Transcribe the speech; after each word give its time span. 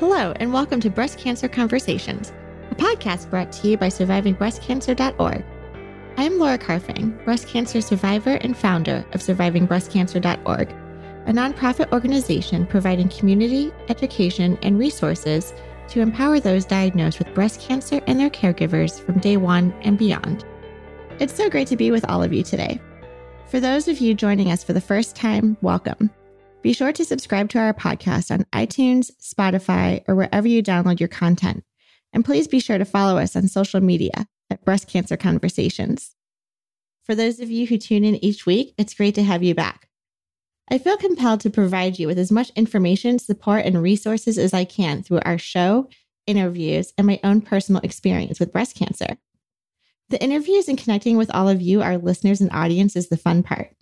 Hello, 0.00 0.32
and 0.36 0.50
welcome 0.50 0.80
to 0.80 0.88
Breast 0.88 1.18
Cancer 1.18 1.46
Conversations, 1.46 2.32
a 2.70 2.74
podcast 2.74 3.28
brought 3.28 3.52
to 3.52 3.68
you 3.68 3.76
by 3.76 3.88
SurvivingBreastCancer.org. 3.88 5.44
I 6.16 6.22
am 6.22 6.38
Laura 6.38 6.56
Carfang, 6.56 7.22
breast 7.22 7.46
cancer 7.46 7.82
survivor 7.82 8.38
and 8.40 8.56
founder 8.56 9.04
of 9.12 9.20
SurvivingBreastCancer.org, 9.20 10.70
a 10.70 11.32
nonprofit 11.32 11.92
organization 11.92 12.66
providing 12.66 13.10
community, 13.10 13.74
education, 13.90 14.58
and 14.62 14.78
resources 14.78 15.52
to 15.88 16.00
empower 16.00 16.40
those 16.40 16.64
diagnosed 16.64 17.18
with 17.18 17.34
breast 17.34 17.60
cancer 17.60 18.00
and 18.06 18.18
their 18.18 18.30
caregivers 18.30 19.04
from 19.04 19.18
day 19.18 19.36
one 19.36 19.70
and 19.82 19.98
beyond. 19.98 20.46
It's 21.18 21.34
so 21.34 21.50
great 21.50 21.68
to 21.68 21.76
be 21.76 21.90
with 21.90 22.08
all 22.08 22.22
of 22.22 22.32
you 22.32 22.42
today. 22.42 22.80
For 23.48 23.60
those 23.60 23.86
of 23.86 23.98
you 23.98 24.14
joining 24.14 24.50
us 24.50 24.64
for 24.64 24.72
the 24.72 24.80
first 24.80 25.14
time, 25.14 25.58
welcome. 25.60 26.08
Be 26.62 26.74
sure 26.74 26.92
to 26.92 27.04
subscribe 27.06 27.48
to 27.50 27.58
our 27.58 27.72
podcast 27.72 28.30
on 28.30 28.44
iTunes, 28.52 29.10
Spotify, 29.18 30.04
or 30.06 30.14
wherever 30.14 30.46
you 30.46 30.62
download 30.62 31.00
your 31.00 31.08
content. 31.08 31.64
And 32.12 32.24
please 32.24 32.48
be 32.48 32.60
sure 32.60 32.76
to 32.76 32.84
follow 32.84 33.18
us 33.18 33.34
on 33.34 33.48
social 33.48 33.80
media 33.80 34.26
at 34.50 34.64
Breast 34.64 34.86
Cancer 34.86 35.16
Conversations. 35.16 36.14
For 37.04 37.14
those 37.14 37.40
of 37.40 37.50
you 37.50 37.66
who 37.66 37.78
tune 37.78 38.04
in 38.04 38.22
each 38.22 38.44
week, 38.44 38.74
it's 38.76 38.92
great 38.92 39.14
to 39.14 39.22
have 39.22 39.42
you 39.42 39.54
back. 39.54 39.88
I 40.70 40.76
feel 40.76 40.98
compelled 40.98 41.40
to 41.40 41.50
provide 41.50 41.98
you 41.98 42.06
with 42.06 42.18
as 42.18 42.30
much 42.30 42.50
information, 42.50 43.18
support, 43.18 43.64
and 43.64 43.82
resources 43.82 44.36
as 44.36 44.52
I 44.52 44.64
can 44.64 45.02
through 45.02 45.20
our 45.24 45.38
show, 45.38 45.88
interviews, 46.26 46.92
and 46.98 47.06
my 47.06 47.18
own 47.24 47.40
personal 47.40 47.80
experience 47.82 48.38
with 48.38 48.52
breast 48.52 48.76
cancer. 48.76 49.16
The 50.10 50.22
interviews 50.22 50.68
and 50.68 50.76
connecting 50.76 51.16
with 51.16 51.34
all 51.34 51.48
of 51.48 51.62
you, 51.62 51.80
our 51.80 51.96
listeners 51.96 52.40
and 52.40 52.50
audience, 52.52 52.96
is 52.96 53.08
the 53.08 53.16
fun 53.16 53.42
part. 53.42 53.74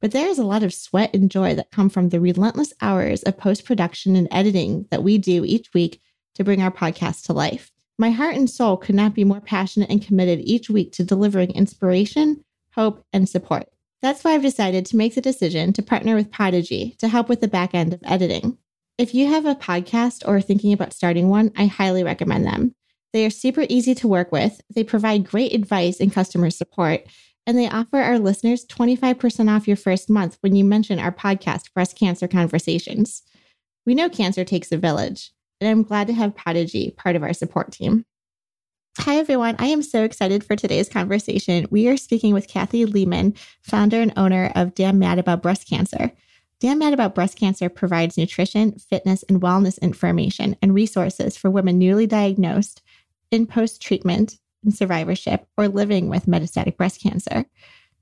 But 0.00 0.12
there 0.12 0.28
is 0.28 0.38
a 0.38 0.44
lot 0.44 0.62
of 0.62 0.72
sweat 0.72 1.14
and 1.14 1.30
joy 1.30 1.54
that 1.54 1.70
come 1.70 1.90
from 1.90 2.08
the 2.08 2.20
relentless 2.20 2.72
hours 2.80 3.22
of 3.22 3.36
post 3.36 3.64
production 3.64 4.16
and 4.16 4.28
editing 4.30 4.86
that 4.90 5.02
we 5.02 5.18
do 5.18 5.44
each 5.44 5.74
week 5.74 6.00
to 6.34 6.44
bring 6.44 6.62
our 6.62 6.70
podcast 6.70 7.26
to 7.26 7.32
life. 7.32 7.70
My 7.98 8.10
heart 8.10 8.34
and 8.34 8.48
soul 8.48 8.78
could 8.78 8.94
not 8.94 9.14
be 9.14 9.24
more 9.24 9.42
passionate 9.42 9.90
and 9.90 10.02
committed 10.02 10.40
each 10.40 10.70
week 10.70 10.92
to 10.92 11.04
delivering 11.04 11.50
inspiration, 11.50 12.42
hope, 12.74 13.04
and 13.12 13.28
support. 13.28 13.68
That's 14.00 14.24
why 14.24 14.32
I've 14.32 14.42
decided 14.42 14.86
to 14.86 14.96
make 14.96 15.14
the 15.14 15.20
decision 15.20 15.74
to 15.74 15.82
partner 15.82 16.14
with 16.14 16.32
Podigy 16.32 16.96
to 16.98 17.08
help 17.08 17.28
with 17.28 17.42
the 17.42 17.48
back 17.48 17.74
end 17.74 17.92
of 17.92 18.00
editing. 18.04 18.56
If 18.96 19.14
you 19.14 19.28
have 19.28 19.44
a 19.44 19.54
podcast 19.54 20.26
or 20.26 20.36
are 20.36 20.40
thinking 20.40 20.72
about 20.72 20.94
starting 20.94 21.28
one, 21.28 21.52
I 21.56 21.66
highly 21.66 22.02
recommend 22.02 22.46
them. 22.46 22.74
They 23.12 23.26
are 23.26 23.30
super 23.30 23.66
easy 23.68 23.94
to 23.96 24.08
work 24.08 24.32
with, 24.32 24.60
they 24.74 24.84
provide 24.84 25.28
great 25.28 25.52
advice 25.52 26.00
and 26.00 26.12
customer 26.12 26.48
support, 26.48 27.02
and 27.46 27.58
they 27.58 27.68
offer 27.68 27.98
our 27.98 28.18
listeners 28.18 28.66
25% 28.66 29.54
off 29.54 29.66
your 29.66 29.76
first 29.76 30.10
month 30.10 30.38
when 30.40 30.54
you 30.54 30.64
mention 30.64 30.98
our 30.98 31.12
podcast, 31.12 31.72
Breast 31.74 31.96
Cancer 31.96 32.28
Conversations. 32.28 33.22
We 33.86 33.94
know 33.94 34.08
cancer 34.08 34.44
takes 34.44 34.72
a 34.72 34.76
village, 34.76 35.32
and 35.60 35.68
I'm 35.68 35.82
glad 35.82 36.06
to 36.08 36.12
have 36.12 36.36
Podigy 36.36 36.92
part 36.96 37.16
of 37.16 37.22
our 37.22 37.32
support 37.32 37.72
team. 37.72 38.04
Hi, 38.98 39.16
everyone. 39.16 39.56
I 39.58 39.66
am 39.66 39.82
so 39.82 40.04
excited 40.04 40.44
for 40.44 40.56
today's 40.56 40.88
conversation. 40.88 41.66
We 41.70 41.88
are 41.88 41.96
speaking 41.96 42.34
with 42.34 42.48
Kathy 42.48 42.84
Leman, 42.84 43.34
founder 43.62 44.00
and 44.00 44.12
owner 44.16 44.52
of 44.54 44.74
Damn 44.74 44.98
Mad 44.98 45.18
About 45.18 45.42
Breast 45.42 45.68
Cancer. 45.68 46.12
Damn 46.60 46.78
Mad 46.78 46.92
About 46.92 47.14
Breast 47.14 47.38
Cancer 47.38 47.70
provides 47.70 48.18
nutrition, 48.18 48.72
fitness, 48.78 49.22
and 49.28 49.40
wellness 49.40 49.80
information 49.80 50.56
and 50.60 50.74
resources 50.74 51.36
for 51.36 51.50
women 51.50 51.78
newly 51.78 52.06
diagnosed 52.06 52.82
in 53.30 53.46
post 53.46 53.80
treatment 53.80 54.38
in 54.64 54.70
survivorship 54.70 55.46
or 55.56 55.68
living 55.68 56.08
with 56.08 56.26
metastatic 56.26 56.76
breast 56.76 57.00
cancer. 57.00 57.44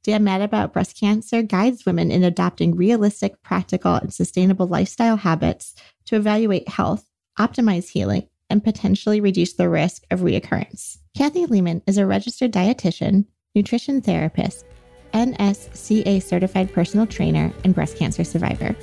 Damn 0.03 0.25
Mad 0.25 0.41
About 0.41 0.73
Breast 0.73 0.99
Cancer 0.99 1.43
guides 1.43 1.85
women 1.85 2.11
in 2.11 2.23
adopting 2.23 2.77
realistic, 2.77 3.43
practical, 3.43 3.95
and 3.95 4.13
sustainable 4.13 4.67
lifestyle 4.67 5.17
habits 5.17 5.75
to 6.07 6.17
evaluate 6.17 6.69
health, 6.69 7.05
optimize 7.39 7.89
healing, 7.89 8.29
and 8.49 8.65
potentially 8.65 9.21
reduce 9.21 9.55
the 9.55 9.69
risk 9.69 10.05
of 10.11 10.21
reoccurrence. 10.21 10.99
Kathy 11.17 11.47
Leman 11.47 11.83
is 11.87 11.99
a 11.99 12.07
registered 12.07 12.53
dietitian, 12.53 13.27
nutrition 13.55 14.01
therapist, 14.01 14.65
NSCA 15.13 16.23
certified 16.23 16.73
personal 16.73 17.07
trainer, 17.07 17.53
and 17.65 17.75
breast 17.75 17.97
cancer 17.97 18.25
survivor. 18.25 18.75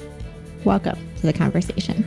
Welcome 0.64 0.98
to 1.18 1.22
the 1.28 1.34
conversation. 1.34 2.06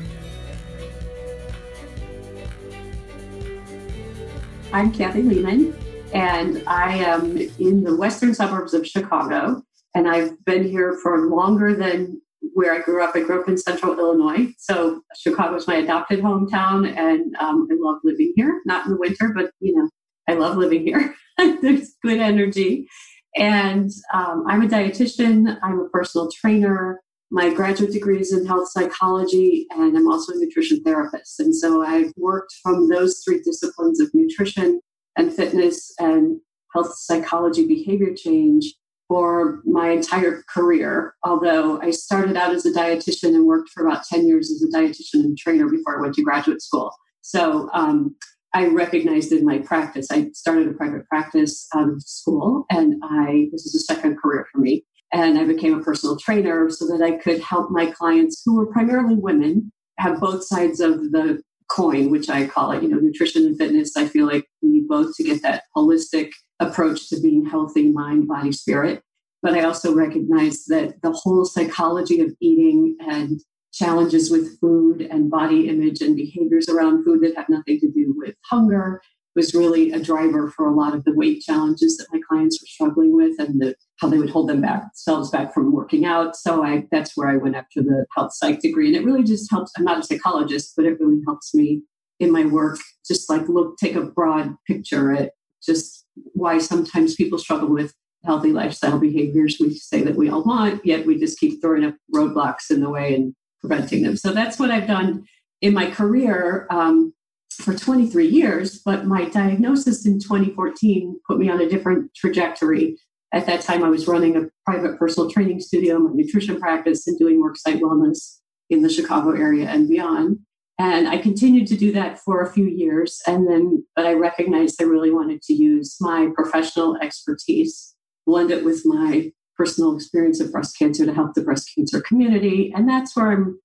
I'm 4.71 4.93
Kathy 4.93 5.23
Leman, 5.23 5.75
and 6.13 6.63
I 6.67 6.97
am 6.97 7.39
in 7.39 7.85
the 7.85 7.97
western 7.97 8.35
suburbs 8.35 8.75
of 8.75 8.87
Chicago. 8.87 9.63
And 9.95 10.07
I've 10.07 10.45
been 10.45 10.63
here 10.63 10.99
for 11.03 11.27
longer 11.27 11.75
than 11.75 12.21
where 12.53 12.75
I 12.75 12.81
grew 12.81 13.03
up. 13.03 13.17
I 13.17 13.21
grew 13.21 13.41
up 13.41 13.49
in 13.49 13.57
central 13.57 13.99
Illinois. 13.99 14.53
So 14.59 15.01
Chicago 15.17 15.57
is 15.57 15.67
my 15.67 15.77
adopted 15.77 16.21
hometown, 16.21 16.87
and 16.87 17.35
um, 17.37 17.67
I 17.71 17.77
love 17.79 18.01
living 18.05 18.35
here. 18.37 18.61
Not 18.67 18.85
in 18.85 18.93
the 18.93 18.99
winter, 18.99 19.33
but 19.35 19.53
you 19.61 19.75
know, 19.75 19.89
I 20.29 20.35
love 20.35 20.59
living 20.59 20.85
here. 20.85 21.15
There's 21.63 21.95
good 22.03 22.19
energy. 22.19 22.89
And 23.37 23.91
um, 24.13 24.45
I'm 24.47 24.63
a 24.63 24.69
dietitian, 24.69 25.59
I'm 25.63 25.81
a 25.81 25.89
personal 25.89 26.31
trainer, 26.31 27.01
my 27.31 27.53
graduate 27.53 27.93
degree 27.93 28.21
is 28.21 28.33
in 28.33 28.47
health 28.47 28.69
psychology, 28.71 29.67
and 29.71 29.97
I'm 29.97 30.09
also 30.09 30.33
a 30.33 30.37
nutrition 30.37 30.83
therapist. 30.83 31.39
And 31.41 31.55
so 31.55 31.83
I've 31.83 32.13
worked 32.17 32.55
from 32.63 32.89
those 32.89 33.23
three 33.25 33.41
disciplines 33.41 34.01
of 34.01 34.11
nutrition 34.15 34.81
and 35.17 35.35
fitness 35.35 35.93
and 35.99 36.41
health 36.73 36.95
psychology 36.97 37.67
behavior 37.67 38.15
change 38.15 38.75
for 39.09 39.61
my 39.65 39.91
entire 39.91 40.43
career. 40.49 41.15
Although 41.25 41.81
I 41.81 41.91
started 41.91 42.37
out 42.37 42.55
as 42.55 42.65
a 42.67 42.73
dietitian 42.73 43.35
and 43.35 43.47
worked 43.47 43.71
for 43.71 43.87
about 43.87 44.05
10 44.05 44.27
years 44.27 44.51
as 44.51 44.63
a 44.63 44.77
dietitian 44.77 45.25
and 45.25 45.37
trainer 45.37 45.69
before 45.69 45.99
I 45.99 46.03
went 46.03 46.15
to 46.15 46.23
graduate 46.23 46.63
school. 46.63 46.93
So 47.23 47.69
um, 47.73 48.17
I 48.55 48.69
recognized 48.69 49.33
in 49.33 49.45
my 49.45 49.59
practice, 49.59 50.09
I 50.11 50.31
started 50.33 50.69
a 50.69 50.73
private 50.73 51.07
practice 51.09 51.67
out 51.75 51.89
of 51.89 52.03
school, 52.03 52.65
and 52.71 52.95
I 53.03 53.49
this 53.53 53.67
is 53.67 53.75
a 53.75 53.81
second 53.81 54.17
career 54.17 54.47
for 54.51 54.59
me. 54.59 54.85
And 55.13 55.39
I 55.39 55.45
became 55.45 55.79
a 55.79 55.83
personal 55.83 56.17
trainer 56.17 56.69
so 56.71 56.87
that 56.87 57.03
I 57.03 57.13
could 57.13 57.41
help 57.41 57.71
my 57.71 57.87
clients, 57.87 58.43
who 58.45 58.57
were 58.57 58.67
primarily 58.67 59.15
women, 59.15 59.73
have 59.99 60.21
both 60.21 60.45
sides 60.45 60.81
of 60.81 61.13
the 61.13 61.43
coin, 61.69 62.11
which 62.11 62.29
I 62.29 62.47
call 62.47 62.73
it, 62.73 62.83
you 62.83 62.89
know, 62.89 62.99
nutrition 62.99 63.47
and 63.47 63.57
fitness. 63.57 63.97
I 63.97 64.07
feel 64.07 64.27
like 64.27 64.47
we 64.63 64.71
need 64.71 64.89
both 64.89 65.15
to 65.17 65.25
get 65.25 65.43
that 65.43 65.65
holistic 65.77 66.31
approach 66.61 67.09
to 67.09 67.21
being 67.21 67.47
healthy, 67.47 67.91
mind, 67.91 68.29
body, 68.29 68.53
spirit. 68.53 69.03
But 69.43 69.55
I 69.55 69.63
also 69.63 69.95
recognize 69.95 70.65
that 70.67 71.01
the 71.03 71.13
whole 71.13 71.45
psychology 71.45 72.21
of 72.21 72.35
eating 72.41 72.97
and 73.01 73.41
challenges 73.73 74.31
with 74.31 74.59
food 74.61 75.03
and 75.03 75.31
body 75.31 75.69
image 75.69 76.01
and 76.01 76.17
behaviors 76.17 76.69
around 76.69 77.05
food 77.05 77.23
that 77.23 77.37
have 77.37 77.49
nothing 77.49 77.79
to 77.81 77.91
do 77.91 78.15
with 78.17 78.35
hunger 78.47 79.01
was 79.37 79.55
really 79.55 79.93
a 79.93 80.01
driver 80.01 80.49
for 80.49 80.67
a 80.67 80.75
lot 80.75 80.95
of 80.95 81.05
the 81.05 81.15
weight 81.15 81.43
challenges 81.43 81.97
that 81.97 82.07
my 82.13 82.21
clients 82.29 82.61
were 82.61 82.67
struggling 82.67 83.15
with 83.15 83.39
and 83.39 83.61
the, 83.61 83.75
how 83.99 84.09
they 84.09 84.19
would 84.19 84.31
hold 84.31 84.49
them 84.49 84.61
back, 84.61 84.83
themselves 84.83 85.31
back 85.31 85.55
from 85.55 85.73
working 85.73 86.05
out. 86.05 86.35
So 86.37 86.65
I, 86.65 86.87
that's 86.91 87.17
where 87.17 87.29
I 87.29 87.37
went 87.37 87.57
after 87.57 87.83
the 87.83 88.07
health 88.17 88.33
psych 88.35 88.61
degree. 88.61 88.89
And 88.89 88.97
it 88.97 89.05
really 89.05 89.25
just 89.25 89.51
helps. 89.51 89.73
I'm 89.77 89.85
not 89.85 89.99
a 89.99 90.03
psychologist, 90.03 90.75
but 90.77 90.87
it 90.87 90.99
really 90.99 91.21
helps 91.27 91.55
me 91.55 91.83
in 92.21 92.33
my 92.33 92.45
work, 92.45 92.79
just 93.07 93.31
like 93.31 93.49
look, 93.49 93.77
take 93.77 93.95
a 93.95 94.03
broad 94.03 94.57
picture 94.67 95.13
at 95.13 95.33
just 95.65 96.05
why 96.33 96.59
sometimes 96.59 97.15
people 97.15 97.39
struggle 97.39 97.69
with 97.69 97.95
healthy 98.25 98.53
lifestyle 98.53 98.99
behaviors 98.99 99.59
we 99.61 99.75
say 99.75 100.03
that 100.03 100.17
we 100.17 100.29
all 100.29 100.43
want, 100.43 100.85
yet 100.85 101.07
we 101.07 101.19
just 101.19 101.39
keep 101.39 101.61
throwing 101.61 101.85
up 101.85 101.95
roadblocks 102.15 102.71
in 102.71 102.81
the 102.81 102.91
way 102.91 103.15
and 103.15 103.35
preventing 103.61 104.03
them. 104.03 104.17
So 104.17 104.33
that's 104.33 104.59
what 104.59 104.71
I've 104.71 104.87
done 104.87 105.25
in 105.61 105.75
my 105.75 105.91
career. 105.91 106.67
Um, 106.71 107.13
for 107.51 107.75
23 107.75 108.27
years, 108.27 108.79
but 108.79 109.07
my 109.07 109.29
diagnosis 109.29 110.07
in 110.07 110.19
2014 110.21 111.21
put 111.27 111.39
me 111.39 111.49
on 111.49 111.61
a 111.61 111.69
different 111.69 112.15
trajectory. 112.15 112.99
At 113.33 113.47
that 113.47 113.61
time, 113.61 113.85
I 113.85 113.89
was 113.89 114.07
running 114.07 114.37
a 114.37 114.49
private 114.65 114.99
personal 114.99 115.31
training 115.31 115.61
studio, 115.61 115.99
my 115.99 116.11
nutrition 116.13 116.59
practice, 116.59 117.07
and 117.07 117.19
doing 117.19 117.43
worksite 117.43 117.81
wellness 117.81 118.39
in 118.71 118.83
the 118.83 118.89
Chicago 118.89 119.31
area 119.31 119.69
and 119.69 119.89
beyond. 119.89 120.39
And 120.79 121.09
I 121.09 121.19
continued 121.19 121.67
to 121.69 121.77
do 121.77 121.93
that 121.93 122.19
for 122.21 122.41
a 122.41 122.53
few 122.53 122.67
years. 122.67 123.21
And 123.27 123.49
then, 123.49 123.85
but 123.97 124.07
I 124.07 124.13
recognized 124.13 124.81
I 124.81 124.85
really 124.85 125.11
wanted 125.11 125.43
to 125.43 125.53
use 125.53 125.97
my 126.01 126.29
professional 126.35 126.97
expertise, 127.03 127.95
blend 128.27 128.51
it 128.51 128.65
with 128.65 128.83
my 128.85 129.33
personal 129.57 129.97
experience 129.97 130.41
of 130.41 130.53
breast 130.53 130.79
cancer 130.79 131.05
to 131.05 131.13
help 131.13 131.35
the 131.35 131.43
breast 131.43 131.73
cancer 131.75 132.01
community. 132.01 132.73
And 132.75 132.89
that's 132.89 133.17
where 133.17 133.33
I'm 133.33 133.59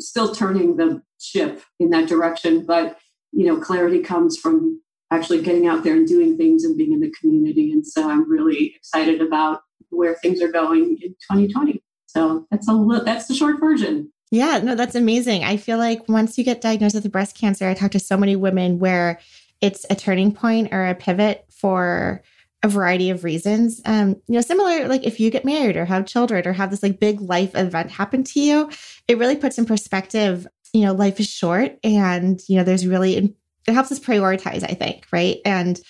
still 0.00 0.34
turning 0.34 0.76
the 0.76 1.02
ship 1.20 1.62
in 1.78 1.90
that 1.90 2.08
direction. 2.08 2.66
But 2.66 2.98
you 3.36 3.46
know, 3.46 3.60
clarity 3.60 4.00
comes 4.00 4.38
from 4.38 4.80
actually 5.10 5.42
getting 5.42 5.66
out 5.66 5.84
there 5.84 5.94
and 5.94 6.08
doing 6.08 6.38
things 6.38 6.64
and 6.64 6.76
being 6.76 6.92
in 6.92 7.00
the 7.00 7.12
community. 7.20 7.70
And 7.70 7.86
so 7.86 8.08
I'm 8.08 8.28
really 8.28 8.74
excited 8.74 9.20
about 9.20 9.60
where 9.90 10.14
things 10.14 10.40
are 10.40 10.50
going 10.50 10.96
in 11.02 11.10
2020. 11.30 11.82
So 12.06 12.46
that's 12.50 12.66
a 12.66 12.72
little, 12.72 13.04
that's 13.04 13.26
the 13.26 13.34
short 13.34 13.60
version. 13.60 14.10
Yeah, 14.30 14.58
no, 14.58 14.74
that's 14.74 14.94
amazing. 14.94 15.44
I 15.44 15.58
feel 15.58 15.76
like 15.76 16.08
once 16.08 16.38
you 16.38 16.44
get 16.44 16.62
diagnosed 16.62 16.94
with 16.94 17.12
breast 17.12 17.36
cancer, 17.38 17.68
I 17.68 17.74
talk 17.74 17.90
to 17.92 18.00
so 18.00 18.16
many 18.16 18.36
women 18.36 18.78
where 18.78 19.20
it's 19.60 19.84
a 19.90 19.94
turning 19.94 20.32
point 20.32 20.72
or 20.72 20.86
a 20.86 20.94
pivot 20.94 21.44
for 21.50 22.22
a 22.62 22.68
variety 22.68 23.10
of 23.10 23.22
reasons. 23.22 23.82
Um, 23.84 24.16
you 24.26 24.34
know, 24.34 24.40
similar 24.40 24.88
like 24.88 25.04
if 25.04 25.20
you 25.20 25.30
get 25.30 25.44
married 25.44 25.76
or 25.76 25.84
have 25.84 26.06
children 26.06 26.46
or 26.46 26.54
have 26.54 26.70
this 26.70 26.82
like 26.82 26.98
big 26.98 27.20
life 27.20 27.54
event 27.54 27.90
happen 27.90 28.24
to 28.24 28.40
you, 28.40 28.70
it 29.06 29.18
really 29.18 29.36
puts 29.36 29.58
in 29.58 29.66
perspective 29.66 30.46
you 30.76 30.84
know, 30.84 30.92
life 30.92 31.18
is 31.18 31.28
short 31.28 31.78
and, 31.82 32.40
you 32.48 32.56
know, 32.56 32.64
there's 32.64 32.86
really, 32.86 33.34
it 33.66 33.72
helps 33.72 33.90
us 33.90 33.98
prioritize, 33.98 34.62
I 34.62 34.74
think, 34.74 35.06
right? 35.10 35.38
And 35.44 35.80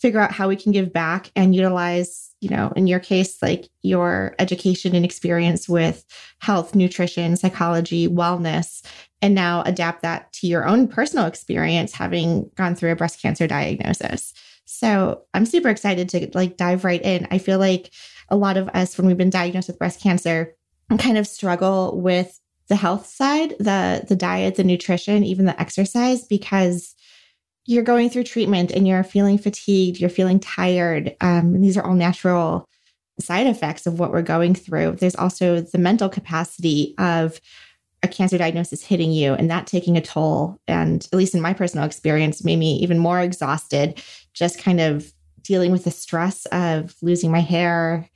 figure 0.00 0.20
out 0.20 0.32
how 0.32 0.48
we 0.48 0.56
can 0.56 0.70
give 0.70 0.92
back 0.92 1.30
and 1.34 1.54
utilize, 1.54 2.34
you 2.40 2.50
know, 2.50 2.72
in 2.76 2.86
your 2.86 3.00
case, 3.00 3.40
like 3.40 3.70
your 3.82 4.34
education 4.38 4.94
and 4.94 5.04
experience 5.04 5.68
with 5.68 6.04
health, 6.40 6.74
nutrition, 6.74 7.36
psychology, 7.36 8.06
wellness, 8.06 8.84
and 9.22 9.34
now 9.34 9.62
adapt 9.62 10.02
that 10.02 10.30
to 10.34 10.46
your 10.46 10.66
own 10.66 10.86
personal 10.88 11.24
experience 11.24 11.94
having 11.94 12.50
gone 12.54 12.74
through 12.74 12.92
a 12.92 12.96
breast 12.96 13.22
cancer 13.22 13.46
diagnosis. 13.46 14.34
So 14.66 15.22
I'm 15.32 15.46
super 15.46 15.70
excited 15.70 16.08
to 16.10 16.28
like 16.34 16.58
dive 16.58 16.84
right 16.84 17.02
in. 17.02 17.26
I 17.30 17.38
feel 17.38 17.58
like 17.58 17.90
a 18.28 18.36
lot 18.36 18.58
of 18.58 18.68
us, 18.74 18.98
when 18.98 19.06
we've 19.06 19.16
been 19.16 19.30
diagnosed 19.30 19.68
with 19.68 19.78
breast 19.78 20.02
cancer, 20.02 20.54
kind 20.98 21.18
of 21.18 21.26
struggle 21.26 22.00
with 22.00 22.38
the 22.68 22.76
health 22.76 23.06
side, 23.06 23.50
the 23.58 24.04
the 24.08 24.16
diet, 24.16 24.56
the 24.56 24.64
nutrition, 24.64 25.24
even 25.24 25.44
the 25.44 25.60
exercise, 25.60 26.24
because 26.24 26.94
you're 27.66 27.82
going 27.82 28.10
through 28.10 28.24
treatment 28.24 28.70
and 28.70 28.86
you're 28.86 29.02
feeling 29.02 29.38
fatigued, 29.38 29.98
you're 29.98 30.10
feeling 30.10 30.38
tired. 30.38 31.16
Um, 31.20 31.54
and 31.54 31.64
these 31.64 31.76
are 31.76 31.84
all 31.84 31.94
natural 31.94 32.68
side 33.20 33.46
effects 33.46 33.86
of 33.86 33.98
what 33.98 34.10
we're 34.10 34.22
going 34.22 34.54
through. 34.54 34.92
There's 34.92 35.14
also 35.14 35.60
the 35.60 35.78
mental 35.78 36.08
capacity 36.08 36.94
of 36.98 37.40
a 38.02 38.08
cancer 38.08 38.36
diagnosis 38.36 38.84
hitting 38.84 39.12
you 39.12 39.32
and 39.32 39.50
that 39.50 39.66
taking 39.66 39.96
a 39.96 40.00
toll. 40.00 40.58
And 40.68 41.06
at 41.10 41.16
least 41.16 41.34
in 41.34 41.40
my 41.40 41.54
personal 41.54 41.86
experience, 41.86 42.44
made 42.44 42.58
me 42.58 42.76
even 42.76 42.98
more 42.98 43.20
exhausted, 43.20 44.02
just 44.34 44.58
kind 44.58 44.80
of 44.80 45.10
dealing 45.42 45.72
with 45.72 45.84
the 45.84 45.90
stress 45.90 46.44
of 46.46 46.94
losing 47.02 47.30
my 47.30 47.40
hair, 47.40 48.08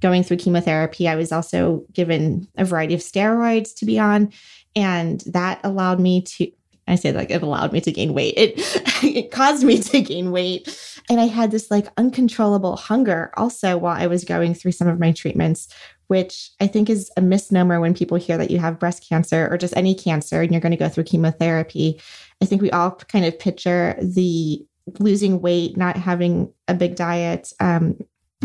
going 0.00 0.22
through 0.22 0.36
chemotherapy. 0.38 1.08
I 1.08 1.16
was 1.16 1.32
also 1.32 1.84
given 1.92 2.48
a 2.56 2.64
variety 2.64 2.94
of 2.94 3.00
steroids 3.00 3.74
to 3.76 3.86
be 3.86 3.98
on. 3.98 4.32
And 4.74 5.20
that 5.26 5.60
allowed 5.64 6.00
me 6.00 6.22
to, 6.22 6.50
I 6.86 6.96
say 6.96 7.12
like 7.12 7.30
it 7.30 7.42
allowed 7.42 7.72
me 7.72 7.80
to 7.80 7.92
gain 7.92 8.14
weight. 8.14 8.34
It 8.36 8.54
it 9.02 9.30
caused 9.30 9.64
me 9.64 9.78
to 9.78 10.00
gain 10.02 10.30
weight. 10.30 10.68
And 11.08 11.20
I 11.20 11.26
had 11.26 11.50
this 11.50 11.70
like 11.70 11.88
uncontrollable 11.96 12.76
hunger 12.76 13.32
also 13.36 13.76
while 13.76 13.96
I 13.96 14.06
was 14.06 14.24
going 14.24 14.54
through 14.54 14.72
some 14.72 14.88
of 14.88 15.00
my 15.00 15.12
treatments, 15.12 15.68
which 16.08 16.50
I 16.60 16.66
think 16.66 16.90
is 16.90 17.10
a 17.16 17.22
misnomer 17.22 17.80
when 17.80 17.94
people 17.94 18.18
hear 18.18 18.36
that 18.38 18.50
you 18.50 18.58
have 18.58 18.78
breast 18.78 19.08
cancer 19.08 19.48
or 19.50 19.56
just 19.56 19.76
any 19.76 19.94
cancer 19.94 20.42
and 20.42 20.52
you're 20.52 20.60
going 20.60 20.72
to 20.72 20.76
go 20.76 20.88
through 20.88 21.04
chemotherapy. 21.04 22.00
I 22.42 22.44
think 22.44 22.60
we 22.60 22.70
all 22.70 22.92
kind 22.92 23.24
of 23.24 23.38
picture 23.38 23.96
the 24.00 24.64
losing 25.00 25.40
weight, 25.40 25.76
not 25.76 25.96
having 25.96 26.52
a 26.68 26.74
big 26.74 26.94
diet, 26.94 27.52
um, 27.60 27.98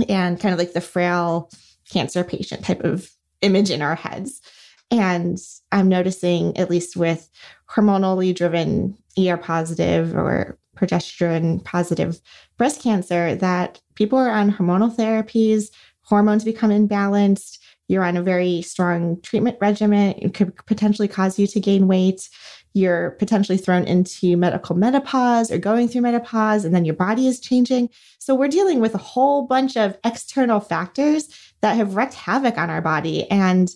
and 0.08 0.40
kind 0.40 0.54
of 0.54 0.60
like 0.60 0.74
the 0.74 0.82
frail 0.82 1.50
cancer 1.90 2.24
patient 2.24 2.64
type 2.64 2.84
of 2.84 3.10
image 3.42 3.70
in 3.70 3.82
our 3.82 3.96
heads. 3.96 4.42
And 4.90 5.38
I'm 5.72 5.88
noticing, 5.88 6.56
at 6.58 6.70
least 6.70 6.98
with 6.98 7.30
hormonally 7.70 8.36
driven 8.36 8.98
ER 9.18 9.38
positive 9.38 10.16
or 10.16 10.58
progesterone 10.78 11.64
positive 11.64 12.20
breast 12.58 12.82
cancer, 12.82 13.36
that 13.36 13.80
people 13.96 14.18
are 14.18 14.32
on 14.32 14.52
hormonal 14.52 14.94
therapies, 14.94 15.70
hormones 16.02 16.44
become 16.44 16.72
imbalanced, 16.72 17.58
you're 17.88 18.04
on 18.04 18.18
a 18.18 18.24
very 18.24 18.62
strong 18.62 19.20
treatment 19.22 19.58
regimen, 19.62 20.16
it 20.18 20.34
could 20.34 20.56
potentially 20.66 21.08
cause 21.08 21.38
you 21.38 21.48
to 21.48 21.60
gain 21.60 21.88
weight. 21.88 22.30
You're 22.74 23.12
potentially 23.12 23.58
thrown 23.58 23.84
into 23.84 24.38
medical 24.38 24.76
menopause 24.76 25.52
or 25.52 25.58
going 25.58 25.88
through 25.88 26.02
menopause, 26.02 26.66
and 26.66 26.74
then 26.74 26.86
your 26.86 26.96
body 26.96 27.28
is 27.28 27.40
changing. 27.40 27.90
So, 28.20 28.36
we're 28.36 28.48
dealing 28.48 28.80
with 28.80 28.96
a 28.96 29.00
whole 29.00 29.48
bunch 29.48 29.76
of 29.78 29.98
external 30.04 30.60
factors 30.60 31.30
that 31.62 31.76
have 31.76 31.96
wreaked 31.96 32.14
havoc 32.14 32.58
on 32.58 32.70
our 32.70 32.82
body. 32.82 33.30
And 33.30 33.70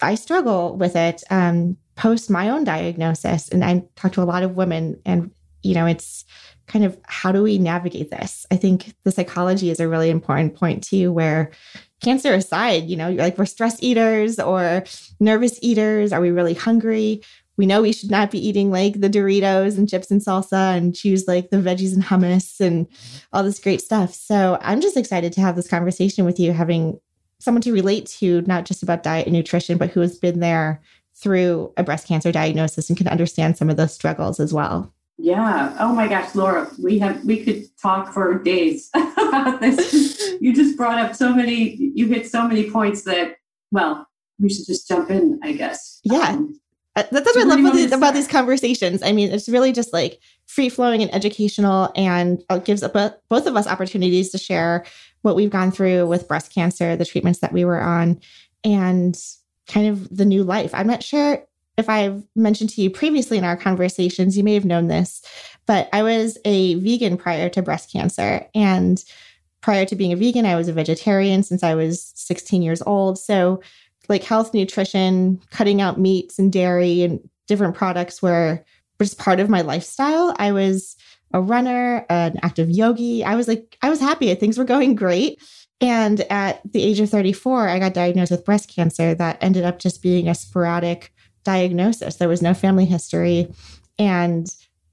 I 0.00 0.16
struggle 0.16 0.76
with 0.76 0.96
it 0.96 1.22
um, 1.30 1.76
post 1.94 2.30
my 2.30 2.50
own 2.50 2.64
diagnosis. 2.64 3.48
And 3.48 3.64
I 3.64 3.84
talk 3.96 4.12
to 4.12 4.22
a 4.22 4.24
lot 4.24 4.42
of 4.42 4.56
women, 4.56 5.00
and, 5.04 5.30
you 5.62 5.74
know, 5.74 5.86
it's 5.86 6.24
kind 6.66 6.84
of 6.84 6.98
how 7.06 7.32
do 7.32 7.42
we 7.42 7.58
navigate 7.58 8.10
this? 8.10 8.46
I 8.50 8.56
think 8.56 8.94
the 9.04 9.12
psychology 9.12 9.70
is 9.70 9.80
a 9.80 9.88
really 9.88 10.10
important 10.10 10.54
point 10.54 10.82
too, 10.82 11.12
where 11.12 11.50
cancer 12.02 12.32
aside, 12.32 12.88
you 12.88 12.96
know, 12.96 13.10
like 13.10 13.38
we're 13.38 13.46
stress 13.46 13.82
eaters 13.82 14.38
or 14.38 14.84
nervous 15.20 15.58
eaters. 15.62 16.12
Are 16.12 16.20
we 16.20 16.30
really 16.30 16.54
hungry? 16.54 17.22
We 17.56 17.66
know 17.66 17.82
we 17.82 17.92
should 17.92 18.10
not 18.10 18.30
be 18.30 18.46
eating 18.46 18.70
like 18.70 19.00
the 19.00 19.10
Doritos 19.10 19.76
and 19.76 19.88
chips 19.88 20.10
and 20.10 20.20
salsa 20.20 20.76
and 20.76 20.94
choose 20.94 21.28
like 21.28 21.50
the 21.50 21.58
veggies 21.58 21.92
and 21.94 22.02
hummus 22.02 22.60
and 22.60 22.86
all 23.32 23.42
this 23.42 23.58
great 23.60 23.82
stuff. 23.82 24.14
So 24.14 24.58
I'm 24.62 24.80
just 24.80 24.96
excited 24.96 25.32
to 25.34 25.40
have 25.40 25.56
this 25.56 25.68
conversation 25.68 26.24
with 26.24 26.40
you, 26.40 26.52
having 26.52 26.98
someone 27.38 27.62
to 27.62 27.72
relate 27.72 28.06
to, 28.06 28.40
not 28.42 28.64
just 28.64 28.82
about 28.82 29.02
diet 29.02 29.26
and 29.26 29.34
nutrition, 29.34 29.76
but 29.76 29.90
who 29.90 30.00
has 30.00 30.18
been 30.18 30.40
there 30.40 30.80
through 31.14 31.72
a 31.76 31.82
breast 31.82 32.06
cancer 32.06 32.32
diagnosis 32.32 32.88
and 32.88 32.96
can 32.96 33.08
understand 33.08 33.56
some 33.56 33.68
of 33.68 33.76
those 33.76 33.92
struggles 33.92 34.40
as 34.40 34.52
well. 34.54 34.92
Yeah. 35.18 35.76
Oh 35.78 35.94
my 35.94 36.08
gosh, 36.08 36.34
Laura, 36.34 36.70
we 36.82 36.98
have 36.98 37.22
we 37.24 37.44
could 37.44 37.64
talk 37.80 38.12
for 38.12 38.42
days 38.42 38.90
about 38.94 39.60
this. 39.60 39.92
you 40.40 40.54
just 40.54 40.76
brought 40.76 40.98
up 40.98 41.14
so 41.14 41.34
many. 41.34 41.76
You 41.94 42.08
hit 42.08 42.28
so 42.28 42.46
many 42.46 42.70
points 42.70 43.02
that. 43.02 43.36
Well, 43.70 44.06
we 44.38 44.50
should 44.50 44.66
just 44.66 44.88
jump 44.88 45.10
in, 45.10 45.38
I 45.42 45.52
guess. 45.52 46.00
Yeah. 46.04 46.30
Um, 46.30 46.60
Uh, 46.94 47.04
that's 47.10 47.26
what 47.26 47.38
I 47.38 47.48
love 47.48 47.60
about 47.60 47.74
these, 47.74 47.92
about 47.92 48.14
these, 48.14 48.28
conversations. 48.28 49.02
I 49.02 49.12
mean, 49.12 49.30
it's 49.30 49.48
really 49.48 49.72
just 49.72 49.92
like 49.92 50.20
free 50.46 50.68
flowing 50.68 51.00
and 51.00 51.14
educational, 51.14 51.90
and 51.96 52.42
it 52.50 52.64
gives 52.64 52.82
uh, 52.82 53.12
both 53.28 53.46
of 53.46 53.56
us 53.56 53.66
opportunities 53.66 54.30
to 54.30 54.38
share 54.38 54.84
what 55.22 55.34
we've 55.34 55.50
gone 55.50 55.70
through 55.70 56.06
with 56.06 56.28
breast 56.28 56.52
cancer, 56.52 56.94
the 56.94 57.06
treatments 57.06 57.40
that 57.40 57.52
we 57.52 57.64
were 57.64 57.80
on, 57.80 58.20
and 58.62 59.18
kind 59.66 59.88
of 59.88 60.14
the 60.14 60.26
new 60.26 60.44
life. 60.44 60.74
I'm 60.74 60.86
not 60.86 61.02
sure 61.02 61.42
if 61.78 61.88
I've 61.88 62.22
mentioned 62.36 62.70
to 62.70 62.82
you 62.82 62.90
previously 62.90 63.38
in 63.38 63.44
our 63.44 63.56
conversations, 63.56 64.36
you 64.36 64.44
may 64.44 64.54
have 64.54 64.64
known 64.64 64.88
this, 64.88 65.22
but 65.66 65.88
I 65.92 66.02
was 66.02 66.38
a 66.44 66.74
vegan 66.74 67.16
prior 67.16 67.48
to 67.50 67.62
breast 67.62 67.90
cancer. 67.90 68.46
And 68.54 69.02
prior 69.62 69.86
to 69.86 69.96
being 69.96 70.12
a 70.12 70.16
vegan, 70.16 70.44
I 70.44 70.56
was 70.56 70.68
a 70.68 70.72
vegetarian 70.72 71.42
since 71.42 71.62
I 71.62 71.74
was 71.74 72.12
16 72.14 72.62
years 72.62 72.82
old. 72.82 73.18
So, 73.18 73.62
like 74.12 74.22
health, 74.22 74.54
nutrition, 74.54 75.40
cutting 75.50 75.80
out 75.80 75.98
meats 75.98 76.38
and 76.38 76.52
dairy 76.52 77.02
and 77.02 77.18
different 77.48 77.74
products 77.74 78.22
were 78.22 78.64
just 79.00 79.18
part 79.18 79.40
of 79.40 79.50
my 79.50 79.62
lifestyle. 79.62 80.34
I 80.38 80.52
was 80.52 80.96
a 81.32 81.40
runner, 81.40 82.06
an 82.08 82.38
active 82.42 82.70
yogi. 82.70 83.24
I 83.24 83.34
was 83.34 83.48
like, 83.48 83.76
I 83.82 83.90
was 83.90 84.00
happy. 84.00 84.32
Things 84.34 84.58
were 84.58 84.64
going 84.64 84.94
great. 84.94 85.42
And 85.80 86.20
at 86.30 86.60
the 86.72 86.82
age 86.82 87.00
of 87.00 87.10
34, 87.10 87.68
I 87.68 87.78
got 87.80 87.94
diagnosed 87.94 88.30
with 88.30 88.44
breast 88.44 88.68
cancer 88.68 89.14
that 89.14 89.38
ended 89.42 89.64
up 89.64 89.80
just 89.80 90.02
being 90.02 90.28
a 90.28 90.34
sporadic 90.34 91.12
diagnosis. 91.42 92.16
There 92.16 92.28
was 92.28 92.42
no 92.42 92.54
family 92.54 92.84
history. 92.84 93.52
And 93.98 94.46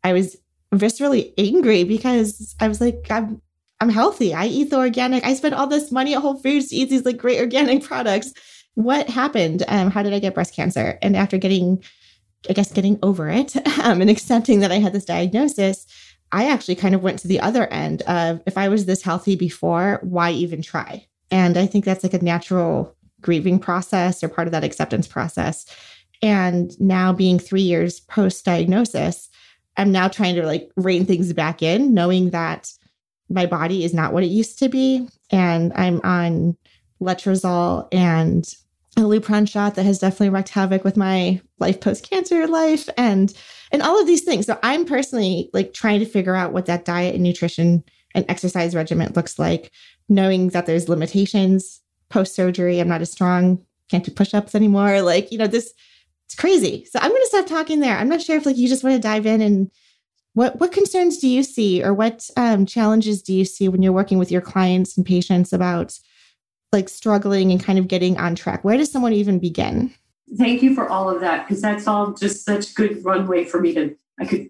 I 0.03 0.13
was 0.13 0.37
viscerally 0.73 1.33
angry 1.37 1.83
because 1.83 2.55
I 2.59 2.67
was 2.67 2.81
like, 2.81 3.05
I'm 3.09 3.41
I'm 3.81 3.89
healthy. 3.89 4.33
I 4.33 4.45
eat 4.47 4.71
the 4.71 4.77
organic. 4.77 5.23
I 5.23 5.33
spend 5.33 5.55
all 5.55 5.67
this 5.67 5.91
money 5.91 6.13
at 6.13 6.21
Whole 6.21 6.37
Foods 6.37 6.67
to 6.67 6.75
eat 6.75 6.89
these 6.89 7.05
like 7.05 7.17
great 7.17 7.39
organic 7.39 7.83
products. 7.91 8.33
What 8.79 9.09
happened? 9.09 9.65
Um, 9.67 9.91
how 9.91 10.03
did 10.03 10.13
I 10.13 10.19
get 10.19 10.33
breast 10.33 10.55
cancer? 10.55 10.97
And 11.01 11.17
after 11.17 11.37
getting, 11.37 11.83
I 12.49 12.53
guess, 12.53 12.71
getting 12.71 12.97
over 13.03 13.27
it 13.27 13.53
um, 13.83 13.99
and 13.99 14.09
accepting 14.09 14.61
that 14.61 14.71
I 14.71 14.75
had 14.75 14.93
this 14.93 15.03
diagnosis, 15.03 15.85
I 16.31 16.47
actually 16.47 16.75
kind 16.75 16.95
of 16.95 17.03
went 17.03 17.19
to 17.19 17.27
the 17.27 17.41
other 17.41 17.67
end 17.67 18.03
of 18.03 18.41
if 18.45 18.57
I 18.57 18.69
was 18.69 18.85
this 18.85 19.01
healthy 19.01 19.35
before, 19.35 19.99
why 20.01 20.31
even 20.31 20.61
try? 20.61 21.05
And 21.29 21.57
I 21.57 21.65
think 21.65 21.83
that's 21.83 22.03
like 22.03 22.13
a 22.13 22.23
natural 22.23 22.95
grieving 23.19 23.59
process 23.59 24.23
or 24.23 24.29
part 24.29 24.47
of 24.47 24.53
that 24.53 24.63
acceptance 24.63 25.09
process. 25.09 25.65
And 26.21 26.71
now 26.79 27.11
being 27.11 27.37
three 27.37 27.61
years 27.61 27.99
post 27.99 28.45
diagnosis, 28.45 29.27
I'm 29.75 29.91
now 29.91 30.07
trying 30.07 30.35
to 30.35 30.45
like 30.45 30.71
rein 30.77 31.05
things 31.05 31.33
back 31.33 31.61
in, 31.61 31.93
knowing 31.93 32.29
that 32.29 32.71
my 33.29 33.45
body 33.45 33.83
is 33.83 33.93
not 33.93 34.13
what 34.13 34.23
it 34.23 34.27
used 34.27 34.57
to 34.59 34.69
be. 34.69 35.09
And 35.31 35.73
I'm 35.73 35.99
on 36.05 36.55
letrozole 37.01 37.89
and 37.91 38.47
a 38.97 39.01
Lupron 39.01 39.47
shot 39.47 39.75
that 39.75 39.85
has 39.85 39.99
definitely 39.99 40.29
wreaked 40.29 40.49
havoc 40.49 40.83
with 40.83 40.97
my 40.97 41.39
life 41.59 41.79
post 41.79 42.09
cancer 42.09 42.47
life 42.47 42.89
and 42.97 43.33
and 43.71 43.81
all 43.81 43.99
of 43.99 44.07
these 44.07 44.23
things. 44.23 44.45
So 44.45 44.57
I'm 44.63 44.85
personally 44.85 45.49
like 45.53 45.73
trying 45.73 45.99
to 45.99 46.05
figure 46.05 46.35
out 46.35 46.53
what 46.53 46.65
that 46.65 46.85
diet 46.85 47.13
and 47.15 47.23
nutrition 47.23 47.83
and 48.15 48.25
exercise 48.27 48.75
regimen 48.75 49.13
looks 49.13 49.37
like, 49.37 49.71
knowing 50.07 50.49
that 50.49 50.65
there's 50.65 50.89
limitations 50.89 51.81
post 52.09 52.33
surgery. 52.33 52.79
I'm 52.79 52.87
not 52.87 53.01
as 53.01 53.11
strong, 53.11 53.63
can't 53.89 54.03
do 54.03 54.11
push 54.11 54.33
ups 54.33 54.55
anymore. 54.55 55.01
Like, 55.01 55.31
you 55.31 55.37
know, 55.37 55.47
this 55.47 55.73
it's 56.25 56.35
crazy. 56.35 56.85
So 56.85 56.99
I'm 57.01 57.09
going 57.09 57.21
to 57.23 57.27
stop 57.27 57.47
talking 57.47 57.79
there. 57.79 57.97
I'm 57.97 58.09
not 58.09 58.21
sure 58.21 58.37
if 58.37 58.45
like 58.45 58.57
you 58.57 58.67
just 58.67 58.83
want 58.83 58.95
to 58.95 59.01
dive 59.01 59.25
in 59.25 59.41
and 59.41 59.71
what 60.33 60.59
what 60.59 60.71
concerns 60.71 61.17
do 61.17 61.27
you 61.27 61.43
see 61.43 61.83
or 61.83 61.93
what 61.93 62.29
um, 62.37 62.65
challenges 62.65 63.21
do 63.21 63.33
you 63.33 63.45
see 63.45 63.67
when 63.67 63.81
you're 63.81 63.91
working 63.91 64.19
with 64.19 64.31
your 64.31 64.41
clients 64.41 64.95
and 64.95 65.05
patients 65.05 65.53
about 65.53 65.97
like 66.71 66.89
struggling 66.89 67.51
and 67.51 67.63
kind 67.63 67.79
of 67.79 67.87
getting 67.87 68.17
on 68.17 68.35
track? 68.35 68.63
Where 68.63 68.77
does 68.77 68.91
someone 68.91 69.13
even 69.13 69.39
begin? 69.39 69.93
Thank 70.37 70.61
you 70.61 70.75
for 70.75 70.87
all 70.87 71.09
of 71.09 71.21
that 71.21 71.47
because 71.47 71.61
that's 71.61 71.87
all 71.87 72.13
just 72.13 72.45
such 72.45 72.75
good 72.75 73.03
runway 73.03 73.45
for 73.45 73.59
me 73.59 73.73
to 73.73 73.95
I 74.19 74.25
could 74.25 74.49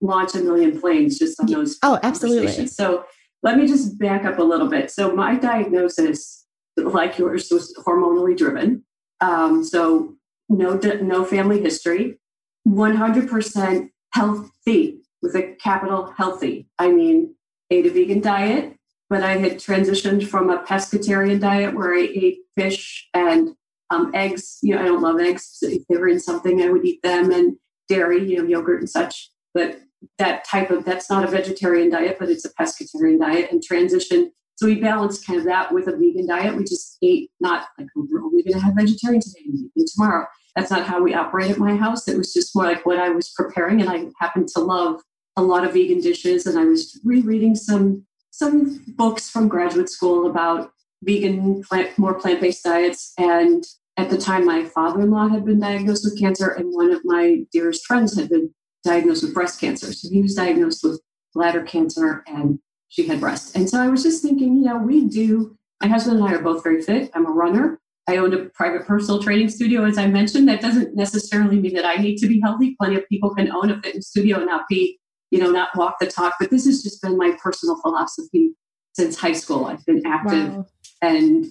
launch 0.00 0.34
a 0.34 0.38
million 0.38 0.80
planes 0.80 1.18
just 1.18 1.40
on 1.40 1.46
those. 1.46 1.78
Oh, 1.82 1.98
absolutely. 2.02 2.66
So 2.66 3.04
let 3.42 3.56
me 3.56 3.66
just 3.66 3.98
back 3.98 4.24
up 4.24 4.38
a 4.38 4.42
little 4.42 4.68
bit. 4.68 4.90
So 4.90 5.14
my 5.14 5.36
diagnosis, 5.36 6.46
like 6.76 7.18
yours, 7.18 7.48
was 7.50 7.74
hormonally 7.86 8.36
driven. 8.36 8.84
Um, 9.20 9.64
so 9.64 10.14
no 10.48 10.74
no 11.00 11.24
family 11.24 11.60
history 11.60 12.18
100% 12.66 13.90
healthy 14.12 15.00
with 15.22 15.34
a 15.34 15.54
capital 15.60 16.12
healthy. 16.16 16.68
I 16.78 16.90
mean, 16.90 17.34
ate 17.70 17.86
a 17.86 17.90
vegan 17.90 18.20
diet, 18.20 18.76
but 19.10 19.22
I 19.22 19.36
had 19.36 19.58
transitioned 19.58 20.26
from 20.26 20.50
a 20.50 20.62
pescatarian 20.62 21.40
diet 21.40 21.74
where 21.74 21.94
I 21.94 22.08
ate 22.14 22.38
fish 22.56 23.08
and 23.14 23.54
um, 23.90 24.10
eggs. 24.14 24.58
You 24.62 24.74
know, 24.74 24.82
I 24.82 24.84
don't 24.84 25.02
love 25.02 25.20
eggs. 25.20 25.48
So 25.52 25.66
if 25.68 25.82
they 25.88 25.96
were 25.96 26.08
in 26.08 26.20
something, 26.20 26.62
I 26.62 26.70
would 26.70 26.84
eat 26.84 27.02
them 27.02 27.30
and 27.30 27.56
dairy, 27.88 28.28
you 28.28 28.38
know, 28.38 28.48
yogurt 28.48 28.80
and 28.80 28.88
such. 28.88 29.30
But 29.52 29.80
that 30.18 30.44
type 30.44 30.70
of 30.70 30.84
that's 30.84 31.10
not 31.10 31.24
a 31.24 31.28
vegetarian 31.28 31.90
diet, 31.90 32.16
but 32.18 32.28
it's 32.28 32.44
a 32.44 32.52
pescatarian 32.54 33.18
diet 33.18 33.50
and 33.50 33.62
transition. 33.62 34.32
So 34.56 34.66
we 34.66 34.80
balanced 34.80 35.26
kind 35.26 35.38
of 35.38 35.44
that 35.46 35.72
with 35.72 35.88
a 35.88 35.92
vegan 35.92 36.26
diet. 36.28 36.56
We 36.56 36.64
just 36.64 36.98
ate 37.02 37.30
not 37.40 37.66
like 37.78 37.88
oh, 37.96 38.06
we're 38.10 38.22
only 38.22 38.42
going 38.42 38.58
to 38.58 38.64
have 38.64 38.74
vegetarian 38.74 39.20
today 39.20 39.44
and 39.46 39.86
tomorrow. 39.94 40.26
That's 40.54 40.70
not 40.70 40.86
how 40.86 41.02
we 41.02 41.14
operate 41.14 41.50
at 41.50 41.58
my 41.58 41.74
house. 41.74 42.06
It 42.06 42.16
was 42.16 42.32
just 42.32 42.54
more 42.54 42.64
like 42.64 42.86
what 42.86 42.98
I 42.98 43.10
was 43.10 43.32
preparing, 43.36 43.80
and 43.80 43.90
I 43.90 44.06
happened 44.20 44.48
to 44.48 44.60
love 44.60 45.00
a 45.36 45.42
lot 45.42 45.64
of 45.64 45.72
vegan 45.74 46.00
dishes. 46.00 46.46
And 46.46 46.58
I 46.58 46.64
was 46.64 47.00
rereading 47.04 47.56
some 47.56 48.06
some 48.36 48.80
books 48.88 49.30
from 49.30 49.46
graduate 49.46 49.88
school 49.88 50.28
about 50.28 50.72
vegan, 51.02 51.62
plant, 51.62 51.96
more 51.96 52.14
plant 52.14 52.40
based 52.40 52.64
diets. 52.64 53.12
And 53.16 53.62
at 53.96 54.10
the 54.10 54.18
time, 54.18 54.44
my 54.44 54.64
father 54.64 55.02
in 55.02 55.10
law 55.10 55.28
had 55.28 55.44
been 55.44 55.60
diagnosed 55.60 56.04
with 56.04 56.18
cancer, 56.18 56.48
and 56.48 56.74
one 56.74 56.90
of 56.90 57.00
my 57.04 57.44
dearest 57.52 57.86
friends 57.86 58.18
had 58.18 58.28
been 58.28 58.52
diagnosed 58.82 59.22
with 59.22 59.34
breast 59.34 59.60
cancer. 59.60 59.92
So 59.92 60.08
he 60.10 60.20
was 60.20 60.34
diagnosed 60.34 60.82
with 60.82 61.00
bladder 61.32 61.62
cancer, 61.62 62.24
and 62.26 62.58
she 62.88 63.06
had 63.06 63.20
breast. 63.20 63.54
And 63.54 63.70
so 63.70 63.80
I 63.80 63.86
was 63.86 64.02
just 64.02 64.20
thinking, 64.20 64.56
you 64.56 64.64
know, 64.64 64.78
we 64.78 65.04
do. 65.04 65.56
My 65.80 65.88
husband 65.88 66.18
and 66.18 66.26
I 66.26 66.32
are 66.34 66.42
both 66.42 66.64
very 66.64 66.82
fit. 66.82 67.12
I'm 67.14 67.26
a 67.26 67.30
runner. 67.30 67.78
I 68.08 68.16
own 68.16 68.34
a 68.34 68.46
private 68.46 68.84
personal 68.84 69.22
training 69.22 69.48
studio, 69.48 69.84
as 69.84 69.96
I 69.96 70.08
mentioned. 70.08 70.48
That 70.48 70.60
doesn't 70.60 70.96
necessarily 70.96 71.60
mean 71.60 71.74
that 71.74 71.86
I 71.86 71.96
need 71.96 72.16
to 72.18 72.26
be 72.26 72.40
healthy. 72.40 72.74
Plenty 72.80 72.96
of 72.96 73.08
people 73.08 73.32
can 73.34 73.50
own 73.52 73.70
a 73.70 73.80
fitness 73.80 74.08
studio 74.08 74.38
and 74.38 74.46
not 74.46 74.68
be 74.68 74.98
you 75.34 75.40
know, 75.40 75.50
not 75.50 75.74
walk 75.74 75.96
the 75.98 76.06
talk. 76.06 76.34
But 76.38 76.50
this 76.50 76.64
has 76.64 76.80
just 76.80 77.02
been 77.02 77.18
my 77.18 77.36
personal 77.42 77.74
philosophy 77.80 78.52
since 78.92 79.18
high 79.18 79.32
school. 79.32 79.64
I've 79.64 79.84
been 79.84 80.06
active 80.06 80.54
wow. 80.54 80.66
and 81.02 81.46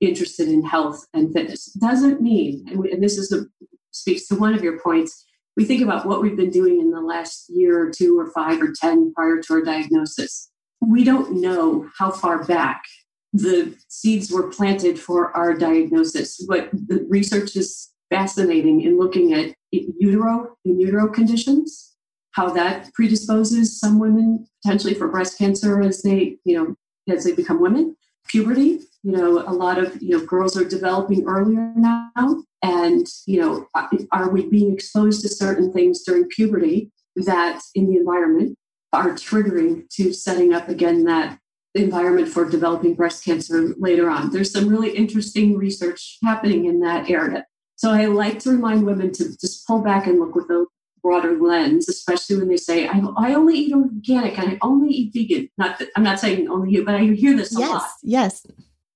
interested 0.00 0.48
in 0.48 0.62
health 0.62 1.06
and 1.14 1.32
fitness. 1.32 1.72
Doesn't 1.72 2.20
mean, 2.20 2.66
and, 2.68 3.02
this 3.02 3.16
is 3.16 3.32
a, 3.32 3.46
speaks 3.90 4.28
to 4.28 4.34
one 4.34 4.52
of 4.52 4.62
your 4.62 4.78
points. 4.78 5.24
We 5.56 5.64
think 5.64 5.80
about 5.80 6.04
what 6.04 6.20
we've 6.20 6.36
been 6.36 6.50
doing 6.50 6.78
in 6.78 6.90
the 6.90 7.00
last 7.00 7.48
year 7.48 7.80
or 7.80 7.90
two 7.90 8.18
or 8.18 8.30
five 8.32 8.60
or 8.60 8.70
10 8.78 9.14
prior 9.14 9.40
to 9.40 9.54
our 9.54 9.62
diagnosis. 9.62 10.50
We 10.82 11.02
don't 11.02 11.40
know 11.40 11.88
how 11.98 12.10
far 12.10 12.44
back 12.44 12.82
the 13.32 13.74
seeds 13.88 14.30
were 14.30 14.50
planted 14.50 15.00
for 15.00 15.34
our 15.34 15.54
diagnosis. 15.54 16.44
But 16.46 16.68
the 16.72 17.06
research 17.08 17.56
is 17.56 17.90
fascinating 18.10 18.82
in 18.82 18.98
looking 18.98 19.32
at 19.32 19.54
utero, 19.70 20.54
in 20.66 20.78
utero 20.78 21.08
conditions 21.08 21.91
how 22.32 22.50
that 22.50 22.92
predisposes 22.94 23.78
some 23.78 23.98
women 23.98 24.46
potentially 24.62 24.94
for 24.94 25.08
breast 25.08 25.38
cancer 25.38 25.80
as 25.82 26.02
they, 26.02 26.36
you 26.44 26.56
know, 26.56 26.74
as 27.12 27.24
they 27.24 27.32
become 27.32 27.60
women. 27.60 27.96
Puberty, 28.28 28.80
you 29.02 29.12
know, 29.12 29.40
a 29.40 29.52
lot 29.52 29.78
of, 29.78 30.00
you 30.00 30.16
know, 30.16 30.24
girls 30.24 30.56
are 30.56 30.64
developing 30.64 31.26
earlier 31.26 31.72
now. 31.76 32.42
And, 32.62 33.06
you 33.26 33.40
know, 33.40 33.66
are 34.12 34.30
we 34.30 34.46
being 34.46 34.72
exposed 34.72 35.22
to 35.22 35.28
certain 35.28 35.72
things 35.72 36.02
during 36.04 36.28
puberty 36.28 36.90
that 37.16 37.60
in 37.74 37.90
the 37.90 37.96
environment 37.96 38.56
are 38.92 39.10
triggering 39.10 39.88
to 39.90 40.12
setting 40.12 40.54
up 40.54 40.68
again 40.68 41.04
that 41.04 41.38
environment 41.74 42.28
for 42.28 42.48
developing 42.48 42.94
breast 42.94 43.24
cancer 43.24 43.74
later 43.78 44.08
on? 44.08 44.30
There's 44.30 44.52
some 44.52 44.68
really 44.68 44.96
interesting 44.96 45.58
research 45.58 46.18
happening 46.22 46.66
in 46.66 46.80
that 46.80 47.10
area. 47.10 47.44
So 47.76 47.90
I 47.90 48.06
like 48.06 48.38
to 48.40 48.50
remind 48.50 48.86
women 48.86 49.12
to 49.14 49.36
just 49.38 49.66
pull 49.66 49.80
back 49.80 50.06
and 50.06 50.20
look 50.20 50.36
with 50.36 50.48
a 50.50 50.66
broader 51.02 51.38
lens, 51.40 51.88
especially 51.88 52.36
when 52.36 52.48
they 52.48 52.56
say, 52.56 52.86
I, 52.86 53.00
I 53.16 53.34
only 53.34 53.56
eat 53.56 53.74
organic 53.74 54.38
and 54.38 54.52
I 54.52 54.58
only 54.62 54.90
eat 54.90 55.12
vegan. 55.12 55.48
Not 55.58 55.78
that 55.78 55.88
I'm 55.96 56.02
not 56.02 56.20
saying 56.20 56.48
only 56.48 56.70
you, 56.70 56.84
but 56.84 56.94
I 56.94 57.04
hear 57.04 57.36
this 57.36 57.56
a 57.56 57.60
yes, 57.60 57.70
lot. 57.70 57.88
Yes. 58.02 58.46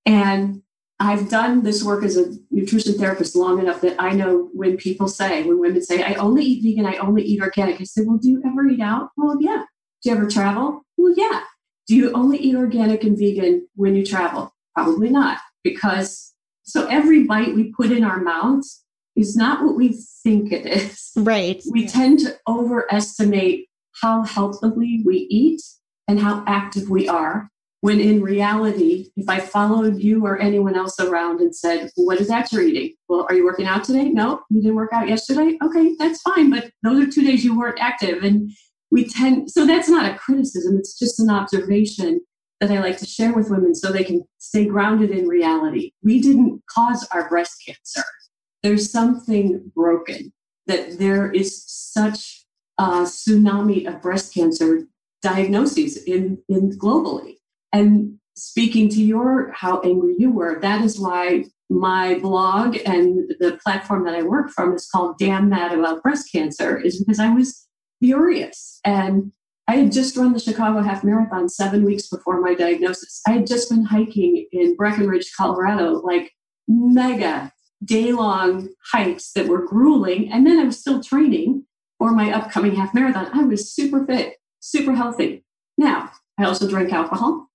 And 0.04 0.62
I've 0.98 1.28
done 1.28 1.62
this 1.62 1.84
work 1.84 2.04
as 2.04 2.16
a 2.16 2.32
nutrition 2.50 2.94
therapist 2.94 3.36
long 3.36 3.58
enough 3.58 3.82
that 3.82 3.96
I 3.98 4.12
know 4.12 4.48
when 4.54 4.76
people 4.76 5.08
say, 5.08 5.42
when 5.42 5.60
women 5.60 5.82
say, 5.82 6.02
I 6.02 6.14
only 6.14 6.44
eat 6.44 6.62
vegan, 6.62 6.86
I 6.86 6.96
only 6.96 7.22
eat 7.22 7.42
organic, 7.42 7.80
I 7.80 7.84
say, 7.84 8.02
Well, 8.04 8.16
do 8.16 8.30
you 8.30 8.42
ever 8.46 8.66
eat 8.66 8.80
out? 8.80 9.10
Well, 9.16 9.36
yeah. 9.40 9.64
Do 10.02 10.10
you 10.10 10.16
ever 10.16 10.28
travel? 10.28 10.82
Well, 10.96 11.12
yeah. 11.16 11.42
Do 11.86 11.94
you 11.94 12.12
only 12.12 12.38
eat 12.38 12.56
organic 12.56 13.04
and 13.04 13.18
vegan 13.18 13.68
when 13.74 13.94
you 13.94 14.04
travel? 14.04 14.54
Probably 14.74 15.10
not. 15.10 15.38
Because 15.62 16.32
so 16.62 16.86
every 16.86 17.24
bite 17.24 17.54
we 17.54 17.72
put 17.72 17.92
in 17.92 18.02
our 18.02 18.20
mouths 18.20 18.82
is 19.16 19.36
not 19.36 19.64
what 19.64 19.76
we 19.76 19.98
think 20.22 20.52
it 20.52 20.66
is. 20.66 21.10
Right. 21.16 21.62
We 21.70 21.82
yeah. 21.82 21.88
tend 21.88 22.18
to 22.20 22.36
overestimate 22.46 23.68
how 24.02 24.22
healthily 24.22 25.02
we 25.04 25.26
eat 25.30 25.62
and 26.06 26.20
how 26.20 26.44
active 26.46 26.90
we 26.90 27.08
are. 27.08 27.48
When 27.80 28.00
in 28.00 28.22
reality, 28.22 29.10
if 29.16 29.28
I 29.28 29.38
followed 29.38 29.98
you 29.98 30.24
or 30.26 30.38
anyone 30.38 30.74
else 30.74 30.98
around 30.98 31.40
and 31.40 31.54
said, 31.54 31.90
What 31.94 32.20
is 32.20 32.28
that 32.28 32.50
you're 32.50 32.62
eating? 32.62 32.94
Well, 33.08 33.26
are 33.28 33.34
you 33.34 33.44
working 33.44 33.66
out 33.66 33.84
today? 33.84 34.08
No, 34.08 34.42
you 34.50 34.60
didn't 34.60 34.76
work 34.76 34.92
out 34.92 35.08
yesterday? 35.08 35.56
Okay, 35.62 35.94
that's 35.98 36.20
fine. 36.22 36.50
But 36.50 36.70
those 36.82 37.06
are 37.06 37.10
two 37.10 37.22
days 37.22 37.44
you 37.44 37.56
weren't 37.56 37.78
active. 37.80 38.24
And 38.24 38.50
we 38.90 39.04
tend, 39.04 39.50
so 39.50 39.66
that's 39.66 39.88
not 39.88 40.10
a 40.10 40.18
criticism, 40.18 40.76
it's 40.78 40.98
just 40.98 41.20
an 41.20 41.30
observation 41.30 42.20
that 42.60 42.70
I 42.70 42.80
like 42.80 42.98
to 42.98 43.06
share 43.06 43.34
with 43.34 43.50
women 43.50 43.74
so 43.74 43.92
they 43.92 44.04
can 44.04 44.24
stay 44.38 44.64
grounded 44.64 45.10
in 45.10 45.28
reality. 45.28 45.92
We 46.02 46.20
didn't 46.20 46.62
cause 46.70 47.06
our 47.12 47.28
breast 47.28 47.62
cancer 47.66 48.02
there's 48.66 48.90
something 48.90 49.70
broken, 49.76 50.32
that 50.66 50.98
there 50.98 51.30
is 51.30 51.62
such 51.68 52.44
a 52.78 53.04
tsunami 53.04 53.86
of 53.86 54.02
breast 54.02 54.34
cancer 54.34 54.88
diagnoses 55.22 56.02
in, 56.02 56.38
in 56.48 56.76
globally. 56.76 57.36
And 57.72 58.18
speaking 58.34 58.88
to 58.88 59.00
your 59.00 59.52
how 59.52 59.80
angry 59.82 60.16
you 60.18 60.32
were, 60.32 60.58
that 60.60 60.84
is 60.84 60.98
why 60.98 61.44
my 61.70 62.18
blog 62.18 62.76
and 62.84 63.30
the 63.38 63.56
platform 63.62 64.04
that 64.04 64.16
I 64.16 64.24
work 64.24 64.50
from 64.50 64.74
is 64.74 64.88
called 64.92 65.16
Damn 65.16 65.48
Mad 65.48 65.72
About 65.72 66.02
Breast 66.02 66.32
Cancer, 66.32 66.76
is 66.76 66.98
because 66.98 67.20
I 67.20 67.32
was 67.32 67.68
furious. 68.00 68.80
And 68.84 69.30
I 69.68 69.76
had 69.76 69.92
just 69.92 70.16
run 70.16 70.32
the 70.32 70.40
Chicago 70.40 70.80
Half 70.80 71.04
Marathon 71.04 71.48
seven 71.48 71.84
weeks 71.84 72.08
before 72.08 72.40
my 72.40 72.54
diagnosis. 72.54 73.20
I 73.28 73.32
had 73.32 73.46
just 73.46 73.70
been 73.70 73.84
hiking 73.84 74.48
in 74.50 74.74
Breckenridge, 74.74 75.32
Colorado, 75.36 76.00
like 76.00 76.32
mega 76.66 77.52
day 77.84 78.12
long 78.12 78.68
hikes 78.92 79.32
that 79.32 79.48
were 79.48 79.66
grueling. 79.66 80.32
And 80.32 80.46
then 80.46 80.58
I 80.58 80.64
was 80.64 80.78
still 80.78 81.02
training 81.02 81.64
for 81.98 82.12
my 82.12 82.32
upcoming 82.32 82.74
half 82.74 82.94
marathon. 82.94 83.30
I 83.32 83.42
was 83.42 83.72
super 83.72 84.04
fit, 84.04 84.36
super 84.60 84.94
healthy. 84.94 85.44
Now, 85.78 86.10
I 86.38 86.44
also 86.44 86.68
drink 86.68 86.92
alcohol. 86.92 87.48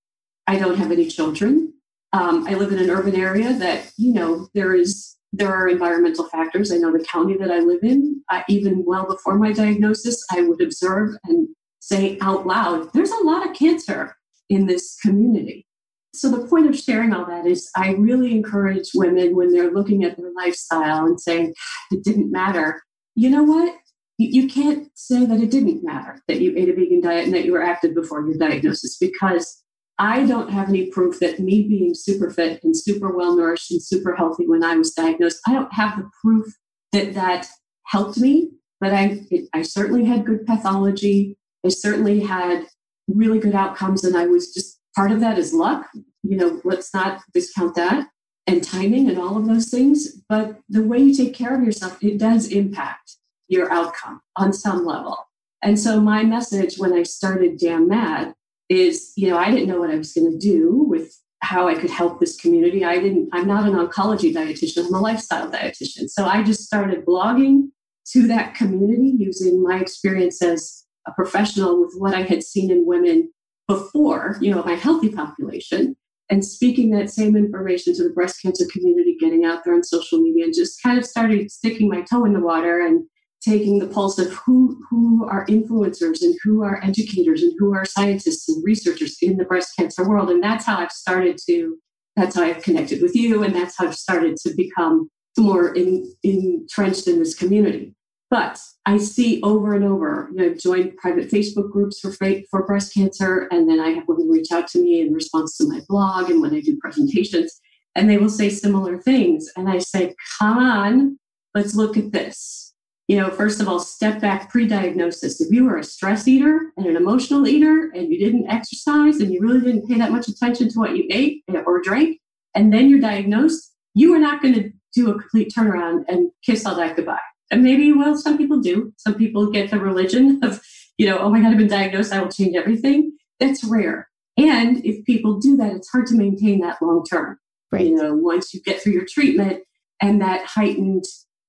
I 0.48 0.58
don't 0.58 0.78
have 0.78 0.92
any 0.92 1.08
children. 1.08 1.74
Um, 2.14 2.46
I 2.48 2.56
live 2.56 2.72
in 2.72 2.80
an 2.80 2.90
urban 2.90 3.16
area 3.16 3.54
that, 3.54 3.92
you 3.98 4.14
know, 4.14 4.50
there 4.54 4.76
is 4.76 5.16
there 5.34 5.54
are 5.54 5.70
environmental 5.70 6.28
factors. 6.28 6.72
I 6.72 6.78
know 6.78 6.92
the 6.92 7.04
county 7.06 7.38
that 7.38 7.52
I 7.52 7.60
live 7.60 7.84
in, 7.84 8.22
even 8.50 8.84
well 8.86 9.08
before 9.08 9.38
my 9.38 9.54
diagnosis, 9.54 10.26
I 10.30 10.42
would 10.42 10.62
observe 10.62 11.16
and 11.24 11.48
say 11.80 12.18
out 12.22 12.46
loud, 12.46 12.92
there's 12.94 13.12
a 13.12 13.24
lot 13.24 13.48
of 13.48 13.56
cancer 13.56 14.18
in 14.50 14.66
this 14.66 14.98
community. 15.02 15.66
So, 16.14 16.30
the 16.30 16.46
point 16.48 16.68
of 16.68 16.78
sharing 16.78 17.14
all 17.14 17.26
that 17.26 17.46
is 17.46 17.70
I 17.76 17.94
really 17.94 18.32
encourage 18.34 18.90
women 18.94 19.36
when 19.36 19.52
they're 19.52 19.72
looking 19.72 20.04
at 20.04 20.18
their 20.18 20.32
lifestyle 20.36 21.06
and 21.06 21.20
saying, 21.20 21.54
it 21.92 22.04
didn't 22.04 22.32
matter. 22.32 22.82
You 23.16 23.30
know 23.30 23.44
what? 23.44 23.76
You 24.18 24.48
can't 24.48 24.90
say 24.94 25.26
that 25.26 25.42
it 25.42 25.50
didn't 25.50 25.84
matter 25.84 26.22
that 26.28 26.42
you 26.42 26.54
ate 26.56 26.70
a 26.70 26.74
vegan 26.74 27.02
diet 27.02 27.26
and 27.26 27.34
that 27.34 27.44
you 27.46 27.54
were 27.54 27.64
active 27.64 27.96
before 27.96 28.24
your 28.28 28.38
diagnosis 28.38 28.98
because 29.00 29.64
I 29.98 30.26
don't 30.26 30.50
have 30.52 30.70
any 30.70 30.88
proof 30.88 31.20
that 31.20 31.40
me 31.40 31.68
being 31.68 31.94
super 31.94 32.30
fit 32.30 32.64
and 32.64 32.76
super 32.76 33.16
well 33.16 33.36
nourished 33.36 33.72
and 33.72 33.82
super 33.82 34.16
healthy 34.16 34.48
when 34.48 34.64
I 34.64 34.76
was 34.76 34.92
diagnosed, 34.94 35.40
I 35.48 35.54
don't 35.54 35.74
have 35.74 35.98
the 35.98 36.10
proof 36.22 36.48
that 36.92 37.14
that 37.14 37.48
helped 37.86 38.18
me. 38.18 38.52
But 38.80 38.94
I, 38.94 39.22
it, 39.30 39.48
I 39.54 39.62
certainly 39.62 40.06
had 40.06 40.26
good 40.26 40.46
pathology. 40.48 41.38
I 41.64 41.70
certainly 41.70 42.22
had 42.22 42.66
really 43.08 43.38
good 43.38 43.54
outcomes, 43.54 44.04
and 44.04 44.18
I 44.18 44.26
was 44.26 44.52
just 44.52 44.80
part 44.96 45.12
of 45.12 45.20
that 45.22 45.38
is 45.38 45.54
luck. 45.54 45.88
You 46.24 46.38
know, 46.38 46.62
let's 46.64 46.94
not 46.94 47.22
discount 47.34 47.76
that 47.76 48.08
and 48.48 48.64
timing 48.64 49.10
and 49.10 49.18
all 49.18 49.38
of 49.38 49.48
those 49.48 49.70
things. 49.70 50.22
But 50.30 50.60
the 50.70 50.84
way 50.84 51.00
you 51.00 51.14
take 51.14 51.34
care 51.34 51.56
of 51.56 51.64
yourself, 51.64 52.04
it 52.04 52.18
does 52.18 52.48
impact 52.48 53.18
your 53.48 53.72
outcome 53.72 54.22
on 54.36 54.54
some 54.54 54.86
level. 54.86 55.18
And 55.62 55.80
so 55.80 56.00
my 56.00 56.24
message 56.24 56.78
when 56.78 56.94
I 56.94 57.04
started 57.04 57.58
Damn 57.58 57.88
Mad 57.88 58.34
is, 58.70 59.14
you 59.16 59.30
know, 59.30 59.38
I 59.38 59.52
didn't 59.52 59.68
know 59.68 59.80
what 59.80 59.92
I 59.92 59.98
was 59.98 60.14
going 60.14 60.32
to 60.32 60.38
do 60.38 60.86
with 60.88 61.14
how 61.42 61.68
I 61.68 61.76
could 61.76 61.90
help 61.90 62.20
this 62.20 62.40
community. 62.40 62.86
I 62.86 63.00
didn't, 63.00 63.30
I'm 63.34 63.48
not 63.48 63.68
an 63.68 63.76
oncology 63.76 64.34
dietitian, 64.34 64.88
I'm 64.88 64.94
a 64.94 65.02
lifestyle 65.02 65.52
dietitian. 65.52 66.10
So 66.10 66.26
I 66.26 66.44
just 66.44 66.64
started 66.64 67.06
blogging 67.06 67.70
to 68.14 68.28
that 68.28 68.56
community 68.56 69.14
using 69.18 69.62
my 69.62 69.80
experience 69.80 70.42
as 70.42 70.86
a 71.08 71.12
professional 71.12 71.82
with 71.82 71.94
what 71.98 72.14
I 72.14 72.22
had 72.22 72.44
seen 72.44 72.72
in 72.72 72.86
women 72.86 73.32
before, 73.72 74.38
you 74.42 74.54
know, 74.54 74.62
my 74.64 74.76
healthy 74.76 75.10
population 75.10 75.96
and 76.30 76.44
speaking 76.44 76.92
that 76.92 77.10
same 77.10 77.38
information 77.38 77.94
to 77.96 78.04
the 78.04 78.10
breast 78.10 78.42
cancer 78.42 78.66
community, 78.72 79.16
getting 79.18 79.46
out 79.46 79.64
there 79.64 79.74
on 79.74 79.84
social 79.84 80.20
media 80.20 80.44
and 80.44 80.54
just 80.54 80.82
kind 80.84 80.98
of 80.98 81.06
started 81.06 81.50
sticking 81.50 81.88
my 81.88 82.02
toe 82.02 82.26
in 82.26 82.34
the 82.34 82.42
water 82.42 82.86
and 82.86 83.06
taking 83.42 83.80
the 83.80 83.88
pulse 83.88 84.20
of 84.20 84.32
who 84.34 84.78
who 84.90 85.26
are 85.26 85.46
influencers 85.48 86.22
and 86.22 86.38
who 86.44 86.64
are 86.64 86.84
educators 86.84 87.42
and 87.44 87.54
who 87.58 87.74
are 87.74 87.86
scientists 87.86 88.50
and 88.50 88.64
researchers 88.64 89.18
in 89.22 89.38
the 89.38 89.46
breast 89.46 89.74
cancer 89.78 90.08
world. 90.08 90.30
And 90.30 90.44
that's 90.44 90.66
how 90.66 90.78
i've 90.78 90.92
started 90.92 91.40
to 91.48 91.78
that's 92.16 92.36
how 92.36 92.44
i've 92.44 92.62
connected 92.62 93.02
with 93.02 93.16
you 93.16 93.44
and 93.44 93.56
that's 93.56 93.78
how 93.78 93.88
i've 93.88 93.96
started 93.96 94.36
to 94.44 94.54
become 94.56 95.10
more 95.40 95.74
in, 95.74 96.14
entrenched 96.24 97.08
in 97.08 97.20
this 97.20 97.34
community 97.34 97.96
but 98.32 98.60
i 98.88 98.98
see 98.98 99.40
over 99.44 99.76
and 99.76 99.86
over 99.86 100.30
you 100.32 100.38
know 100.38 100.46
i've 100.46 100.58
joined 100.58 100.98
private 100.98 101.30
facebook 101.30 101.70
groups 101.72 102.00
for 102.00 102.12
for 102.50 102.66
breast 102.66 102.94
cancer 102.94 103.48
and 103.52 103.70
then 103.70 103.80
i 103.80 103.90
have 103.90 104.08
women 104.08 104.28
reach 104.28 104.52
out 104.52 104.68
to 104.68 104.82
me 104.82 105.02
in 105.02 105.14
response 105.14 105.56
to 105.56 105.68
my 105.68 105.80
blog 105.88 106.32
and 106.32 106.42
when 106.42 106.56
i 106.56 106.60
do 106.60 106.76
presentations 106.82 107.60
and 107.94 108.10
they 108.10 108.18
will 108.18 108.30
say 108.30 108.50
similar 108.50 109.00
things 109.00 109.48
and 109.56 109.70
i 109.70 109.78
say 109.78 110.16
come 110.40 110.58
on 110.58 111.20
let's 111.54 111.76
look 111.76 111.96
at 111.96 112.12
this 112.12 112.72
you 113.12 113.18
know, 113.18 113.30
first 113.30 113.60
of 113.60 113.68
all, 113.68 113.80
step 113.80 114.22
back 114.22 114.50
pre 114.50 114.66
diagnosis. 114.66 115.42
If 115.42 115.52
you 115.52 115.66
were 115.66 115.78
a 115.78 115.84
stress 115.84 116.30
eater 116.30 116.72
and 116.78 116.86
an 116.86 116.96
emotional 116.96 117.46
eater 117.46 117.92
and 117.94 118.08
you 118.08 118.18
didn't 118.18 118.50
exercise 118.50 119.20
and 119.20 119.34
you 119.34 119.42
really 119.42 119.60
didn't 119.60 119.86
pay 119.86 119.98
that 119.98 120.14
much 120.14 120.30
attention 120.30 120.70
to 120.70 120.80
what 120.80 120.96
you 120.96 121.08
ate 121.12 121.44
eh, 121.50 121.62
or 121.66 121.82
drank, 121.82 122.22
and 122.56 122.74
then 122.74 122.90
you're 122.90 123.02
diagnosed, 123.02 123.74
you 123.94 124.14
are 124.14 124.20
not 124.20 124.42
going 124.42 124.54
to 124.54 124.72
do 124.96 125.10
a 125.10 125.20
complete 125.20 125.52
turnaround 125.54 126.06
and 126.08 126.32
kiss 126.46 126.66
all 126.66 126.76
that 126.76 126.96
goodbye. 126.96 127.20
And 127.52 127.64
maybe 127.64 127.92
will. 127.92 128.18
Some 128.18 128.38
people 128.38 128.60
do. 128.60 128.94
Some 128.98 129.16
people 129.16 129.52
get 129.52 129.70
the 129.70 129.80
religion 129.80 130.40
of, 130.44 130.62
you 130.98 131.06
know, 131.06 131.20
oh 131.20 131.30
my 131.30 131.42
God, 131.42 131.52
I've 131.52 131.58
been 131.58 131.68
diagnosed. 131.68 132.14
I 132.14 132.22
will 132.22 132.32
change 132.32 132.56
everything. 132.56 133.12
That's 133.40 133.64
rare. 133.64 134.10
And 134.38 134.84
if 134.86 135.04
people 135.06 135.40
do 135.40 135.58
that, 135.58 135.74
it's 135.74 135.90
hard 135.90 136.08
to 136.08 136.16
maintain 136.16 136.62
that 136.62 136.82
long 136.82 137.04
term. 137.04 137.38
Right. 137.72 137.86
You 137.88 137.96
know, 137.96 138.14
once 138.14 138.54
you 138.54 138.62
get 138.62 138.82
through 138.82 138.94
your 138.94 139.06
treatment 139.06 139.64
and 140.02 140.22
that 140.22 140.46
heightened 140.46 141.06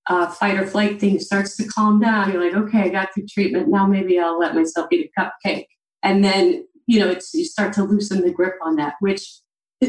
uh, 0.09 0.27
fight 0.29 0.59
or 0.59 0.67
flight 0.67 1.01
thing 1.01 1.19
starts 1.21 1.57
to 1.57 1.67
calm 1.67 2.01
down, 2.01 2.33
you're 2.33 2.45
like, 2.45 2.55
okay, 2.55 2.83
I 2.83 2.89
got 2.89 3.15
through 3.15 3.27
treatment. 3.27 3.69
Now 3.69 3.87
maybe 3.87 4.19
I'll 4.19 4.39
let 4.39 4.55
myself 4.55 4.89
eat 4.93 5.11
a 5.17 5.21
cupcake. 5.21 5.67
And 6.03 6.25
then, 6.25 6.67
you 6.87 7.01
know, 7.01 7.11
it's 7.11 7.33
you 7.35 7.45
start 7.45 7.73
to 7.75 7.85
loosen 7.85 8.23
the 8.23 8.33
grip 8.33 8.55
on 8.63 8.77
that, 8.77 8.95
which 9.01 9.23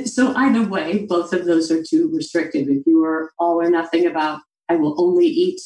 so 0.05 0.33
either 0.35 0.67
way, 0.67 1.05
both 1.05 1.33
of 1.33 1.45
those 1.45 1.71
are 1.71 1.83
too 1.83 2.09
restrictive. 2.13 2.67
If 2.67 2.83
you 2.85 3.03
are 3.03 3.31
all 3.37 3.61
or 3.61 3.69
nothing 3.69 4.07
about, 4.07 4.41
I 4.69 4.75
will 4.75 4.99
only 4.99 5.27
eat, 5.27 5.61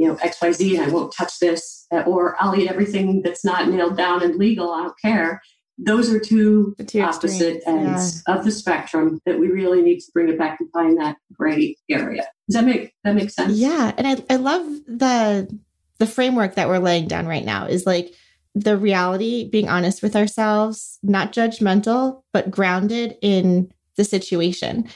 you 0.00 0.08
know, 0.08 0.16
XYZ 0.16 0.78
and 0.78 0.90
I 0.90 0.94
won't 0.94 1.14
touch 1.16 1.38
this, 1.40 1.86
uh, 1.92 2.00
or 2.00 2.36
I'll 2.40 2.56
eat 2.56 2.70
everything 2.70 3.22
that's 3.22 3.44
not 3.44 3.68
nailed 3.68 3.96
down 3.96 4.22
and 4.22 4.36
legal, 4.36 4.72
I 4.72 4.82
don't 4.82 5.00
care 5.00 5.42
those 5.82 6.12
are 6.12 6.20
two, 6.20 6.74
two 6.86 7.00
opposite 7.00 7.62
ends 7.66 8.22
yeah. 8.26 8.34
of 8.34 8.44
the 8.44 8.50
spectrum 8.50 9.20
that 9.24 9.38
we 9.38 9.48
really 9.48 9.82
need 9.82 10.00
to 10.00 10.12
bring 10.12 10.28
it 10.28 10.38
back 10.38 10.60
and 10.60 10.70
find 10.72 10.98
that 10.98 11.16
gray 11.32 11.76
area. 11.88 12.26
Does 12.48 12.54
that 12.54 12.64
make 12.64 12.92
that 13.04 13.14
make 13.14 13.30
sense? 13.30 13.54
Yeah, 13.54 13.92
and 13.96 14.06
I 14.06 14.16
I 14.28 14.36
love 14.36 14.62
the 14.86 15.58
the 15.98 16.06
framework 16.06 16.54
that 16.54 16.68
we're 16.68 16.78
laying 16.78 17.08
down 17.08 17.26
right 17.26 17.44
now 17.44 17.66
is 17.66 17.86
like 17.86 18.14
the 18.54 18.76
reality, 18.76 19.48
being 19.48 19.68
honest 19.68 20.02
with 20.02 20.16
ourselves, 20.16 20.98
not 21.02 21.32
judgmental, 21.32 22.22
but 22.32 22.50
grounded 22.50 23.16
in 23.22 23.70
the 23.96 24.04
situation. 24.04 24.88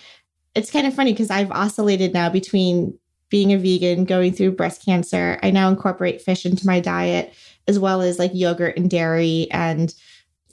It's 0.54 0.70
kind 0.70 0.86
of 0.86 0.94
funny 0.94 1.12
because 1.12 1.30
I've 1.30 1.50
oscillated 1.50 2.12
now 2.12 2.30
between 2.30 2.98
being 3.34 3.52
a 3.52 3.58
vegan, 3.58 4.04
going 4.04 4.32
through 4.32 4.52
breast 4.52 4.84
cancer. 4.84 5.40
I 5.42 5.50
now 5.50 5.68
incorporate 5.68 6.22
fish 6.22 6.46
into 6.46 6.68
my 6.68 6.78
diet 6.78 7.34
as 7.66 7.80
well 7.80 8.00
as 8.00 8.16
like 8.16 8.30
yogurt 8.32 8.76
and 8.76 8.88
dairy 8.88 9.48
and 9.50 9.92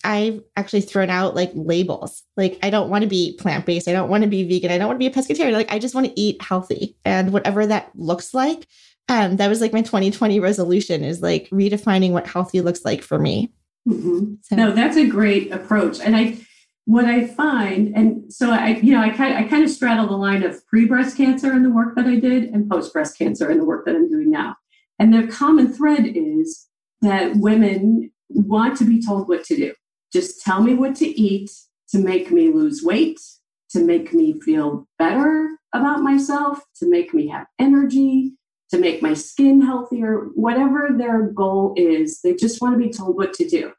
I've 0.03 0.41
actually 0.57 0.81
thrown 0.81 1.11
out 1.11 1.35
like 1.35 1.51
labels. 1.53 2.23
Like, 2.35 2.57
I 2.63 2.71
don't 2.71 2.89
want 2.89 3.03
to 3.03 3.07
be 3.07 3.37
plant 3.37 3.67
based. 3.67 3.87
I 3.87 3.91
don't 3.91 4.09
want 4.09 4.23
to 4.23 4.29
be 4.31 4.49
vegan. 4.49 4.71
I 4.71 4.79
don't 4.79 4.87
want 4.87 4.99
to 4.99 4.99
be 4.99 5.05
a 5.05 5.11
pescatarian. 5.11 5.53
Like, 5.53 5.71
I 5.71 5.77
just 5.77 5.93
want 5.93 6.07
to 6.07 6.19
eat 6.19 6.41
healthy 6.41 6.97
and 7.05 7.31
whatever 7.31 7.67
that 7.67 7.91
looks 7.93 8.33
like. 8.33 8.65
Um, 9.09 9.35
that 9.35 9.47
was 9.47 9.61
like 9.61 9.73
my 9.73 9.83
2020 9.83 10.39
resolution 10.39 11.03
is 11.03 11.21
like 11.21 11.51
redefining 11.51 12.13
what 12.13 12.25
healthy 12.25 12.61
looks 12.61 12.83
like 12.83 13.03
for 13.03 13.19
me. 13.19 13.53
Mm-hmm. 13.87 14.33
So. 14.41 14.55
No, 14.55 14.71
that's 14.71 14.97
a 14.97 15.05
great 15.05 15.51
approach. 15.51 15.99
And 15.99 16.15
I, 16.15 16.35
what 16.85 17.05
I 17.05 17.27
find, 17.27 17.95
and 17.95 18.31
so 18.33 18.51
I, 18.51 18.69
you 18.81 18.93
know, 18.93 19.01
I 19.01 19.09
kind, 19.09 19.37
I 19.37 19.43
kind 19.43 19.63
of 19.63 19.69
straddle 19.69 20.07
the 20.07 20.15
line 20.15 20.43
of 20.43 20.65
pre 20.67 20.85
breast 20.85 21.15
cancer 21.15 21.53
in 21.53 21.63
the 21.63 21.69
work 21.69 21.95
that 21.95 22.07
I 22.07 22.15
did 22.15 22.45
and 22.45 22.69
post 22.69 22.91
breast 22.91 23.17
cancer 23.17 23.51
in 23.51 23.57
the 23.57 23.65
work 23.65 23.85
that 23.85 23.95
I'm 23.95 24.09
doing 24.09 24.31
now. 24.31 24.55
And 24.99 25.13
the 25.13 25.27
common 25.27 25.73
thread 25.73 26.05
is 26.05 26.67
that 27.01 27.35
women 27.35 28.11
want 28.29 28.77
to 28.77 28.85
be 28.85 29.01
told 29.01 29.27
what 29.27 29.43
to 29.45 29.55
do. 29.55 29.73
Just 30.11 30.41
tell 30.43 30.61
me 30.61 30.73
what 30.73 30.95
to 30.97 31.07
eat 31.07 31.51
to 31.89 31.99
make 31.99 32.31
me 32.31 32.51
lose 32.51 32.83
weight, 32.83 33.19
to 33.71 33.83
make 33.83 34.13
me 34.13 34.39
feel 34.41 34.87
better 34.97 35.57
about 35.73 36.01
myself, 36.01 36.61
to 36.77 36.89
make 36.89 37.13
me 37.13 37.27
have 37.27 37.47
energy, 37.59 38.33
to 38.71 38.77
make 38.77 39.01
my 39.01 39.13
skin 39.13 39.61
healthier, 39.61 40.29
whatever 40.35 40.89
their 40.97 41.23
goal 41.23 41.73
is, 41.75 42.21
they 42.21 42.33
just 42.33 42.61
want 42.61 42.73
to 42.73 42.79
be 42.79 42.91
told 42.91 43.17
what 43.17 43.33
to 43.33 43.47
do. 43.47 43.73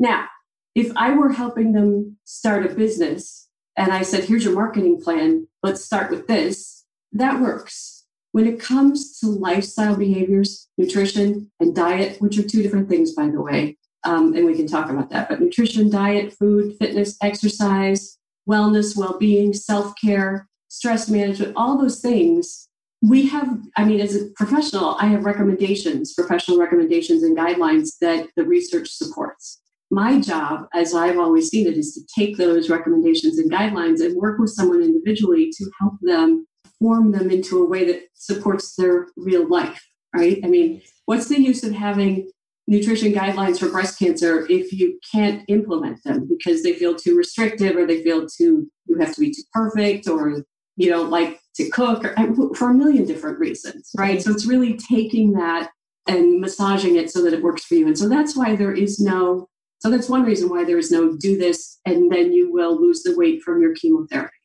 Now, 0.00 0.26
if 0.74 0.92
I 0.96 1.12
were 1.12 1.32
helping 1.32 1.72
them 1.72 2.18
start 2.24 2.64
a 2.64 2.74
business 2.74 3.48
and 3.76 3.92
I 3.92 4.02
said, 4.02 4.24
here's 4.24 4.44
your 4.44 4.54
marketing 4.54 5.00
plan, 5.00 5.48
let's 5.62 5.84
start 5.84 6.10
with 6.10 6.26
this, 6.26 6.84
that 7.12 7.40
works. 7.40 8.04
When 8.32 8.46
it 8.46 8.58
comes 8.58 9.18
to 9.20 9.26
lifestyle 9.26 9.96
behaviors, 9.96 10.68
nutrition, 10.78 11.50
and 11.60 11.74
diet, 11.74 12.20
which 12.20 12.38
are 12.38 12.42
two 12.42 12.62
different 12.62 12.88
things, 12.88 13.12
by 13.12 13.28
the 13.28 13.42
way, 13.42 13.76
um, 14.04 14.34
and 14.34 14.46
we 14.46 14.54
can 14.54 14.66
talk 14.66 14.90
about 14.90 15.10
that. 15.10 15.28
But 15.28 15.40
nutrition, 15.40 15.90
diet, 15.90 16.32
food, 16.32 16.76
fitness, 16.78 17.16
exercise, 17.22 18.18
wellness, 18.48 18.96
well 18.96 19.18
being, 19.18 19.52
self 19.52 19.94
care, 20.02 20.48
stress 20.68 21.08
management, 21.08 21.52
all 21.56 21.78
those 21.78 22.00
things. 22.00 22.68
We 23.02 23.26
have, 23.28 23.58
I 23.76 23.84
mean, 23.84 24.00
as 24.00 24.14
a 24.14 24.26
professional, 24.36 24.96
I 24.98 25.06
have 25.06 25.24
recommendations, 25.24 26.14
professional 26.14 26.58
recommendations 26.58 27.22
and 27.22 27.36
guidelines 27.36 27.98
that 28.00 28.28
the 28.36 28.44
research 28.44 28.88
supports. 28.90 29.61
My 29.92 30.18
job, 30.20 30.68
as 30.72 30.94
I've 30.94 31.18
always 31.18 31.48
seen 31.48 31.66
it, 31.66 31.76
is 31.76 31.92
to 31.92 32.00
take 32.18 32.38
those 32.38 32.70
recommendations 32.70 33.38
and 33.38 33.52
guidelines 33.52 34.00
and 34.00 34.16
work 34.16 34.38
with 34.38 34.48
someone 34.48 34.82
individually 34.82 35.52
to 35.58 35.70
help 35.78 35.92
them 36.00 36.46
form 36.78 37.12
them 37.12 37.30
into 37.30 37.62
a 37.62 37.66
way 37.68 37.84
that 37.84 38.04
supports 38.14 38.74
their 38.76 39.08
real 39.18 39.46
life, 39.46 39.86
right? 40.16 40.40
I 40.42 40.48
mean, 40.48 40.80
what's 41.04 41.28
the 41.28 41.38
use 41.38 41.62
of 41.62 41.74
having 41.74 42.30
nutrition 42.66 43.12
guidelines 43.12 43.60
for 43.60 43.68
breast 43.68 43.98
cancer 43.98 44.46
if 44.48 44.72
you 44.72 44.98
can't 45.12 45.44
implement 45.48 46.02
them 46.04 46.26
because 46.26 46.62
they 46.62 46.72
feel 46.72 46.94
too 46.94 47.14
restrictive 47.14 47.76
or 47.76 47.86
they 47.86 48.02
feel 48.02 48.26
too 48.26 48.66
you 48.86 48.98
have 48.98 49.12
to 49.12 49.20
be 49.20 49.30
too 49.30 49.42
perfect 49.52 50.08
or 50.08 50.44
you 50.76 50.88
don't 50.88 51.10
like 51.10 51.40
to 51.54 51.68
cook 51.70 52.04
or, 52.04 52.54
for 52.54 52.70
a 52.70 52.74
million 52.74 53.04
different 53.04 53.36
reasons 53.40 53.90
right 53.98 54.22
so 54.22 54.30
it's 54.30 54.46
really 54.46 54.76
taking 54.76 55.32
that 55.32 55.70
and 56.06 56.40
massaging 56.40 56.94
it 56.94 57.10
so 57.10 57.20
that 57.22 57.34
it 57.34 57.42
works 57.42 57.64
for 57.64 57.74
you 57.74 57.86
and 57.86 57.98
so 57.98 58.08
that's 58.08 58.36
why 58.36 58.54
there 58.54 58.72
is 58.72 59.00
no 59.00 59.48
so 59.82 59.90
that's 59.90 60.08
one 60.08 60.22
reason 60.22 60.48
why 60.48 60.62
there 60.62 60.78
is 60.78 60.92
no 60.92 61.16
do 61.16 61.36
this 61.36 61.80
and 61.84 62.12
then 62.12 62.32
you 62.32 62.52
will 62.52 62.80
lose 62.80 63.02
the 63.02 63.16
weight 63.16 63.42
from 63.42 63.60
your 63.60 63.74
chemotherapy 63.74 64.36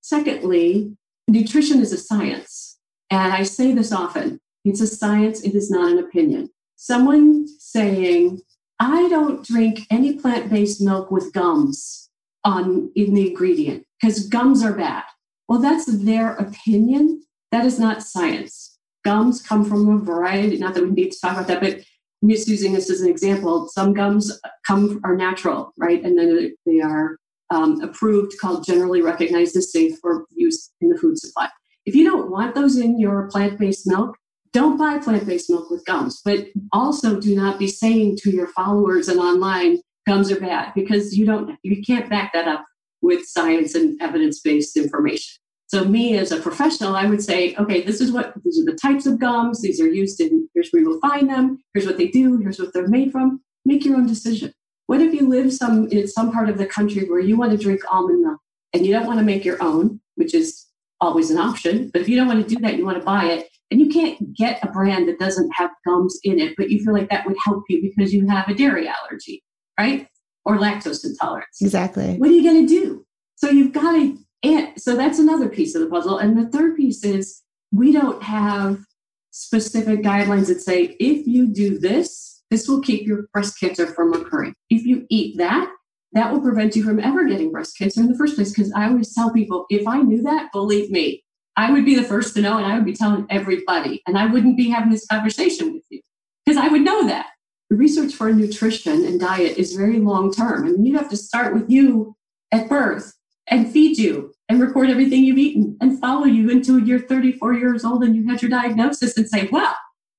secondly 0.00 0.96
nutrition 1.26 1.80
is 1.80 1.92
a 1.92 1.98
science 1.98 2.78
and 3.10 3.32
i 3.32 3.42
say 3.42 3.72
this 3.72 3.90
often 3.90 4.40
it's 4.64 4.80
a 4.80 4.86
science 4.86 5.42
it 5.42 5.54
is 5.54 5.68
not 5.70 5.90
an 5.90 5.98
opinion 5.98 6.48
someone 6.76 7.46
saying, 7.58 8.40
I 8.78 9.08
don't 9.08 9.44
drink 9.44 9.86
any 9.90 10.14
plant 10.14 10.50
based 10.50 10.80
milk 10.80 11.10
with 11.10 11.32
gums 11.32 12.10
on 12.44 12.90
in 12.94 13.14
the 13.14 13.30
ingredient 13.30 13.86
because 14.00 14.28
gums 14.28 14.62
are 14.62 14.74
bad. 14.74 15.04
Well, 15.48 15.60
that's 15.60 15.86
their 15.86 16.32
opinion. 16.34 17.22
That 17.52 17.64
is 17.64 17.78
not 17.78 18.02
science. 18.02 18.78
Gums 19.04 19.42
come 19.42 19.64
from 19.64 19.88
a 19.88 19.98
variety, 19.98 20.58
not 20.58 20.74
that 20.74 20.84
we 20.84 20.90
need 20.90 21.12
to 21.12 21.20
talk 21.20 21.32
about 21.32 21.46
that, 21.46 21.60
but 21.60 21.80
I'm 22.24 22.30
just 22.30 22.48
using 22.48 22.72
this 22.72 22.88
as 22.88 23.02
an 23.02 23.10
example. 23.10 23.68
Some 23.68 23.92
gums 23.92 24.40
come 24.66 24.98
are 25.04 25.14
natural, 25.14 25.74
right? 25.76 26.02
And 26.02 26.18
then 26.18 26.56
they 26.64 26.80
are 26.80 27.18
um, 27.50 27.82
approved, 27.82 28.38
called 28.40 28.64
generally 28.64 29.02
recognized 29.02 29.54
as 29.56 29.70
safe 29.70 29.98
for 30.00 30.24
use 30.30 30.72
in 30.80 30.88
the 30.88 30.96
food 30.96 31.18
supply. 31.18 31.50
If 31.84 31.94
you 31.94 32.10
don't 32.10 32.30
want 32.30 32.54
those 32.54 32.78
in 32.78 32.98
your 32.98 33.28
plant 33.28 33.58
based 33.58 33.86
milk, 33.86 34.16
don't 34.54 34.78
buy 34.78 34.96
plant 35.00 35.26
based 35.26 35.50
milk 35.50 35.70
with 35.70 35.84
gums, 35.84 36.22
but 36.24 36.46
also 36.72 37.20
do 37.20 37.36
not 37.36 37.58
be 37.58 37.66
saying 37.66 38.16
to 38.22 38.30
your 38.30 38.46
followers 38.46 39.08
and 39.08 39.20
online, 39.20 39.80
gums 40.06 40.32
are 40.32 40.40
bad 40.40 40.72
because 40.74 41.18
you 41.18 41.26
don't, 41.26 41.58
you 41.62 41.82
can't 41.82 42.08
back 42.08 42.32
that 42.32 42.48
up 42.48 42.64
with 43.02 43.26
science 43.26 43.74
and 43.74 44.00
evidence 44.00 44.40
based 44.40 44.78
information. 44.78 45.43
So, 45.66 45.84
me 45.84 46.16
as 46.18 46.30
a 46.30 46.40
professional, 46.40 46.94
I 46.94 47.06
would 47.06 47.22
say, 47.22 47.54
okay, 47.56 47.82
this 47.82 48.00
is 48.00 48.12
what 48.12 48.34
these 48.44 48.60
are 48.60 48.64
the 48.64 48.78
types 48.80 49.06
of 49.06 49.18
gums. 49.18 49.62
These 49.62 49.80
are 49.80 49.88
used 49.88 50.20
in. 50.20 50.48
Here's 50.54 50.70
where 50.70 50.82
you 50.82 50.90
will 50.90 51.00
find 51.00 51.28
them. 51.28 51.58
Here's 51.72 51.86
what 51.86 51.96
they 51.96 52.08
do. 52.08 52.38
Here's 52.38 52.58
what 52.58 52.72
they're 52.72 52.88
made 52.88 53.12
from. 53.12 53.40
Make 53.64 53.84
your 53.84 53.96
own 53.96 54.06
decision. 54.06 54.52
What 54.86 55.00
if 55.00 55.14
you 55.14 55.28
live 55.28 55.52
some 55.52 55.88
in 55.88 56.06
some 56.06 56.30
part 56.32 56.50
of 56.50 56.58
the 56.58 56.66
country 56.66 57.08
where 57.08 57.20
you 57.20 57.38
want 57.38 57.52
to 57.52 57.58
drink 57.58 57.80
almond 57.90 58.22
milk 58.22 58.38
and 58.74 58.84
you 58.84 58.92
don't 58.92 59.06
want 59.06 59.18
to 59.18 59.24
make 59.24 59.44
your 59.44 59.62
own, 59.62 60.00
which 60.16 60.34
is 60.34 60.66
always 61.00 61.30
an 61.30 61.38
option. 61.38 61.90
But 61.92 62.02
if 62.02 62.08
you 62.08 62.16
don't 62.16 62.28
want 62.28 62.46
to 62.46 62.54
do 62.54 62.60
that, 62.62 62.76
you 62.76 62.84
want 62.84 62.98
to 62.98 63.04
buy 63.04 63.26
it. 63.26 63.48
And 63.70 63.80
you 63.80 63.88
can't 63.88 64.34
get 64.34 64.62
a 64.62 64.68
brand 64.70 65.08
that 65.08 65.18
doesn't 65.18 65.50
have 65.52 65.70
gums 65.86 66.18
in 66.22 66.38
it, 66.38 66.54
but 66.56 66.70
you 66.70 66.84
feel 66.84 66.92
like 66.92 67.10
that 67.10 67.26
would 67.26 67.36
help 67.44 67.64
you 67.68 67.82
because 67.82 68.12
you 68.12 68.26
have 68.28 68.48
a 68.48 68.54
dairy 68.54 68.88
allergy, 68.88 69.42
right? 69.78 70.06
Or 70.44 70.58
lactose 70.58 71.04
intolerance. 71.04 71.60
Exactly. 71.60 72.16
What 72.16 72.30
are 72.30 72.34
you 72.34 72.42
going 72.42 72.66
to 72.66 72.68
do? 72.68 73.06
So 73.36 73.50
you've 73.50 73.72
got 73.72 73.92
to, 73.92 74.18
and 74.44 74.80
so 74.80 74.94
that's 74.94 75.18
another 75.18 75.48
piece 75.48 75.74
of 75.74 75.80
the 75.80 75.88
puzzle. 75.88 76.18
And 76.18 76.36
the 76.36 76.48
third 76.50 76.76
piece 76.76 77.02
is 77.02 77.40
we 77.72 77.92
don't 77.92 78.22
have 78.22 78.84
specific 79.30 80.00
guidelines 80.02 80.48
that 80.48 80.60
say 80.60 80.96
if 81.00 81.26
you 81.26 81.46
do 81.46 81.78
this, 81.78 82.42
this 82.50 82.68
will 82.68 82.82
keep 82.82 83.06
your 83.06 83.26
breast 83.32 83.58
cancer 83.58 83.86
from 83.86 84.12
recurring. 84.12 84.54
If 84.68 84.84
you 84.84 85.06
eat 85.08 85.38
that, 85.38 85.72
that 86.12 86.30
will 86.30 86.42
prevent 86.42 86.76
you 86.76 86.84
from 86.84 87.00
ever 87.00 87.24
getting 87.24 87.50
breast 87.50 87.76
cancer 87.78 88.00
in 88.00 88.08
the 88.08 88.18
first 88.18 88.36
place. 88.36 88.52
Because 88.52 88.70
I 88.72 88.86
always 88.86 89.14
tell 89.14 89.32
people, 89.32 89.64
if 89.70 89.88
I 89.88 90.02
knew 90.02 90.22
that, 90.22 90.52
believe 90.52 90.90
me, 90.90 91.24
I 91.56 91.72
would 91.72 91.86
be 91.86 91.94
the 91.94 92.04
first 92.04 92.34
to 92.34 92.42
know 92.42 92.58
and 92.58 92.66
I 92.66 92.76
would 92.76 92.84
be 92.84 92.94
telling 92.94 93.26
everybody. 93.30 94.02
And 94.06 94.18
I 94.18 94.26
wouldn't 94.26 94.58
be 94.58 94.68
having 94.68 94.90
this 94.90 95.06
conversation 95.06 95.72
with 95.72 95.84
you 95.88 96.02
because 96.44 96.62
I 96.62 96.68
would 96.68 96.82
know 96.82 97.06
that. 97.06 97.28
The 97.70 97.76
research 97.76 98.12
for 98.12 98.30
nutrition 98.30 99.06
and 99.06 99.18
diet 99.18 99.56
is 99.56 99.72
very 99.72 99.98
long 99.98 100.30
term. 100.30 100.66
I 100.66 100.70
mean, 100.72 100.84
you 100.84 100.98
have 100.98 101.08
to 101.08 101.16
start 101.16 101.54
with 101.54 101.70
you 101.70 102.14
at 102.52 102.68
birth 102.68 103.14
and 103.48 103.72
feed 103.72 103.98
you 103.98 104.33
and 104.48 104.60
record 104.60 104.90
everything 104.90 105.24
you've 105.24 105.38
eaten 105.38 105.76
and 105.80 105.98
follow 106.00 106.26
you 106.26 106.50
until 106.50 106.78
you're 106.78 106.98
34 106.98 107.54
years 107.54 107.84
old 107.84 108.04
and 108.04 108.14
you 108.14 108.28
had 108.28 108.42
your 108.42 108.50
diagnosis 108.50 109.16
and 109.16 109.28
say, 109.28 109.48
well, 109.50 109.74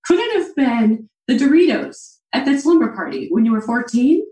could 0.05 0.19
it 0.19 0.37
have 0.37 0.55
been 0.55 1.09
the 1.27 1.37
Doritos 1.37 2.17
at 2.33 2.45
that 2.45 2.61
slumber 2.61 2.93
party 2.93 3.27
when 3.29 3.45
you 3.45 3.51
were 3.51 3.61
14? 3.61 4.25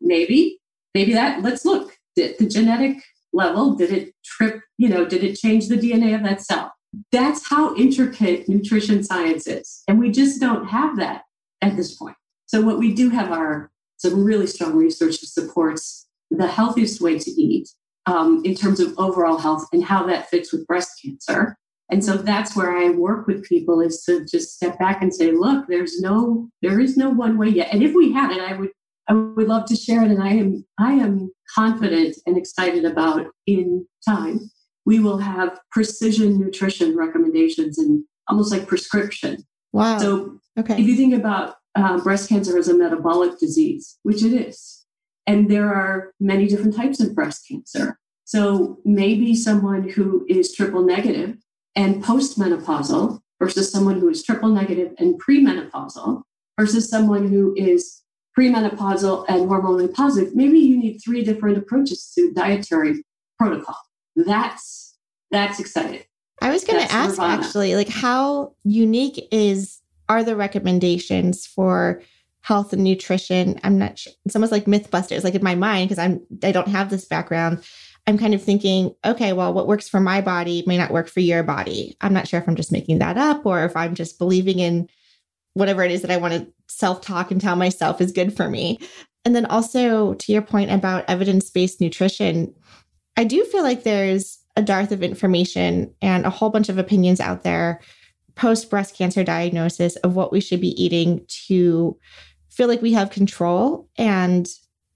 Maybe. 0.00 0.58
Maybe 0.94 1.12
that, 1.14 1.42
let's 1.42 1.64
look. 1.64 1.96
Did 2.16 2.38
the 2.38 2.48
genetic 2.48 3.02
level, 3.32 3.74
did 3.74 3.90
it 3.90 4.14
trip, 4.24 4.62
you 4.78 4.88
know, 4.88 5.04
did 5.04 5.22
it 5.22 5.36
change 5.36 5.68
the 5.68 5.76
DNA 5.76 6.14
of 6.14 6.22
that 6.24 6.42
cell? 6.42 6.72
That's 7.12 7.48
how 7.48 7.76
intricate 7.76 8.48
nutrition 8.48 9.04
science 9.04 9.46
is. 9.46 9.82
And 9.86 9.98
we 9.98 10.10
just 10.10 10.40
don't 10.40 10.66
have 10.66 10.96
that 10.96 11.22
at 11.62 11.76
this 11.76 11.94
point. 11.94 12.16
So 12.46 12.60
what 12.60 12.78
we 12.78 12.92
do 12.92 13.10
have 13.10 13.30
are 13.30 13.70
some 13.98 14.24
really 14.24 14.46
strong 14.46 14.74
research 14.74 15.20
that 15.20 15.26
supports 15.28 16.08
the 16.30 16.48
healthiest 16.48 17.00
way 17.00 17.18
to 17.18 17.30
eat 17.30 17.68
um, 18.06 18.42
in 18.44 18.54
terms 18.54 18.80
of 18.80 18.94
overall 18.98 19.38
health 19.38 19.66
and 19.72 19.84
how 19.84 20.06
that 20.06 20.28
fits 20.28 20.52
with 20.52 20.66
breast 20.66 21.00
cancer. 21.02 21.56
And 21.90 22.04
so 22.04 22.16
that's 22.16 22.54
where 22.54 22.76
I 22.76 22.90
work 22.90 23.26
with 23.26 23.44
people 23.44 23.80
is 23.80 24.02
to 24.04 24.24
just 24.24 24.54
step 24.54 24.78
back 24.78 25.02
and 25.02 25.12
say, 25.12 25.32
look, 25.32 25.66
there's 25.68 26.00
no, 26.00 26.48
there 26.62 26.78
is 26.78 26.96
no 26.96 27.10
one 27.10 27.36
way 27.36 27.48
yet. 27.48 27.68
And 27.72 27.82
if 27.82 27.94
we 27.94 28.12
had 28.12 28.30
it, 28.30 28.40
I 28.40 28.56
would, 28.56 28.70
I 29.08 29.14
would 29.14 29.48
love 29.48 29.66
to 29.66 29.76
share 29.76 30.04
it. 30.04 30.10
And 30.10 30.22
I 30.22 30.34
am, 30.34 30.64
I 30.78 30.92
am 30.92 31.32
confident 31.52 32.16
and 32.26 32.38
excited 32.38 32.84
about 32.84 33.26
in 33.46 33.86
time. 34.08 34.50
We 34.86 35.00
will 35.00 35.18
have 35.18 35.58
precision 35.72 36.38
nutrition 36.38 36.96
recommendations 36.96 37.76
and 37.76 38.04
almost 38.28 38.52
like 38.52 38.68
prescription. 38.68 39.44
Wow. 39.72 39.98
So 39.98 40.38
okay. 40.58 40.74
if 40.74 40.86
you 40.86 40.94
think 40.96 41.14
about 41.14 41.56
uh, 41.74 41.98
breast 42.00 42.28
cancer 42.28 42.56
as 42.56 42.68
a 42.68 42.76
metabolic 42.76 43.38
disease, 43.38 43.98
which 44.04 44.22
it 44.22 44.32
is, 44.32 44.79
and 45.26 45.50
there 45.50 45.72
are 45.72 46.12
many 46.20 46.46
different 46.46 46.76
types 46.76 47.00
of 47.00 47.14
breast 47.14 47.46
cancer. 47.48 47.98
So 48.24 48.78
maybe 48.84 49.34
someone 49.34 49.88
who 49.88 50.24
is 50.28 50.54
triple 50.54 50.82
negative 50.82 51.36
and 51.74 52.02
postmenopausal 52.02 53.20
versus 53.40 53.72
someone 53.72 53.98
who 54.00 54.08
is 54.08 54.22
triple 54.22 54.50
negative 54.50 54.92
and 54.98 55.20
premenopausal 55.20 56.22
versus 56.58 56.88
someone 56.88 57.28
who 57.28 57.54
is 57.56 58.02
premenopausal 58.38 59.24
and 59.28 59.48
hormonally 59.48 59.92
positive, 59.92 60.34
maybe 60.34 60.58
you 60.58 60.78
need 60.78 60.98
three 60.98 61.24
different 61.24 61.58
approaches 61.58 62.12
to 62.14 62.32
dietary 62.32 63.02
protocol. 63.38 63.76
That's 64.16 64.96
that's 65.30 65.60
exciting. 65.60 66.02
I 66.42 66.50
was 66.50 66.64
going 66.64 66.84
to 66.84 66.92
ask 66.92 67.18
nirvana. 67.18 67.42
actually, 67.42 67.76
like 67.76 67.88
how 67.88 68.54
unique 68.64 69.28
is 69.30 69.80
are 70.08 70.24
the 70.24 70.34
recommendations 70.34 71.46
for 71.46 72.02
health 72.42 72.72
and 72.72 72.84
nutrition. 72.84 73.60
I'm 73.62 73.78
not 73.78 73.98
sure. 73.98 74.12
It's 74.24 74.34
almost 74.34 74.52
like 74.52 74.64
Mythbusters, 74.64 75.24
like 75.24 75.34
in 75.34 75.44
my 75.44 75.54
mind, 75.54 75.88
because 75.88 76.02
I'm 76.02 76.20
I 76.42 76.52
don't 76.52 76.68
have 76.68 76.90
this 76.90 77.04
background. 77.04 77.62
I'm 78.06 78.18
kind 78.18 78.34
of 78.34 78.42
thinking, 78.42 78.94
okay, 79.04 79.32
well, 79.32 79.52
what 79.52 79.68
works 79.68 79.88
for 79.88 80.00
my 80.00 80.20
body 80.20 80.64
may 80.66 80.78
not 80.78 80.90
work 80.90 81.08
for 81.08 81.20
your 81.20 81.42
body. 81.42 81.96
I'm 82.00 82.14
not 82.14 82.26
sure 82.26 82.40
if 82.40 82.48
I'm 82.48 82.56
just 82.56 82.72
making 82.72 82.98
that 82.98 83.18
up 83.18 83.44
or 83.44 83.64
if 83.64 83.76
I'm 83.76 83.94
just 83.94 84.18
believing 84.18 84.58
in 84.58 84.88
whatever 85.54 85.82
it 85.82 85.90
is 85.90 86.02
that 86.02 86.10
I 86.10 86.16
want 86.16 86.34
to 86.34 86.52
self 86.68 87.02
talk 87.02 87.30
and 87.30 87.40
tell 87.40 87.56
myself 87.56 88.00
is 88.00 88.12
good 88.12 88.34
for 88.34 88.48
me. 88.48 88.78
And 89.24 89.36
then 89.36 89.46
also 89.46 90.14
to 90.14 90.32
your 90.32 90.42
point 90.42 90.70
about 90.70 91.04
evidence 91.08 91.50
based 91.50 91.80
nutrition, 91.80 92.54
I 93.16 93.24
do 93.24 93.44
feel 93.44 93.62
like 93.62 93.82
there's 93.82 94.38
a 94.56 94.62
dearth 94.62 94.92
of 94.92 95.02
information 95.02 95.94
and 96.00 96.24
a 96.24 96.30
whole 96.30 96.50
bunch 96.50 96.68
of 96.68 96.78
opinions 96.78 97.20
out 97.20 97.42
there 97.42 97.80
post 98.34 98.70
breast 98.70 98.96
cancer 98.96 99.22
diagnosis 99.22 99.96
of 99.96 100.16
what 100.16 100.32
we 100.32 100.40
should 100.40 100.60
be 100.60 100.82
eating 100.82 101.24
to 101.28 101.98
feel 102.60 102.68
like 102.68 102.82
we 102.82 102.92
have 102.92 103.08
control 103.08 103.88
and 103.96 104.46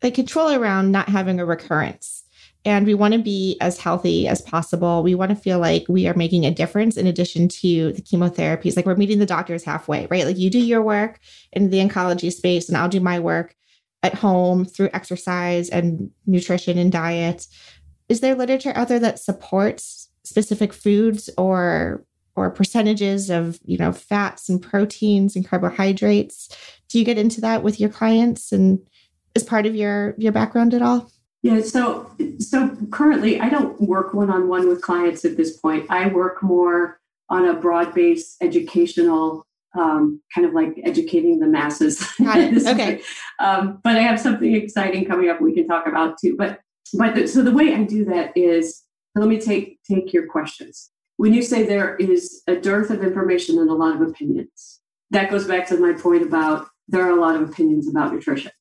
like 0.03 0.12
control 0.12 0.50
around 0.50 0.92
not 0.92 1.09
having 1.09 1.40
a 1.40 1.46
recurrence. 1.46 2.22
And 2.66 2.85
we 2.85 2.92
want 2.92 3.14
to 3.14 3.20
be 3.20 3.57
as 3.59 3.79
healthy 3.79 4.29
as 4.29 4.42
possible. 4.42 5.03
We 5.03 5.14
want 5.14 5.31
to 5.31 5.35
feel 5.35 5.59
like 5.61 5.87
we 5.88 6.07
are 6.07 6.12
making 6.12 6.44
a 6.44 6.50
difference 6.50 6.98
in 6.98 7.07
addition 7.07 7.48
to 7.48 7.94
the 7.94 8.03
chemotherapies. 8.03 8.77
Like 8.77 8.85
we're 8.85 8.96
meeting 8.96 9.18
the 9.18 9.24
doctors 9.24 9.64
halfway, 9.64 10.07
right? 10.11 10.27
Like 10.27 10.37
you 10.37 10.50
do 10.50 10.59
your 10.59 10.83
work 10.83 11.20
in 11.53 11.70
the 11.70 11.79
oncology 11.79 12.31
space, 12.31 12.68
and 12.68 12.77
I'll 12.77 12.90
do 12.90 13.00
my 13.00 13.18
work 13.18 13.55
at 14.03 14.12
home 14.12 14.66
through 14.66 14.90
exercise 14.92 15.70
and 15.70 16.11
nutrition 16.27 16.77
and 16.77 16.92
diet. 16.92 17.46
Is 18.11 18.20
there 18.20 18.35
literature 18.35 18.74
out 18.74 18.88
there 18.88 18.98
that 18.98 19.20
supports 19.20 20.11
specific 20.22 20.74
foods 20.74 21.31
or 21.38 22.05
or 22.37 22.51
percentages 22.51 23.31
of 23.31 23.59
you 23.64 23.79
know 23.79 23.92
fats 23.92 24.49
and 24.49 24.62
proteins 24.62 25.37
and 25.37 25.47
carbohydrates. 25.47 26.49
Do 26.88 26.99
you 26.99 27.05
get 27.05 27.18
into 27.18 27.40
that 27.40 27.62
with 27.62 27.81
your 27.81 27.90
clients 27.90 28.53
and 28.53 28.81
as 29.37 29.42
part 29.42 29.66
of 29.66 29.75
your 29.75 30.14
your 30.18 30.33
background 30.33 30.75
at 30.75 30.83
all? 30.83 31.11
Yeah 31.42 31.61
so 31.61 32.11
so 32.38 32.77
currently 32.90 33.40
i 33.40 33.49
don't 33.49 33.81
work 33.81 34.14
one-on-one 34.14 34.68
with 34.68 34.81
clients 34.83 35.25
at 35.25 35.37
this 35.37 35.57
point. 35.57 35.87
I 35.90 36.09
work 36.09 36.42
more 36.42 37.01
on 37.29 37.47
a 37.47 37.55
broad-based 37.55 38.37
educational 38.42 39.47
um, 39.77 40.23
kind 40.33 40.47
of 40.47 40.55
like 40.55 40.79
educating 40.85 41.40
the 41.40 41.49
masses. 41.49 42.01
Okay. 42.20 43.01
um, 43.40 43.81
but 43.83 43.97
i 43.97 44.01
have 44.01 44.20
something 44.20 44.55
exciting 44.55 45.05
coming 45.05 45.29
up 45.29 45.40
we 45.40 45.55
can 45.55 45.66
talk 45.66 45.87
about 45.87 46.16
too. 46.18 46.37
But 46.37 46.61
but 46.97 47.14
the, 47.14 47.27
so 47.27 47.42
the 47.42 47.53
way 47.53 47.75
i 47.75 47.83
do 47.83 48.05
that 48.07 48.37
is 48.37 48.83
let 49.14 49.29
me 49.29 49.40
take 49.40 49.81
take 49.83 50.12
your 50.12 50.27
questions 50.27 50.90
when 51.16 51.33
you 51.33 51.42
say 51.42 51.62
there 51.62 51.96
is 51.96 52.42
a 52.46 52.57
dearth 52.57 52.90
of 52.90 53.03
information 53.03 53.59
and 53.59 53.70
a 53.70 53.74
lot 53.74 53.94
of 53.94 54.03
opinions, 54.03 54.81
that 55.11 55.31
goes 55.31 55.46
back 55.46 55.66
to 55.68 55.77
my 55.77 55.92
point 55.92 56.22
about 56.22 56.66
there 56.88 57.03
are 57.03 57.16
a 57.16 57.20
lot 57.20 57.37
of 57.37 57.42
opinions 57.48 57.88
about 57.88 58.12
nutrition. 58.12 58.53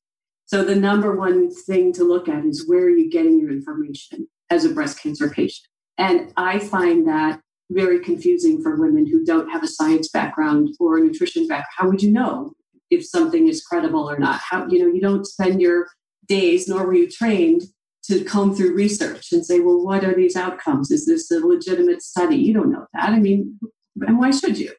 So 0.45 0.63
the 0.63 0.75
number 0.75 1.15
one 1.15 1.49
thing 1.51 1.93
to 1.93 2.03
look 2.03 2.29
at 2.29 2.45
is 2.45 2.67
where 2.67 2.83
are 2.83 2.89
you 2.89 3.09
getting 3.09 3.39
your 3.39 3.51
information 3.51 4.27
as 4.49 4.65
a 4.65 4.69
breast 4.69 5.01
cancer 5.01 5.29
patient? 5.29 5.67
And 5.97 6.31
I 6.37 6.59
find 6.59 7.07
that 7.07 7.41
very 7.71 7.99
confusing 7.99 8.61
for 8.61 8.75
women 8.75 9.07
who 9.07 9.23
don't 9.25 9.49
have 9.49 9.63
a 9.63 9.67
science 9.67 10.09
background 10.09 10.75
or 10.79 10.97
a 10.97 11.01
nutrition 11.01 11.47
background. 11.47 11.73
How 11.75 11.89
would 11.89 12.03
you 12.03 12.11
know 12.11 12.53
if 12.89 13.05
something 13.05 13.47
is 13.47 13.63
credible 13.63 14.09
or 14.09 14.19
not? 14.19 14.39
How 14.41 14.67
you 14.67 14.79
know 14.79 14.93
you 14.93 15.01
don't 15.01 15.25
spend 15.25 15.61
your 15.61 15.87
days 16.27 16.67
nor 16.67 16.85
were 16.85 16.93
you 16.93 17.09
trained 17.09 17.63
to 18.05 18.23
comb 18.23 18.55
through 18.55 18.75
research 18.75 19.31
and 19.31 19.45
say, 19.45 19.59
well, 19.59 19.83
what 19.83 20.03
are 20.03 20.13
these 20.13 20.35
outcomes? 20.35 20.91
Is 20.91 21.05
this 21.05 21.31
a 21.31 21.39
legitimate 21.39 22.01
study? 22.01 22.35
You 22.35 22.53
don't 22.53 22.71
know 22.71 22.85
that. 22.93 23.09
I 23.09 23.19
mean, 23.19 23.59
and 24.01 24.19
why 24.19 24.31
should 24.31 24.57
you? 24.57 24.71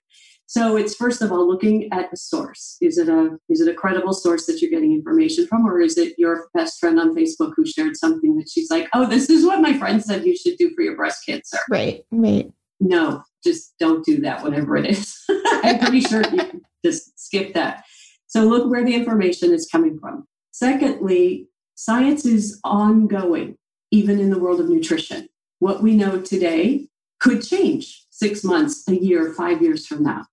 So 0.47 0.77
it's 0.77 0.95
first 0.95 1.23
of 1.23 1.33
all 1.33 1.49
looking 1.49 1.89
at 1.93 2.11
the 2.11 2.17
source. 2.17 2.77
Is 2.81 2.99
it 2.99 3.09
a 3.09 3.39
is 3.49 3.61
it 3.61 3.69
a 3.69 3.75
credible 3.75 4.13
source 4.13 4.47
that 4.47 4.61
you're 4.61 4.71
getting 4.71 4.93
information 4.93 5.47
from, 5.47 5.67
or 5.67 5.81
is 5.81 5.97
it 5.97 6.15
your 6.19 6.49
best 6.55 6.79
friend 6.79 7.01
on 7.01 7.15
Facebook 7.15 7.55
who 7.57 7.67
shared 7.67 7.97
something 7.97 8.37
that 8.37 8.49
she's 8.49 8.71
like, 8.71 8.89
oh, 8.93 9.07
this 9.07 9.31
is 9.31 9.45
what 9.45 9.61
my 9.61 9.77
friend 9.77 10.03
said 10.03 10.25
you 10.25 10.37
should 10.37 10.57
do 10.59 10.71
for 10.75 10.83
your 10.83 10.97
breast 10.97 11.25
cancer? 11.27 11.59
Right, 11.71 12.05
right. 12.11 12.53
No, 12.79 13.23
just 13.43 13.75
don't 13.81 14.05
do 14.05 14.21
that, 14.21 14.43
whatever 14.43 14.77
it 14.77 14.87
is. 14.87 15.17
I'm 15.29 15.79
pretty 15.79 16.03
sure 16.03 16.23
you 16.23 16.37
can 16.37 16.63
just 16.85 17.19
skip 17.19 17.55
that. 17.55 17.85
So 18.27 18.43
look 18.43 18.71
where 18.71 18.85
the 18.85 18.95
information 18.95 19.53
is 19.53 19.67
coming 19.71 19.99
from. 19.99 20.27
Secondly, 20.51 21.49
Science 21.75 22.25
is 22.25 22.61
ongoing, 22.65 23.57
even 23.91 24.21
in 24.21 24.31
the 24.31 24.39
world 24.39 24.61
of 24.61 24.69
nutrition. 24.69 25.29
What 25.59 25.83
we 25.83 25.97
know 25.97 26.21
today 26.21 26.89
could 27.21 27.43
change 27.43 28.07
six 28.11 28.45
months, 28.45 28.87
a 28.89 28.95
year, 28.95 29.33
five 29.33 29.63
years 29.63 29.87
from 29.87 30.03
now. 30.03 30.27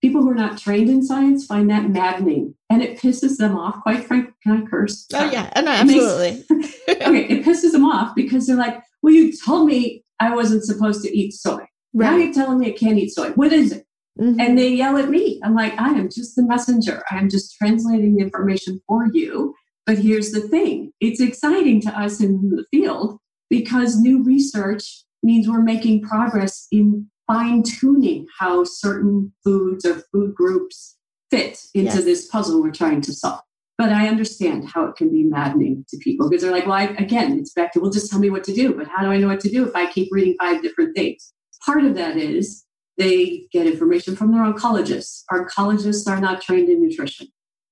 People 0.00 0.22
who 0.22 0.30
are 0.30 0.34
not 0.34 0.58
trained 0.58 0.88
in 0.88 1.04
science 1.04 1.44
find 1.46 1.68
that 1.70 1.90
maddening 1.90 2.54
and 2.70 2.82
it 2.82 2.98
pisses 2.98 3.36
them 3.36 3.56
off. 3.56 3.82
Quite 3.82 4.04
frankly, 4.04 4.32
can 4.42 4.62
I 4.62 4.68
curse? 4.68 5.06
Oh, 5.12 5.30
yeah, 5.30 5.50
no, 5.60 5.70
absolutely. 5.70 6.44
okay, 6.88 7.24
it 7.28 7.44
pisses 7.44 7.72
them 7.72 7.84
off 7.84 8.14
because 8.14 8.46
they're 8.46 8.56
like, 8.56 8.80
well, 9.02 9.12
you 9.12 9.32
told 9.36 9.66
me 9.66 10.04
I 10.20 10.34
wasn't 10.34 10.64
supposed 10.64 11.02
to 11.02 11.16
eat 11.16 11.32
soy. 11.32 11.58
Right. 11.94 12.10
Now 12.10 12.16
you're 12.16 12.32
telling 12.32 12.60
me 12.60 12.68
I 12.68 12.76
can't 12.76 12.98
eat 12.98 13.10
soy. 13.10 13.30
What 13.30 13.52
is 13.52 13.72
it? 13.72 13.86
Mm-hmm. 14.20 14.40
And 14.40 14.58
they 14.58 14.68
yell 14.68 14.96
at 14.96 15.08
me. 15.08 15.40
I'm 15.44 15.54
like, 15.54 15.78
I 15.80 15.90
am 15.90 16.08
just 16.08 16.34
the 16.34 16.42
messenger. 16.42 17.02
I 17.10 17.18
am 17.18 17.28
just 17.28 17.54
translating 17.56 18.16
the 18.16 18.22
information 18.22 18.80
for 18.86 19.06
you. 19.12 19.54
But 19.88 19.98
here's 19.98 20.32
the 20.32 20.42
thing 20.42 20.92
it's 21.00 21.18
exciting 21.18 21.80
to 21.80 21.98
us 21.98 22.20
in 22.20 22.50
the 22.50 22.66
field 22.70 23.18
because 23.48 23.96
new 23.96 24.22
research 24.22 25.02
means 25.22 25.48
we're 25.48 25.62
making 25.62 26.02
progress 26.02 26.68
in 26.70 27.08
fine 27.26 27.62
tuning 27.62 28.26
how 28.38 28.64
certain 28.64 29.32
foods 29.42 29.86
or 29.86 30.02
food 30.12 30.34
groups 30.34 30.98
fit 31.30 31.62
into 31.74 31.94
yes. 31.94 32.04
this 32.04 32.28
puzzle 32.28 32.62
we're 32.62 32.70
trying 32.70 33.00
to 33.00 33.14
solve. 33.14 33.40
But 33.78 33.90
I 33.90 34.08
understand 34.08 34.68
how 34.68 34.84
it 34.84 34.96
can 34.96 35.10
be 35.10 35.24
maddening 35.24 35.86
to 35.88 35.96
people 35.98 36.28
because 36.28 36.42
they're 36.42 36.52
like, 36.52 36.66
well, 36.66 36.74
I, 36.74 36.84
again, 36.98 37.38
it's 37.38 37.54
back 37.54 37.72
to, 37.72 37.80
well, 37.80 37.90
just 37.90 38.10
tell 38.10 38.18
me 38.20 38.28
what 38.28 38.44
to 38.44 38.52
do. 38.52 38.74
But 38.74 38.88
how 38.88 39.02
do 39.02 39.10
I 39.10 39.16
know 39.16 39.28
what 39.28 39.40
to 39.40 39.50
do 39.50 39.66
if 39.66 39.74
I 39.74 39.90
keep 39.90 40.08
reading 40.12 40.36
five 40.38 40.60
different 40.60 40.94
things? 40.94 41.32
Part 41.64 41.84
of 41.84 41.94
that 41.94 42.18
is 42.18 42.64
They 42.98 43.46
get 43.52 43.66
information 43.66 44.16
from 44.16 44.32
their 44.32 44.42
oncologists. 44.42 45.22
Oncologists 45.32 46.06
are 46.10 46.20
not 46.20 46.42
trained 46.42 46.68
in 46.68 46.82
nutrition. 46.82 47.28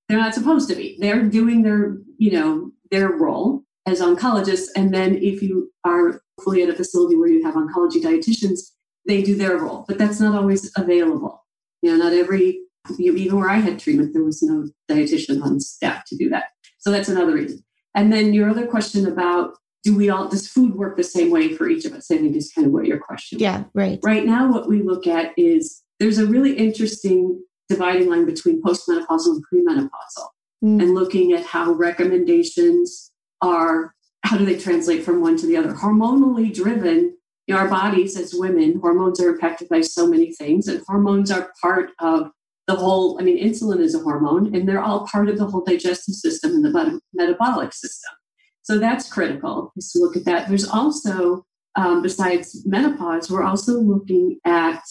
They're 0.09 0.19
not 0.19 0.35
supposed 0.35 0.69
to 0.69 0.77
be. 0.77 0.97
They're 1.01 1.23
doing 1.23 1.63
their, 1.63 1.99
you 2.19 2.31
know, 2.31 2.71
their 2.91 3.09
role 3.09 3.63
as 3.87 4.01
oncologists. 4.01 4.69
And 4.77 4.95
then 4.95 5.17
if 5.17 5.43
you 5.43 5.73
are 5.85 6.21
hopefully 6.39 6.63
at 6.63 6.69
a 6.69 6.75
facility 6.75 7.17
where 7.17 7.29
you 7.29 7.45
have 7.45 7.55
oncology 7.55 8.03
dietitians, 8.03 8.61
they 9.07 9.23
do 9.23 9.35
their 9.35 9.57
role. 9.57 9.85
But 9.89 9.99
that's 9.99 10.21
not 10.21 10.35
always 10.35 10.71
available. 10.77 11.45
You 11.83 11.91
know, 11.91 12.05
not 12.05 12.13
every 12.13 12.61
even 12.99 13.39
where 13.39 13.51
I 13.51 13.57
had 13.57 13.81
treatment, 13.81 14.13
there 14.13 14.23
was 14.23 14.43
no 14.43 14.69
dietitian 14.89 15.43
on 15.43 15.59
staff 15.59 16.05
to 16.07 16.17
do 16.17 16.29
that. 16.29 16.45
So 16.79 16.91
that's 16.91 17.09
another 17.09 17.35
reason. 17.35 17.65
And 17.97 18.13
then 18.13 18.33
your 18.33 18.49
other 18.49 18.67
question 18.67 19.07
about 19.07 19.55
do 19.83 19.97
we 19.97 20.11
all 20.11 20.29
does 20.29 20.49
food 20.49 20.75
work 20.75 20.97
the 20.97 21.05
same 21.05 21.31
way 21.31 21.53
for 21.55 21.69
each 21.69 21.85
of 21.85 21.93
us? 21.93 22.11
I 22.11 22.19
think 22.19 22.35
is 22.35 22.53
kind 22.53 22.67
of 22.67 22.73
what 22.73 22.87
your 22.87 22.99
question. 22.99 23.39
Yeah, 23.39 23.65
right. 23.73 24.01
Right 24.03 24.25
now, 24.25 24.51
what 24.51 24.69
we 24.69 24.83
look 24.83 25.07
at 25.07 25.33
is 25.37 25.83
there's 26.01 26.19
a 26.19 26.27
really 26.27 26.55
interesting 26.55 27.41
dividing 27.69 28.09
line 28.09 28.27
between 28.27 28.63
postmenopausal 28.63 29.37
and 29.37 29.45
premenopausal, 29.53 30.27
mm. 30.65 30.83
and 30.83 30.95
looking 30.95 31.33
at 31.33 31.45
how 31.45 31.73
recommendations 31.73 33.13
are 33.43 33.95
how 34.25 34.37
do 34.37 34.45
they 34.45 34.59
translate 34.59 35.05
from 35.05 35.21
one 35.21 35.37
to 35.37 35.47
the 35.47 35.57
other. 35.57 35.73
Hormonally 35.73 36.53
driven, 36.53 37.17
you 37.47 37.55
know, 37.55 37.61
our 37.61 37.69
bodies 37.69 38.19
as 38.19 38.35
women, 38.35 38.81
hormones 38.81 39.21
are 39.21 39.29
impacted 39.29 39.69
by 39.69 39.81
so 39.81 40.07
many 40.07 40.33
things, 40.33 40.67
and 40.67 40.83
hormones 40.87 41.31
are 41.31 41.53
part 41.63 41.91
of 42.01 42.31
the 42.67 42.75
whole. 42.75 43.21
I 43.21 43.23
mean, 43.23 43.43
insulin 43.43 43.81
is 43.81 43.95
a 43.95 44.01
hormone, 44.01 44.55
and 44.55 44.69
they're 44.69 44.83
all 44.83 45.07
part 45.07 45.29
of 45.29 45.39
the 45.39 45.47
whole 45.47 45.63
digestive 45.65 46.15
system 46.17 46.53
and 46.53 46.65
the 46.65 47.01
metabolic 47.15 47.73
system. 47.73 48.13
So 48.63 48.79
that's 48.79 49.09
critical 49.09 49.73
is 49.77 49.93
to 49.93 50.01
look 50.01 50.17
at 50.17 50.25
that. 50.25 50.49
There's 50.49 50.69
also, 50.69 51.47
um, 51.77 52.03
besides 52.03 52.67
menopause, 52.67 53.31
we're 53.31 53.45
also 53.45 53.79
looking 53.79 54.41
at 54.45 54.83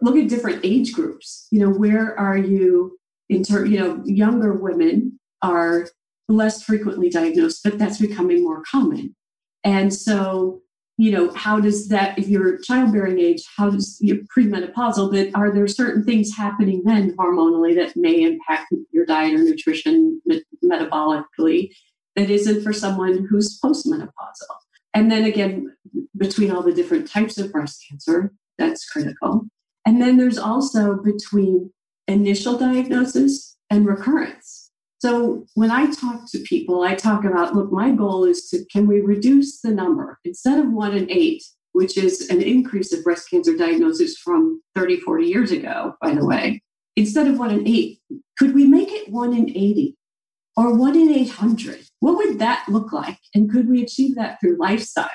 look 0.00 0.16
at 0.16 0.28
different 0.28 0.64
age 0.64 0.92
groups. 0.92 1.46
You 1.50 1.60
know, 1.60 1.70
where 1.70 2.18
are 2.18 2.36
you 2.36 2.98
in 3.28 3.42
terms? 3.42 3.70
You 3.70 3.78
know, 3.78 4.02
younger 4.04 4.52
women 4.52 5.18
are 5.42 5.88
less 6.28 6.62
frequently 6.62 7.08
diagnosed, 7.08 7.60
but 7.62 7.78
that's 7.78 7.98
becoming 7.98 8.42
more 8.42 8.62
common. 8.70 9.14
And 9.64 9.94
so, 9.94 10.60
you 10.98 11.10
know, 11.10 11.32
how 11.34 11.60
does 11.60 11.88
that, 11.88 12.18
if 12.18 12.28
you're 12.28 12.58
childbearing 12.58 13.18
age, 13.18 13.44
how 13.56 13.70
does 13.70 13.98
you're 14.00 14.18
premenopausal, 14.36 15.12
but 15.12 15.38
are 15.38 15.52
there 15.52 15.68
certain 15.68 16.04
things 16.04 16.36
happening 16.36 16.82
then 16.84 17.14
hormonally 17.16 17.74
that 17.76 17.96
may 17.96 18.22
impact 18.22 18.72
your 18.92 19.04
diet 19.04 19.34
or 19.34 19.44
nutrition 19.44 20.20
metabolically 20.64 21.70
that 22.16 22.30
isn't 22.30 22.62
for 22.62 22.72
someone 22.72 23.26
who's 23.28 23.60
postmenopausal. 23.60 24.56
And 24.94 25.12
then 25.12 25.24
again, 25.24 25.76
between 26.16 26.50
all 26.50 26.62
the 26.62 26.72
different 26.72 27.08
types 27.08 27.36
of 27.36 27.52
breast 27.52 27.84
cancer, 27.88 28.32
that's 28.56 28.88
critical. 28.88 29.46
And 29.86 30.02
then 30.02 30.16
there's 30.16 30.38
also 30.38 30.94
between 30.96 31.72
initial 32.08 32.58
diagnosis 32.58 33.56
and 33.70 33.86
recurrence. 33.86 34.70
So 34.98 35.46
when 35.54 35.70
I 35.70 35.90
talk 35.90 36.30
to 36.30 36.38
people, 36.40 36.82
I 36.82 36.94
talk 36.94 37.24
about 37.24 37.54
look, 37.54 37.70
my 37.72 37.92
goal 37.92 38.24
is 38.24 38.48
to 38.48 38.64
can 38.66 38.86
we 38.86 39.00
reduce 39.00 39.60
the 39.60 39.70
number 39.70 40.18
instead 40.24 40.58
of 40.58 40.72
one 40.72 40.96
in 40.96 41.10
eight, 41.10 41.44
which 41.72 41.96
is 41.96 42.28
an 42.28 42.42
increase 42.42 42.92
of 42.92 43.04
breast 43.04 43.30
cancer 43.30 43.56
diagnosis 43.56 44.18
from 44.18 44.62
30, 44.74 45.00
40 45.00 45.26
years 45.26 45.52
ago, 45.52 45.94
by 46.00 46.14
the 46.14 46.24
way, 46.24 46.62
instead 46.96 47.28
of 47.28 47.38
one 47.38 47.50
in 47.50 47.66
eight, 47.68 48.00
could 48.38 48.54
we 48.54 48.66
make 48.66 48.90
it 48.90 49.10
one 49.10 49.32
in 49.32 49.50
80? 49.50 49.96
or 50.56 50.74
one 50.74 50.96
in 50.96 51.10
800? 51.10 51.86
What 52.00 52.16
would 52.16 52.38
that 52.38 52.64
look 52.68 52.92
like? 52.92 53.18
And 53.34 53.50
could 53.50 53.68
we 53.68 53.82
achieve 53.82 54.16
that 54.16 54.40
through 54.40 54.56
lifestyle? 54.58 55.10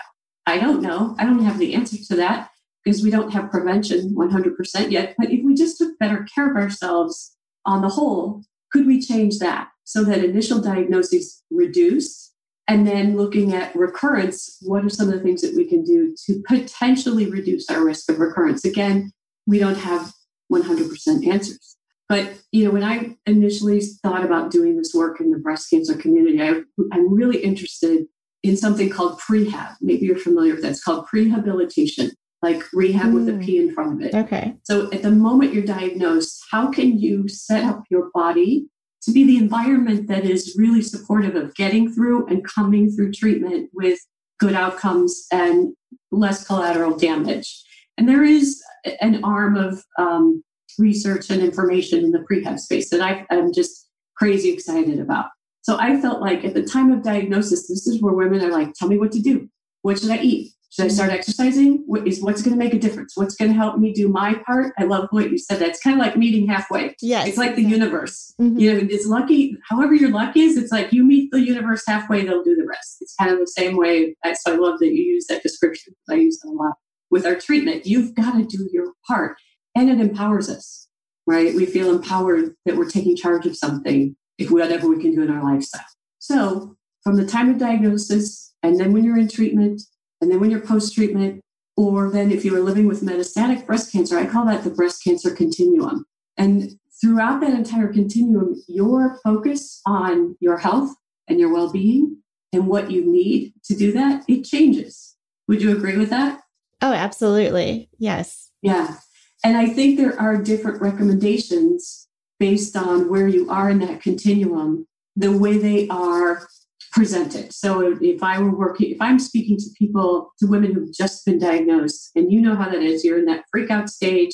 I 0.45 0.59
don't 0.59 0.81
know. 0.81 1.15
I 1.19 1.25
don't 1.25 1.43
have 1.43 1.59
the 1.59 1.73
answer 1.73 1.97
to 1.97 2.15
that 2.17 2.50
because 2.83 3.03
we 3.03 3.11
don't 3.11 3.31
have 3.31 3.51
prevention 3.51 4.15
100% 4.15 4.91
yet. 4.91 5.15
But 5.17 5.31
if 5.31 5.43
we 5.43 5.53
just 5.53 5.77
took 5.77 5.97
better 5.99 6.25
care 6.33 6.49
of 6.49 6.57
ourselves 6.57 7.35
on 7.65 7.81
the 7.81 7.89
whole, 7.89 8.43
could 8.71 8.87
we 8.87 9.01
change 9.01 9.39
that 9.39 9.69
so 9.83 10.03
that 10.03 10.23
initial 10.23 10.61
diagnoses 10.61 11.43
reduce? 11.51 12.31
And 12.67 12.87
then 12.87 13.17
looking 13.17 13.53
at 13.53 13.75
recurrence, 13.75 14.57
what 14.61 14.85
are 14.85 14.89
some 14.89 15.09
of 15.09 15.13
the 15.13 15.19
things 15.19 15.41
that 15.41 15.55
we 15.55 15.65
can 15.65 15.83
do 15.83 16.15
to 16.25 16.41
potentially 16.47 17.29
reduce 17.29 17.69
our 17.69 17.83
risk 17.83 18.09
of 18.09 18.19
recurrence? 18.19 18.63
Again, 18.63 19.11
we 19.45 19.59
don't 19.59 19.77
have 19.77 20.13
100% 20.51 21.27
answers. 21.27 21.77
But 22.07 22.33
you 22.51 22.65
know, 22.65 22.71
when 22.71 22.83
I 22.83 23.15
initially 23.25 23.81
thought 24.03 24.25
about 24.25 24.51
doing 24.51 24.77
this 24.77 24.93
work 24.93 25.21
in 25.21 25.31
the 25.31 25.37
breast 25.37 25.69
cancer 25.69 25.95
community, 25.95 26.41
I, 26.41 26.61
I'm 26.91 27.13
really 27.13 27.39
interested 27.39 28.05
in 28.43 28.57
something 28.57 28.89
called 28.89 29.19
prehab. 29.19 29.75
Maybe 29.81 30.05
you're 30.05 30.17
familiar 30.17 30.53
with 30.53 30.63
that. 30.63 30.71
It's 30.71 30.83
called 30.83 31.07
prehabilitation, 31.07 32.11
like 32.41 32.63
rehab 32.73 33.11
mm. 33.11 33.13
with 33.13 33.29
a 33.29 33.33
hmm. 33.33 33.41
In 33.41 33.73
front 33.73 33.93
of 33.93 34.07
it. 34.07 34.15
Okay. 34.15 34.55
So 34.63 34.91
at 34.91 35.03
the 35.03 35.11
moment 35.11 35.53
you're 35.53 35.63
diagnosed, 35.63 36.43
how 36.51 36.71
can 36.71 36.97
you 36.97 37.27
set 37.27 37.63
up 37.63 37.83
your 37.89 38.09
body 38.13 38.67
to 39.03 39.11
be 39.11 39.23
the 39.23 39.37
environment 39.37 40.07
that 40.07 40.25
is 40.25 40.55
really 40.57 40.81
supportive 40.81 41.35
of 41.35 41.53
getting 41.55 41.91
through 41.91 42.27
and 42.27 42.45
coming 42.45 42.91
through 42.91 43.11
treatment 43.11 43.69
with 43.73 43.99
good 44.39 44.53
outcomes 44.53 45.27
and 45.31 45.75
less 46.11 46.45
collateral 46.45 46.97
damage? 46.97 47.63
And 47.97 48.09
there 48.09 48.23
is 48.23 48.61
an 49.01 49.23
arm 49.23 49.55
of 49.55 49.83
um, 49.99 50.43
research 50.79 51.29
and 51.29 51.41
information 51.41 52.03
in 52.03 52.11
the 52.11 52.25
prehab 52.31 52.59
space 52.59 52.89
that 52.89 53.01
I, 53.01 53.25
I'm 53.29 53.53
just 53.53 53.87
crazy 54.15 54.51
excited 54.51 54.99
about. 54.99 55.25
So 55.61 55.77
I 55.77 56.01
felt 56.01 56.21
like 56.21 56.43
at 56.43 56.55
the 56.55 56.63
time 56.63 56.91
of 56.91 57.03
diagnosis, 57.03 57.67
this 57.67 57.85
is 57.85 58.01
where 58.01 58.13
women 58.13 58.43
are 58.43 58.51
like, 58.51 58.73
tell 58.73 58.87
me 58.87 58.97
what 58.97 59.11
to 59.11 59.21
do. 59.21 59.47
What 59.83 59.99
should 59.99 60.09
I 60.09 60.17
eat? 60.17 60.53
Should 60.71 60.85
I 60.85 60.87
start 60.87 61.11
exercising? 61.11 61.83
What 61.85 62.07
is 62.07 62.21
what's 62.21 62.41
going 62.41 62.57
to 62.57 62.63
make 62.63 62.73
a 62.73 62.79
difference? 62.79 63.17
What's 63.17 63.35
going 63.35 63.51
to 63.51 63.57
help 63.57 63.77
me 63.77 63.91
do 63.91 64.07
my 64.07 64.35
part? 64.45 64.73
I 64.79 64.85
love 64.85 65.07
what 65.11 65.29
you 65.29 65.37
said. 65.37 65.59
That's 65.59 65.81
kind 65.81 65.99
of 65.99 66.05
like 66.05 66.15
meeting 66.15 66.47
halfway. 66.47 66.95
Yes, 67.01 67.27
it's 67.27 67.37
like 67.37 67.55
the 67.55 67.63
universe. 67.63 68.33
Mm-hmm. 68.39 68.57
You 68.57 68.73
know, 68.73 68.87
it's 68.89 69.05
lucky. 69.05 69.57
However, 69.69 69.93
your 69.93 70.11
luck 70.11 70.37
is, 70.37 70.55
it's 70.55 70.71
like 70.71 70.93
you 70.93 71.03
meet 71.03 71.29
the 71.31 71.41
universe 71.41 71.83
halfway. 71.85 72.23
They'll 72.25 72.43
do 72.43 72.55
the 72.55 72.65
rest. 72.65 72.97
It's 73.01 73.13
kind 73.15 73.31
of 73.31 73.39
the 73.39 73.47
same 73.47 73.75
way. 73.75 74.15
So 74.25 74.53
I 74.53 74.55
love 74.55 74.79
that 74.79 74.87
you 74.87 75.03
use 75.03 75.27
that 75.27 75.43
description. 75.43 75.93
I 76.09 76.15
use 76.15 76.39
it 76.41 76.47
a 76.47 76.51
lot 76.51 76.75
with 77.09 77.25
our 77.25 77.35
treatment. 77.35 77.85
You've 77.85 78.15
got 78.15 78.31
to 78.37 78.45
do 78.45 78.69
your 78.71 78.93
part 79.05 79.35
and 79.75 79.89
it 79.89 79.99
empowers 79.99 80.49
us, 80.49 80.87
right? 81.27 81.53
We 81.53 81.65
feel 81.65 81.93
empowered 81.93 82.55
that 82.65 82.77
we're 82.77 82.89
taking 82.89 83.17
charge 83.17 83.45
of 83.45 83.57
something 83.57 84.15
if 84.37 84.49
whatever 84.49 84.87
we 84.87 85.01
can 85.01 85.13
do 85.13 85.21
in 85.21 85.29
our 85.29 85.43
lifestyle. 85.43 85.85
So, 86.19 86.77
from 87.03 87.15
the 87.15 87.25
time 87.25 87.49
of 87.49 87.57
diagnosis, 87.57 88.53
and 88.63 88.79
then 88.79 88.93
when 88.93 89.03
you're 89.03 89.17
in 89.17 89.27
treatment, 89.27 89.81
and 90.21 90.31
then 90.31 90.39
when 90.39 90.51
you're 90.51 90.61
post 90.61 90.93
treatment, 90.93 91.41
or 91.75 92.09
then 92.11 92.31
if 92.31 92.45
you 92.45 92.55
are 92.55 92.61
living 92.61 92.87
with 92.87 93.01
metastatic 93.01 93.65
breast 93.65 93.91
cancer, 93.91 94.17
I 94.17 94.27
call 94.27 94.45
that 94.45 94.63
the 94.63 94.69
breast 94.69 95.03
cancer 95.03 95.31
continuum. 95.31 96.05
And 96.37 96.77
throughout 97.01 97.41
that 97.41 97.53
entire 97.53 97.91
continuum, 97.91 98.61
your 98.67 99.19
focus 99.23 99.81
on 99.85 100.37
your 100.39 100.57
health 100.57 100.95
and 101.27 101.39
your 101.39 101.51
well 101.51 101.71
being 101.71 102.17
and 102.53 102.67
what 102.67 102.91
you 102.91 103.11
need 103.11 103.53
to 103.65 103.75
do 103.75 103.91
that, 103.93 104.23
it 104.27 104.43
changes. 104.43 105.15
Would 105.47 105.61
you 105.61 105.75
agree 105.75 105.97
with 105.97 106.09
that? 106.09 106.41
Oh, 106.81 106.93
absolutely. 106.93 107.89
Yes. 107.97 108.51
Yeah. 108.61 108.97
And 109.43 109.57
I 109.57 109.67
think 109.67 109.97
there 109.97 110.19
are 110.19 110.37
different 110.37 110.81
recommendations 110.81 112.07
based 112.39 112.75
on 112.75 113.09
where 113.09 113.27
you 113.27 113.49
are 113.49 113.69
in 113.69 113.79
that 113.79 114.01
continuum, 114.01 114.87
the 115.15 115.35
way 115.35 115.57
they 115.57 115.87
are 115.89 116.47
presented. 116.91 117.53
So 117.53 117.97
if 118.01 118.21
I 118.23 118.39
were 118.39 118.55
working, 118.55 118.91
if 118.91 119.01
I'm 119.01 119.19
speaking 119.19 119.57
to 119.57 119.69
people, 119.77 120.33
to 120.39 120.47
women 120.47 120.73
who've 120.73 120.93
just 120.93 121.25
been 121.25 121.39
diagnosed, 121.39 122.11
and 122.15 122.31
you 122.31 122.41
know 122.41 122.55
how 122.55 122.69
that 122.69 122.81
is, 122.81 123.03
you're 123.03 123.19
in 123.19 123.25
that 123.25 123.45
freak 123.51 123.71
out 123.71 123.89
stage, 123.89 124.33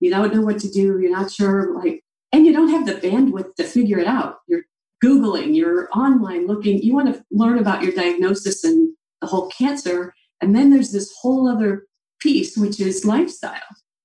you 0.00 0.10
don't 0.10 0.34
know 0.34 0.42
what 0.42 0.58
to 0.60 0.70
do, 0.70 0.98
you're 1.00 1.10
not 1.10 1.30
sure, 1.30 1.74
like, 1.74 2.02
and 2.32 2.46
you 2.46 2.52
don't 2.52 2.70
have 2.70 2.86
the 2.86 2.94
bandwidth 2.94 3.54
to 3.56 3.64
figure 3.64 3.98
it 3.98 4.06
out. 4.06 4.38
You're 4.46 4.62
Googling, 5.04 5.54
you're 5.54 5.88
online 5.96 6.46
looking, 6.46 6.82
you 6.82 6.94
want 6.94 7.14
to 7.14 7.24
learn 7.30 7.58
about 7.58 7.82
your 7.82 7.92
diagnosis 7.92 8.64
and 8.64 8.94
the 9.20 9.28
whole 9.28 9.48
cancer. 9.50 10.12
And 10.40 10.54
then 10.54 10.70
there's 10.70 10.92
this 10.92 11.14
whole 11.20 11.48
other 11.48 11.86
piece, 12.20 12.56
which 12.56 12.80
is 12.80 13.04
lifestyle. 13.04 13.60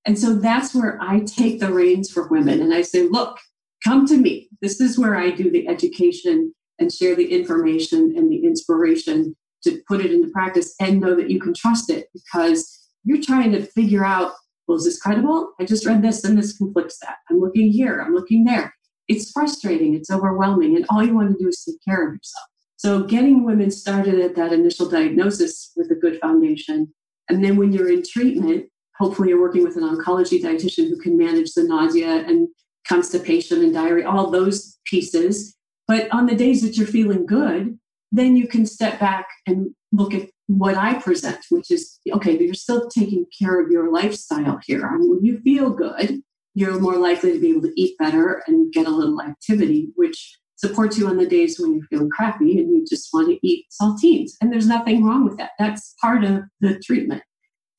And 0.05 0.19
so 0.19 0.35
that's 0.35 0.75
where 0.75 0.99
I 1.01 1.21
take 1.21 1.59
the 1.59 1.71
reins 1.71 2.11
for 2.11 2.27
women 2.27 2.61
and 2.61 2.73
I 2.73 2.81
say, 2.81 3.07
look, 3.07 3.39
come 3.83 4.05
to 4.07 4.17
me. 4.17 4.49
This 4.61 4.79
is 4.79 4.99
where 4.99 5.15
I 5.15 5.31
do 5.31 5.49
the 5.49 5.67
education 5.67 6.53
and 6.79 6.91
share 6.91 7.15
the 7.15 7.31
information 7.31 8.13
and 8.15 8.31
the 8.31 8.43
inspiration 8.45 9.35
to 9.63 9.81
put 9.87 10.03
it 10.03 10.11
into 10.11 10.29
practice 10.29 10.75
and 10.79 10.99
know 10.99 11.15
that 11.15 11.29
you 11.29 11.39
can 11.39 11.53
trust 11.53 11.89
it 11.89 12.07
because 12.13 12.89
you're 13.03 13.21
trying 13.21 13.51
to 13.51 13.63
figure 13.63 14.05
out, 14.05 14.33
well, 14.67 14.77
is 14.77 14.85
this 14.85 14.99
credible? 14.99 15.53
I 15.59 15.65
just 15.65 15.85
read 15.85 16.01
this 16.01 16.23
and 16.23 16.37
this 16.37 16.57
conflicts 16.57 16.99
that. 16.99 17.17
I'm 17.29 17.39
looking 17.39 17.71
here, 17.71 17.99
I'm 17.99 18.13
looking 18.13 18.45
there. 18.45 18.73
It's 19.07 19.31
frustrating, 19.31 19.93
it's 19.93 20.09
overwhelming, 20.09 20.75
and 20.75 20.85
all 20.89 21.03
you 21.03 21.13
want 21.13 21.31
to 21.31 21.37
do 21.37 21.49
is 21.49 21.63
take 21.63 21.83
care 21.85 22.07
of 22.07 22.13
yourself. 22.13 22.47
So, 22.77 23.03
getting 23.03 23.45
women 23.45 23.71
started 23.71 24.19
at 24.19 24.35
that 24.35 24.53
initial 24.53 24.89
diagnosis 24.89 25.71
with 25.75 25.91
a 25.91 25.95
good 25.95 26.19
foundation. 26.19 26.93
And 27.29 27.43
then 27.43 27.55
when 27.55 27.71
you're 27.71 27.91
in 27.91 28.03
treatment, 28.03 28.65
hopefully 28.97 29.29
you're 29.29 29.41
working 29.41 29.63
with 29.63 29.77
an 29.77 29.83
oncology 29.83 30.41
dietitian 30.41 30.89
who 30.89 30.97
can 30.97 31.17
manage 31.17 31.53
the 31.53 31.63
nausea 31.63 32.25
and 32.27 32.47
constipation 32.87 33.61
and 33.61 33.73
diarrhea, 33.73 34.09
all 34.09 34.29
those 34.29 34.77
pieces. 34.85 35.55
But 35.87 36.11
on 36.11 36.25
the 36.25 36.35
days 36.35 36.61
that 36.61 36.77
you're 36.77 36.87
feeling 36.87 37.25
good, 37.25 37.77
then 38.11 38.35
you 38.35 38.47
can 38.47 38.65
step 38.65 38.99
back 38.99 39.27
and 39.47 39.73
look 39.91 40.13
at 40.13 40.29
what 40.47 40.75
I 40.75 40.95
present, 40.95 41.39
which 41.49 41.71
is 41.71 41.99
okay, 42.11 42.35
But 42.35 42.45
you're 42.45 42.53
still 42.53 42.89
taking 42.89 43.25
care 43.37 43.61
of 43.61 43.71
your 43.71 43.91
lifestyle 43.91 44.59
here. 44.65 44.85
I 44.85 44.97
mean, 44.97 45.09
when 45.09 45.25
you 45.25 45.39
feel 45.39 45.71
good, 45.71 46.21
you're 46.53 46.79
more 46.79 46.97
likely 46.97 47.33
to 47.33 47.39
be 47.39 47.49
able 47.49 47.63
to 47.63 47.81
eat 47.81 47.97
better 47.97 48.43
and 48.47 48.71
get 48.71 48.85
a 48.85 48.91
little 48.91 49.21
activity, 49.21 49.89
which 49.95 50.37
supports 50.57 50.97
you 50.97 51.07
on 51.07 51.17
the 51.17 51.25
days 51.25 51.59
when 51.59 51.73
you're 51.73 51.87
feeling 51.89 52.09
crappy 52.09 52.59
and 52.59 52.71
you 52.71 52.85
just 52.87 53.09
want 53.11 53.27
to 53.27 53.47
eat 53.47 53.65
saltines. 53.81 54.31
And 54.39 54.51
there's 54.51 54.67
nothing 54.67 55.03
wrong 55.03 55.25
with 55.25 55.37
that. 55.37 55.51
That's 55.57 55.95
part 55.99 56.23
of 56.23 56.43
the 56.61 56.79
treatment. 56.79 57.23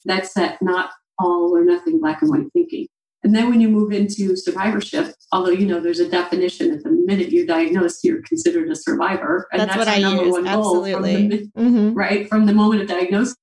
That's 0.04 0.34
that 0.34 0.60
not 0.60 0.90
all 1.18 1.56
or 1.56 1.64
nothing 1.64 2.00
black 2.00 2.20
and 2.22 2.30
white 2.30 2.52
thinking. 2.52 2.88
And 3.24 3.34
then 3.34 3.48
when 3.48 3.60
you 3.60 3.68
move 3.70 3.90
into 3.90 4.36
survivorship, 4.36 5.14
although 5.32 5.50
you 5.50 5.66
know 5.66 5.80
there's 5.80 5.98
a 5.98 6.08
definition 6.08 6.70
at 6.72 6.84
the 6.84 6.90
minute 6.90 7.32
you're 7.32 7.46
diagnosed, 7.46 8.04
you're 8.04 8.20
considered 8.22 8.70
a 8.70 8.76
survivor. 8.76 9.48
And 9.50 9.62
that's, 9.62 9.74
that's 9.74 9.78
what 9.78 9.88
I 9.88 9.98
number 9.98 10.24
use. 10.24 10.32
One 10.32 10.46
Absolutely. 10.46 11.28
Goal 11.28 11.38
mm-hmm. 11.56 11.94
Right. 11.94 12.28
From 12.28 12.44
the 12.44 12.52
moment 12.52 12.82
of 12.82 12.88
diagnosis, 12.88 13.36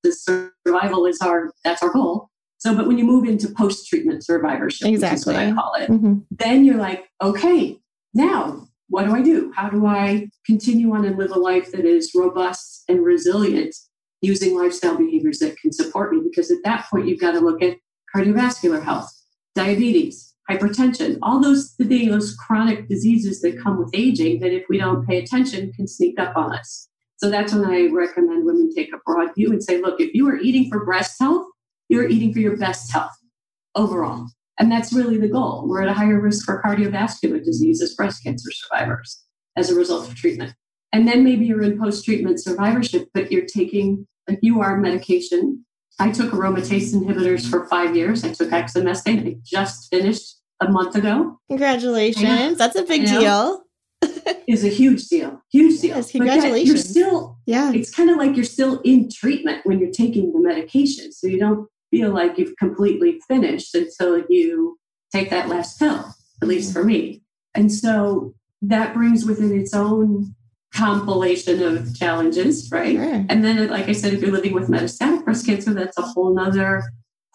survival 0.63 1.07
is 1.07 1.19
our 1.21 1.51
that's 1.63 1.81
our 1.81 1.89
goal. 1.91 2.29
So, 2.59 2.75
but 2.75 2.85
when 2.85 2.99
you 2.99 3.05
move 3.05 3.25
into 3.25 3.49
post-treatment 3.49 4.23
survivorship, 4.23 4.87
exactly. 4.87 5.33
what 5.33 5.43
I 5.43 5.51
call 5.51 5.73
it, 5.73 5.89
mm-hmm. 5.89 6.19
then 6.29 6.63
you're 6.63 6.77
like, 6.77 7.05
okay, 7.19 7.79
now 8.13 8.67
what 8.89 9.05
do 9.05 9.15
I 9.15 9.23
do? 9.23 9.51
How 9.55 9.69
do 9.69 9.87
I 9.87 10.29
continue 10.45 10.93
on 10.93 11.05
and 11.05 11.17
live 11.17 11.31
a 11.31 11.39
life 11.39 11.71
that 11.71 11.85
is 11.85 12.11
robust 12.13 12.83
and 12.87 13.03
resilient 13.03 13.73
using 14.21 14.55
lifestyle 14.55 14.95
behaviors 14.95 15.39
that 15.39 15.57
can 15.57 15.71
support 15.71 16.13
me? 16.13 16.21
Because 16.23 16.51
at 16.51 16.59
that 16.65 16.85
point, 16.91 17.07
you've 17.07 17.19
got 17.19 17.31
to 17.31 17.39
look 17.39 17.63
at 17.63 17.77
cardiovascular 18.15 18.83
health 18.83 19.11
diabetes, 19.55 20.33
hypertension, 20.49 21.17
all 21.21 21.41
those 21.41 21.75
those 21.77 22.35
chronic 22.35 22.87
diseases 22.87 23.41
that 23.41 23.61
come 23.61 23.77
with 23.77 23.89
aging 23.93 24.39
that 24.39 24.53
if 24.53 24.63
we 24.69 24.77
don't 24.77 25.05
pay 25.07 25.19
attention 25.19 25.71
can 25.73 25.87
sneak 25.87 26.19
up 26.19 26.35
on 26.35 26.53
us. 26.53 26.87
So 27.17 27.29
that's 27.29 27.53
when 27.53 27.65
I 27.65 27.87
recommend 27.87 28.45
women 28.45 28.73
take 28.73 28.93
a 28.93 28.97
broad 29.05 29.29
view 29.35 29.51
and 29.51 29.63
say, 29.63 29.79
look, 29.79 29.99
if 29.99 30.13
you 30.13 30.27
are 30.27 30.37
eating 30.37 30.69
for 30.69 30.83
breast 30.83 31.17
health, 31.19 31.45
you're 31.87 32.07
eating 32.07 32.33
for 32.33 32.39
your 32.39 32.57
best 32.57 32.91
health 32.91 33.15
overall. 33.75 34.27
And 34.59 34.71
that's 34.71 34.93
really 34.93 35.17
the 35.17 35.27
goal. 35.27 35.67
We're 35.67 35.83
at 35.83 35.89
a 35.89 35.93
higher 35.93 36.19
risk 36.19 36.45
for 36.45 36.61
cardiovascular 36.61 37.43
disease 37.43 37.81
as 37.81 37.93
breast 37.93 38.23
cancer 38.23 38.49
survivors 38.51 39.23
as 39.55 39.69
a 39.69 39.75
result 39.75 40.07
of 40.07 40.15
treatment. 40.15 40.55
And 40.93 41.07
then 41.07 41.23
maybe 41.23 41.45
you're 41.45 41.61
in 41.61 41.79
post 41.79 42.03
treatment 42.05 42.41
survivorship, 42.41 43.07
but 43.13 43.31
you're 43.31 43.45
taking, 43.45 44.07
like 44.27 44.39
you 44.41 44.61
are, 44.61 44.77
medication 44.77 45.65
I 45.99 46.11
took 46.11 46.31
aromatase 46.31 46.93
inhibitors 46.93 47.47
for 47.49 47.67
five 47.67 47.95
years. 47.95 48.23
I 48.23 48.33
took 48.33 48.49
exemestane. 48.49 49.27
I 49.27 49.35
just 49.43 49.89
finished 49.89 50.37
a 50.61 50.69
month 50.69 50.95
ago. 50.95 51.39
Congratulations. 51.49 52.57
That's 52.57 52.75
a 52.75 52.83
big 52.83 53.05
deal. 53.05 53.63
is 54.47 54.63
a 54.63 54.69
huge 54.69 55.07
deal. 55.07 55.41
Huge 55.51 55.79
deal. 55.81 55.95
Yes, 55.97 56.11
congratulations. 56.11 56.67
you're 56.67 56.77
still, 56.77 57.37
yeah. 57.45 57.71
It's 57.71 57.93
kind 57.93 58.09
of 58.09 58.17
like 58.17 58.35
you're 58.35 58.45
still 58.45 58.81
in 58.81 59.09
treatment 59.09 59.65
when 59.65 59.79
you're 59.79 59.91
taking 59.91 60.33
the 60.33 60.39
medication. 60.39 61.11
So 61.11 61.27
you 61.27 61.39
don't 61.39 61.67
feel 61.91 62.11
like 62.11 62.37
you've 62.37 62.55
completely 62.57 63.19
finished 63.27 63.75
until 63.75 64.23
you 64.29 64.79
take 65.11 65.29
that 65.29 65.49
last 65.49 65.77
pill, 65.77 66.13
at 66.41 66.47
least 66.47 66.73
for 66.73 66.83
me. 66.83 67.21
And 67.53 67.71
so 67.71 68.33
that 68.61 68.93
brings 68.93 69.25
within 69.25 69.57
its 69.57 69.73
own 69.73 70.35
compilation 70.73 71.61
of 71.61 71.95
challenges, 71.97 72.69
right? 72.71 72.95
Sure. 72.95 73.25
And 73.29 73.43
then, 73.43 73.67
like 73.67 73.87
I 73.89 73.91
said, 73.91 74.13
if 74.13 74.21
you're 74.21 74.31
living 74.31 74.53
with 74.53 74.69
metastatic 74.69 75.25
breast 75.25 75.45
cancer, 75.45 75.73
that's 75.73 75.97
a 75.97 76.01
whole 76.01 76.33
nother 76.33 76.83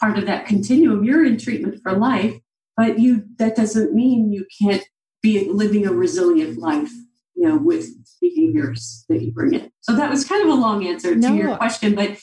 part 0.00 0.18
of 0.18 0.26
that 0.26 0.46
continuum. 0.46 1.04
You're 1.04 1.24
in 1.24 1.38
treatment 1.38 1.80
for 1.82 1.92
life, 1.92 2.34
but 2.76 2.98
you 2.98 3.24
that 3.38 3.56
doesn't 3.56 3.94
mean 3.94 4.32
you 4.32 4.46
can't 4.60 4.84
be 5.22 5.48
living 5.50 5.86
a 5.86 5.92
resilient 5.92 6.58
life, 6.58 6.90
you 7.34 7.48
know, 7.48 7.56
with 7.56 7.88
behaviors 8.20 9.04
that 9.08 9.22
you 9.22 9.32
bring 9.32 9.54
in. 9.54 9.70
So 9.80 9.94
that 9.96 10.10
was 10.10 10.24
kind 10.24 10.42
of 10.42 10.48
a 10.48 10.60
long 10.60 10.86
answer 10.86 11.18
to 11.18 11.34
your 11.34 11.56
question, 11.56 11.94
but 11.94 12.18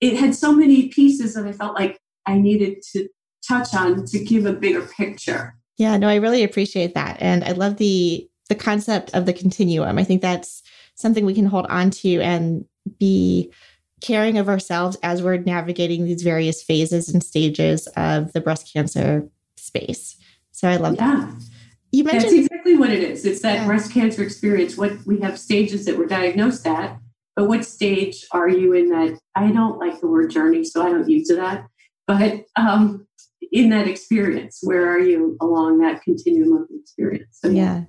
it 0.00 0.16
had 0.16 0.34
so 0.34 0.52
many 0.52 0.88
pieces 0.88 1.34
that 1.34 1.46
I 1.46 1.52
felt 1.52 1.74
like 1.74 1.98
I 2.26 2.38
needed 2.38 2.82
to 2.92 3.08
touch 3.46 3.74
on 3.74 4.04
to 4.06 4.18
give 4.18 4.46
a 4.46 4.52
bigger 4.52 4.82
picture. 4.82 5.56
Yeah, 5.78 5.96
no, 5.96 6.08
I 6.08 6.16
really 6.16 6.42
appreciate 6.42 6.94
that. 6.94 7.18
And 7.20 7.44
I 7.44 7.52
love 7.52 7.76
the 7.76 8.28
the 8.48 8.54
concept 8.54 9.14
of 9.14 9.26
the 9.26 9.32
continuum. 9.32 9.98
I 9.98 10.04
think 10.04 10.22
that's 10.22 10.62
something 10.94 11.26
we 11.26 11.34
can 11.34 11.46
hold 11.46 11.66
on 11.66 11.90
to 11.90 12.20
and 12.20 12.64
be 12.98 13.52
caring 14.00 14.38
of 14.38 14.48
ourselves 14.48 14.96
as 15.02 15.22
we're 15.22 15.38
navigating 15.38 16.04
these 16.04 16.22
various 16.22 16.62
phases 16.62 17.08
and 17.08 17.22
stages 17.22 17.86
of 17.96 18.32
the 18.32 18.40
breast 18.40 18.72
cancer 18.72 19.28
space. 19.56 20.16
So 20.52 20.68
I 20.68 20.76
love 20.76 20.96
yeah. 20.96 21.16
that. 21.16 21.42
You 21.92 22.04
mentioned 22.04 22.24
That's 22.24 22.46
exactly 22.46 22.76
what 22.76 22.90
it 22.90 23.02
is. 23.02 23.24
It's 23.24 23.42
that 23.42 23.60
yeah. 23.60 23.66
breast 23.66 23.92
cancer 23.92 24.22
experience. 24.22 24.76
What 24.76 24.92
we 25.06 25.20
have 25.20 25.38
stages 25.38 25.86
that 25.86 25.96
we're 25.96 26.06
diagnosed 26.06 26.66
at, 26.66 26.98
but 27.34 27.48
what 27.48 27.64
stage 27.64 28.26
are 28.32 28.48
you 28.48 28.72
in 28.72 28.90
that? 28.90 29.18
I 29.34 29.50
don't 29.50 29.78
like 29.78 30.00
the 30.00 30.08
word 30.08 30.30
journey, 30.30 30.64
so 30.64 30.82
I 30.82 30.90
don't 30.90 31.08
use 31.08 31.28
that. 31.28 31.66
But 32.06 32.44
um, 32.56 33.06
in 33.52 33.70
that 33.70 33.88
experience, 33.88 34.60
where 34.62 34.88
are 34.88 34.98
you 34.98 35.36
along 35.40 35.78
that 35.78 36.02
continuum 36.02 36.62
of 36.62 36.68
experience? 36.80 37.38
So, 37.40 37.48
yeah. 37.48 37.84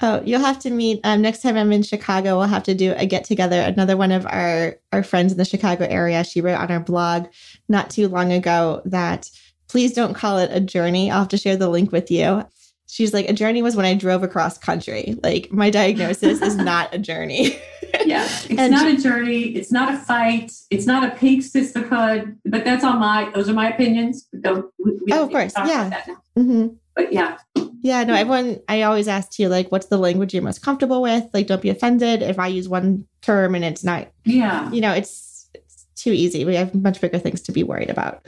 Oh, 0.00 0.22
you'll 0.24 0.40
have 0.40 0.60
to 0.60 0.70
meet 0.70 1.00
um, 1.02 1.22
next 1.22 1.42
time 1.42 1.56
I'm 1.56 1.72
in 1.72 1.82
Chicago. 1.82 2.38
We'll 2.38 2.46
have 2.46 2.62
to 2.64 2.74
do 2.74 2.94
a 2.96 3.06
get 3.06 3.24
together. 3.24 3.60
Another 3.60 3.96
one 3.96 4.12
of 4.12 4.26
our 4.26 4.76
our 4.92 5.02
friends 5.02 5.32
in 5.32 5.38
the 5.38 5.44
Chicago 5.44 5.86
area. 5.88 6.22
She 6.24 6.40
wrote 6.40 6.60
on 6.60 6.70
our 6.70 6.80
blog 6.80 7.26
not 7.68 7.90
too 7.90 8.08
long 8.08 8.32
ago 8.32 8.80
that 8.84 9.28
please 9.68 9.92
don't 9.92 10.14
call 10.14 10.38
it 10.38 10.50
a 10.52 10.60
journey. 10.60 11.10
I'll 11.10 11.20
have 11.20 11.28
to 11.28 11.36
share 11.36 11.56
the 11.56 11.68
link 11.68 11.90
with 11.90 12.10
you. 12.10 12.44
She's 12.90 13.12
like, 13.12 13.28
a 13.28 13.34
journey 13.34 13.60
was 13.60 13.76
when 13.76 13.84
I 13.84 13.94
drove 13.94 14.22
across 14.22 14.56
country. 14.56 15.16
Like 15.22 15.52
my 15.52 15.68
diagnosis 15.68 16.40
is 16.40 16.56
not 16.56 16.94
a 16.94 16.98
journey. 16.98 17.60
yeah, 18.06 18.24
it's 18.24 18.50
and 18.50 18.72
not 18.72 18.86
a 18.86 18.96
journey. 18.96 19.54
It's 19.56 19.70
not 19.70 19.92
a 19.92 19.98
fight. 19.98 20.52
It's 20.70 20.86
not 20.86 21.04
a 21.04 21.14
pink 21.16 21.42
sisterhood. 21.42 22.38
But 22.44 22.64
that's 22.64 22.84
all 22.84 22.94
my. 22.94 23.30
Those 23.34 23.48
are 23.48 23.52
my 23.52 23.70
opinions. 23.70 24.26
Don't. 24.40 24.72
We, 24.82 24.92
we 24.92 25.12
oh, 25.12 25.24
of 25.24 25.30
course. 25.30 25.52
Yeah. 25.56 26.02
Mm-hmm. 26.38 26.68
But 26.94 27.12
yeah, 27.12 27.36
yeah, 27.82 28.04
no, 28.04 28.14
everyone, 28.14 28.58
I 28.68 28.82
always 28.82 29.08
ask 29.08 29.38
you, 29.38 29.48
like, 29.48 29.70
what's 29.70 29.86
the 29.86 29.98
language 29.98 30.34
you're 30.34 30.42
most 30.42 30.62
comfortable 30.62 31.02
with? 31.02 31.24
Like, 31.32 31.46
don't 31.46 31.62
be 31.62 31.70
offended 31.70 32.22
if 32.22 32.38
I 32.38 32.48
use 32.48 32.68
one 32.68 33.06
term 33.22 33.54
and 33.54 33.64
it's 33.64 33.84
not, 33.84 34.08
yeah, 34.24 34.70
you 34.70 34.80
know, 34.80 34.92
it's, 34.92 35.48
it's 35.54 35.86
too 35.94 36.12
easy. 36.12 36.44
We 36.44 36.56
have 36.56 36.74
much 36.74 37.00
bigger 37.00 37.18
things 37.18 37.40
to 37.42 37.52
be 37.52 37.62
worried 37.62 37.90
about. 37.90 38.26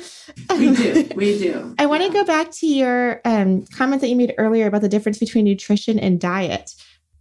We 0.50 0.74
do. 0.74 1.08
We 1.16 1.38
do. 1.38 1.74
I 1.78 1.86
want 1.86 2.02
to 2.02 2.10
go 2.10 2.24
back 2.24 2.50
to 2.52 2.66
your 2.66 3.20
um, 3.24 3.64
comment 3.74 4.00
that 4.02 4.08
you 4.08 4.16
made 4.16 4.34
earlier 4.38 4.66
about 4.66 4.82
the 4.82 4.88
difference 4.88 5.18
between 5.18 5.44
nutrition 5.44 5.98
and 5.98 6.20
diet. 6.20 6.74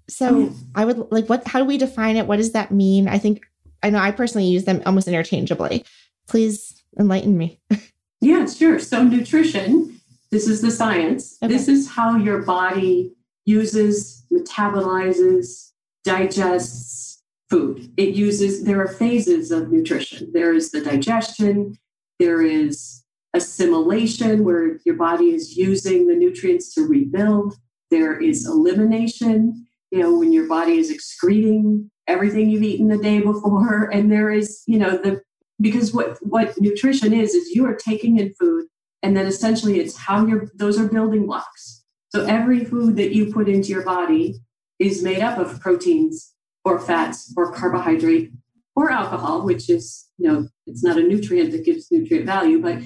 So 0.07 0.49
oh, 0.51 0.55
I 0.75 0.85
would 0.85 1.11
like, 1.11 1.27
what, 1.27 1.47
how 1.47 1.59
do 1.59 1.65
we 1.65 1.77
define 1.77 2.15
it? 2.15 2.27
What 2.27 2.37
does 2.37 2.51
that 2.53 2.71
mean? 2.71 3.07
I 3.07 3.17
think, 3.17 3.41
I 3.83 3.89
know 3.89 3.99
I 3.99 4.11
personally 4.11 4.47
use 4.47 4.65
them 4.65 4.81
almost 4.85 5.07
interchangeably. 5.07 5.85
Please 6.27 6.83
enlighten 6.99 7.37
me. 7.37 7.59
yeah, 8.21 8.45
sure. 8.45 8.79
So 8.79 9.03
nutrition 9.03 9.98
this 10.31 10.47
is 10.47 10.61
the 10.61 10.71
science. 10.71 11.37
Okay. 11.41 11.51
This 11.51 11.67
is 11.67 11.89
how 11.89 12.15
your 12.15 12.43
body 12.43 13.13
uses, 13.45 14.25
metabolizes, 14.31 15.71
digests 16.03 17.23
food. 17.49 17.91
It 17.97 18.15
uses, 18.15 18.63
there 18.63 18.81
are 18.81 18.87
phases 18.87 19.51
of 19.51 19.71
nutrition. 19.71 20.31
There 20.33 20.53
is 20.53 20.71
the 20.71 20.81
digestion, 20.81 21.77
there 22.19 22.41
is 22.41 23.03
assimilation, 23.33 24.43
where 24.43 24.79
your 24.85 24.95
body 24.95 25.29
is 25.33 25.57
using 25.57 26.07
the 26.07 26.15
nutrients 26.15 26.73
to 26.75 26.83
rebuild. 26.83 27.55
There 27.89 28.19
is 28.19 28.45
elimination, 28.45 29.67
you 29.89 29.99
know, 29.99 30.17
when 30.17 30.31
your 30.31 30.47
body 30.47 30.77
is 30.77 30.91
excreting 30.91 31.89
everything 32.07 32.49
you've 32.49 32.63
eaten 32.63 32.87
the 32.87 32.97
day 32.97 33.19
before. 33.19 33.89
And 33.93 34.11
there 34.11 34.29
is, 34.29 34.63
you 34.67 34.77
know, 34.77 34.97
the 34.97 35.21
because 35.61 35.93
what 35.93 36.17
what 36.21 36.59
nutrition 36.59 37.13
is 37.13 37.33
is 37.33 37.49
you 37.49 37.65
are 37.65 37.75
taking 37.75 38.17
in 38.19 38.33
food 38.39 38.65
and 39.01 39.15
then 39.15 39.25
essentially 39.25 39.79
it's 39.79 39.95
how 39.95 40.25
you're, 40.25 40.49
those 40.55 40.79
are 40.79 40.87
building 40.87 41.25
blocks. 41.25 41.83
So 42.09 42.25
every 42.25 42.65
food 42.65 42.95
that 42.97 43.13
you 43.13 43.31
put 43.31 43.47
into 43.47 43.69
your 43.69 43.83
body 43.83 44.39
is 44.79 45.03
made 45.03 45.21
up 45.21 45.37
of 45.37 45.59
proteins 45.59 46.33
or 46.65 46.79
fats 46.79 47.33
or 47.37 47.51
carbohydrate 47.53 48.31
or 48.75 48.91
alcohol, 48.91 49.43
which 49.45 49.69
is, 49.69 50.07
you 50.17 50.27
know, 50.27 50.47
it's 50.65 50.83
not 50.83 50.97
a 50.97 51.03
nutrient 51.03 51.51
that 51.51 51.65
gives 51.65 51.91
nutrient 51.91 52.25
value, 52.25 52.61
but 52.61 52.79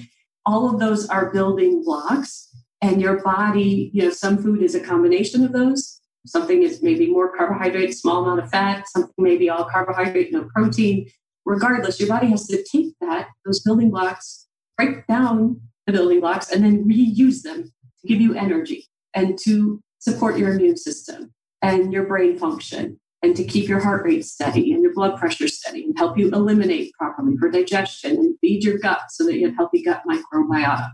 all 0.46 0.72
of 0.72 0.80
those 0.80 1.08
are 1.08 1.32
building 1.32 1.82
blocks. 1.84 2.50
And 2.82 3.00
your 3.00 3.22
body, 3.22 3.90
you 3.94 4.02
know, 4.02 4.10
some 4.10 4.42
food 4.42 4.62
is 4.62 4.74
a 4.74 4.80
combination 4.80 5.44
of 5.44 5.52
those. 5.52 6.00
Something 6.26 6.62
is 6.62 6.82
maybe 6.82 7.10
more 7.10 7.34
carbohydrate, 7.34 7.94
small 7.94 8.24
amount 8.24 8.40
of 8.40 8.50
fat, 8.50 8.88
something 8.88 9.14
maybe 9.16 9.48
all 9.48 9.64
carbohydrate, 9.64 10.32
no 10.32 10.48
protein. 10.54 11.08
Regardless, 11.46 12.00
your 12.00 12.08
body 12.08 12.28
has 12.28 12.46
to 12.48 12.62
take 12.62 12.94
that, 13.00 13.28
those 13.44 13.60
building 13.60 13.90
blocks, 13.90 14.46
break 14.76 15.06
down 15.06 15.60
building 15.92 16.20
blocks 16.20 16.50
and 16.50 16.64
then 16.64 16.84
reuse 16.84 17.42
them 17.42 17.72
to 18.00 18.08
give 18.08 18.20
you 18.20 18.34
energy 18.34 18.86
and 19.14 19.38
to 19.38 19.80
support 19.98 20.38
your 20.38 20.52
immune 20.52 20.76
system 20.76 21.32
and 21.62 21.92
your 21.92 22.04
brain 22.04 22.38
function 22.38 22.98
and 23.22 23.34
to 23.36 23.44
keep 23.44 23.68
your 23.68 23.80
heart 23.80 24.04
rate 24.04 24.24
steady 24.24 24.72
and 24.72 24.82
your 24.82 24.92
blood 24.92 25.18
pressure 25.18 25.48
steady 25.48 25.84
and 25.84 25.96
help 25.96 26.18
you 26.18 26.30
eliminate 26.30 26.92
properly 26.92 27.36
for 27.38 27.50
digestion 27.50 28.12
and 28.16 28.38
feed 28.40 28.62
your 28.62 28.78
gut 28.78 29.00
so 29.10 29.24
that 29.24 29.38
you 29.38 29.46
have 29.46 29.56
healthy 29.56 29.82
gut 29.82 30.02
microbiota. 30.06 30.90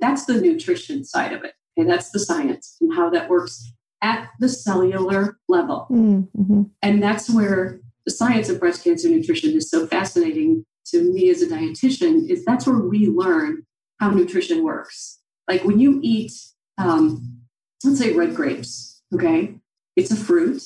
That's 0.00 0.24
the 0.26 0.40
nutrition 0.40 1.04
side 1.04 1.32
of 1.32 1.44
it. 1.44 1.54
And 1.76 1.88
that's 1.88 2.10
the 2.10 2.18
science 2.18 2.76
and 2.80 2.92
how 2.94 3.10
that 3.10 3.28
works 3.28 3.72
at 4.02 4.28
the 4.40 4.48
cellular 4.48 5.38
level. 5.48 5.86
Mm-hmm. 5.90 6.62
And 6.82 7.02
that's 7.02 7.30
where 7.30 7.80
the 8.04 8.10
science 8.10 8.48
of 8.48 8.58
breast 8.58 8.82
cancer 8.82 9.08
nutrition 9.08 9.52
is 9.52 9.70
so 9.70 9.86
fascinating 9.86 10.64
to 10.86 11.12
me 11.12 11.30
as 11.30 11.42
a 11.42 11.46
dietitian 11.46 12.28
is 12.28 12.44
that's 12.44 12.66
where 12.66 12.78
we 12.78 13.06
learn 13.06 13.64
how 13.98 14.10
nutrition 14.10 14.64
works. 14.64 15.18
Like 15.48 15.64
when 15.64 15.80
you 15.80 16.00
eat, 16.02 16.32
um, 16.76 17.40
let's 17.84 17.98
say 17.98 18.12
red 18.12 18.34
grapes, 18.34 19.02
okay? 19.14 19.54
It's 19.96 20.10
a 20.10 20.16
fruit. 20.16 20.62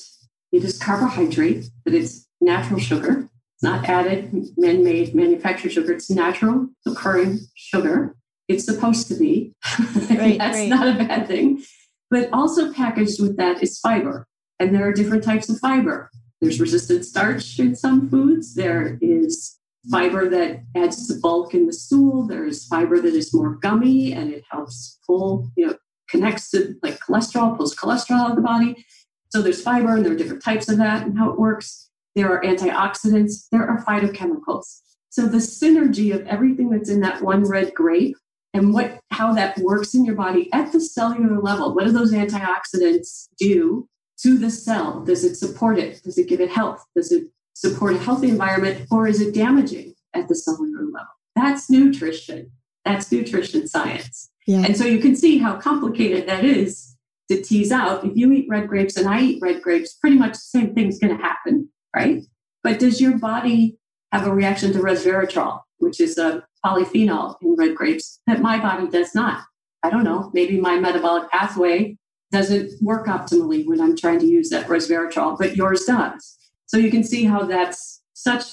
It 0.51 0.63
is 0.63 0.77
carbohydrate, 0.77 1.65
but 1.83 1.93
it's 1.93 2.27
natural 2.39 2.79
sugar. 2.79 3.29
It's 3.55 3.63
not 3.63 3.85
added, 3.89 4.33
man 4.57 4.83
made, 4.83 5.15
manufactured 5.15 5.71
sugar. 5.71 5.93
It's 5.93 6.09
natural 6.09 6.69
occurring 6.85 7.39
sugar. 7.55 8.15
It's 8.47 8.65
supposed 8.65 9.07
to 9.07 9.15
be. 9.15 9.53
Right, 10.09 10.37
That's 10.37 10.57
right. 10.57 10.69
not 10.69 10.87
a 10.87 11.05
bad 11.05 11.27
thing. 11.27 11.63
But 12.11 12.29
also 12.31 12.71
packaged 12.71 13.19
with 13.21 13.37
that 13.37 13.63
is 13.63 13.79
fiber. 13.79 14.27
And 14.59 14.73
there 14.75 14.87
are 14.87 14.93
different 14.93 15.23
types 15.23 15.49
of 15.49 15.57
fiber. 15.59 16.11
There's 16.39 16.59
resistant 16.59 17.05
starch 17.05 17.57
in 17.57 17.75
some 17.75 18.09
foods. 18.09 18.53
There 18.53 18.99
is 19.01 19.57
fiber 19.91 20.29
that 20.29 20.63
adds 20.75 21.07
to 21.07 21.19
bulk 21.19 21.53
in 21.53 21.67
the 21.67 21.73
stool. 21.73 22.25
There 22.27 22.45
is 22.45 22.65
fiber 22.65 22.99
that 22.99 23.13
is 23.13 23.33
more 23.33 23.55
gummy 23.55 24.13
and 24.13 24.31
it 24.31 24.43
helps 24.49 24.99
pull, 25.05 25.51
you 25.55 25.67
know, 25.67 25.75
connects 26.09 26.51
to 26.51 26.75
like 26.83 26.99
cholesterol, 26.99 27.57
pulls 27.57 27.75
cholesterol 27.75 28.19
out 28.19 28.29
of 28.31 28.35
the 28.35 28.41
body. 28.41 28.85
So 29.29 29.41
there's 29.41 29.61
fiber 29.61 29.95
and 29.95 30.05
there 30.05 30.13
are 30.13 30.17
different 30.17 30.43
types 30.43 30.69
of 30.69 30.77
that 30.77 31.05
and 31.05 31.17
how 31.17 31.31
it 31.31 31.39
works. 31.39 31.89
There 32.15 32.31
are 32.31 32.41
antioxidants, 32.43 33.47
there 33.51 33.67
are 33.67 33.83
phytochemicals. 33.83 34.81
So 35.09 35.27
the 35.27 35.37
synergy 35.37 36.13
of 36.13 36.25
everything 36.27 36.69
that's 36.69 36.89
in 36.89 37.01
that 37.01 37.21
one 37.21 37.43
red 37.43 37.73
grape 37.73 38.15
and 38.53 38.73
what 38.73 38.99
how 39.09 39.33
that 39.33 39.57
works 39.57 39.93
in 39.95 40.05
your 40.05 40.15
body 40.15 40.51
at 40.53 40.71
the 40.71 40.79
cellular 40.79 41.41
level. 41.41 41.73
What 41.73 41.85
do 41.85 41.91
those 41.91 42.13
antioxidants 42.13 43.27
do 43.37 43.87
to 44.21 44.37
the 44.37 44.49
cell? 44.49 45.03
Does 45.03 45.23
it 45.23 45.35
support 45.35 45.79
it? 45.79 46.01
Does 46.03 46.17
it 46.17 46.29
give 46.29 46.39
it 46.39 46.51
health? 46.51 46.85
Does 46.95 47.11
it 47.11 47.25
support 47.53 47.95
a 47.95 47.99
healthy 47.99 48.29
environment 48.29 48.87
or 48.91 49.07
is 49.07 49.21
it 49.21 49.33
damaging 49.33 49.93
at 50.13 50.27
the 50.27 50.35
cellular 50.35 50.83
level? 50.83 51.07
That's 51.35 51.69
nutrition. 51.69 52.51
That's 52.85 53.11
nutrition 53.11 53.67
science. 53.67 54.29
Yeah. 54.45 54.63
And 54.65 54.75
so 54.75 54.85
you 54.85 54.99
can 54.99 55.15
see 55.15 55.37
how 55.37 55.55
complicated 55.55 56.27
that 56.27 56.43
is 56.43 56.95
to 57.29 57.41
tease 57.41 57.71
out. 57.71 58.03
If 58.03 58.11
you 58.15 58.31
eat 58.31 58.47
red 58.49 58.67
grapes 58.67 58.97
and 58.97 59.07
I 59.07 59.21
eat 59.21 59.41
red 59.41 59.61
grapes, 59.61 59.93
pretty 59.93 60.17
much 60.17 60.33
the 60.33 60.39
same 60.39 60.73
thing's 60.73 60.99
going 60.99 61.15
to 61.15 61.23
happen, 61.23 61.69
right? 61.95 62.23
But 62.61 62.79
does 62.79 62.99
your 62.99 63.17
body 63.17 63.77
have 64.11 64.27
a 64.27 64.33
reaction 64.33 64.73
to 64.73 64.79
resveratrol, 64.79 65.61
which 65.77 65.99
is 65.99 66.17
a 66.17 66.45
polyphenol 66.65 67.35
in 67.41 67.55
red 67.55 67.75
grapes 67.75 68.19
that 68.27 68.41
my 68.41 68.59
body 68.59 68.87
does 68.87 69.15
not? 69.15 69.43
I 69.81 69.89
don't 69.89 70.03
know. 70.03 70.31
Maybe 70.33 70.59
my 70.59 70.79
metabolic 70.79 71.29
pathway 71.29 71.97
doesn't 72.31 72.81
work 72.81 73.07
optimally 73.07 73.65
when 73.65 73.79
I'm 73.79 73.95
trying 73.95 74.19
to 74.19 74.25
use 74.25 74.49
that 74.49 74.67
resveratrol, 74.67 75.37
but 75.37 75.55
yours 75.55 75.85
does. 75.85 76.37
So 76.73 76.79
you 76.79 76.89
can 76.89 77.03
see 77.03 77.23
how 77.25 77.43
that's 77.43 78.01
such 78.13 78.45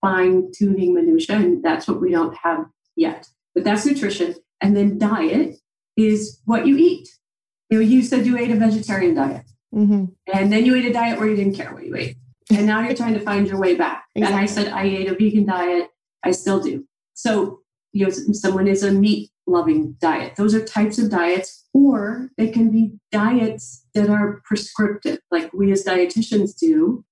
fine 0.00 0.52
tuning 0.56 0.94
minutia, 0.94 1.34
and 1.34 1.60
that's 1.60 1.88
what 1.88 2.00
we 2.00 2.12
don't 2.12 2.36
have 2.36 2.66
yet. 2.94 3.28
But 3.52 3.64
that's 3.64 3.84
nutrition. 3.84 4.36
And 4.60 4.76
then 4.76 4.96
diet 4.96 5.56
is 5.96 6.40
what 6.44 6.68
you 6.68 6.76
eat. 6.76 7.08
You 7.70 7.78
know, 7.78 7.84
you 7.84 8.04
said 8.04 8.26
you 8.26 8.38
ate 8.38 8.52
a 8.52 8.54
vegetarian 8.54 9.16
diet, 9.16 9.46
mm-hmm. 9.74 10.04
and 10.32 10.52
then 10.52 10.64
you 10.64 10.76
ate 10.76 10.84
a 10.84 10.92
diet 10.92 11.18
where 11.18 11.28
you 11.28 11.34
didn't 11.34 11.56
care 11.56 11.74
what 11.74 11.84
you 11.84 11.96
ate, 11.96 12.16
and 12.48 12.64
now 12.64 12.80
you're 12.80 12.94
trying 12.94 13.14
to 13.14 13.20
find 13.20 13.48
your 13.48 13.58
way 13.58 13.74
back. 13.74 14.04
Exactly. 14.14 14.36
And 14.36 14.44
I 14.44 14.46
said 14.46 14.68
I 14.68 14.84
ate 14.84 15.10
a 15.10 15.14
vegan 15.16 15.46
diet. 15.46 15.88
I 16.22 16.30
still 16.30 16.60
do. 16.60 16.86
So 17.14 17.62
you 17.92 18.04
know, 18.04 18.10
someone 18.10 18.68
is 18.68 18.84
a 18.84 18.92
meat 18.92 19.30
loving 19.48 19.96
diet. 20.00 20.36
Those 20.36 20.54
are 20.54 20.64
types 20.64 20.98
of 20.98 21.10
diets, 21.10 21.66
or 21.72 22.30
they 22.38 22.50
can 22.50 22.70
be 22.70 23.00
diets 23.10 23.84
that 23.94 24.08
are 24.08 24.42
prescriptive, 24.44 25.18
like 25.32 25.52
we 25.52 25.72
as 25.72 25.84
dietitians 25.84 26.56
do, 26.56 27.04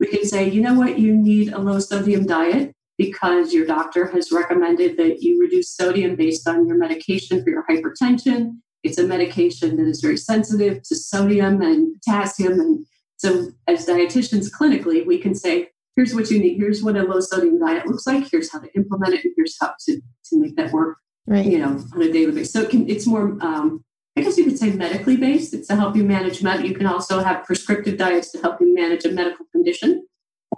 we 0.00 0.06
can 0.06 0.24
say, 0.24 0.48
you 0.48 0.62
know 0.62 0.74
what, 0.74 0.98
you 0.98 1.14
need 1.14 1.52
a 1.52 1.58
low 1.58 1.78
sodium 1.78 2.26
diet 2.26 2.74
because 2.96 3.52
your 3.52 3.66
doctor 3.66 4.08
has 4.08 4.32
recommended 4.32 4.96
that 4.96 5.22
you 5.22 5.40
reduce 5.40 5.70
sodium 5.70 6.16
based 6.16 6.48
on 6.48 6.66
your 6.66 6.76
medication 6.76 7.44
for 7.44 7.50
your 7.50 7.64
hypertension. 7.68 8.52
It's 8.82 8.98
a 8.98 9.06
medication 9.06 9.76
that 9.76 9.86
is 9.86 10.00
very 10.00 10.16
sensitive 10.16 10.82
to 10.84 10.96
sodium 10.96 11.60
and 11.60 11.94
potassium. 11.94 12.60
And 12.60 12.86
so, 13.18 13.50
as 13.66 13.86
dietitians 13.86 14.50
clinically, 14.50 15.06
we 15.06 15.18
can 15.18 15.34
say, 15.34 15.68
here's 15.96 16.14
what 16.14 16.30
you 16.30 16.38
need. 16.38 16.56
Here's 16.56 16.82
what 16.82 16.96
a 16.96 17.02
low 17.02 17.20
sodium 17.20 17.58
diet 17.58 17.86
looks 17.86 18.06
like. 18.06 18.30
Here's 18.30 18.50
how 18.50 18.60
to 18.60 18.68
implement 18.74 19.14
it. 19.14 19.24
And 19.24 19.34
here's 19.36 19.56
how 19.60 19.74
to, 19.86 19.96
to 19.96 20.40
make 20.40 20.56
that 20.56 20.72
work, 20.72 20.96
right. 21.26 21.44
you 21.44 21.58
know, 21.58 21.84
on 21.94 22.02
a 22.02 22.10
daily 22.10 22.32
basis. 22.32 22.52
So 22.54 22.62
it 22.62 22.70
can, 22.70 22.88
it's 22.88 23.06
more 23.06 23.36
um, 23.42 23.84
I 24.16 24.22
guess 24.22 24.36
you 24.36 24.44
could 24.44 24.58
say 24.58 24.70
medically 24.70 25.16
based. 25.16 25.54
It's 25.54 25.68
to 25.68 25.76
help 25.76 25.96
you 25.96 26.04
manage 26.04 26.42
med. 26.42 26.66
You 26.66 26.74
can 26.74 26.86
also 26.86 27.20
have 27.20 27.44
prescriptive 27.44 27.96
diets 27.96 28.32
to 28.32 28.38
help 28.38 28.60
you 28.60 28.74
manage 28.74 29.04
a 29.04 29.10
medical 29.10 29.46
condition, 29.52 30.06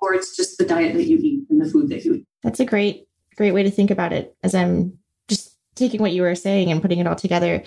or 0.01 0.15
it's 0.15 0.37
just 0.37 0.59
the 0.59 0.65
diet 0.65 0.95
that 0.95 1.05
you 1.05 1.19
eat 1.19 1.45
and 1.51 1.61
the 1.61 1.71
food 1.71 1.89
that 1.91 2.05
you 2.05 2.15
eat. 2.15 2.27
That's 2.43 2.61
a 2.61 2.65
great, 2.65 3.07
great 3.37 3.53
way 3.53 3.63
to 3.63 3.71
think 3.71 3.91
about 3.91 4.13
it. 4.13 4.35
As 4.43 4.55
I'm 4.55 4.99
just 5.29 5.57
taking 5.75 6.01
what 6.01 6.13
you 6.13 6.23
were 6.23 6.35
saying 6.35 6.71
and 6.71 6.81
putting 6.81 6.99
it 6.99 7.07
all 7.07 7.15
together, 7.15 7.63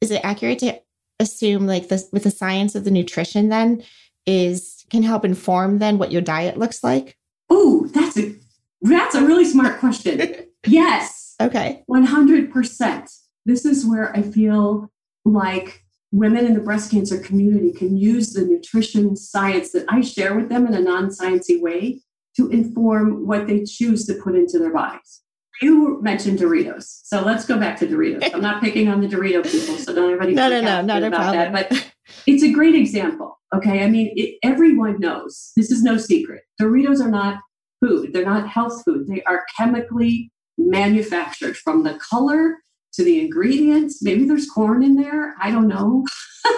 is 0.00 0.10
it 0.10 0.20
accurate 0.24 0.60
to 0.60 0.80
assume 1.18 1.66
like 1.66 1.88
this 1.88 2.08
with 2.12 2.24
the 2.24 2.30
science 2.30 2.74
of 2.74 2.84
the 2.84 2.90
nutrition 2.90 3.48
then 3.48 3.82
is 4.26 4.84
can 4.90 5.02
help 5.02 5.24
inform 5.24 5.78
then 5.78 5.98
what 5.98 6.12
your 6.12 6.22
diet 6.22 6.56
looks 6.56 6.84
like? 6.84 7.16
Oh, 7.50 7.88
that's 7.92 8.18
a 8.18 8.34
that's 8.82 9.14
a 9.14 9.24
really 9.24 9.44
smart 9.44 9.78
question. 9.78 10.34
yes. 10.66 11.34
Okay. 11.40 11.82
One 11.86 12.04
hundred 12.04 12.52
percent. 12.52 13.10
This 13.44 13.64
is 13.64 13.86
where 13.86 14.14
I 14.16 14.22
feel 14.22 14.90
like 15.26 15.84
women 16.12 16.46
in 16.46 16.54
the 16.54 16.60
breast 16.60 16.90
cancer 16.90 17.18
community 17.18 17.72
can 17.72 17.96
use 17.96 18.32
the 18.32 18.44
nutrition 18.44 19.16
science 19.16 19.72
that 19.72 19.84
I 19.88 20.00
share 20.00 20.34
with 20.34 20.48
them 20.48 20.66
in 20.66 20.74
a 20.74 20.80
non 20.80 21.08
sciencey 21.08 21.60
way 21.60 22.00
to 22.36 22.48
inform 22.48 23.26
what 23.26 23.46
they 23.46 23.64
choose 23.64 24.06
to 24.06 24.14
put 24.14 24.34
into 24.34 24.58
their 24.58 24.72
bodies. 24.72 25.22
You 25.62 26.00
mentioned 26.02 26.38
Doritos, 26.38 27.00
so 27.04 27.22
let's 27.22 27.46
go 27.46 27.58
back 27.58 27.78
to 27.78 27.86
Doritos. 27.86 28.32
I'm 28.34 28.42
not 28.42 28.62
picking 28.62 28.88
on 28.88 29.00
the 29.00 29.08
Dorito 29.08 29.42
people, 29.42 29.78
so 29.78 29.94
don't 29.94 30.12
everybody 30.12 30.34
no, 30.34 30.50
no, 30.50 30.60
no, 30.60 30.82
not 30.82 31.02
a 31.02 31.10
problem. 31.10 31.52
That, 31.52 31.70
but 31.70 31.92
it's 32.26 32.42
a 32.42 32.52
great 32.52 32.74
example. 32.74 33.40
Okay, 33.54 33.82
I 33.82 33.88
mean, 33.88 34.12
it, 34.16 34.36
everyone 34.42 35.00
knows 35.00 35.52
this 35.56 35.70
is 35.70 35.82
no 35.82 35.96
secret. 35.96 36.42
Doritos 36.60 37.00
are 37.00 37.10
not 37.10 37.40
food; 37.80 38.12
they're 38.12 38.24
not 38.24 38.48
health 38.48 38.82
food. 38.84 39.06
They 39.06 39.22
are 39.22 39.46
chemically 39.56 40.30
manufactured 40.58 41.56
from 41.56 41.84
the 41.84 41.98
color 42.10 42.56
to 42.96 43.04
the 43.04 43.20
ingredients. 43.20 44.02
Maybe 44.02 44.24
there's 44.24 44.48
corn 44.48 44.82
in 44.82 44.96
there. 44.96 45.34
I 45.40 45.50
don't 45.50 45.68
know. 45.68 46.04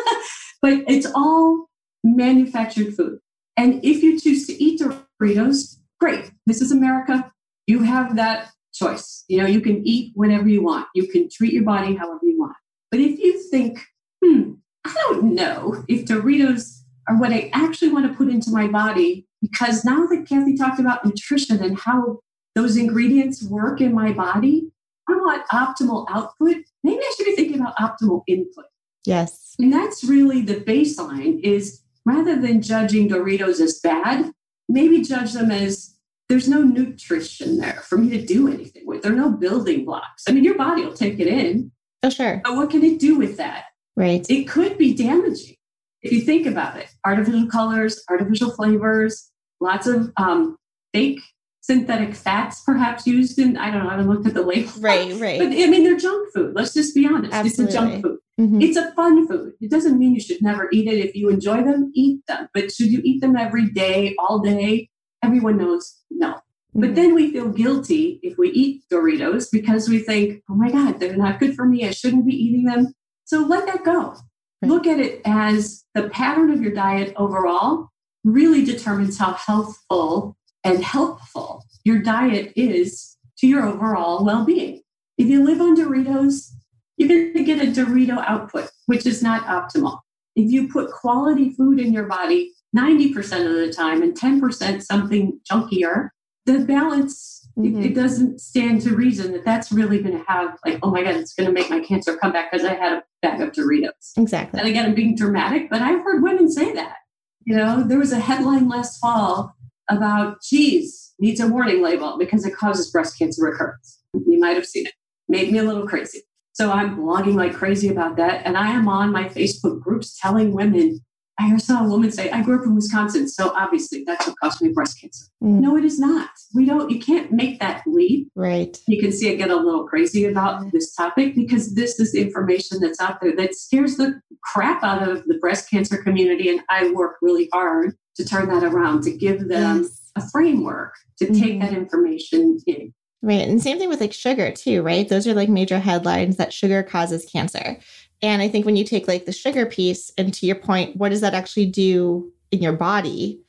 but 0.62 0.84
it's 0.88 1.06
all 1.14 1.68
manufactured 2.04 2.94
food. 2.94 3.18
And 3.56 3.84
if 3.84 4.02
you 4.02 4.18
choose 4.18 4.46
to 4.46 4.62
eat 4.62 4.80
Doritos, 4.80 5.76
great. 6.00 6.30
This 6.46 6.62
is 6.62 6.70
America. 6.70 7.32
You 7.66 7.82
have 7.82 8.16
that 8.16 8.50
choice. 8.72 9.24
You 9.28 9.38
know, 9.38 9.46
you 9.46 9.60
can 9.60 9.86
eat 9.86 10.12
whatever 10.14 10.48
you 10.48 10.62
want. 10.62 10.86
You 10.94 11.08
can 11.08 11.28
treat 11.28 11.52
your 11.52 11.64
body 11.64 11.96
however 11.96 12.20
you 12.22 12.38
want. 12.38 12.56
But 12.90 13.00
if 13.00 13.18
you 13.18 13.42
think, 13.50 13.80
hmm, 14.24 14.52
I 14.84 14.94
don't 15.08 15.34
know 15.34 15.84
if 15.88 16.06
Doritos 16.06 16.78
are 17.08 17.18
what 17.18 17.32
I 17.32 17.50
actually 17.52 17.92
want 17.92 18.10
to 18.10 18.16
put 18.16 18.28
into 18.28 18.50
my 18.50 18.68
body, 18.68 19.26
because 19.42 19.84
now 19.84 20.06
that 20.06 20.26
Kathy 20.28 20.56
talked 20.56 20.80
about 20.80 21.04
nutrition 21.04 21.62
and 21.62 21.78
how 21.78 22.20
those 22.54 22.76
ingredients 22.76 23.42
work 23.42 23.80
in 23.80 23.94
my 23.94 24.12
body, 24.12 24.70
I 25.08 25.12
want 25.12 25.48
optimal 25.48 26.06
output. 26.10 26.56
Maybe 26.84 27.00
I 27.00 27.14
should 27.16 27.26
be 27.26 27.36
thinking 27.36 27.60
about 27.60 27.76
optimal 27.76 28.22
input. 28.26 28.66
Yes. 29.04 29.54
And 29.58 29.72
that's 29.72 30.04
really 30.04 30.42
the 30.42 30.56
baseline 30.56 31.40
is 31.42 31.82
rather 32.04 32.40
than 32.40 32.62
judging 32.62 33.08
Doritos 33.08 33.60
as 33.60 33.80
bad, 33.80 34.32
maybe 34.68 35.02
judge 35.02 35.32
them 35.32 35.50
as 35.50 35.96
there's 36.28 36.48
no 36.48 36.62
nutrition 36.62 37.58
there 37.58 37.80
for 37.84 37.96
me 37.96 38.10
to 38.10 38.24
do 38.24 38.48
anything 38.48 38.86
with. 38.86 39.02
There 39.02 39.12
are 39.12 39.16
no 39.16 39.30
building 39.30 39.84
blocks. 39.84 40.24
I 40.28 40.32
mean, 40.32 40.44
your 40.44 40.56
body 40.56 40.84
will 40.84 40.92
take 40.92 41.18
it 41.18 41.26
in. 41.26 41.72
Oh, 42.02 42.10
sure. 42.10 42.40
But 42.44 42.56
what 42.56 42.70
can 42.70 42.84
it 42.84 43.00
do 43.00 43.16
with 43.16 43.38
that? 43.38 43.64
Right. 43.96 44.26
It 44.28 44.44
could 44.44 44.78
be 44.78 44.94
damaging 44.94 45.56
if 46.02 46.12
you 46.12 46.20
think 46.20 46.46
about 46.46 46.76
it. 46.76 46.88
Artificial 47.04 47.46
colors, 47.46 48.04
artificial 48.08 48.50
flavors, 48.50 49.30
lots 49.60 49.86
of 49.86 50.12
um, 50.16 50.56
fake 50.92 51.20
synthetic 51.68 52.14
fats 52.14 52.62
perhaps 52.62 53.06
used 53.06 53.38
in 53.38 53.56
i 53.58 53.70
don't 53.70 53.84
know 53.84 53.88
i 53.88 53.92
haven't 53.92 54.08
looked 54.08 54.26
at 54.26 54.32
the 54.32 54.42
label 54.42 54.72
right 54.80 55.12
right. 55.20 55.38
but 55.38 55.48
i 55.48 55.66
mean 55.66 55.84
they're 55.84 55.98
junk 55.98 56.28
food. 56.32 56.54
Let's 56.54 56.74
just 56.74 56.94
be 56.94 57.06
honest. 57.06 57.32
Absolutely. 57.32 57.64
it's 57.64 57.74
a 57.74 57.78
junk 57.78 58.02
food. 58.02 58.18
Mm-hmm. 58.40 58.62
it's 58.62 58.76
a 58.76 58.92
fun 58.92 59.26
food. 59.26 59.52
It 59.60 59.70
doesn't 59.70 59.98
mean 59.98 60.14
you 60.14 60.20
should 60.20 60.42
never 60.42 60.68
eat 60.72 60.86
it. 60.86 61.04
If 61.04 61.14
you 61.14 61.28
enjoy 61.28 61.62
them 61.62 61.90
eat 61.94 62.20
them. 62.28 62.48
But 62.54 62.70
should 62.70 62.90
you 62.90 63.00
eat 63.04 63.20
them 63.20 63.36
every 63.36 63.68
day 63.70 64.14
all 64.18 64.38
day? 64.38 64.90
Everyone 65.22 65.56
knows 65.58 66.02
no. 66.10 66.34
Mm-hmm. 66.34 66.80
but 66.80 66.94
then 66.94 67.14
we 67.14 67.32
feel 67.32 67.48
guilty 67.48 68.20
if 68.22 68.36
we 68.36 68.50
eat 68.50 68.82
doritos 68.92 69.48
because 69.50 69.88
we 69.88 70.00
think 70.00 70.42
oh 70.50 70.54
my 70.54 70.70
god 70.70 71.00
they're 71.00 71.16
not 71.16 71.40
good 71.40 71.54
for 71.54 71.64
me. 71.64 71.86
I 71.86 71.90
shouldn't 71.90 72.26
be 72.26 72.34
eating 72.34 72.64
them. 72.64 72.92
So 73.24 73.40
let 73.40 73.66
that 73.66 73.84
go. 73.84 74.16
Right. 74.60 74.70
look 74.70 74.86
at 74.86 74.98
it 74.98 75.22
as 75.24 75.84
the 75.94 76.08
pattern 76.08 76.50
of 76.50 76.60
your 76.60 76.72
diet 76.72 77.14
overall 77.16 77.90
really 78.24 78.64
determines 78.64 79.16
how 79.18 79.34
healthful 79.34 80.36
and 80.64 80.82
helpful 80.82 81.64
your 81.84 82.00
diet 82.00 82.52
is 82.56 83.16
to 83.38 83.46
your 83.46 83.64
overall 83.64 84.24
well 84.24 84.44
being. 84.44 84.82
If 85.16 85.28
you 85.28 85.44
live 85.44 85.60
on 85.60 85.76
Doritos, 85.76 86.50
you're 86.96 87.08
going 87.08 87.34
to 87.34 87.44
get 87.44 87.60
a 87.60 87.70
Dorito 87.70 88.24
output, 88.26 88.70
which 88.86 89.06
is 89.06 89.22
not 89.22 89.44
optimal. 89.44 90.00
If 90.36 90.50
you 90.50 90.68
put 90.68 90.90
quality 90.90 91.50
food 91.50 91.80
in 91.80 91.92
your 91.92 92.06
body 92.06 92.52
90% 92.76 93.16
of 93.46 93.54
the 93.54 93.72
time 93.72 94.02
and 94.02 94.18
10% 94.18 94.82
something 94.82 95.40
junkier, 95.50 96.10
the 96.46 96.60
balance 96.60 97.38
Mm-hmm. 97.58 97.82
It, 97.82 97.86
it, 97.86 97.94
doesn't 97.94 98.40
stand 98.40 98.82
to 98.82 98.94
reason 98.94 99.32
that 99.32 99.44
that's 99.44 99.72
really 99.72 100.00
going 100.00 100.16
to 100.16 100.24
have 100.28 100.56
like, 100.64 100.78
oh 100.82 100.90
my 100.90 101.02
God, 101.02 101.16
it's 101.16 101.34
going 101.34 101.48
to 101.48 101.52
make 101.52 101.68
my 101.70 101.80
cancer 101.80 102.16
come 102.16 102.32
back 102.32 102.52
because 102.52 102.64
I 102.64 102.74
had 102.74 102.92
a 102.92 103.02
bag 103.20 103.40
of 103.40 103.50
Doritos. 103.50 104.16
Exactly. 104.16 104.60
And 104.60 104.68
again, 104.68 104.84
I'm 104.84 104.94
being 104.94 105.16
dramatic, 105.16 105.68
but 105.68 105.82
I've 105.82 106.02
heard 106.04 106.22
women 106.22 106.50
say 106.50 106.72
that. 106.74 106.98
You 107.44 107.56
know, 107.56 107.82
there 107.82 107.98
was 107.98 108.12
a 108.12 108.20
headline 108.20 108.68
last 108.68 109.00
fall 109.00 109.56
about 109.88 110.40
cheese 110.42 111.14
needs 111.18 111.40
a 111.40 111.48
warning 111.48 111.82
label 111.82 112.16
because 112.18 112.44
it 112.44 112.54
causes 112.54 112.90
breast 112.90 113.18
cancer 113.18 113.44
recurrence. 113.44 114.00
You 114.14 114.38
might 114.38 114.56
have 114.56 114.66
seen 114.66 114.86
it. 114.86 114.94
Made 115.28 115.52
me 115.52 115.58
a 115.58 115.62
little 115.62 115.86
crazy. 115.86 116.22
So 116.52 116.72
I'm 116.72 116.96
blogging 116.96 117.34
like 117.34 117.54
crazy 117.54 117.88
about 117.88 118.16
that. 118.16 118.42
And 118.44 118.56
I 118.56 118.70
am 118.70 118.88
on 118.88 119.12
my 119.12 119.28
Facebook 119.28 119.80
groups 119.80 120.18
telling 120.18 120.52
women, 120.52 121.00
I 121.38 121.56
saw 121.58 121.84
a 121.84 121.88
woman 121.88 122.10
say, 122.10 122.30
I 122.30 122.42
grew 122.42 122.58
up 122.58 122.66
in 122.66 122.74
Wisconsin, 122.74 123.28
so 123.28 123.52
obviously 123.54 124.02
that's 124.04 124.26
what 124.26 124.34
caused 124.42 124.60
me 124.60 124.70
breast 124.70 125.00
cancer. 125.00 125.26
Mm. 125.40 125.60
No, 125.60 125.76
it 125.76 125.84
is 125.84 126.00
not. 126.00 126.30
We 126.52 126.66
don't, 126.66 126.90
you 126.90 126.98
can't 126.98 127.30
make 127.30 127.60
that 127.60 127.84
leap. 127.86 128.28
Right. 128.34 128.76
You 128.88 129.00
can 129.00 129.12
see 129.12 129.30
I 129.30 129.36
get 129.36 129.50
a 129.50 129.56
little 129.56 129.86
crazy 129.86 130.24
about 130.24 130.62
mm. 130.62 130.72
this 130.72 130.92
topic 130.96 131.36
because 131.36 131.76
this 131.76 132.00
is 132.00 132.10
the 132.10 132.20
information 132.20 132.80
that's 132.80 133.00
out 133.00 133.20
there 133.20 133.36
that 133.36 133.54
scares 133.54 133.96
the 133.96 134.20
crap 134.42 134.82
out 134.82 135.08
of 135.08 135.24
the 135.26 135.38
breast 135.38 135.70
cancer 135.70 136.02
community. 136.02 136.48
And 136.48 136.60
I 136.68 136.90
work 136.90 137.18
really 137.22 137.48
hard 137.52 137.94
to 138.18 138.24
turn 138.24 138.48
that 138.48 138.64
around, 138.64 139.02
to 139.04 139.10
give 139.10 139.48
them 139.48 139.82
yes. 139.82 140.12
a 140.16 140.28
framework 140.30 140.94
to 141.18 141.26
mm-hmm. 141.26 141.42
take 141.42 141.60
that 141.60 141.72
information 141.72 142.60
in. 142.66 142.92
Right. 143.22 143.48
And 143.48 143.60
same 143.60 143.78
thing 143.78 143.88
with 143.88 144.00
like 144.00 144.12
sugar 144.12 144.52
too, 144.52 144.82
right? 144.82 145.08
Those 145.08 145.26
are 145.26 145.34
like 145.34 145.48
major 145.48 145.78
headlines 145.78 146.36
that 146.36 146.52
sugar 146.52 146.82
causes 146.82 147.24
cancer. 147.24 147.78
And 148.22 148.42
I 148.42 148.48
think 148.48 148.66
when 148.66 148.76
you 148.76 148.84
take 148.84 149.08
like 149.08 149.24
the 149.24 149.32
sugar 149.32 149.66
piece 149.66 150.12
and 150.18 150.32
to 150.34 150.46
your 150.46 150.56
point, 150.56 150.96
what 150.96 151.08
does 151.10 151.20
that 151.22 151.34
actually 151.34 151.66
do 151.66 152.32
in 152.50 152.60
your 152.62 152.72
body? 152.72 153.40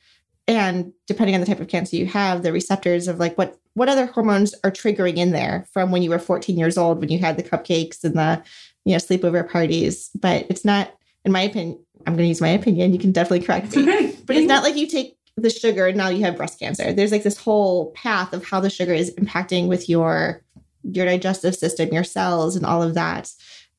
And 0.48 0.92
depending 1.06 1.34
on 1.34 1.40
the 1.40 1.46
type 1.46 1.60
of 1.60 1.68
cancer 1.68 1.96
you 1.96 2.06
have, 2.06 2.42
the 2.42 2.52
receptors 2.52 3.06
of 3.06 3.18
like 3.18 3.38
what 3.38 3.56
what 3.74 3.88
other 3.88 4.06
hormones 4.06 4.54
are 4.64 4.70
triggering 4.70 5.16
in 5.16 5.30
there 5.30 5.64
from 5.72 5.92
when 5.92 6.02
you 6.02 6.10
were 6.10 6.18
14 6.18 6.58
years 6.58 6.76
old 6.76 6.98
when 6.98 7.08
you 7.08 7.20
had 7.20 7.36
the 7.36 7.42
cupcakes 7.42 8.02
and 8.02 8.14
the 8.14 8.42
you 8.84 8.92
know 8.92 8.98
sleepover 8.98 9.48
parties. 9.48 10.10
But 10.18 10.46
it's 10.48 10.64
not, 10.64 10.92
in 11.24 11.32
my 11.32 11.42
opinion, 11.42 11.84
I'm 12.06 12.14
going 12.14 12.24
to 12.24 12.28
use 12.28 12.40
my 12.40 12.48
opinion. 12.48 12.92
You 12.92 12.98
can 12.98 13.12
definitely 13.12 13.44
correct 13.46 13.76
me. 13.76 13.82
Okay. 13.82 14.16
But 14.24 14.36
it's 14.36 14.46
not 14.48 14.62
like 14.62 14.76
you 14.76 14.86
take 14.86 15.16
the 15.36 15.50
sugar 15.50 15.86
and 15.86 15.96
now 15.96 16.08
you 16.08 16.24
have 16.24 16.36
breast 16.36 16.58
cancer. 16.58 16.92
There's 16.92 17.12
like 17.12 17.22
this 17.22 17.38
whole 17.38 17.90
path 17.92 18.32
of 18.32 18.44
how 18.44 18.60
the 18.60 18.70
sugar 18.70 18.92
is 18.92 19.14
impacting 19.14 19.68
with 19.68 19.88
your 19.88 20.42
your 20.82 21.04
digestive 21.04 21.54
system, 21.54 21.90
your 21.92 22.04
cells 22.04 22.56
and 22.56 22.64
all 22.64 22.82
of 22.82 22.94
that. 22.94 23.30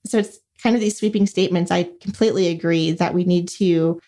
So 0.06 0.20
it's 0.20 0.40
kind 0.62 0.76
of 0.76 0.82
these 0.82 0.98
sweeping 0.98 1.26
statements. 1.26 1.72
I 1.72 1.90
completely 2.00 2.48
agree 2.48 2.92
that 2.92 3.14
we 3.14 3.24
need 3.24 3.48
to 3.50 4.00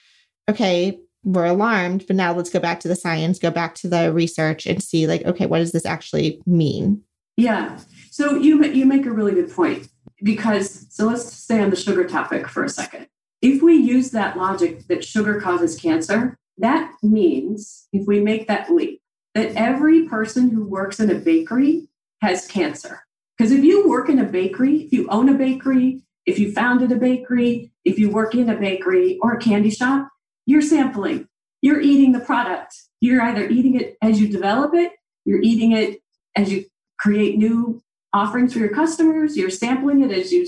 okay, 0.50 1.00
we're 1.24 1.46
alarmed, 1.46 2.06
but 2.06 2.18
now 2.18 2.34
let's 2.34 2.50
go 2.50 2.60
back 2.60 2.82
to 2.82 2.88
the 2.88 2.96
science, 2.96 3.40
go 3.40 3.50
back 3.50 3.76
to 3.76 3.88
the 3.88 4.12
research 4.12 4.66
and 4.66 4.84
see 4.84 5.08
like 5.08 5.26
okay, 5.26 5.46
what 5.46 5.60
does 5.60 5.72
this 5.72 5.86
actually 5.86 6.42
mean? 6.46 7.02
Yeah. 7.38 7.80
So 8.12 8.36
you 8.36 8.64
you 8.66 8.86
make 8.86 9.06
a 9.06 9.12
really 9.12 9.34
good 9.34 9.52
point 9.52 9.88
because 10.22 10.86
so 10.90 11.08
let's 11.08 11.26
stay 11.34 11.62
on 11.62 11.70
the 11.70 11.76
sugar 11.76 12.06
topic 12.06 12.48
for 12.48 12.64
a 12.64 12.70
second. 12.70 13.08
If 13.44 13.62
we 13.62 13.76
use 13.76 14.12
that 14.12 14.38
logic 14.38 14.88
that 14.88 15.04
sugar 15.04 15.40
causes 15.42 15.78
cancer, 15.78 16.38
that 16.58 16.94
means, 17.04 17.90
if 17.92 18.08
we 18.08 18.22
make 18.22 18.48
that 18.48 18.72
leap, 18.72 19.02
that 19.36 19.54
every 19.58 20.08
person 20.08 20.50
who 20.50 20.64
works 20.64 21.02
in 21.02 21.12
a 21.12 21.16
bakery 21.16 21.90
has 22.22 22.48
cancer. 22.48 23.04
Because 23.38 23.52
if 23.52 23.62
you 23.62 23.90
work 23.90 24.08
in 24.08 24.20
a 24.20 24.24
bakery, 24.24 24.84
if 24.84 24.94
you 24.94 25.10
own 25.10 25.28
a 25.28 25.34
bakery, 25.34 26.04
if 26.26 26.40
you 26.40 26.54
founded 26.54 26.94
a 26.94 26.96
bakery, 26.96 27.74
if 27.84 28.00
you 28.00 28.10
work 28.10 28.34
in 28.34 28.50
a 28.50 28.56
bakery 28.56 29.20
or 29.22 29.34
a 29.34 29.40
candy 29.40 29.70
shop, 29.70 30.08
you're 30.46 30.62
sampling. 30.62 31.28
You're 31.62 31.82
eating 31.82 32.14
the 32.14 32.22
product. 32.22 32.74
You're 33.02 33.22
either 33.22 33.50
eating 33.50 33.76
it 33.76 33.98
as 34.02 34.22
you 34.22 34.30
develop 34.30 34.74
it, 34.74 34.94
you're 35.26 35.42
eating 35.42 35.74
it 35.74 36.02
as 36.38 36.50
you 36.50 36.64
create 36.98 37.38
new 37.38 37.84
offerings 38.14 38.54
for 38.54 38.60
your 38.60 38.74
customers, 38.74 39.36
you're 39.36 39.50
sampling 39.50 40.02
it 40.02 40.18
as 40.18 40.32
you, 40.32 40.48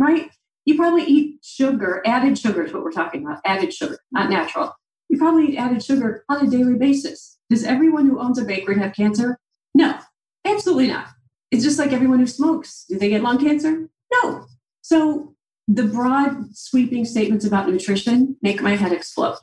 right? 0.00 0.30
You 0.64 0.76
probably 0.76 1.04
eat 1.04 1.40
sugar, 1.42 2.02
added 2.06 2.38
sugar 2.38 2.64
is 2.64 2.72
what 2.72 2.82
we're 2.82 2.92
talking 2.92 3.24
about, 3.24 3.40
added 3.44 3.72
sugar, 3.72 3.98
not 4.12 4.30
natural 4.30 4.74
you 5.08 5.18
probably 5.18 5.52
eat 5.52 5.58
added 5.58 5.82
sugar 5.82 6.24
on 6.28 6.46
a 6.46 6.50
daily 6.50 6.74
basis. 6.74 7.38
Does 7.50 7.64
everyone 7.64 8.08
who 8.08 8.20
owns 8.20 8.38
a 8.38 8.44
bakery 8.44 8.78
have 8.78 8.94
cancer? 8.94 9.38
No, 9.74 9.98
absolutely 10.44 10.88
not. 10.88 11.08
It's 11.50 11.62
just 11.62 11.78
like 11.78 11.92
everyone 11.92 12.18
who 12.18 12.26
smokes. 12.26 12.84
Do 12.88 12.98
they 12.98 13.10
get 13.10 13.22
lung 13.22 13.38
cancer? 13.38 13.88
No. 14.12 14.46
So 14.82 15.34
the 15.68 15.84
broad 15.84 16.56
sweeping 16.56 17.04
statements 17.04 17.44
about 17.44 17.68
nutrition 17.68 18.36
make 18.42 18.60
my 18.60 18.76
head 18.76 18.92
explode. 18.92 19.36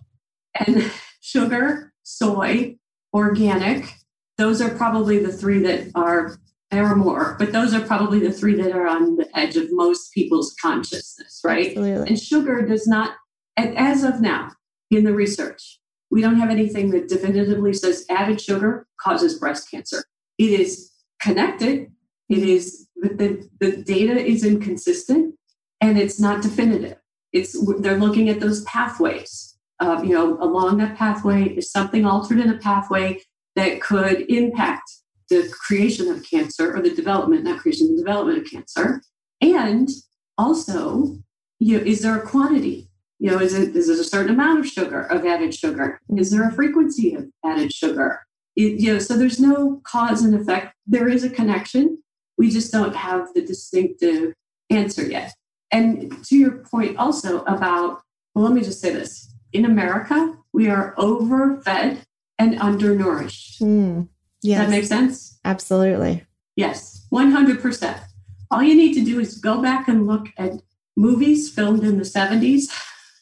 And 0.56 0.92
sugar, 1.22 1.94
soy, 2.04 2.78
organic, 3.14 3.96
those 4.38 4.62
are 4.62 4.76
probably 4.76 5.20
the 5.20 5.32
three 5.32 5.60
that 5.60 5.92
are 5.96 6.38
there 6.72 6.86
are 6.86 6.96
more, 6.96 7.36
but 7.38 7.52
those 7.52 7.74
are 7.74 7.82
probably 7.82 8.20
the 8.20 8.32
three 8.32 8.56
that 8.56 8.72
are 8.72 8.88
on 8.88 9.18
the 9.18 9.28
edge 9.38 9.58
of 9.58 9.68
most 9.72 10.14
people's 10.14 10.56
consciousness, 10.62 11.42
right? 11.44 11.68
Absolutely. 11.68 12.08
And 12.08 12.20
sugar 12.20 12.66
does 12.66 12.88
not, 12.88 13.16
as 13.58 14.04
of 14.04 14.22
now, 14.22 14.52
in 14.90 15.04
the 15.04 15.14
research. 15.14 15.80
We 16.10 16.22
don't 16.22 16.40
have 16.40 16.50
anything 16.50 16.92
that 16.92 17.08
definitively 17.08 17.74
says 17.74 18.06
added 18.10 18.42
sugar 18.42 18.88
causes 19.00 19.38
breast 19.40 19.70
cancer. 19.70 20.04
It 20.38 20.60
is 20.60 20.92
connected. 21.22 21.92
It 22.30 22.40
is 22.40 22.88
the, 22.96 23.48
the 23.60 23.78
data 23.78 24.14
is 24.14 24.46
inconsistent 24.46 25.36
and 25.80 25.98
it's 25.98 26.20
not 26.20 26.42
definitive. 26.42 26.98
It's 27.34 27.58
they're 27.80 27.98
looking 27.98 28.30
at 28.30 28.40
those 28.40 28.64
pathways. 28.64 29.58
Uh, 29.80 30.02
you 30.04 30.14
know, 30.14 30.38
along 30.42 30.78
that 30.78 30.98
pathway 30.98 31.46
is 31.46 31.72
something 31.72 32.06
altered 32.06 32.40
in 32.40 32.50
a 32.50 32.58
pathway 32.58 33.22
that 33.56 33.82
could 33.82 34.30
impact 34.30 35.01
the 35.32 35.52
creation 35.66 36.10
of 36.10 36.24
cancer 36.24 36.76
or 36.76 36.82
the 36.82 36.94
development, 36.94 37.44
not 37.44 37.60
creation, 37.60 37.96
the 37.96 38.02
development 38.02 38.38
of 38.38 38.52
cancer. 38.52 39.02
And 39.42 39.90
also, 40.38 41.18
you 41.60 41.78
know, 41.78 41.84
is 41.84 42.02
there 42.02 42.18
a 42.18 42.22
quantity 42.26 42.92
you 43.22 43.30
know, 43.30 43.38
is 43.38 43.54
it 43.54 43.76
is 43.76 43.88
it 43.88 44.00
a 44.00 44.04
certain 44.04 44.34
amount 44.34 44.60
of 44.60 44.68
sugar 44.68 45.04
of 45.04 45.24
added 45.28 45.54
sugar? 45.54 46.02
Is 46.18 46.32
there 46.32 46.50
a 46.50 46.52
frequency 46.52 47.14
of 47.14 47.30
added 47.46 47.72
sugar? 47.72 48.26
It, 48.56 48.80
you 48.80 48.94
know, 48.94 48.98
so 48.98 49.16
there's 49.16 49.40
no 49.40 49.80
cause 49.84 50.24
and 50.24 50.34
effect. 50.34 50.74
There 50.88 51.08
is 51.08 51.24
a 51.24 51.30
connection. 51.30 52.02
We 52.40 52.50
just 52.50 52.72
don't 52.72 52.96
have 52.96 53.28
the 53.36 53.46
distinctive 53.46 54.34
answer 54.72 55.08
yet. 55.08 55.34
And 55.72 56.26
to 56.26 56.36
your 56.36 56.64
point 56.64 56.98
also 56.98 57.44
about, 57.44 58.02
well, 58.34 58.46
let 58.46 58.54
me 58.54 58.62
just 58.62 58.82
say 58.82 58.92
this. 58.92 59.32
In 59.54 59.66
America, 59.66 60.36
we 60.52 60.68
are 60.68 60.96
overfed 60.98 62.04
and 62.40 62.60
undernourished. 62.60 63.62
Mm, 63.62 64.08
yes. 64.44 64.60
That 64.60 64.70
make 64.70 64.86
sense? 64.86 65.40
Absolutely. 65.46 66.26
Yes, 66.56 67.08
100%. 67.12 68.02
All 68.50 68.62
you 68.64 68.76
need 68.76 68.94
to 68.94 69.04
do 69.04 69.20
is 69.20 69.38
go 69.38 69.62
back 69.62 69.88
and 69.88 70.08
look 70.08 70.28
at 70.38 70.62
movies 70.98 71.50
filmed 71.50 71.84
in 71.84 71.98
the 71.98 72.04
70s 72.04 72.66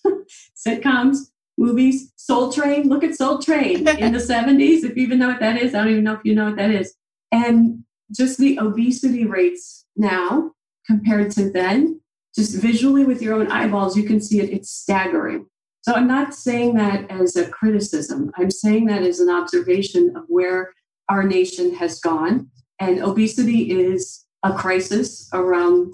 sitcoms, 0.67 1.29
movies. 1.57 2.11
Soul 2.15 2.51
Train, 2.51 2.87
look 2.87 3.03
at 3.03 3.15
Soul 3.15 3.39
Train 3.39 3.87
in 3.87 4.13
the 4.13 4.19
70s, 4.19 4.83
if 4.83 4.95
you 4.95 5.03
even 5.03 5.19
know 5.19 5.29
what 5.29 5.39
that 5.39 5.57
is. 5.57 5.73
I 5.73 5.79
don't 5.79 5.91
even 5.91 6.03
know 6.03 6.13
if 6.13 6.23
you 6.23 6.35
know 6.35 6.45
what 6.45 6.57
that 6.57 6.69
is. 6.69 6.95
And 7.31 7.83
just 8.11 8.37
the 8.37 8.59
obesity 8.59 9.25
rates 9.25 9.85
now 9.95 10.51
compared 10.85 11.31
to 11.31 11.49
then, 11.49 12.01
just 12.35 12.55
visually 12.61 13.05
with 13.05 13.21
your 13.21 13.33
own 13.35 13.51
eyeballs, 13.51 13.97
you 13.97 14.03
can 14.03 14.21
see 14.21 14.39
it, 14.39 14.51
it's 14.51 14.69
staggering. 14.69 15.47
So 15.81 15.93
I'm 15.93 16.07
not 16.07 16.33
saying 16.33 16.75
that 16.75 17.09
as 17.09 17.35
a 17.35 17.49
criticism. 17.49 18.31
I'm 18.35 18.51
saying 18.51 18.85
that 18.85 19.01
as 19.01 19.19
an 19.19 19.29
observation 19.29 20.15
of 20.15 20.23
where 20.27 20.73
our 21.09 21.23
nation 21.23 21.75
has 21.75 21.99
gone. 21.99 22.49
And 22.79 23.01
obesity 23.01 23.71
is 23.71 24.25
a 24.43 24.53
crisis 24.53 25.29
around 25.33 25.93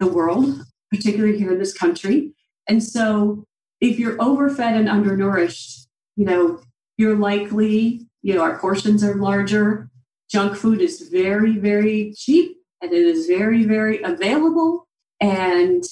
the 0.00 0.06
world, 0.06 0.62
particularly 0.90 1.38
here 1.38 1.52
in 1.52 1.58
this 1.58 1.74
country. 1.74 2.32
And 2.68 2.82
so 2.82 3.44
if 3.80 3.98
you're 3.98 4.20
overfed 4.22 4.76
and 4.76 4.88
undernourished, 4.88 5.88
you 6.16 6.24
know, 6.24 6.60
you're 6.96 7.16
likely, 7.16 8.06
you 8.22 8.34
know, 8.34 8.42
our 8.42 8.58
portions 8.58 9.02
are 9.04 9.16
larger. 9.16 9.90
Junk 10.30 10.56
food 10.56 10.80
is 10.80 11.08
very, 11.12 11.58
very 11.58 12.14
cheap 12.16 12.56
and 12.80 12.92
it 12.92 13.02
is 13.02 13.26
very, 13.26 13.64
very 13.64 14.02
available. 14.02 14.86
And 15.20 15.84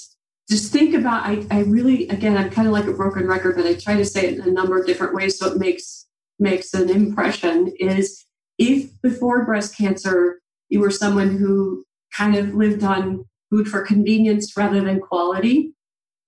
just 0.49 0.73
think 0.73 0.95
about, 0.95 1.25
I, 1.25 1.47
I 1.51 1.61
really, 1.61 2.09
again, 2.09 2.37
I'm 2.37 2.51
kind 2.51 2.67
of 2.67 2.73
like 2.73 2.87
a 2.87 2.93
broken 2.93 3.27
record, 3.27 3.57
but 3.57 3.67
I 3.67 3.75
try 3.75 3.97
to 3.97 4.05
say 4.05 4.29
it 4.29 4.39
in 4.39 4.49
a 4.49 4.51
number 4.51 4.79
of 4.79 4.87
different 4.87 5.15
ways 5.15 5.39
so 5.39 5.53
it 5.53 5.59
makes 5.59 6.07
makes 6.41 6.73
an 6.73 6.89
impression 6.89 7.71
is 7.79 8.25
if 8.61 8.91
before 9.03 9.45
breast 9.45 9.77
cancer 9.77 10.41
you 10.69 10.79
were 10.79 10.91
someone 10.91 11.37
who 11.37 11.85
kind 12.17 12.37
of 12.37 12.55
lived 12.55 12.85
on 12.85 13.25
food 13.51 13.67
for 13.67 13.85
convenience 13.85 14.57
rather 14.57 14.81
than 14.81 15.01
quality, 15.01 15.73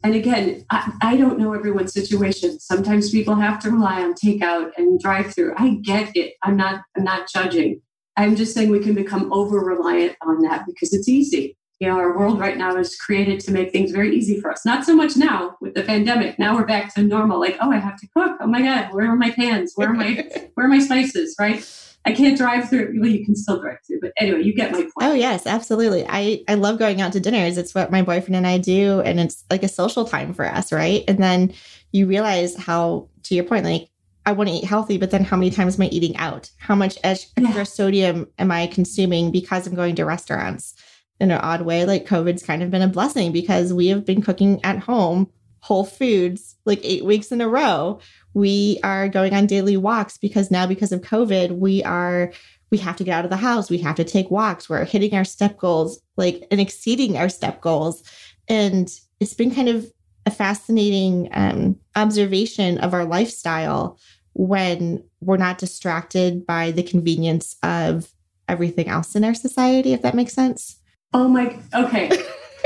and 0.03 0.15
again, 0.17 0.65
I, 0.71 0.93
I, 1.01 1.17
don't 1.17 1.39
know 1.39 1.53
everyone's 1.53 1.93
situation. 1.93 2.59
Sometimes 2.59 3.11
people 3.11 3.37
have 3.37 3.61
to 3.61 3.71
rely 3.71 4.03
on 4.03 4.15
takeout 4.15 4.73
and 4.77 4.99
drive 4.99 5.33
through. 5.33 5.55
I 5.57 5.77
get 5.77 6.17
it. 6.17 6.35
I'm 6.43 6.57
not 6.57 6.83
I'm 6.97 7.05
not 7.05 7.29
judging. 7.33 7.81
I'm 8.17 8.35
just 8.35 8.53
saying 8.53 8.71
we 8.71 8.81
can 8.81 8.95
become 8.95 9.33
over 9.33 9.61
reliant 9.61 10.17
on 10.23 10.43
that 10.43 10.67
because 10.67 10.93
it's 10.93 11.09
easy. 11.09 11.57
You 11.79 11.89
know, 11.89 11.99
our 11.99 12.17
world 12.17 12.41
right 12.41 12.57
now 12.57 12.77
is 12.77 12.97
created 12.97 13.41
to 13.41 13.53
make 13.53 13.73
things 13.73 13.91
very 13.93 14.15
easy 14.15 14.41
for 14.41 14.51
us. 14.51 14.65
Not 14.65 14.85
so 14.85 14.95
much 14.95 15.17
now 15.17 15.57
with 15.61 15.75
the 15.75 15.83
pandemic. 15.83 16.39
Now 16.39 16.57
we're 16.57 16.67
back 16.67 16.95
to 16.95 17.03
normal. 17.03 17.41
Like, 17.41 17.57
oh, 17.61 17.73
I 17.73 17.79
have 17.79 17.99
to 18.01 18.09
cook. 18.17 18.39
Oh 18.41 18.47
my 18.47 18.63
God, 18.63 18.93
where 18.93 19.09
are 19.09 19.17
my 19.17 19.31
pans? 19.31 19.73
Where 19.77 19.91
are 19.91 19.95
my 19.95 20.29
where 20.55 20.67
are 20.67 20.69
my 20.69 20.81
spices? 20.81 21.37
Right? 21.39 21.65
I 22.05 22.13
can't 22.13 22.37
drive 22.37 22.69
through. 22.69 22.97
Well, 22.99 23.09
you 23.09 23.25
can 23.25 23.37
still 23.37 23.61
drive 23.61 23.79
through, 23.87 24.01
but 24.01 24.13
anyway, 24.17 24.43
you 24.43 24.55
get 24.55 24.73
my 24.73 24.81
point. 24.81 24.93
Oh 25.01 25.13
yes, 25.13 25.47
absolutely. 25.47 26.05
I 26.09 26.43
I 26.49 26.55
love 26.55 26.79
going 26.79 27.01
out 27.01 27.13
to 27.13 27.21
dinners. 27.21 27.59
It's 27.59 27.75
what 27.75 27.93
my 27.93 28.03
boyfriend 28.03 28.37
and 28.37 28.47
I 28.47 28.59
do, 28.59 29.01
and 29.01 29.21
it's 29.21 29.45
like 29.51 29.63
a 29.63 29.69
social 29.69 30.05
time 30.05 30.35
for 30.35 30.45
us, 30.45 30.73
right? 30.73 31.05
And 31.07 31.23
then 31.23 31.53
you 31.93 32.07
realize 32.07 32.57
how, 32.57 33.09
to 33.25 33.35
your 33.35 33.45
point, 33.45 33.65
like 33.65 33.89
I 34.27 34.33
want 34.33 34.49
to 34.49 34.55
eat 34.55 34.65
healthy, 34.65 34.99
but 34.99 35.11
then 35.11 35.25
how 35.25 35.37
many 35.37 35.51
times 35.51 35.77
am 35.77 35.83
I 35.83 35.89
eating 35.89 36.17
out? 36.17 36.51
How 36.59 36.75
much 36.75 36.99
extra 37.05 37.43
yeah. 37.43 37.63
sodium 37.65 38.29
am 38.39 38.51
I 38.51 38.67
consuming 38.67 39.31
because 39.31 39.67
I'm 39.67 39.75
going 39.75 39.95
to 39.97 40.05
restaurants? 40.05 40.75
In 41.21 41.31
an 41.31 41.39
odd 41.39 41.63
way, 41.63 41.85
like 41.85 42.05
COVID's 42.05 42.43
kind 42.43 42.65
of 42.65 42.73
been 42.73 42.83
a 42.83 42.89
blessing 42.89 43.31
because 43.31 43.73
we 43.73 43.87
have 43.89 44.05
been 44.05 44.23
cooking 44.23 44.65
at 44.65 44.81
home 44.81 45.31
whole 45.63 45.85
foods 45.85 46.57
like 46.65 46.81
eight 46.83 47.05
weeks 47.05 47.33
in 47.33 47.41
a 47.41 47.49
row 47.49 47.99
we 48.35 48.79
are 48.85 49.09
going 49.09 49.33
on 49.35 49.47
daily 49.47 49.77
walks 49.77 50.19
because 50.19 50.51
now 50.51 50.67
because 50.67 50.93
of 50.93 51.01
covid 51.01 51.57
we 51.59 51.83
are 51.85 52.33
we 52.73 52.79
have 52.79 52.97
to 52.97 53.05
get 53.05 53.13
out 53.13 53.25
of 53.25 53.31
the 53.31 53.37
house. 53.37 53.71
We 53.71 53.79
have 53.79 53.97
to 53.97 54.05
take 54.05 54.31
walks. 54.31 54.69
We're 54.69 54.87
hitting 54.87 55.15
our 55.15 55.27
step 55.27 55.59
goals 55.59 56.01
like 56.17 56.47
and 56.51 56.61
exceeding 56.61 57.19
our 57.19 57.29
step 57.29 57.61
goals. 57.61 58.03
And 58.49 58.91
it's 59.21 59.35
been 59.35 59.55
kind 59.55 59.69
of 59.69 59.93
a 60.25 60.31
fascinating 60.31 61.29
um, 61.33 61.79
observation 61.95 62.79
of 62.79 62.95
our 62.95 63.05
lifestyle 63.05 63.99
when 64.33 65.05
we're 65.21 65.37
not 65.37 65.59
distracted 65.59 66.47
by 66.47 66.71
the 66.71 66.83
convenience 66.83 67.57
of 67.63 68.11
everything 68.49 68.89
else 68.89 69.15
in 69.15 69.23
our 69.23 69.35
society 69.35 69.93
if 69.93 70.01
that 70.03 70.15
makes 70.15 70.33
sense. 70.33 70.81
Oh 71.13 71.29
my 71.29 71.59
okay. 71.75 72.09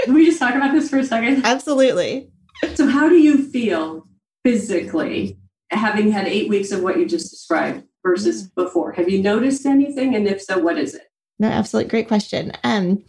Can 0.04 0.14
we 0.14 0.24
just 0.24 0.38
talk 0.38 0.54
about 0.54 0.72
this 0.72 0.88
for 0.88 0.98
a 0.98 1.04
second? 1.04 1.44
Absolutely 1.44 2.30
so 2.74 2.86
how 2.86 3.08
do 3.08 3.16
you 3.16 3.48
feel 3.50 4.06
physically 4.44 5.38
having 5.70 6.10
had 6.10 6.26
eight 6.26 6.48
weeks 6.48 6.70
of 6.70 6.82
what 6.82 6.98
you 6.98 7.06
just 7.06 7.30
described 7.30 7.84
versus 8.04 8.48
mm. 8.48 8.54
before? 8.54 8.92
Have 8.92 9.08
you 9.08 9.22
noticed 9.22 9.66
anything? 9.66 10.14
And 10.14 10.26
if 10.26 10.42
so, 10.42 10.58
what 10.58 10.78
is 10.78 10.94
it? 10.94 11.02
No, 11.38 11.48
absolutely. 11.48 11.90
Great 11.90 12.08
question. 12.08 12.52
Um, 12.64 13.02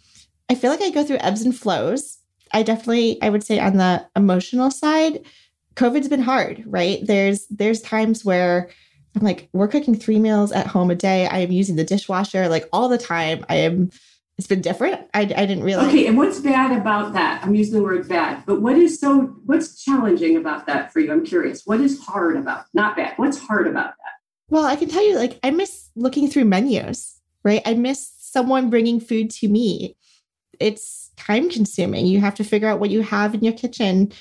I 0.49 0.55
feel 0.55 0.71
like 0.71 0.81
I 0.81 0.89
go 0.89 1.03
through 1.03 1.17
ebbs 1.19 1.41
and 1.41 1.55
flows. 1.55 2.17
I 2.53 2.63
definitely, 2.63 3.21
I 3.21 3.29
would 3.29 3.43
say 3.43 3.59
on 3.59 3.77
the 3.77 4.05
emotional 4.15 4.71
side, 4.71 5.25
COVID's 5.75 6.07
been 6.07 6.21
hard, 6.21 6.63
right? 6.65 6.99
There's 7.05 7.45
there's 7.47 7.81
times 7.81 8.25
where 8.25 8.69
I'm 9.15 9.23
like, 9.23 9.49
we're 9.53 9.67
cooking 9.67 9.95
three 9.95 10.19
meals 10.19 10.51
at 10.51 10.67
home 10.67 10.89
a 10.89 10.95
day. 10.95 11.27
I 11.27 11.39
am 11.39 11.51
using 11.51 11.75
the 11.75 11.83
dishwasher 11.83 12.47
like 12.47 12.65
all 12.73 12.89
the 12.89 12.97
time. 12.97 13.45
I 13.49 13.55
am 13.55 13.91
it's 14.37 14.47
been 14.47 14.61
different. 14.61 15.07
I, 15.13 15.21
I 15.21 15.25
didn't 15.25 15.63
realize. 15.63 15.87
Okay, 15.87 16.05
and 16.05 16.15
what's 16.15 16.39
bad 16.39 16.77
about 16.77 17.13
that? 17.13 17.43
I'm 17.43 17.55
using 17.55 17.73
the 17.73 17.83
word 17.83 18.07
bad, 18.07 18.43
but 18.45 18.61
what 18.61 18.77
is 18.77 18.99
so 18.99 19.21
what's 19.45 19.83
challenging 19.83 20.37
about 20.37 20.67
that 20.67 20.93
for 20.93 20.99
you? 20.99 21.11
I'm 21.11 21.25
curious. 21.25 21.65
What 21.65 21.81
is 21.81 21.99
hard 22.03 22.37
about? 22.37 22.65
Not 22.73 22.95
bad. 22.95 23.13
What's 23.17 23.39
hard 23.39 23.67
about 23.67 23.95
that? 23.97 24.13
Well, 24.49 24.65
I 24.65 24.75
can 24.75 24.89
tell 24.89 25.03
you, 25.03 25.17
like, 25.17 25.39
I 25.43 25.51
miss 25.51 25.89
looking 25.95 26.29
through 26.29 26.45
menus, 26.45 27.19
right? 27.43 27.61
I 27.65 27.73
miss 27.73 28.13
someone 28.19 28.69
bringing 28.69 28.99
food 28.99 29.31
to 29.31 29.47
me. 29.47 29.95
It's 30.59 31.11
time 31.17 31.49
consuming. 31.49 32.05
You 32.05 32.21
have 32.21 32.35
to 32.35 32.43
figure 32.43 32.67
out 32.67 32.79
what 32.79 32.89
you 32.91 33.01
have 33.01 33.33
in 33.33 33.43
your 33.43 33.53
kitchen. 33.53 34.11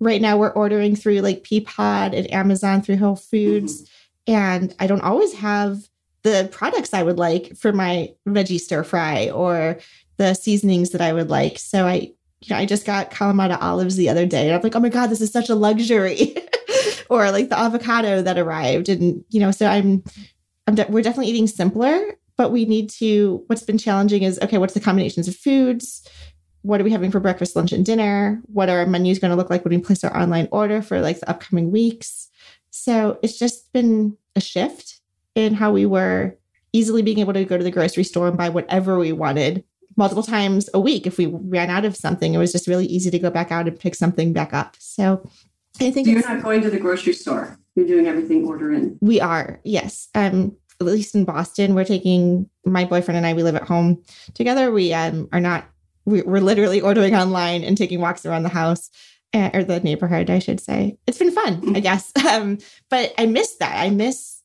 Right 0.00 0.20
now, 0.20 0.38
we're 0.38 0.50
ordering 0.50 0.96
through 0.96 1.20
like 1.20 1.44
Peapod 1.44 2.16
and 2.16 2.32
Amazon 2.32 2.82
through 2.82 2.96
Whole 2.96 3.16
Foods. 3.16 3.82
Mm-hmm. 3.82 4.34
And 4.34 4.74
I 4.80 4.86
don't 4.86 5.02
always 5.02 5.34
have 5.34 5.88
the 6.26 6.48
products 6.50 6.92
I 6.92 7.04
would 7.04 7.18
like 7.18 7.56
for 7.56 7.72
my 7.72 8.12
veggie 8.26 8.58
stir 8.58 8.82
fry 8.82 9.30
or 9.30 9.78
the 10.16 10.34
seasonings 10.34 10.90
that 10.90 11.00
I 11.00 11.12
would 11.12 11.30
like. 11.30 11.56
So 11.56 11.86
I, 11.86 12.10
you 12.40 12.50
know, 12.50 12.56
I 12.56 12.66
just 12.66 12.84
got 12.84 13.12
Kalamata 13.12 13.62
olives 13.62 13.94
the 13.94 14.08
other 14.08 14.26
day 14.26 14.46
and 14.46 14.56
I'm 14.56 14.60
like, 14.60 14.74
oh 14.74 14.80
my 14.80 14.88
God, 14.88 15.06
this 15.06 15.20
is 15.20 15.30
such 15.30 15.48
a 15.48 15.54
luxury. 15.54 16.36
or 17.10 17.30
like 17.30 17.48
the 17.48 17.56
avocado 17.56 18.22
that 18.22 18.38
arrived. 18.38 18.88
And, 18.88 19.24
you 19.30 19.38
know, 19.38 19.52
so 19.52 19.66
I'm, 19.66 20.02
I'm 20.66 20.74
de- 20.74 20.88
we're 20.88 21.04
definitely 21.04 21.30
eating 21.30 21.46
simpler, 21.46 22.16
but 22.36 22.50
we 22.50 22.64
need 22.64 22.90
to, 22.90 23.44
what's 23.46 23.62
been 23.62 23.78
challenging 23.78 24.24
is, 24.24 24.40
okay, 24.42 24.58
what's 24.58 24.74
the 24.74 24.80
combinations 24.80 25.28
of 25.28 25.36
foods? 25.36 26.10
What 26.62 26.80
are 26.80 26.84
we 26.84 26.90
having 26.90 27.12
for 27.12 27.20
breakfast, 27.20 27.54
lunch, 27.54 27.70
and 27.70 27.86
dinner? 27.86 28.42
What 28.46 28.68
are 28.68 28.80
our 28.80 28.86
menus 28.86 29.20
going 29.20 29.30
to 29.30 29.36
look 29.36 29.48
like 29.48 29.64
when 29.64 29.76
we 29.76 29.80
place 29.80 30.02
our 30.02 30.16
online 30.16 30.48
order 30.50 30.82
for 30.82 31.00
like 31.00 31.20
the 31.20 31.30
upcoming 31.30 31.70
weeks? 31.70 32.28
So 32.70 33.20
it's 33.22 33.38
just 33.38 33.72
been 33.72 34.16
a 34.34 34.40
shift 34.40 34.95
in 35.36 35.54
how 35.54 35.70
we 35.70 35.86
were 35.86 36.36
easily 36.72 37.02
being 37.02 37.20
able 37.20 37.32
to 37.32 37.44
go 37.44 37.56
to 37.56 37.62
the 37.62 37.70
grocery 37.70 38.02
store 38.02 38.26
and 38.26 38.36
buy 38.36 38.48
whatever 38.48 38.98
we 38.98 39.12
wanted 39.12 39.64
multiple 39.96 40.22
times 40.22 40.68
a 40.74 40.80
week. 40.80 41.06
If 41.06 41.18
we 41.18 41.26
ran 41.26 41.70
out 41.70 41.84
of 41.84 41.94
something, 41.94 42.34
it 42.34 42.38
was 42.38 42.52
just 42.52 42.66
really 42.66 42.86
easy 42.86 43.10
to 43.10 43.18
go 43.18 43.30
back 43.30 43.52
out 43.52 43.68
and 43.68 43.78
pick 43.78 43.94
something 43.94 44.32
back 44.32 44.52
up. 44.52 44.76
So 44.78 45.28
I 45.80 45.90
think 45.90 46.06
so 46.06 46.12
you're 46.12 46.28
not 46.28 46.42
going 46.42 46.62
to 46.62 46.70
the 46.70 46.80
grocery 46.80 47.12
store. 47.12 47.58
You're 47.76 47.86
doing 47.86 48.06
everything 48.06 48.46
order 48.46 48.72
in. 48.72 48.98
We 49.00 49.20
are, 49.20 49.60
yes. 49.62 50.08
Um, 50.14 50.56
at 50.80 50.86
least 50.86 51.14
in 51.14 51.24
Boston, 51.24 51.74
we're 51.74 51.84
taking 51.84 52.48
my 52.64 52.84
boyfriend 52.84 53.16
and 53.16 53.26
I. 53.26 53.34
We 53.34 53.42
live 53.42 53.54
at 53.54 53.64
home 53.64 54.02
together. 54.34 54.70
We 54.70 54.92
um, 54.92 55.28
are 55.32 55.40
not. 55.40 55.66
We're 56.04 56.40
literally 56.40 56.80
ordering 56.80 57.14
online 57.14 57.64
and 57.64 57.76
taking 57.76 58.00
walks 58.00 58.24
around 58.24 58.44
the 58.44 58.48
house 58.48 58.90
uh, 59.34 59.50
or 59.52 59.64
the 59.64 59.80
neighborhood, 59.80 60.30
I 60.30 60.38
should 60.38 60.60
say. 60.60 60.98
It's 61.06 61.18
been 61.18 61.32
fun, 61.32 61.54
I 61.54 61.56
mm-hmm. 61.56 61.80
guess. 61.80 62.12
Um, 62.26 62.58
but 62.90 63.14
I 63.18 63.26
miss 63.26 63.56
that. 63.56 63.76
I 63.76 63.90
miss 63.90 64.35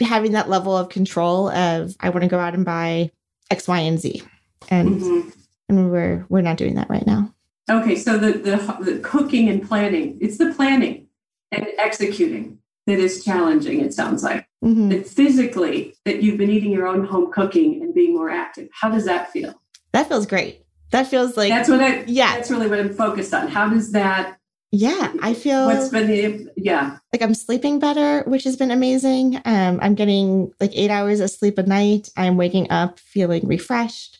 having 0.00 0.32
that 0.32 0.48
level 0.48 0.76
of 0.76 0.88
control 0.88 1.48
of 1.48 1.94
I 2.00 2.10
want 2.10 2.22
to 2.22 2.28
go 2.28 2.38
out 2.38 2.54
and 2.54 2.64
buy 2.64 3.10
X, 3.50 3.68
Y, 3.68 3.78
and 3.78 3.98
Z. 3.98 4.22
And 4.68 5.00
mm-hmm. 5.00 5.28
and 5.68 5.90
we're 5.90 6.26
we're 6.28 6.40
not 6.40 6.56
doing 6.56 6.74
that 6.76 6.90
right 6.90 7.06
now. 7.06 7.32
Okay, 7.70 7.96
so 7.96 8.18
the, 8.18 8.32
the 8.32 8.56
the 8.80 8.98
cooking 9.00 9.48
and 9.48 9.66
planning, 9.66 10.18
it's 10.20 10.38
the 10.38 10.52
planning 10.52 11.08
and 11.50 11.66
executing 11.78 12.58
that 12.86 12.98
is 12.98 13.24
challenging, 13.24 13.80
it 13.80 13.94
sounds 13.94 14.22
like. 14.22 14.46
Mm-hmm. 14.62 14.90
That 14.90 15.06
physically 15.06 15.94
that 16.04 16.22
you've 16.22 16.38
been 16.38 16.50
eating 16.50 16.70
your 16.70 16.86
own 16.86 17.04
home 17.04 17.30
cooking 17.32 17.82
and 17.82 17.94
being 17.94 18.14
more 18.14 18.30
active. 18.30 18.68
How 18.72 18.90
does 18.90 19.04
that 19.04 19.30
feel? 19.30 19.54
That 19.92 20.08
feels 20.08 20.26
great. 20.26 20.64
That 20.90 21.06
feels 21.06 21.36
like 21.36 21.50
that's 21.50 21.68
what 21.68 21.80
I 21.80 22.04
yeah. 22.06 22.34
That's 22.34 22.50
really 22.50 22.68
what 22.68 22.78
I'm 22.78 22.92
focused 22.92 23.34
on. 23.34 23.48
How 23.48 23.68
does 23.68 23.92
that 23.92 24.38
yeah, 24.74 25.12
I 25.22 25.34
feel 25.34 25.66
what's 25.66 25.88
been 25.90 26.08
the 26.08 26.50
yeah. 26.56 26.98
Like 27.12 27.22
I'm 27.22 27.34
sleeping 27.34 27.78
better, 27.78 28.24
which 28.28 28.42
has 28.42 28.56
been 28.56 28.72
amazing. 28.72 29.40
Um, 29.44 29.78
I'm 29.80 29.94
getting 29.94 30.52
like 30.60 30.72
eight 30.74 30.90
hours 30.90 31.20
of 31.20 31.30
sleep 31.30 31.58
a 31.58 31.62
night. 31.62 32.08
I'm 32.16 32.36
waking 32.36 32.72
up 32.72 32.98
feeling 32.98 33.46
refreshed. 33.46 34.18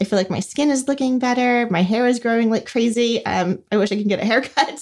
I 0.00 0.04
feel 0.04 0.16
like 0.16 0.30
my 0.30 0.38
skin 0.38 0.70
is 0.70 0.86
looking 0.86 1.18
better. 1.18 1.66
My 1.70 1.82
hair 1.82 2.06
is 2.06 2.20
growing 2.20 2.50
like 2.50 2.66
crazy. 2.66 3.24
Um, 3.26 3.58
I 3.72 3.78
wish 3.78 3.90
I 3.90 3.96
could 3.96 4.08
get 4.08 4.20
a 4.20 4.24
haircut. 4.24 4.80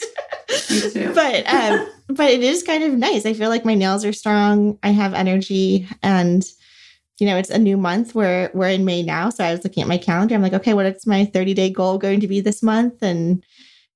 Me 0.71 0.91
too. 0.91 1.13
but 1.15 1.51
um, 1.51 1.89
but 2.09 2.31
it 2.31 2.43
is 2.43 2.63
kind 2.63 2.85
of 2.85 2.93
nice. 2.93 3.25
I 3.25 3.33
feel 3.33 3.49
like 3.49 3.65
my 3.65 3.75
nails 3.75 4.05
are 4.05 4.13
strong. 4.13 4.79
I 4.83 4.91
have 4.91 5.15
energy, 5.15 5.89
and 6.03 6.45
you 7.19 7.27
know, 7.27 7.39
it's 7.39 7.51
a 7.51 7.59
new 7.59 7.79
month. 7.79 8.15
We're 8.15 8.51
we're 8.53 8.69
in 8.69 8.85
May 8.85 9.03
now, 9.03 9.31
so 9.31 9.43
I 9.43 9.53
was 9.53 9.65
looking 9.65 9.83
at 9.83 9.89
my 9.89 9.97
calendar. 9.97 10.35
I'm 10.35 10.43
like, 10.43 10.53
okay, 10.53 10.75
what 10.75 10.85
is 10.85 11.07
my 11.07 11.25
30 11.25 11.55
day 11.55 11.71
goal 11.71 11.97
going 11.97 12.21
to 12.21 12.29
be 12.29 12.43
this 12.43 12.63
month? 12.63 13.03
And 13.03 13.43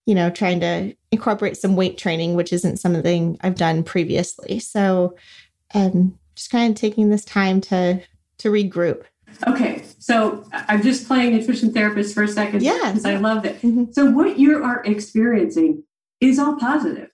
you 0.09 0.15
know, 0.15 0.31
trying 0.31 0.59
to 0.59 0.95
incorporate 1.13 1.59
some 1.59 1.77
weight 1.77 1.99
training, 1.99 2.35
which 2.35 2.51
isn't 2.51 2.79
something 2.79 3.37
I've 3.43 3.57
done 3.57 3.85
previously. 3.85 4.59
So, 4.59 5.15
um, 5.75 6.19
just 6.35 6.51
kind 6.51 6.71
of 6.71 6.81
taking 6.81 7.11
this 7.11 7.27
time 7.27 7.61
to 7.63 8.01
to 8.39 8.49
regroup. 8.51 9.03
Okay, 9.47 9.85
so 9.99 10.49
I'm 10.51 10.81
just 10.81 11.07
playing 11.07 11.37
nutrition 11.37 11.75
therapist 11.75 12.15
for 12.15 12.23
a 12.23 12.29
second. 12.29 12.63
Yeah, 12.63 12.81
because 12.87 13.05
I 13.05 13.17
love 13.17 13.45
it. 13.45 13.61
Mm-hmm. 13.61 13.93
So 13.93 14.11
what 14.11 14.39
you 14.39 14.65
are 14.65 14.83
experiencing 14.87 15.85
is 16.23 16.39
all 16.39 16.57
positive. 16.57 17.11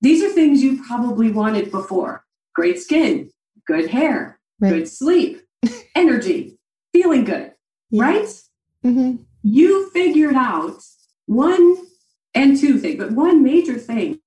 These 0.00 0.22
are 0.22 0.28
things 0.28 0.62
you 0.62 0.80
probably 0.84 1.32
wanted 1.32 1.72
before: 1.72 2.24
great 2.54 2.78
skin, 2.78 3.32
good 3.66 3.90
hair, 3.90 4.38
right. 4.60 4.70
good 4.70 4.88
sleep, 4.88 5.42
energy, 5.96 6.56
feeling 6.92 7.24
good. 7.24 7.52
Yeah. 7.90 8.04
Right? 8.04 8.42
Mm-hmm. 8.84 9.16
You 9.42 9.90
figured 9.90 10.36
out 10.36 10.80
one 11.26 11.88
and 12.34 12.58
two 12.58 12.78
things, 12.78 12.98
but 12.98 13.12
one 13.12 13.42
major 13.42 13.78
thing 13.78 14.20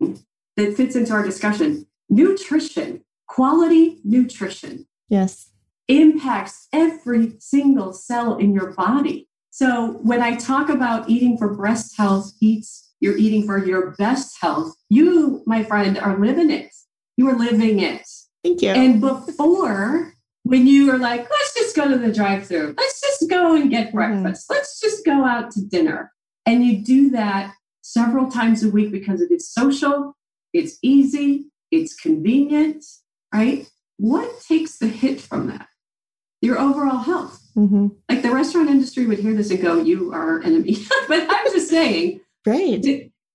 that 0.58 0.76
fits 0.76 0.96
into 0.96 1.14
our 1.14 1.24
discussion 1.24 1.86
nutrition, 2.10 3.04
quality 3.28 4.00
nutrition. 4.04 4.86
Yes. 5.10 5.50
Impacts 5.88 6.68
every 6.74 7.36
single 7.40 7.94
cell 7.94 8.38
in 8.38 8.54
your 8.54 8.74
body. 8.74 9.30
So 9.50 10.00
when 10.04 10.22
I 10.22 10.36
talk 10.36 10.70
about 10.70 11.10
eating 11.10 11.38
for 11.38 11.54
breast 11.54 11.98
health, 11.98 12.34
eats 12.42 12.90
you're 13.02 13.18
eating 13.18 13.46
for 13.46 13.66
your 13.66 13.92
best 13.98 14.38
health. 14.40 14.76
You, 14.90 15.42
my 15.48 15.64
friend, 15.64 15.98
are 15.98 16.20
living 16.20 16.52
it. 16.52 16.72
You 17.18 17.28
are 17.30 17.38
living 17.38 17.80
it. 17.80 18.08
Thank 18.44 18.62
you. 18.62 18.70
And 18.70 19.02
before, 19.02 20.14
when 20.44 20.68
you 20.68 20.92
are 20.92 20.98
like, 20.98 21.22
let's 21.30 21.54
just 21.56 21.76
go 21.76 21.88
to 21.88 21.98
the 21.98 22.14
drive-through, 22.14 22.76
let's 22.78 23.02
just 23.02 23.30
go 23.30 23.56
and 23.56 23.70
get 23.70 23.88
mm-hmm. 23.88 23.98
breakfast, 23.98 24.48
mm-hmm. 24.48 24.54
let's 24.54 24.80
just 24.80 25.06
go 25.06 25.26
out 25.26 25.52
to 25.52 25.62
dinner, 25.66 26.12
and 26.46 26.64
you 26.66 26.84
do 26.84 27.10
that 27.12 27.54
several 27.82 28.30
times 28.30 28.64
a 28.64 28.70
week 28.70 28.92
because 28.92 29.22
it 29.22 29.32
is 29.32 29.50
social, 29.50 30.16
it's 30.54 30.78
easy, 30.82 31.46
it's 31.72 31.96
convenient, 31.96 32.84
right? 33.34 33.70
What 33.98 34.42
takes 34.42 34.78
the 34.78 34.88
hit 34.88 35.22
from 35.22 35.48
that? 35.48 35.68
Your 36.42 36.60
overall 36.60 36.98
health. 36.98 37.40
Mm-hmm. 37.56 37.88
Like 38.10 38.22
the 38.22 38.32
restaurant 38.32 38.70
industry 38.70 39.06
would 39.06 39.20
hear 39.20 39.34
this 39.34 39.52
and 39.52 39.62
go, 39.62 39.82
You 39.82 40.12
are 40.14 40.38
an 40.38 40.46
enemy. 40.46 40.78
but 41.08 41.28
I'm 41.30 41.46
just 41.52 41.70
saying, 41.70 42.22
right. 42.46 42.84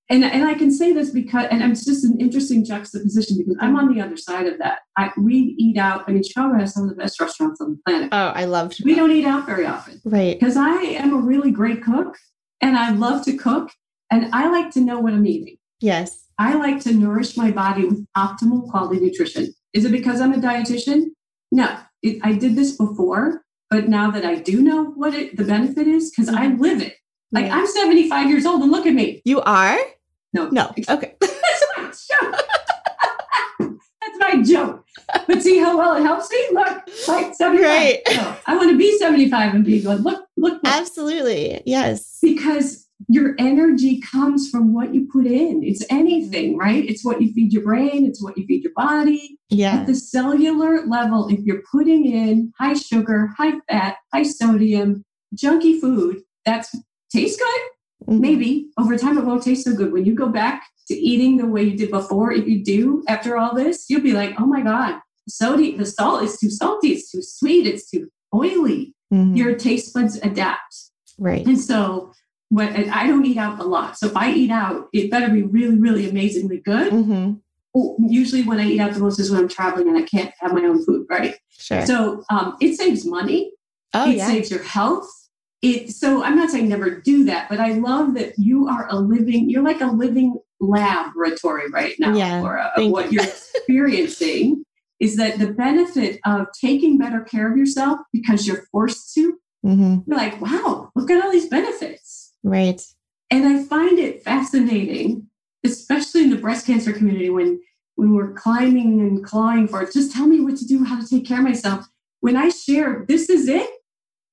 and 0.08 0.24
and 0.24 0.44
I 0.44 0.54
can 0.54 0.70
say 0.70 0.92
this 0.92 1.10
because 1.10 1.46
and 1.50 1.62
it's 1.62 1.84
just 1.84 2.04
an 2.04 2.18
interesting 2.20 2.64
juxtaposition 2.64 3.38
because 3.38 3.56
I'm 3.60 3.76
on 3.76 3.94
the 3.94 4.00
other 4.00 4.16
side 4.16 4.46
of 4.46 4.58
that. 4.58 4.80
I 4.96 5.10
we 5.18 5.54
eat 5.58 5.76
out. 5.76 6.04
I 6.06 6.12
mean, 6.12 6.22
Chicago 6.22 6.58
has 6.58 6.74
some 6.74 6.84
of 6.84 6.90
the 6.90 6.96
best 6.96 7.20
restaurants 7.20 7.60
on 7.60 7.72
the 7.72 7.78
planet. 7.86 8.08
Oh, 8.12 8.28
I 8.28 8.46
love. 8.46 8.72
We 8.84 8.94
don't 8.94 9.10
eat 9.10 9.26
out 9.26 9.46
very 9.46 9.66
often, 9.66 10.00
right? 10.04 10.38
Because 10.38 10.56
I 10.56 10.74
am 10.74 11.12
a 11.12 11.18
really 11.18 11.50
great 11.50 11.82
cook, 11.82 12.16
and 12.60 12.76
I 12.76 12.90
love 12.90 13.24
to 13.26 13.36
cook, 13.36 13.70
and 14.10 14.32
I 14.34 14.48
like 14.50 14.70
to 14.72 14.80
know 14.80 14.98
what 15.00 15.12
I'm 15.12 15.26
eating. 15.26 15.56
Yes, 15.80 16.24
I 16.38 16.54
like 16.54 16.80
to 16.82 16.92
nourish 16.92 17.36
my 17.36 17.50
body 17.50 17.84
with 17.86 18.06
optimal 18.16 18.68
quality 18.70 19.00
nutrition. 19.00 19.52
Is 19.72 19.84
it 19.84 19.92
because 19.92 20.20
I'm 20.20 20.32
a 20.32 20.36
dietitian? 20.38 21.06
No, 21.52 21.76
it, 22.02 22.18
I 22.22 22.32
did 22.32 22.56
this 22.56 22.76
before, 22.76 23.42
but 23.70 23.88
now 23.88 24.10
that 24.10 24.24
I 24.24 24.36
do 24.36 24.62
know 24.62 24.84
what 24.84 25.14
it, 25.14 25.36
the 25.36 25.44
benefit 25.44 25.86
is, 25.86 26.10
because 26.10 26.28
I 26.28 26.46
Mm-hmm. 26.46 26.60
live 26.62 26.82
it. 26.82 26.94
Like 27.32 27.50
I'm 27.50 27.66
75 27.66 28.30
years 28.30 28.46
old, 28.46 28.62
and 28.62 28.70
look 28.72 28.86
at 28.86 28.94
me. 28.94 29.20
You 29.24 29.40
are? 29.42 29.78
No, 30.32 30.48
No. 30.50 30.72
Okay. 30.88 31.14
That's 31.20 31.64
my 31.76 31.82
joke. 31.84 32.42
That's 33.58 34.18
my 34.18 34.42
joke. 34.42 34.84
But 35.26 35.42
see 35.42 35.58
how 35.58 35.76
well 35.78 35.96
it 35.96 36.02
helps 36.02 36.30
me? 36.30 36.38
Look, 36.52 36.82
like 37.08 37.34
75. 37.34 37.64
Right. 37.64 38.00
No, 38.10 38.36
I 38.46 38.56
want 38.56 38.70
to 38.70 38.78
be 38.78 38.96
75 38.98 39.54
and 39.54 39.64
be 39.64 39.80
good. 39.80 40.02
Look, 40.02 40.26
look, 40.36 40.54
look. 40.54 40.60
Absolutely. 40.64 41.62
Yes. 41.66 42.18
Because 42.22 42.85
your 43.08 43.34
energy 43.38 44.00
comes 44.00 44.48
from 44.50 44.72
what 44.72 44.94
you 44.94 45.06
put 45.12 45.26
in. 45.26 45.62
It's 45.62 45.84
anything, 45.90 46.56
right? 46.56 46.84
It's 46.84 47.04
what 47.04 47.20
you 47.20 47.32
feed 47.32 47.52
your 47.52 47.62
brain, 47.62 48.06
it's 48.06 48.22
what 48.22 48.36
you 48.36 48.46
feed 48.46 48.64
your 48.64 48.72
body. 48.74 49.38
Yeah. 49.50 49.76
At 49.80 49.86
the 49.86 49.94
cellular 49.94 50.86
level, 50.86 51.28
if 51.28 51.40
you're 51.40 51.62
putting 51.70 52.06
in 52.06 52.52
high 52.58 52.74
sugar, 52.74 53.28
high 53.36 53.54
fat, 53.68 53.96
high 54.12 54.22
sodium, 54.24 55.04
junky 55.36 55.78
food, 55.80 56.22
that's 56.44 56.74
tastes 57.12 57.38
good. 57.38 58.14
Mhm. 58.14 58.20
Maybe 58.20 58.68
over 58.78 58.96
time 58.96 59.18
it 59.18 59.24
won't 59.24 59.42
taste 59.42 59.64
so 59.64 59.74
good. 59.74 59.92
When 59.92 60.04
you 60.04 60.14
go 60.14 60.28
back 60.28 60.64
to 60.88 60.94
eating 60.94 61.36
the 61.36 61.46
way 61.46 61.62
you 61.64 61.76
did 61.76 61.90
before, 61.90 62.32
if 62.32 62.46
you 62.46 62.62
do 62.64 63.02
after 63.08 63.36
all 63.36 63.54
this, 63.54 63.86
you'll 63.88 64.02
be 64.02 64.12
like, 64.12 64.34
oh 64.40 64.46
my 64.46 64.62
God, 64.62 65.00
sodium, 65.28 65.78
the 65.78 65.86
salt 65.86 66.22
is 66.22 66.38
too 66.38 66.50
salty, 66.50 66.88
it's 66.92 67.10
too 67.10 67.22
sweet, 67.22 67.66
it's 67.66 67.90
too 67.90 68.08
oily. 68.34 68.94
Mhm. 69.12 69.36
Your 69.36 69.54
taste 69.54 69.92
buds 69.94 70.16
adapt. 70.22 70.90
right. 71.18 71.46
And 71.46 71.58
so 71.58 72.12
when 72.48 72.74
and 72.74 72.90
I 72.90 73.06
don't 73.06 73.24
eat 73.24 73.36
out 73.36 73.58
a 73.58 73.64
lot. 73.64 73.98
So 73.98 74.06
if 74.06 74.16
I 74.16 74.32
eat 74.32 74.50
out, 74.50 74.88
it 74.92 75.10
better 75.10 75.28
be 75.28 75.42
really, 75.42 75.76
really 75.76 76.08
amazingly 76.08 76.58
good. 76.58 76.92
hmm 76.92 77.34
Well, 77.74 77.96
Usually 77.98 78.42
when 78.42 78.60
I 78.60 78.66
eat 78.66 78.80
out 78.80 78.94
the 78.94 79.00
most 79.00 79.18
is 79.18 79.30
when 79.30 79.40
I'm 79.40 79.48
traveling 79.48 79.88
and 79.88 79.96
I 79.96 80.02
can't 80.02 80.32
have 80.40 80.52
my 80.52 80.62
own 80.62 80.84
food, 80.84 81.06
right? 81.10 81.36
Sure. 81.50 81.84
So 81.86 82.24
um, 82.30 82.56
it 82.60 82.76
saves 82.76 83.04
money 83.04 83.52
oh, 83.96 84.10
it 84.10 84.16
yeah. 84.16 84.26
saves 84.26 84.50
your 84.50 84.62
health. 84.62 85.08
It 85.62 85.90
so 85.90 86.22
I'm 86.22 86.36
not 86.36 86.50
saying 86.50 86.68
never 86.68 86.90
do 86.90 87.24
that, 87.24 87.48
but 87.48 87.58
I 87.58 87.72
love 87.72 88.14
that 88.14 88.34
you 88.38 88.68
are 88.68 88.86
a 88.90 88.96
living, 88.96 89.48
you're 89.48 89.62
like 89.62 89.80
a 89.80 89.86
living 89.86 90.36
laboratory 90.60 91.70
right 91.70 91.94
now, 91.98 92.14
Yeah, 92.14 92.40
Laura, 92.40 92.72
of 92.76 92.90
what 92.90 93.10
you're 93.12 93.24
experiencing 93.24 94.64
is 95.00 95.16
that 95.16 95.38
the 95.38 95.52
benefit 95.52 96.20
of 96.24 96.46
taking 96.58 96.98
better 96.98 97.20
care 97.20 97.50
of 97.50 97.56
yourself 97.56 98.00
because 98.12 98.46
you're 98.46 98.64
forced 98.70 99.14
to, 99.14 99.38
hmm 99.62 99.98
you're 100.06 100.16
like, 100.16 100.40
wow, 100.40 100.90
look 100.94 101.10
at 101.10 101.22
all 101.24 101.32
these 101.32 101.48
benefits. 101.48 101.65
Right. 102.46 102.80
And 103.30 103.44
I 103.44 103.64
find 103.64 103.98
it 103.98 104.22
fascinating, 104.22 105.26
especially 105.64 106.22
in 106.22 106.30
the 106.30 106.36
breast 106.36 106.64
cancer 106.66 106.92
community 106.92 107.28
when 107.28 107.60
when 107.96 108.14
we're 108.14 108.34
climbing 108.34 109.00
and 109.00 109.24
clawing 109.24 109.66
for 109.66 109.82
it. 109.82 109.92
Just 109.92 110.12
tell 110.12 110.26
me 110.26 110.40
what 110.40 110.56
to 110.58 110.66
do, 110.66 110.84
how 110.84 111.00
to 111.00 111.08
take 111.08 111.26
care 111.26 111.38
of 111.38 111.44
myself. 111.44 111.86
When 112.20 112.36
I 112.36 112.50
share, 112.50 113.04
this 113.08 113.28
is 113.30 113.48
it, 113.48 113.68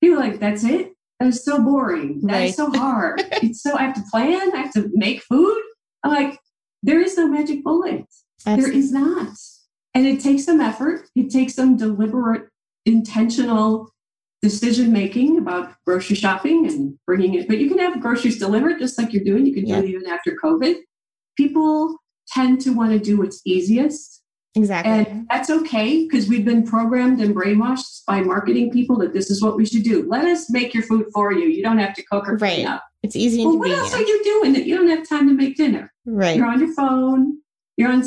people 0.02 0.18
are 0.18 0.20
like, 0.20 0.38
that's 0.38 0.62
it. 0.64 0.92
That 1.18 1.28
is 1.28 1.42
so 1.42 1.60
boring. 1.62 2.20
That 2.22 2.42
is 2.42 2.48
Right. 2.50 2.54
so 2.54 2.70
hard. 2.70 3.22
it's 3.42 3.62
so 3.62 3.74
I 3.76 3.82
have 3.84 3.94
to 3.94 4.02
plan, 4.12 4.54
I 4.54 4.58
have 4.58 4.72
to 4.74 4.90
make 4.92 5.22
food. 5.22 5.56
I'm 6.04 6.12
like, 6.12 6.38
there 6.82 7.00
is 7.00 7.16
no 7.16 7.26
magic 7.26 7.64
bullet. 7.64 8.04
There 8.44 8.70
is 8.70 8.92
not. 8.92 9.34
And 9.94 10.06
it 10.06 10.20
takes 10.20 10.44
some 10.44 10.60
effort. 10.60 11.08
It 11.16 11.30
takes 11.30 11.54
some 11.54 11.76
deliberate, 11.78 12.48
intentional 12.84 13.93
decision 14.48 14.92
making 14.92 15.38
about 15.38 15.72
grocery 15.86 16.14
shopping 16.16 16.66
and 16.66 16.98
bringing 17.06 17.32
it. 17.34 17.48
But 17.48 17.56
you 17.58 17.68
can 17.70 17.78
have 17.78 17.98
groceries 18.00 18.38
delivered 18.38 18.78
just 18.78 18.98
like 18.98 19.12
you're 19.14 19.24
doing. 19.24 19.46
You 19.46 19.54
can 19.54 19.66
Yeah. 19.66 19.80
do 19.80 19.86
it 19.86 19.90
even 19.90 20.06
after 20.06 20.36
COVID. 20.44 20.74
People 21.36 21.96
tend 22.28 22.60
to 22.60 22.70
want 22.74 22.92
to 22.92 22.98
do 22.98 23.16
what's 23.16 23.40
easiest. 23.46 24.20
Exactly. 24.54 24.92
And 24.92 25.26
that's 25.30 25.48
okay 25.50 26.04
because 26.04 26.28
we've 26.28 26.44
been 26.44 26.62
programmed 26.62 27.20
and 27.22 27.34
brainwashed 27.34 28.04
by 28.06 28.20
marketing 28.20 28.70
people 28.70 28.96
that 28.98 29.12
this 29.14 29.30
is 29.30 29.42
what 29.42 29.56
we 29.56 29.64
should 29.64 29.82
do. 29.82 30.06
Let 30.06 30.26
us 30.26 30.50
make 30.50 30.74
your 30.74 30.82
food 30.84 31.06
for 31.14 31.32
you. 31.32 31.46
You 31.48 31.62
don't 31.62 31.78
have 31.78 31.94
to 31.94 32.02
cook 32.02 32.28
or 32.28 32.36
clean 32.38 32.66
up. 32.66 32.82
it's 33.02 33.16
easy 33.16 33.42
and 33.42 33.50
Well, 33.50 33.58
what 33.60 33.70
else 33.70 33.94
are 33.94 34.00
you 34.00 34.18
doing 34.24 34.52
that 34.54 34.64
you 34.66 34.76
don't 34.76 34.88
have 34.88 35.08
time 35.08 35.26
to 35.28 35.34
make 35.34 35.56
dinner? 35.56 35.90
right. 36.06 36.36
You're 36.36 36.46
on 36.46 36.60
your 36.60 36.72
phone. 36.74 37.38
You're 37.78 37.90
on 37.92 38.02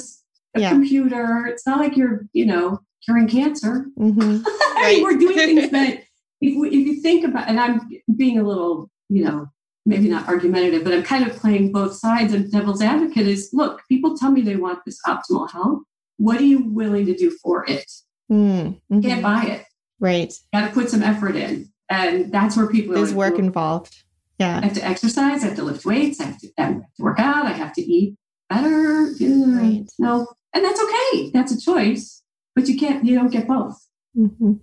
a 0.56 0.60
Yeah. 0.62 0.70
computer. 0.70 1.46
It's 1.48 1.66
not 1.68 1.80
like 1.80 1.98
you're, 1.98 2.28
you 2.34 2.46
know, 2.46 2.80
curing 3.06 3.28
cancer. 3.28 3.88
hmm 3.98 4.38
I 4.46 4.82
Right. 4.84 5.02
we're 5.04 5.18
doing 5.18 5.36
things 5.36 5.70
that, 5.72 6.04
if, 6.42 6.60
we, 6.60 6.70
if 6.70 6.88
you 6.88 7.02
think 7.02 7.26
about, 7.26 7.48
and 7.48 7.60
I'm 7.60 7.90
being 8.16 8.38
a 8.38 8.44
little, 8.44 8.90
you 9.10 9.24
know, 9.24 9.48
maybe 9.86 10.10
not 10.10 10.28
argumentative, 10.28 10.84
but 10.84 10.94
I'm 10.94 11.04
kind 11.04 11.26
of 11.26 11.36
playing 11.38 11.72
both 11.72 11.96
sides 11.96 12.34
of 12.34 12.52
devil's 12.52 12.82
advocate. 12.82 13.28
Is 13.28 13.50
look, 13.54 13.82
people 13.88 14.18
tell 14.18 14.32
me 14.32 14.42
they 14.42 14.58
want 14.58 14.84
this 14.86 15.00
optimal 15.08 15.50
health. 15.50 15.84
What 16.18 16.40
are 16.40 16.46
you 16.46 16.64
willing 16.70 17.06
to 17.06 17.16
do 17.16 17.32
for 17.32 17.66
it? 17.70 17.90
Mm-hmm. 18.32 19.02
Can't 19.02 19.22
buy 19.22 19.44
it. 19.46 19.66
Right. 20.00 20.34
Got 20.54 20.68
to 20.68 20.74
put 20.74 20.90
some 20.90 21.04
effort 21.04 21.36
in, 21.36 21.72
and 21.90 22.32
that's 22.32 22.58
where 22.58 22.68
people 22.68 22.94
are 22.94 22.98
There's 22.98 23.14
like, 23.14 23.32
work 23.32 23.40
involved. 23.40 24.04
Yeah. 24.40 24.60
I 24.62 24.66
have 24.66 24.74
to 24.74 24.86
exercise. 24.86 25.44
I 25.44 25.48
have 25.48 25.56
to 25.56 25.64
lift 25.64 25.86
weights. 25.86 26.20
I 26.20 26.26
have 26.26 26.40
to, 26.40 26.50
I 26.58 26.62
have 26.64 26.76
to 26.76 26.84
work 27.00 27.20
out. 27.20 27.46
I 27.46 27.54
have 27.54 27.74
to 27.74 27.82
eat 27.82 28.16
better. 28.50 29.12
Right. 29.20 29.86
No, 29.98 30.28
and 30.54 30.64
that's 30.64 30.82
okay. 30.82 31.32
That's 31.32 31.52
a 31.52 31.60
choice, 31.60 32.22
but 32.56 32.68
you 32.68 32.78
can't. 32.78 33.06
You 33.06 33.16
don't 33.16 33.32
get 33.32 33.48
both. 33.48 33.88
hmm 34.14 34.54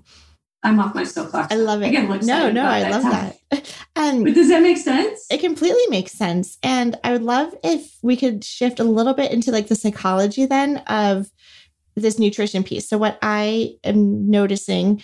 I'm 0.64 0.80
off 0.80 0.94
my 0.94 1.04
soapbox. 1.04 1.52
I 1.52 1.56
love 1.56 1.82
it. 1.82 1.92
Looks 2.08 2.26
no, 2.26 2.50
no, 2.50 2.64
I 2.64 2.88
love 2.88 3.02
topic. 3.02 3.38
that. 3.50 3.84
And 3.96 4.24
But 4.24 4.34
does 4.34 4.48
that 4.48 4.62
make 4.62 4.78
sense? 4.78 5.26
it 5.30 5.38
completely 5.38 5.86
makes 5.88 6.10
sense. 6.12 6.58
And 6.64 6.98
I 7.04 7.12
would 7.12 7.22
love 7.22 7.54
if 7.62 7.96
we 8.02 8.16
could 8.16 8.42
shift 8.42 8.80
a 8.80 8.84
little 8.84 9.14
bit 9.14 9.30
into 9.30 9.52
like 9.52 9.68
the 9.68 9.76
psychology 9.76 10.46
then 10.46 10.78
of 10.88 11.30
this 11.94 12.18
nutrition 12.18 12.64
piece. 12.64 12.88
So, 12.88 12.98
what 12.98 13.18
I 13.22 13.76
am 13.84 14.28
noticing, 14.28 15.00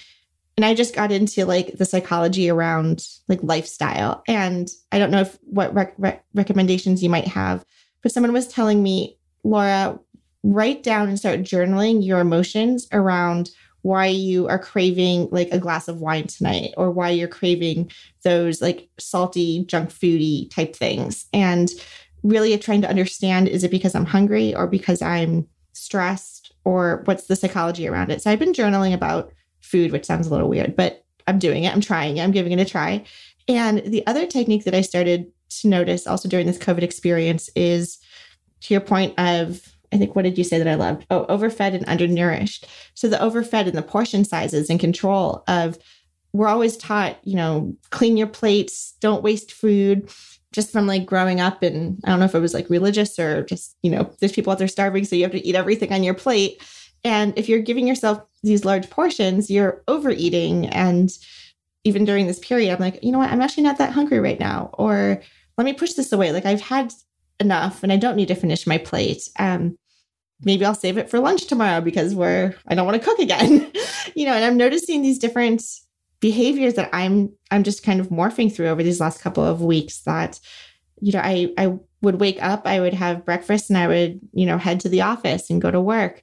and 0.57 0.65
I 0.65 0.75
just 0.75 0.95
got 0.95 1.13
into 1.13 1.45
like 1.45 1.77
the 1.79 1.85
psychology 1.85 2.51
around 2.51 3.07
like 3.29 3.39
lifestyle. 3.43 4.25
And 4.27 4.69
I 4.91 4.99
don't 4.99 5.13
know 5.13 5.21
if 5.21 5.39
what 5.43 5.73
rec- 5.73 5.95
rec- 5.99 6.25
recommendations 6.35 7.01
you 7.03 7.11
might 7.11 7.29
have, 7.29 7.65
but 8.03 8.11
someone 8.11 8.33
was 8.33 8.49
telling 8.49 8.83
me, 8.83 9.19
Laura, 9.45 10.01
write 10.43 10.83
down 10.83 11.09
and 11.09 11.19
start 11.19 11.41
journaling 11.43 12.05
your 12.05 12.19
emotions 12.19 12.89
around 12.93 13.51
why 13.83 14.07
you 14.07 14.47
are 14.49 14.59
craving 14.59 15.29
like 15.31 15.49
a 15.53 15.59
glass 15.59 15.89
of 15.89 16.01
wine 16.01 16.27
tonight 16.27 16.75
or 16.77 16.91
why 16.91 17.11
you're 17.11 17.29
craving 17.29 17.91
those 18.23 18.61
like 18.61 18.89
salty 18.99 19.65
junk 19.65 19.91
foody 19.91 20.51
type 20.51 20.77
things. 20.77 21.27
And 21.33 21.71
really 22.23 22.57
trying 22.59 22.83
to 22.83 22.89
understand 22.89 23.49
is 23.49 23.65
it 23.65 23.71
because 23.71 23.95
i'm 23.95 24.05
hungry 24.05 24.55
or 24.55 24.67
because 24.67 25.01
i'm 25.01 25.47
stressed 25.73 26.53
or 26.65 27.01
what's 27.07 27.27
the 27.27 27.37
psychology 27.37 27.89
around 27.89 28.11
it? 28.11 28.21
So 28.21 28.31
i've 28.31 28.39
been 28.39 28.53
journaling 28.53 28.93
about 28.93 29.33
food 29.61 29.93
which 29.93 30.05
sounds 30.05 30.27
a 30.27 30.31
little 30.31 30.49
weird 30.49 30.77
but 30.77 31.05
i'm 31.27 31.39
doing 31.39 31.65
it. 31.65 31.73
I'm 31.73 31.81
trying 31.81 32.19
it. 32.19 32.23
I'm 32.23 32.33
giving 32.33 32.53
it 32.53 32.61
a 32.61 32.65
try. 32.65 33.05
And 33.49 33.79
the 33.79 34.07
other 34.07 34.27
technique 34.27 34.65
that 34.65 34.75
i 34.75 34.83
started 34.83 35.33
to 35.61 35.69
notice 35.69 36.07
also 36.07 36.29
during 36.29 36.47
this 36.47 36.59
covid 36.59 36.83
experience 36.83 37.49
is 37.57 37.99
to 38.61 38.75
your 38.75 38.83
point 38.83 39.19
of 39.19 39.75
I 39.93 39.99
think 39.99 40.15
what 40.15 40.23
did 40.23 40.39
you 40.39 40.45
say 40.45 40.59
that 40.59 40.69
I 40.69 40.75
loved? 40.75 41.07
Oh, 41.11 41.27
overfed 41.29 41.75
and 41.75 41.85
undernourished. 41.87 42.67
So 42.95 43.09
the 43.09 43.21
overfed 43.21 43.67
and 43.67 43.77
the 43.77 43.83
portion 43.83 44.25
sizes 44.25 44.71
and 44.71 44.79
control 44.79 45.43
of 45.49 45.79
we're 46.33 46.49
always 46.49 46.77
taught, 46.77 47.19
you 47.25 47.35
know, 47.35 47.75
clean 47.91 48.17
your 48.17 48.29
plates, 48.29 48.95
don't 49.01 49.23
waste 49.23 49.53
food. 49.53 50.11
Just 50.53 50.73
from 50.73 50.89
like 50.89 51.07
growing 51.07 51.41
up, 51.41 51.63
and 51.63 52.01
I 52.05 52.09
don't 52.09 52.19
know 52.19 52.25
if 52.25 52.35
it 52.35 52.41
was 52.41 52.55
like 52.55 52.69
religious 52.69 53.21
or 53.21 53.45
just, 53.45 53.77
you 53.83 53.91
know, 53.91 54.13
there's 54.19 54.33
people 54.33 54.53
out 54.53 54.59
there 54.59 54.67
starving, 54.67 55.05
so 55.05 55.15
you 55.15 55.23
have 55.23 55.31
to 55.31 55.47
eat 55.47 55.55
everything 55.55 55.93
on 55.93 56.03
your 56.03 56.13
plate. 56.13 56.61
And 57.05 57.39
if 57.39 57.49
you're 57.49 57.61
giving 57.61 57.87
yourself 57.87 58.21
these 58.43 58.65
large 58.65 58.91
portions, 58.91 59.49
you're 59.49 59.85
overeating. 59.87 60.67
And 60.67 61.09
even 61.85 62.05
during 62.05 62.27
this 62.27 62.41
period, 62.41 62.73
I'm 62.73 62.81
like, 62.81 62.99
you 63.01 63.13
know 63.13 63.19
what? 63.19 63.31
I'm 63.31 63.41
actually 63.41 63.63
not 63.63 63.79
that 63.79 63.93
hungry 63.93 64.19
right 64.19 64.41
now. 64.41 64.71
Or 64.73 65.23
let 65.57 65.65
me 65.65 65.73
push 65.73 65.93
this 65.93 66.11
away. 66.11 66.33
Like 66.33 66.47
I've 66.47 66.61
had 66.61 66.93
enough 67.41 67.83
and 67.83 67.93
I 67.93 67.97
don't 67.97 68.17
need 68.17 68.29
to 68.29 68.35
finish 68.35 68.67
my 68.67 68.79
plate. 68.79 69.29
Um, 69.39 69.79
maybe 70.43 70.65
I'll 70.65 70.75
save 70.75 70.99
it 70.99 71.11
for 71.11 71.21
lunch 71.21 71.47
tomorrow 71.47 71.81
because 71.81 72.15
we're 72.15 72.55
I 72.67 72.75
don't 72.75 72.87
want 72.87 73.01
to 73.01 73.07
cook 73.07 73.19
again. 73.19 73.73
you 74.15 74.27
know, 74.27 74.33
and 74.33 74.45
I'm 74.45 74.57
noticing 74.57 75.03
these 75.03 75.19
different 75.19 75.63
behaviors 76.21 76.75
that 76.75 76.91
I'm 76.93 77.33
I'm 77.51 77.63
just 77.63 77.83
kind 77.83 78.01
of 78.01 78.09
morphing 78.09 78.55
through 78.55 78.69
over 78.69 78.83
these 78.83 79.01
last 79.01 79.21
couple 79.21 79.45
of 79.45 79.63
weeks 79.63 80.03
that 80.03 80.39
you 81.01 81.13
know, 81.13 81.21
I 81.21 81.53
I 81.59 81.79
would 82.03 82.21
wake 82.21 82.43
up, 82.43 82.67
I 82.67 82.81
would 82.81 82.95
have 82.95 83.25
breakfast 83.25 83.71
and 83.71 83.79
I 83.79 83.87
would, 83.89 84.21
you 84.33 84.47
know, 84.47 84.59
head 84.59 84.81
to 84.81 84.89
the 84.89 85.03
office 85.03 85.51
and 85.51 85.61
go 85.61 85.71
to 85.71 85.81
work. 85.81 86.23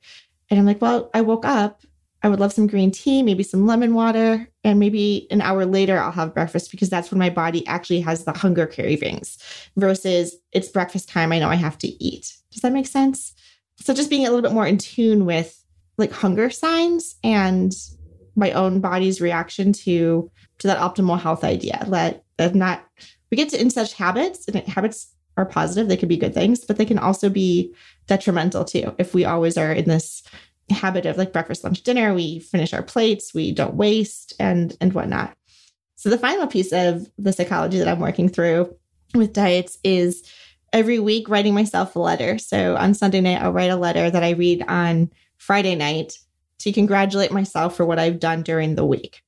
And 0.50 0.60
I'm 0.60 0.66
like, 0.66 0.82
well, 0.82 1.10
I 1.14 1.22
woke 1.22 1.46
up, 1.46 1.82
I 2.28 2.30
would 2.30 2.42
love 2.42 2.52
some 2.52 2.68
green 2.68 2.92
tea, 2.92 3.24
maybe 3.24 3.42
some 3.42 3.66
lemon 3.66 3.94
water, 3.94 4.50
and 4.66 4.80
maybe 4.80 5.28
an 5.32 5.40
hour 5.40 5.66
later 5.66 5.98
I'll 5.98 6.12
have 6.12 6.34
breakfast 6.34 6.72
because 6.72 6.90
that's 6.90 7.10
when 7.10 7.20
my 7.20 7.30
body 7.30 7.66
actually 7.68 8.02
has 8.02 8.26
the 8.26 8.34
hunger 8.34 8.68
cravings 8.68 9.38
versus 9.78 10.36
it's 10.52 10.68
breakfast 10.68 11.08
time. 11.08 11.32
I 11.32 11.40
know 11.40 11.48
I 11.48 11.56
have 11.56 11.78
to 11.78 11.88
eat. 12.04 12.36
Does 12.52 12.64
that 12.64 12.74
make 12.74 12.86
sense? 12.86 13.34
So 13.78 13.94
just 13.94 14.10
being 14.10 14.28
a 14.28 14.30
little 14.30 14.42
bit 14.42 14.52
more 14.52 14.68
in 14.68 14.78
tune 14.78 15.24
with 15.24 15.58
like 15.98 16.12
hunger 16.12 16.50
signs 16.50 17.16
and 17.24 17.72
my 18.36 18.52
own 18.52 18.82
body's 18.82 19.22
reaction 19.22 19.72
to 19.72 20.30
to 20.60 20.68
that 20.68 20.80
optimal 20.80 21.18
health 21.18 21.46
idea. 21.46 21.86
Let 21.88 22.26
that 22.36 22.56
not 22.56 22.84
we 23.32 23.38
get 23.38 23.48
to 23.52 23.62
in 23.62 23.70
such 23.70 23.94
habits 23.94 24.50
and 24.50 24.58
habits 24.68 25.16
are 25.38 25.46
positive. 25.46 25.88
They 25.88 25.96
could 25.96 26.10
be 26.10 26.18
good 26.18 26.34
things, 26.34 26.66
but 26.66 26.76
they 26.76 26.86
can 26.86 27.00
also 27.00 27.30
be 27.30 27.74
detrimental 28.08 28.66
too 28.66 28.94
if 28.98 29.14
we 29.14 29.24
always 29.24 29.58
are 29.58 29.72
in 29.72 29.86
this 29.86 30.24
habit 30.70 31.06
of 31.06 31.18
like 31.18 31.34
breakfast, 31.34 31.64
lunch, 31.64 31.82
dinner. 31.84 32.14
We 32.14 32.40
finish 32.40 32.74
our 32.74 32.84
plates, 32.84 33.34
we 33.34 33.52
don't 33.52 33.76
waste, 33.76 34.34
and 34.40 34.76
and 34.82 34.94
whatnot. 34.94 35.36
So 35.96 36.10
the 36.10 36.18
final 36.18 36.48
piece 36.48 36.72
of 36.72 37.08
the 37.18 37.34
psychology 37.34 37.80
that 37.80 37.88
I'm 37.88 38.00
working 38.00 38.30
through 38.30 38.76
with 39.16 39.34
diets 39.34 39.78
is 39.84 40.24
every 40.74 41.00
week 41.00 41.30
writing 41.30 41.54
myself 41.54 41.96
a 41.96 42.00
letter. 42.00 42.38
So 42.38 42.76
on 42.76 42.94
Sunday 42.94 43.22
night, 43.22 43.42
I'll 43.42 43.54
write 43.54 43.72
a 43.72 43.76
letter 43.78 44.10
that 44.12 44.24
I 44.24 44.32
read 44.32 44.64
on 44.68 45.10
Friday 45.38 45.76
night 45.76 46.18
to 46.60 46.72
congratulate 46.72 47.32
myself 47.32 47.76
for 47.76 47.86
what 47.86 48.00
I've 48.00 48.20
done 48.20 48.44
during 48.44 48.76
the 48.76 48.86
week. 48.86 49.22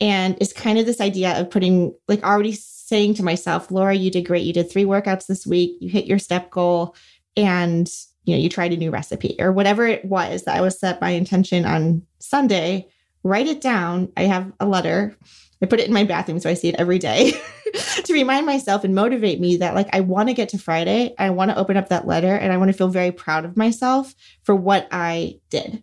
And 0.00 0.36
it's 0.40 0.52
kind 0.52 0.78
of 0.78 0.86
this 0.86 1.00
idea 1.00 1.38
of 1.38 1.50
putting, 1.50 1.94
like, 2.08 2.24
already 2.24 2.52
saying 2.52 3.14
to 3.14 3.22
myself, 3.22 3.70
Laura, 3.70 3.94
you 3.94 4.10
did 4.10 4.26
great. 4.26 4.44
You 4.44 4.52
did 4.52 4.70
three 4.70 4.86
workouts 4.86 5.26
this 5.26 5.46
week. 5.46 5.76
You 5.80 5.90
hit 5.90 6.06
your 6.06 6.18
step 6.18 6.50
goal 6.50 6.96
and, 7.36 7.88
you 8.30 8.36
know, 8.36 8.42
you 8.42 8.48
tried 8.48 8.72
a 8.72 8.76
new 8.76 8.90
recipe 8.90 9.36
or 9.38 9.52
whatever 9.52 9.86
it 9.86 10.04
was 10.04 10.44
that 10.44 10.56
I 10.56 10.60
was 10.60 10.78
set 10.78 11.00
my 11.00 11.10
intention 11.10 11.64
on 11.64 12.02
Sunday. 12.18 12.88
Write 13.22 13.46
it 13.46 13.60
down. 13.60 14.10
I 14.16 14.22
have 14.22 14.50
a 14.60 14.66
letter. 14.66 15.16
I 15.62 15.66
put 15.66 15.80
it 15.80 15.88
in 15.88 15.92
my 15.92 16.04
bathroom 16.04 16.40
so 16.40 16.48
I 16.48 16.54
see 16.54 16.68
it 16.68 16.76
every 16.76 16.98
day 16.98 17.32
to 18.04 18.12
remind 18.14 18.46
myself 18.46 18.82
and 18.82 18.94
motivate 18.94 19.40
me 19.40 19.58
that 19.58 19.74
like 19.74 19.88
I 19.92 20.00
want 20.00 20.30
to 20.30 20.34
get 20.34 20.48
to 20.50 20.58
Friday. 20.58 21.14
I 21.18 21.30
want 21.30 21.50
to 21.50 21.58
open 21.58 21.76
up 21.76 21.90
that 21.90 22.06
letter 22.06 22.34
and 22.34 22.50
I 22.50 22.56
want 22.56 22.70
to 22.70 22.76
feel 22.76 22.88
very 22.88 23.12
proud 23.12 23.44
of 23.44 23.58
myself 23.58 24.14
for 24.42 24.54
what 24.54 24.88
I 24.90 25.38
did 25.50 25.82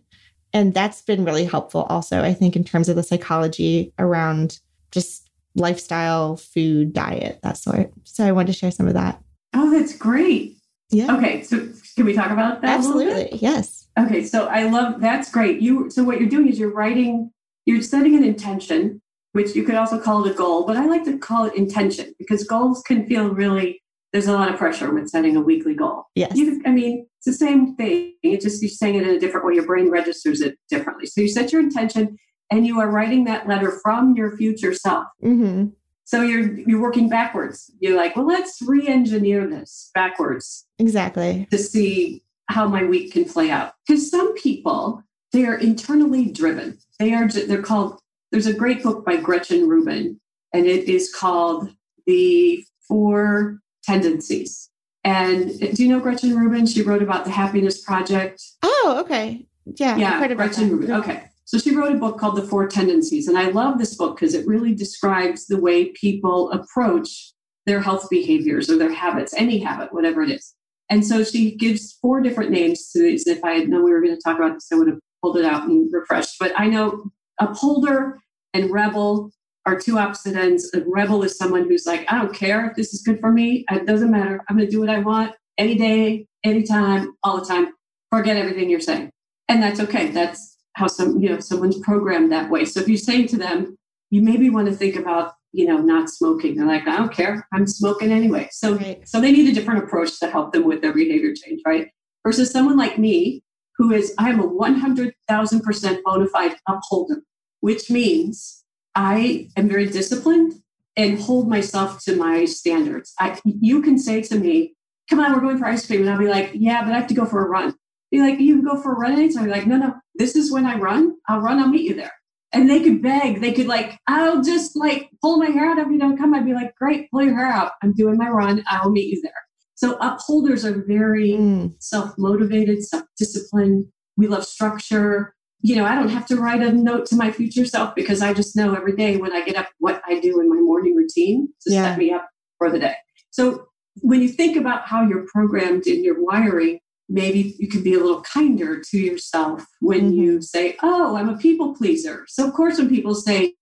and 0.52 0.74
that's 0.74 1.02
been 1.02 1.24
really 1.24 1.44
helpful 1.44 1.82
also 1.84 2.22
i 2.22 2.32
think 2.32 2.56
in 2.56 2.64
terms 2.64 2.88
of 2.88 2.96
the 2.96 3.02
psychology 3.02 3.92
around 3.98 4.60
just 4.90 5.28
lifestyle 5.54 6.36
food 6.36 6.92
diet 6.92 7.40
that 7.42 7.56
sort 7.56 7.92
so 8.04 8.24
i 8.24 8.32
wanted 8.32 8.52
to 8.52 8.58
share 8.58 8.70
some 8.70 8.88
of 8.88 8.94
that 8.94 9.20
oh 9.54 9.70
that's 9.70 9.96
great 9.96 10.56
yeah 10.90 11.14
okay 11.14 11.42
so 11.42 11.68
can 11.98 12.06
we 12.06 12.14
talk 12.14 12.30
about 12.30 12.62
that 12.62 12.70
absolutely 12.70 13.28
yes 13.38 13.88
okay 13.98 14.24
so 14.24 14.46
i 14.46 14.62
love 14.62 15.00
that's 15.00 15.30
great 15.30 15.60
you 15.60 15.90
so 15.90 16.02
what 16.02 16.20
you're 16.20 16.28
doing 16.28 16.48
is 16.48 16.58
you're 16.58 16.72
writing 16.72 17.30
you're 17.66 17.82
setting 17.82 18.16
an 18.16 18.24
intention 18.24 19.02
which 19.32 19.54
you 19.54 19.64
could 19.64 19.74
also 19.74 20.00
call 20.00 20.24
it 20.24 20.30
a 20.30 20.34
goal 20.34 20.64
but 20.64 20.76
i 20.76 20.86
like 20.86 21.04
to 21.04 21.18
call 21.18 21.44
it 21.44 21.54
intention 21.54 22.14
because 22.18 22.44
goals 22.44 22.82
can 22.86 23.06
feel 23.06 23.28
really 23.28 23.82
there's 24.12 24.26
a 24.26 24.32
lot 24.32 24.50
of 24.50 24.56
pressure 24.56 24.92
with 24.92 25.08
setting 25.08 25.36
a 25.36 25.40
weekly 25.40 25.74
goal. 25.74 26.04
Yes. 26.14 26.34
You, 26.34 26.62
I 26.64 26.70
mean, 26.70 27.06
it's 27.18 27.26
the 27.26 27.46
same 27.46 27.74
thing. 27.76 28.14
It's 28.22 28.44
just 28.44 28.62
you're 28.62 28.70
saying 28.70 28.94
it 28.94 29.06
in 29.06 29.14
a 29.14 29.20
different 29.20 29.46
way. 29.46 29.54
Your 29.54 29.66
brain 29.66 29.90
registers 29.90 30.40
it 30.40 30.56
differently. 30.70 31.06
So 31.06 31.20
you 31.20 31.28
set 31.28 31.52
your 31.52 31.60
intention 31.60 32.16
and 32.50 32.66
you 32.66 32.80
are 32.80 32.90
writing 32.90 33.24
that 33.24 33.46
letter 33.46 33.78
from 33.82 34.14
your 34.16 34.36
future 34.36 34.72
self. 34.72 35.04
Mm-hmm. 35.22 35.68
So 36.08 36.22
you're 36.22 36.58
you're 36.60 36.80
working 36.80 37.10
backwards. 37.10 37.70
You're 37.80 37.94
like, 37.94 38.16
well, 38.16 38.26
let's 38.26 38.62
re-engineer 38.62 39.46
this 39.46 39.90
backwards. 39.92 40.66
Exactly. 40.78 41.46
To 41.50 41.58
see 41.58 42.22
how 42.46 42.66
my 42.66 42.82
week 42.82 43.12
can 43.12 43.26
play 43.26 43.50
out. 43.50 43.74
Because 43.86 44.10
some 44.10 44.32
people, 44.32 45.02
they 45.32 45.44
are 45.44 45.58
internally 45.58 46.32
driven. 46.32 46.78
They 46.98 47.12
are 47.12 47.28
they're 47.28 47.60
called 47.60 48.00
there's 48.32 48.46
a 48.46 48.54
great 48.54 48.82
book 48.82 49.04
by 49.04 49.18
Gretchen 49.18 49.68
Rubin, 49.68 50.18
and 50.54 50.64
it 50.64 50.88
is 50.88 51.14
called 51.14 51.68
The 52.06 52.64
Four 52.88 53.58
tendencies. 53.82 54.70
And 55.04 55.60
do 55.60 55.82
you 55.82 55.90
know 55.90 56.00
Gretchen 56.00 56.34
Rubin? 56.38 56.64
She 56.64 56.80
wrote 56.80 57.02
about 57.02 57.26
the 57.26 57.32
Happiness 57.32 57.84
Project. 57.84 58.42
Oh, 58.62 58.96
okay. 59.04 59.44
Yeah. 59.76 59.98
Yeah. 59.98 60.34
Gretchen 60.34 60.70
Rubin. 60.70 60.90
Okay. 60.90 61.24
So 61.48 61.56
she 61.56 61.74
wrote 61.74 61.94
a 61.94 61.98
book 61.98 62.18
called 62.18 62.36
The 62.36 62.42
Four 62.42 62.68
Tendencies. 62.68 63.26
And 63.26 63.38
I 63.38 63.48
love 63.48 63.78
this 63.78 63.94
book 63.94 64.16
because 64.16 64.34
it 64.34 64.46
really 64.46 64.74
describes 64.74 65.46
the 65.46 65.58
way 65.58 65.92
people 65.92 66.52
approach 66.52 67.32
their 67.64 67.80
health 67.80 68.10
behaviors 68.10 68.68
or 68.68 68.76
their 68.76 68.92
habits, 68.92 69.32
any 69.34 69.58
habit, 69.58 69.94
whatever 69.94 70.22
it 70.22 70.30
is. 70.30 70.54
And 70.90 71.06
so 71.06 71.24
she 71.24 71.56
gives 71.56 71.94
four 72.02 72.20
different 72.20 72.50
names 72.50 72.90
to 72.90 73.00
these. 73.00 73.26
If 73.26 73.42
I 73.42 73.52
had 73.52 73.70
known 73.70 73.82
we 73.82 73.92
were 73.92 74.02
going 74.02 74.14
to 74.14 74.20
talk 74.20 74.36
about 74.36 74.52
this, 74.52 74.68
I 74.70 74.74
would 74.74 74.88
have 74.88 74.98
pulled 75.22 75.38
it 75.38 75.46
out 75.46 75.66
and 75.66 75.90
refreshed. 75.90 76.36
But 76.38 76.52
I 76.54 76.66
know 76.66 77.04
upholder 77.40 78.18
and 78.52 78.70
rebel 78.70 79.30
are 79.64 79.80
two 79.80 79.96
opposite 79.96 80.36
ends. 80.36 80.70
A 80.74 80.82
rebel 80.86 81.22
is 81.22 81.38
someone 81.38 81.66
who's 81.66 81.86
like, 81.86 82.04
I 82.12 82.18
don't 82.18 82.34
care 82.34 82.66
if 82.66 82.76
this 82.76 82.92
is 82.92 83.00
good 83.00 83.20
for 83.20 83.32
me. 83.32 83.64
It 83.70 83.86
doesn't 83.86 84.10
matter. 84.10 84.44
I'm 84.50 84.56
going 84.58 84.68
to 84.68 84.70
do 84.70 84.80
what 84.80 84.90
I 84.90 84.98
want 84.98 85.32
any 85.56 85.76
day, 85.76 86.26
anytime, 86.44 87.14
all 87.24 87.40
the 87.40 87.46
time. 87.46 87.68
Forget 88.10 88.36
everything 88.36 88.68
you're 88.68 88.80
saying. 88.80 89.08
And 89.48 89.62
that's 89.62 89.80
okay. 89.80 90.10
That's 90.10 90.57
how 90.78 90.86
some, 90.86 91.18
you 91.18 91.28
know, 91.28 91.40
someone's 91.40 91.78
programmed 91.80 92.30
that 92.30 92.50
way. 92.50 92.64
So 92.64 92.80
if 92.80 92.88
you 92.88 92.96
say 92.96 93.26
to 93.26 93.36
them, 93.36 93.76
you 94.10 94.22
maybe 94.22 94.48
want 94.48 94.68
to 94.68 94.74
think 94.74 94.96
about, 94.96 95.34
you 95.52 95.66
know, 95.66 95.78
not 95.78 96.08
smoking. 96.08 96.56
They're 96.56 96.66
like, 96.66 96.86
I 96.86 96.96
don't 96.96 97.12
care. 97.12 97.46
I'm 97.52 97.66
smoking 97.66 98.12
anyway. 98.12 98.48
So, 98.52 98.76
right. 98.76 99.06
so 99.06 99.20
they 99.20 99.32
need 99.32 99.50
a 99.50 99.54
different 99.54 99.84
approach 99.84 100.18
to 100.20 100.30
help 100.30 100.52
them 100.52 100.64
with 100.64 100.80
their 100.80 100.94
behavior 100.94 101.34
change, 101.34 101.60
right? 101.66 101.88
Versus 102.24 102.50
someone 102.50 102.76
like 102.76 102.96
me, 102.96 103.42
who 103.76 103.92
is, 103.92 104.14
I 104.18 104.30
am 104.30 104.40
a 104.40 104.46
100,000% 104.46 106.02
bona 106.04 106.26
fide 106.28 106.56
upholder, 106.68 107.22
which 107.60 107.90
means 107.90 108.64
I 108.94 109.48
am 109.56 109.68
very 109.68 109.86
disciplined 109.86 110.54
and 110.96 111.20
hold 111.20 111.48
myself 111.48 112.02
to 112.04 112.16
my 112.16 112.44
standards. 112.44 113.14
I, 113.18 113.38
you 113.44 113.82
can 113.82 113.98
say 113.98 114.22
to 114.22 114.38
me, 114.38 114.74
come 115.08 115.20
on, 115.20 115.32
we're 115.32 115.40
going 115.40 115.58
for 115.58 115.66
ice 115.66 115.86
cream. 115.86 116.00
And 116.02 116.10
I'll 116.10 116.18
be 116.18 116.28
like, 116.28 116.50
yeah, 116.54 116.82
but 116.84 116.92
I 116.92 116.98
have 116.98 117.06
to 117.08 117.14
go 117.14 117.24
for 117.24 117.44
a 117.44 117.48
run. 117.48 117.74
Be 118.10 118.20
like, 118.20 118.40
you 118.40 118.56
can 118.56 118.64
go 118.64 118.80
for 118.80 118.92
a 118.92 118.98
run 118.98 119.12
anytime. 119.12 119.44
Be 119.44 119.50
like, 119.50 119.66
no, 119.66 119.76
no, 119.76 119.94
this 120.18 120.36
is 120.36 120.52
when 120.52 120.66
I 120.66 120.76
run. 120.76 121.14
I'll 121.28 121.40
run. 121.40 121.58
I'll 121.58 121.68
meet 121.68 121.88
you 121.88 121.94
there. 121.94 122.12
And 122.52 122.68
they 122.68 122.82
could 122.82 123.02
beg. 123.02 123.40
They 123.40 123.52
could 123.52 123.66
like, 123.66 123.98
I'll 124.06 124.42
just 124.42 124.76
like 124.76 125.10
pull 125.22 125.38
my 125.38 125.50
hair 125.50 125.70
out 125.70 125.78
if 125.78 125.88
you 125.88 125.98
don't 125.98 126.16
come. 126.16 126.34
I'd 126.34 126.46
be 126.46 126.54
like, 126.54 126.74
great, 126.76 127.10
pull 127.10 127.22
your 127.22 127.36
hair 127.36 127.46
out. 127.46 127.72
I'm 127.82 127.92
doing 127.92 128.16
my 128.16 128.28
run. 128.28 128.64
I 128.70 128.82
will 128.82 128.92
meet 128.92 129.12
you 129.12 129.20
there. 129.22 129.32
So 129.74 129.96
upholders 130.00 130.64
are 130.64 130.84
very 130.86 131.32
mm. 131.32 131.74
self-motivated, 131.78 132.82
self-disciplined. 132.84 133.86
We 134.16 134.26
love 134.26 134.44
structure 134.44 135.34
you 135.60 135.74
know, 135.74 135.84
I 135.84 135.94
don't 135.94 136.08
have 136.08 136.26
to 136.26 136.36
write 136.36 136.62
a 136.62 136.72
note 136.72 137.06
to 137.06 137.16
my 137.16 137.32
future 137.32 137.66
self 137.66 137.94
because 137.94 138.22
I 138.22 138.32
just 138.32 138.54
know 138.54 138.74
every 138.74 138.94
day 138.94 139.16
when 139.16 139.32
I 139.32 139.44
get 139.44 139.56
up 139.56 139.68
what 139.78 140.00
I 140.06 140.20
do 140.20 140.40
in 140.40 140.48
my 140.48 140.60
morning 140.60 140.94
routine 140.94 141.48
to 141.62 141.72
yeah. 141.72 141.82
set 141.82 141.98
me 141.98 142.12
up 142.12 142.28
for 142.58 142.70
the 142.70 142.78
day. 142.78 142.94
So 143.30 143.66
when 144.00 144.22
you 144.22 144.28
think 144.28 144.56
about 144.56 144.86
how 144.86 145.02
you're 145.02 145.26
programmed 145.26 145.86
in 145.86 146.04
your 146.04 146.22
wiring, 146.22 146.78
maybe 147.08 147.54
you 147.58 147.68
can 147.68 147.82
be 147.82 147.94
a 147.94 148.00
little 148.00 148.22
kinder 148.22 148.80
to 148.90 148.98
yourself 148.98 149.64
when 149.80 150.10
mm-hmm. 150.10 150.20
you 150.20 150.42
say, 150.42 150.76
Oh, 150.82 151.16
I'm 151.16 151.28
a 151.28 151.38
people 151.38 151.74
pleaser. 151.74 152.24
So, 152.28 152.46
of 152.46 152.54
course, 152.54 152.78
when 152.78 152.88
people 152.88 153.14
say, 153.14 153.54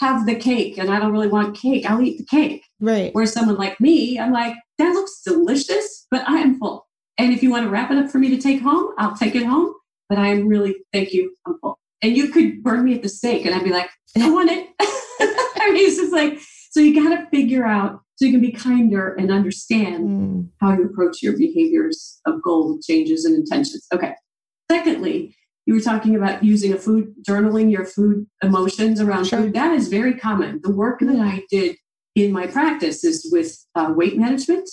have 0.00 0.26
the 0.26 0.34
cake 0.34 0.78
and 0.78 0.90
I 0.90 0.98
don't 0.98 1.12
really 1.12 1.28
want 1.28 1.56
cake, 1.56 1.88
I'll 1.88 2.00
eat 2.00 2.18
the 2.18 2.24
cake. 2.24 2.64
Right. 2.80 3.14
Where 3.14 3.26
someone 3.26 3.56
like 3.56 3.78
me, 3.78 4.18
I'm 4.18 4.32
like, 4.32 4.54
that 4.78 4.92
looks 4.94 5.20
delicious, 5.22 6.06
but 6.10 6.28
I 6.28 6.38
am 6.38 6.58
full. 6.58 6.88
And 7.18 7.32
if 7.32 7.42
you 7.42 7.50
want 7.50 7.64
to 7.64 7.70
wrap 7.70 7.90
it 7.90 7.98
up 7.98 8.10
for 8.10 8.18
me 8.18 8.30
to 8.30 8.40
take 8.40 8.62
home, 8.62 8.94
I'll 8.98 9.14
take 9.14 9.34
it 9.34 9.44
home 9.44 9.74
but 10.12 10.20
I'm 10.20 10.46
really, 10.46 10.76
thank 10.92 11.14
you, 11.14 11.34
Uncle. 11.46 11.78
And 12.02 12.14
you 12.14 12.28
could 12.28 12.62
burn 12.62 12.84
me 12.84 12.94
at 12.94 13.02
the 13.02 13.08
stake 13.08 13.46
and 13.46 13.54
I'd 13.54 13.64
be 13.64 13.70
like, 13.70 13.88
I 14.14 14.28
want 14.28 14.50
it. 14.50 14.68
I 14.80 15.70
mean, 15.72 15.88
it's 15.88 15.96
just 15.96 16.12
like, 16.12 16.38
so 16.70 16.80
you 16.80 17.02
got 17.02 17.16
to 17.16 17.30
figure 17.30 17.64
out 17.64 18.01
so 18.16 18.26
you 18.26 18.32
can 18.32 18.40
be 18.40 18.52
kinder 18.52 19.14
and 19.14 19.30
understand 19.30 20.08
mm. 20.08 20.48
how 20.60 20.72
you 20.72 20.84
approach 20.84 21.22
your 21.22 21.36
behaviors 21.36 22.20
of 22.26 22.42
goal 22.42 22.78
changes 22.86 23.24
and 23.24 23.34
intentions. 23.34 23.86
Okay. 23.92 24.14
Secondly, 24.70 25.34
you 25.66 25.74
were 25.74 25.80
talking 25.80 26.16
about 26.16 26.42
using 26.42 26.72
a 26.72 26.76
food, 26.76 27.14
journaling 27.26 27.70
your 27.70 27.84
food 27.84 28.26
emotions 28.42 29.00
around 29.00 29.26
sure. 29.26 29.40
food. 29.40 29.54
That 29.54 29.72
is 29.72 29.88
very 29.88 30.14
common. 30.14 30.60
The 30.62 30.72
work 30.72 31.00
that 31.00 31.16
I 31.16 31.42
did 31.50 31.76
in 32.14 32.32
my 32.32 32.46
practice 32.46 33.04
is 33.04 33.28
with 33.30 33.64
uh, 33.74 33.92
weight 33.96 34.18
management 34.18 34.68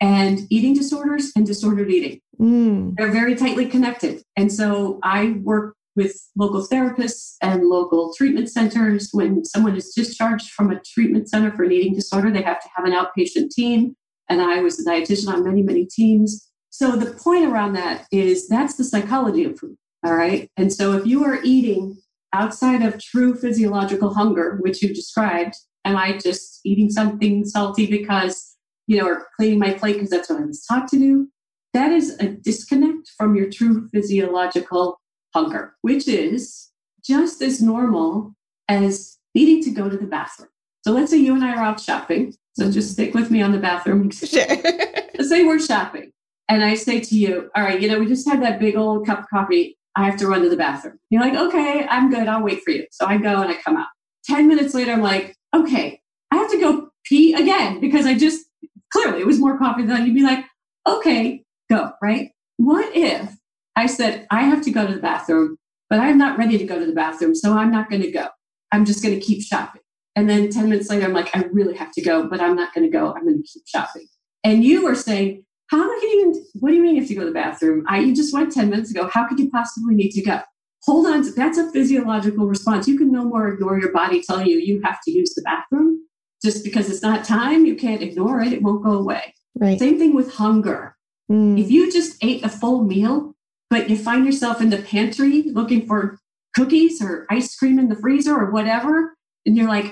and 0.00 0.40
eating 0.50 0.74
disorders 0.74 1.30
and 1.36 1.46
disordered 1.46 1.90
eating. 1.90 2.20
Mm. 2.40 2.94
They're 2.96 3.12
very 3.12 3.36
tightly 3.36 3.66
connected. 3.66 4.22
And 4.36 4.52
so 4.52 4.98
I 5.02 5.36
work 5.42 5.76
with 5.96 6.16
local 6.36 6.66
therapists 6.66 7.34
and 7.42 7.66
local 7.68 8.14
treatment 8.14 8.50
centers. 8.50 9.10
When 9.12 9.44
someone 9.44 9.76
is 9.76 9.92
discharged 9.94 10.50
from 10.50 10.70
a 10.70 10.80
treatment 10.80 11.28
center 11.28 11.52
for 11.52 11.64
an 11.64 11.72
eating 11.72 11.94
disorder, 11.94 12.30
they 12.30 12.42
have 12.42 12.60
to 12.62 12.68
have 12.76 12.86
an 12.86 12.92
outpatient 12.92 13.50
team. 13.50 13.96
And 14.28 14.40
I 14.40 14.60
was 14.60 14.80
a 14.80 14.88
dietitian 14.88 15.28
on 15.28 15.44
many, 15.44 15.62
many 15.62 15.86
teams. 15.86 16.48
So 16.70 16.96
the 16.96 17.12
point 17.12 17.44
around 17.44 17.74
that 17.74 18.06
is 18.10 18.48
that's 18.48 18.76
the 18.76 18.84
psychology 18.84 19.44
of 19.44 19.58
food. 19.58 19.76
All 20.04 20.14
right. 20.14 20.50
And 20.56 20.72
so 20.72 20.92
if 20.92 21.06
you 21.06 21.24
are 21.24 21.40
eating 21.42 21.98
outside 22.32 22.82
of 22.82 23.00
true 23.00 23.34
physiological 23.34 24.14
hunger, 24.14 24.58
which 24.60 24.82
you 24.82 24.94
described, 24.94 25.54
am 25.84 25.96
I 25.96 26.16
just 26.16 26.60
eating 26.64 26.90
something 26.90 27.44
salty 27.44 27.86
because 27.86 28.52
you 28.86 28.98
know, 28.98 29.06
or 29.06 29.26
cleaning 29.36 29.58
my 29.58 29.72
plate 29.72 29.94
because 29.94 30.10
that's 30.10 30.28
what 30.28 30.40
I 30.40 30.44
was 30.44 30.64
taught 30.64 30.88
to 30.88 30.98
do. 30.98 31.28
That 31.72 31.92
is 31.92 32.18
a 32.18 32.28
disconnect 32.28 33.10
from 33.16 33.34
your 33.34 33.50
true 33.50 33.88
physiological 33.92 35.00
hunger, 35.34 35.74
which 35.82 36.08
is 36.08 36.70
just 37.04 37.42
as 37.42 37.60
normal 37.60 38.34
as 38.68 39.18
needing 39.34 39.62
to 39.64 39.70
go 39.70 39.88
to 39.88 39.96
the 39.96 40.06
bathroom. 40.06 40.48
So 40.82 40.92
let's 40.92 41.10
say 41.10 41.18
you 41.18 41.34
and 41.34 41.44
I 41.44 41.54
are 41.54 41.62
out 41.62 41.80
shopping. 41.80 42.34
So 42.54 42.70
just 42.70 42.92
stick 42.92 43.14
with 43.14 43.30
me 43.30 43.42
on 43.42 43.52
the 43.52 43.58
bathroom. 43.58 44.10
Sure. 44.12 44.46
let's 44.46 45.28
say 45.28 45.44
we're 45.44 45.60
shopping. 45.60 46.12
And 46.48 46.64
I 46.64 46.74
say 46.74 47.00
to 47.00 47.16
you, 47.16 47.50
all 47.54 47.62
right, 47.62 47.80
you 47.80 47.88
know, 47.88 47.98
we 47.98 48.06
just 48.06 48.28
had 48.28 48.42
that 48.42 48.58
big 48.58 48.76
old 48.76 49.06
cup 49.06 49.20
of 49.20 49.28
coffee. 49.28 49.78
I 49.94 50.04
have 50.04 50.18
to 50.18 50.26
run 50.26 50.42
to 50.42 50.48
the 50.48 50.56
bathroom. 50.56 50.98
You're 51.10 51.22
like, 51.22 51.34
okay, 51.34 51.86
I'm 51.88 52.10
good. 52.10 52.26
I'll 52.28 52.42
wait 52.42 52.62
for 52.62 52.70
you. 52.70 52.86
So 52.90 53.06
I 53.06 53.16
go 53.18 53.40
and 53.40 53.50
I 53.50 53.54
come 53.62 53.76
out. 53.76 53.86
10 54.24 54.48
minutes 54.48 54.74
later, 54.74 54.92
I'm 54.92 55.02
like, 55.02 55.36
okay, 55.54 56.00
I 56.30 56.36
have 56.36 56.50
to 56.50 56.60
go 56.60 56.88
pee 57.04 57.34
again 57.34 57.80
because 57.80 58.06
I 58.06 58.14
just 58.14 58.46
clearly 58.92 59.20
it 59.20 59.26
was 59.26 59.38
more 59.38 59.58
coffee 59.58 59.84
than 59.84 60.06
you'd 60.06 60.14
be 60.14 60.22
like, 60.22 60.44
okay, 60.86 61.44
go, 61.70 61.92
right? 62.02 62.30
What 62.56 62.94
if 62.94 63.34
I 63.76 63.86
said, 63.86 64.26
I 64.30 64.42
have 64.42 64.62
to 64.62 64.70
go 64.70 64.86
to 64.86 64.94
the 64.94 65.00
bathroom, 65.00 65.56
but 65.88 65.98
I'm 65.98 66.18
not 66.18 66.38
ready 66.38 66.58
to 66.58 66.64
go 66.64 66.78
to 66.78 66.86
the 66.86 66.92
bathroom, 66.92 67.34
so 67.34 67.54
I'm 67.56 67.70
not 67.70 67.90
going 67.90 68.02
to 68.02 68.10
go. 68.10 68.28
I'm 68.70 68.84
just 68.84 69.02
going 69.02 69.18
to 69.18 69.24
keep 69.24 69.42
shopping. 69.42 69.82
And 70.14 70.28
then 70.28 70.50
10 70.50 70.68
minutes 70.68 70.90
later, 70.90 71.06
I'm 71.06 71.14
like, 71.14 71.34
I 71.34 71.44
really 71.52 71.76
have 71.76 71.92
to 71.92 72.02
go, 72.02 72.28
but 72.28 72.40
I'm 72.40 72.54
not 72.54 72.74
going 72.74 72.84
to 72.84 72.90
go. 72.90 73.14
I'm 73.14 73.24
going 73.24 73.42
to 73.42 73.48
keep 73.48 73.62
shopping. 73.66 74.06
And 74.44 74.64
you 74.64 74.84
were 74.84 74.94
saying, 74.94 75.44
how 75.68 75.78
can 75.78 76.10
you 76.10 76.20
even, 76.20 76.44
what 76.60 76.70
do 76.70 76.76
you 76.76 76.82
mean 76.82 77.02
if 77.02 77.08
you 77.08 77.16
go 77.16 77.22
to 77.22 77.28
the 77.28 77.32
bathroom? 77.32 77.84
I, 77.88 78.00
you 78.00 78.14
just 78.14 78.34
went 78.34 78.52
10 78.52 78.68
minutes 78.68 78.90
ago. 78.90 79.08
How 79.12 79.26
could 79.26 79.38
you 79.38 79.48
possibly 79.50 79.94
need 79.94 80.10
to 80.10 80.22
go? 80.22 80.40
Hold 80.84 81.06
on. 81.06 81.22
To, 81.24 81.30
that's 81.32 81.56
a 81.56 81.70
physiological 81.70 82.46
response. 82.46 82.86
You 82.86 82.98
can 82.98 83.10
no 83.10 83.24
more 83.24 83.48
ignore 83.48 83.78
your 83.78 83.92
body 83.92 84.22
telling 84.22 84.48
you 84.48 84.58
you 84.58 84.82
have 84.84 84.98
to 85.04 85.10
use 85.10 85.32
the 85.34 85.42
bathroom 85.42 86.00
just 86.44 86.64
because 86.64 86.90
it's 86.90 87.02
not 87.02 87.24
time. 87.24 87.64
You 87.64 87.76
can't 87.76 88.02
ignore 88.02 88.42
it. 88.42 88.52
It 88.52 88.62
won't 88.62 88.84
go 88.84 88.92
away. 88.92 89.34
Right. 89.54 89.78
Same 89.78 89.98
thing 89.98 90.14
with 90.14 90.34
hunger. 90.34 90.96
Mm. 91.30 91.58
If 91.58 91.70
you 91.70 91.90
just 91.90 92.22
ate 92.22 92.44
a 92.44 92.48
full 92.48 92.84
meal, 92.84 93.31
but 93.72 93.88
you 93.88 93.96
find 93.96 94.26
yourself 94.26 94.60
in 94.60 94.68
the 94.68 94.82
pantry 94.82 95.44
looking 95.58 95.86
for 95.86 96.18
cookies 96.54 97.00
or 97.02 97.24
ice 97.30 97.56
cream 97.56 97.78
in 97.78 97.88
the 97.88 97.96
freezer 97.96 98.34
or 98.36 98.50
whatever, 98.50 99.14
and 99.46 99.56
you're 99.56 99.66
like, 99.76 99.90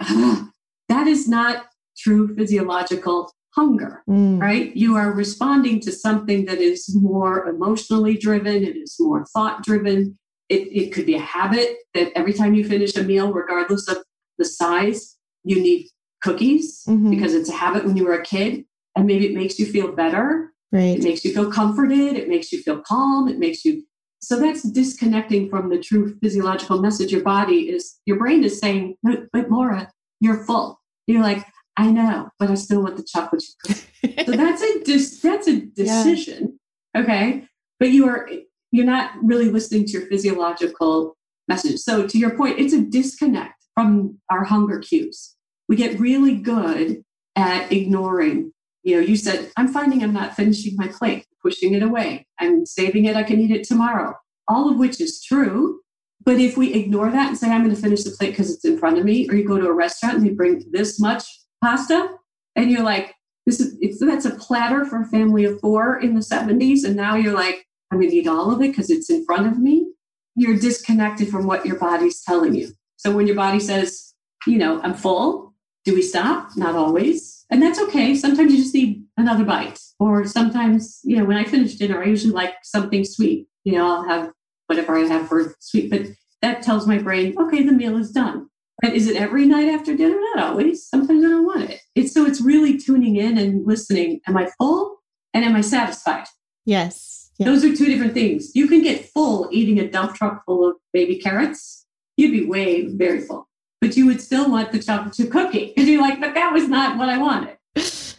that 0.93 1.07
is 1.07 1.26
not 1.26 1.64
true 1.97 2.35
physiological 2.37 3.33
hunger, 3.57 4.03
Mm. 4.09 4.39
right? 4.41 4.76
You 4.76 4.97
are 4.97 5.11
responding 5.12 5.81
to 5.81 5.91
something 5.93 6.45
that 6.45 6.59
is 6.59 6.95
more 6.95 7.49
emotionally 7.49 8.16
driven, 8.18 8.62
it 8.70 8.76
is 8.76 8.97
more 9.01 9.24
thought 9.33 9.64
driven. 9.64 10.18
It, 10.51 10.62
it 10.81 10.93
could 10.93 11.07
be 11.07 11.14
a 11.14 11.20
habit 11.39 11.68
that 11.95 12.12
every 12.14 12.35
time 12.35 12.53
you 12.55 12.64
finish 12.64 12.95
a 12.97 13.03
meal, 13.03 13.33
regardless 13.33 13.89
of 13.89 13.99
the 14.39 14.45
size, 14.45 15.16
you 15.43 15.57
need 15.68 15.87
cookies 16.22 16.83
Mhm. 16.87 17.11
because 17.11 17.33
it's 17.35 17.49
a 17.49 17.61
habit 17.64 17.85
when 17.87 17.97
you 17.97 18.05
were 18.05 18.18
a 18.20 18.22
kid. 18.22 18.64
And 18.95 19.07
maybe 19.07 19.24
it 19.26 19.35
makes 19.35 19.59
you 19.59 19.66
feel 19.66 19.91
better 19.93 20.50
it 20.73 21.03
makes 21.03 21.25
you 21.25 21.33
feel 21.33 21.51
comforted. 21.51 22.16
It 22.16 22.29
makes 22.29 22.53
you 22.53 22.62
feel 22.62 22.81
calm. 22.81 23.29
It 23.29 23.39
makes 23.39 23.64
you. 23.64 23.85
So 24.21 24.39
that's 24.39 24.62
disconnecting 24.62 25.49
from 25.49 25.71
the 25.71 25.79
true 25.79 26.16
physiological 26.23 26.81
message. 26.81 27.11
Your 27.11 27.23
body 27.23 27.71
is, 27.71 27.99
your 28.07 28.18
brain 28.18 28.45
is 28.45 28.59
saying, 28.59 28.97
no, 29.03 29.27
but 29.33 29.51
Laura, 29.51 29.91
you're 30.21 30.45
full. 30.45 30.79
You're 31.07 31.23
like, 31.23 31.45
I 31.77 31.91
know, 31.91 32.29
but 32.39 32.51
I 32.51 32.55
still 32.55 32.83
want 32.83 32.97
the 32.97 33.03
chocolate 33.03 33.43
chip 33.43 33.55
cookie. 33.64 33.87
So 34.27 34.33
that's 34.33 34.62
a 34.62 34.85
dis, 34.85 35.21
that's 35.21 35.49
a 35.49 35.61
decision. 35.61 36.59
Okay. 36.97 37.47
But 37.79 37.91
you 37.91 38.09
are, 38.09 38.29
you're 38.71 38.87
not 38.87 39.12
really 39.23 39.51
listening 39.51 39.87
to 39.87 39.93
your 39.93 40.07
physiological 40.07 41.16
message. 41.49 41.81
So 41.81 42.07
to 42.07 42.18
your 42.18 42.37
point, 42.37 42.59
it's 42.59 42.73
a 42.73 42.81
disconnect 42.81 43.64
from 43.75 44.18
our 44.31 44.45
hunger 44.45 44.79
cues. 44.79 45.35
We 45.68 45.77
get 45.77 45.99
really 45.99 46.37
good 46.37 47.03
at 47.37 47.73
ignoring 47.73 48.53
you 48.83 48.97
know, 48.97 49.03
you 49.03 49.16
said, 49.16 49.51
I'm 49.57 49.68
finding 49.68 50.03
I'm 50.03 50.12
not 50.12 50.35
finishing 50.35 50.76
my 50.76 50.89
plate, 50.89 51.26
pushing 51.43 51.74
it 51.74 51.83
away. 51.83 52.26
I'm 52.39 52.66
saving 52.66 53.05
it, 53.05 53.16
I 53.16 53.22
can 53.22 53.41
eat 53.41 53.51
it 53.51 53.64
tomorrow. 53.64 54.14
All 54.49 54.70
of 54.70 54.78
which 54.78 55.01
is 55.01 55.22
true. 55.22 55.81
But 56.24 56.39
if 56.39 56.57
we 56.57 56.74
ignore 56.74 57.11
that 57.11 57.28
and 57.28 57.39
say, 57.39 57.51
I'm 57.51 57.64
going 57.64 57.74
to 57.74 57.81
finish 57.81 58.05
the 58.05 58.11
plate 58.11 58.31
because 58.31 58.53
it's 58.53 58.64
in 58.64 58.78
front 58.78 58.99
of 58.99 59.05
me, 59.05 59.28
or 59.28 59.35
you 59.35 59.47
go 59.47 59.59
to 59.59 59.66
a 59.66 59.72
restaurant 59.72 60.18
and 60.18 60.26
they 60.26 60.31
bring 60.31 60.64
this 60.70 61.01
much 61.01 61.24
pasta, 61.62 62.11
and 62.57 62.70
you're 62.70 62.83
like, 62.83 63.14
this 63.47 63.61
is 63.61 63.99
that's 64.01 64.26
a 64.26 64.35
platter 64.37 64.85
for 64.85 65.03
a 65.03 65.07
family 65.07 65.45
of 65.45 65.59
four 65.61 65.99
in 65.99 66.14
the 66.14 66.20
70s. 66.20 66.85
And 66.85 66.95
now 66.95 67.16
you're 67.16 67.35
like, 67.35 67.66
I'm 67.91 67.99
going 67.99 68.11
to 68.11 68.16
eat 68.16 68.28
all 68.28 68.53
of 68.53 68.61
it 68.61 68.68
because 68.68 68.91
it's 68.91 69.11
in 69.11 69.24
front 69.24 69.47
of 69.47 69.59
me. 69.59 69.93
You're 70.37 70.59
disconnected 70.59 71.28
from 71.28 71.47
what 71.47 71.66
your 71.66 71.78
body's 71.78 72.22
telling 72.22 72.55
you. 72.55 72.72
So 72.97 73.14
when 73.14 73.26
your 73.26 73.37
body 73.37 73.61
says, 73.61 74.14
you 74.47 74.59
know, 74.59 74.81
I'm 74.83 74.95
full, 74.95 75.55
do 75.85 75.95
we 75.95 76.03
stop? 76.03 76.51
Not 76.57 76.74
always. 76.74 77.39
And 77.51 77.63
that's 77.63 77.81
okay. 77.81 78.15
Sometimes 78.15 78.53
you 78.53 78.59
just 78.59 78.75
need 78.75 79.05
another 79.17 79.45
bite. 79.45 79.79
Or 79.99 80.25
sometimes, 80.25 81.01
you 81.05 81.17
know, 81.17 81.25
when 81.25 81.37
I 81.37 81.45
finish 81.45 81.75
dinner, 81.75 82.03
I 82.03 82.07
usually 82.07 82.33
like 82.33 82.55
something 82.63 83.05
sweet. 83.05 83.49
You 83.65 83.73
know, 83.75 83.87
I'll 83.87 84.05
have 84.05 84.33
whatever 84.67 84.97
I 84.97 85.03
have 85.03 85.29
for 85.29 85.55
sweet, 85.59 85.91
but 85.91 86.03
that 86.43 86.63
tells 86.63 86.87
my 86.87 86.99
brain, 86.99 87.35
okay, 87.39 87.63
the 87.63 87.73
meal 87.73 87.97
is 87.97 88.13
done. 88.13 88.49
But 88.81 88.95
is 88.95 89.09
it 89.09 89.17
every 89.17 89.45
night 89.45 89.69
after 89.69 89.95
dinner? 89.95 90.17
Not 90.35 90.45
always. 90.45 90.87
Sometimes 90.89 91.23
I 91.25 91.29
don't 91.29 91.45
want 91.45 91.69
it. 91.69 91.81
It's 91.95 92.15
so 92.15 92.25
it's 92.25 92.41
really 92.41 92.79
tuning 92.79 93.17
in 93.17 93.37
and 93.37 93.67
listening. 93.67 94.21
Am 94.27 94.37
I 94.37 94.49
full? 94.57 95.01
And 95.35 95.45
am 95.45 95.55
I 95.55 95.61
satisfied? 95.61 96.27
Yes. 96.65 97.31
Yeah. 97.39 97.47
Those 97.47 97.65
are 97.65 97.77
two 97.77 97.87
different 97.87 98.15
things. 98.15 98.53
You 98.55 98.69
can 98.69 98.83
get 98.83 99.07
full 99.11 99.49
eating 99.53 99.79
a 99.81 99.91
dump 99.91 100.15
truck 100.15 100.45
full 100.47 100.67
of 100.69 100.77
baby 100.93 101.17
carrots. 101.17 101.87
You'd 102.17 102.33
be 102.33 102.47
way 102.47 102.87
very 102.87 103.21
full, 103.21 103.49
but 103.81 103.97
you 103.97 104.07
would 104.07 104.20
still 104.20 104.51
want 104.51 104.72
the 104.72 104.78
chocolate 104.83 105.14
chip 105.14 105.31
cookie. 105.31 105.72
And 105.76 105.89
you're 105.89 106.01
like, 106.01 106.20
but 106.20 106.35
that 106.35 106.53
was 106.53 106.68
not 106.68 106.99
what 106.99 107.09
I 107.09 107.18
wanted. 107.18 107.57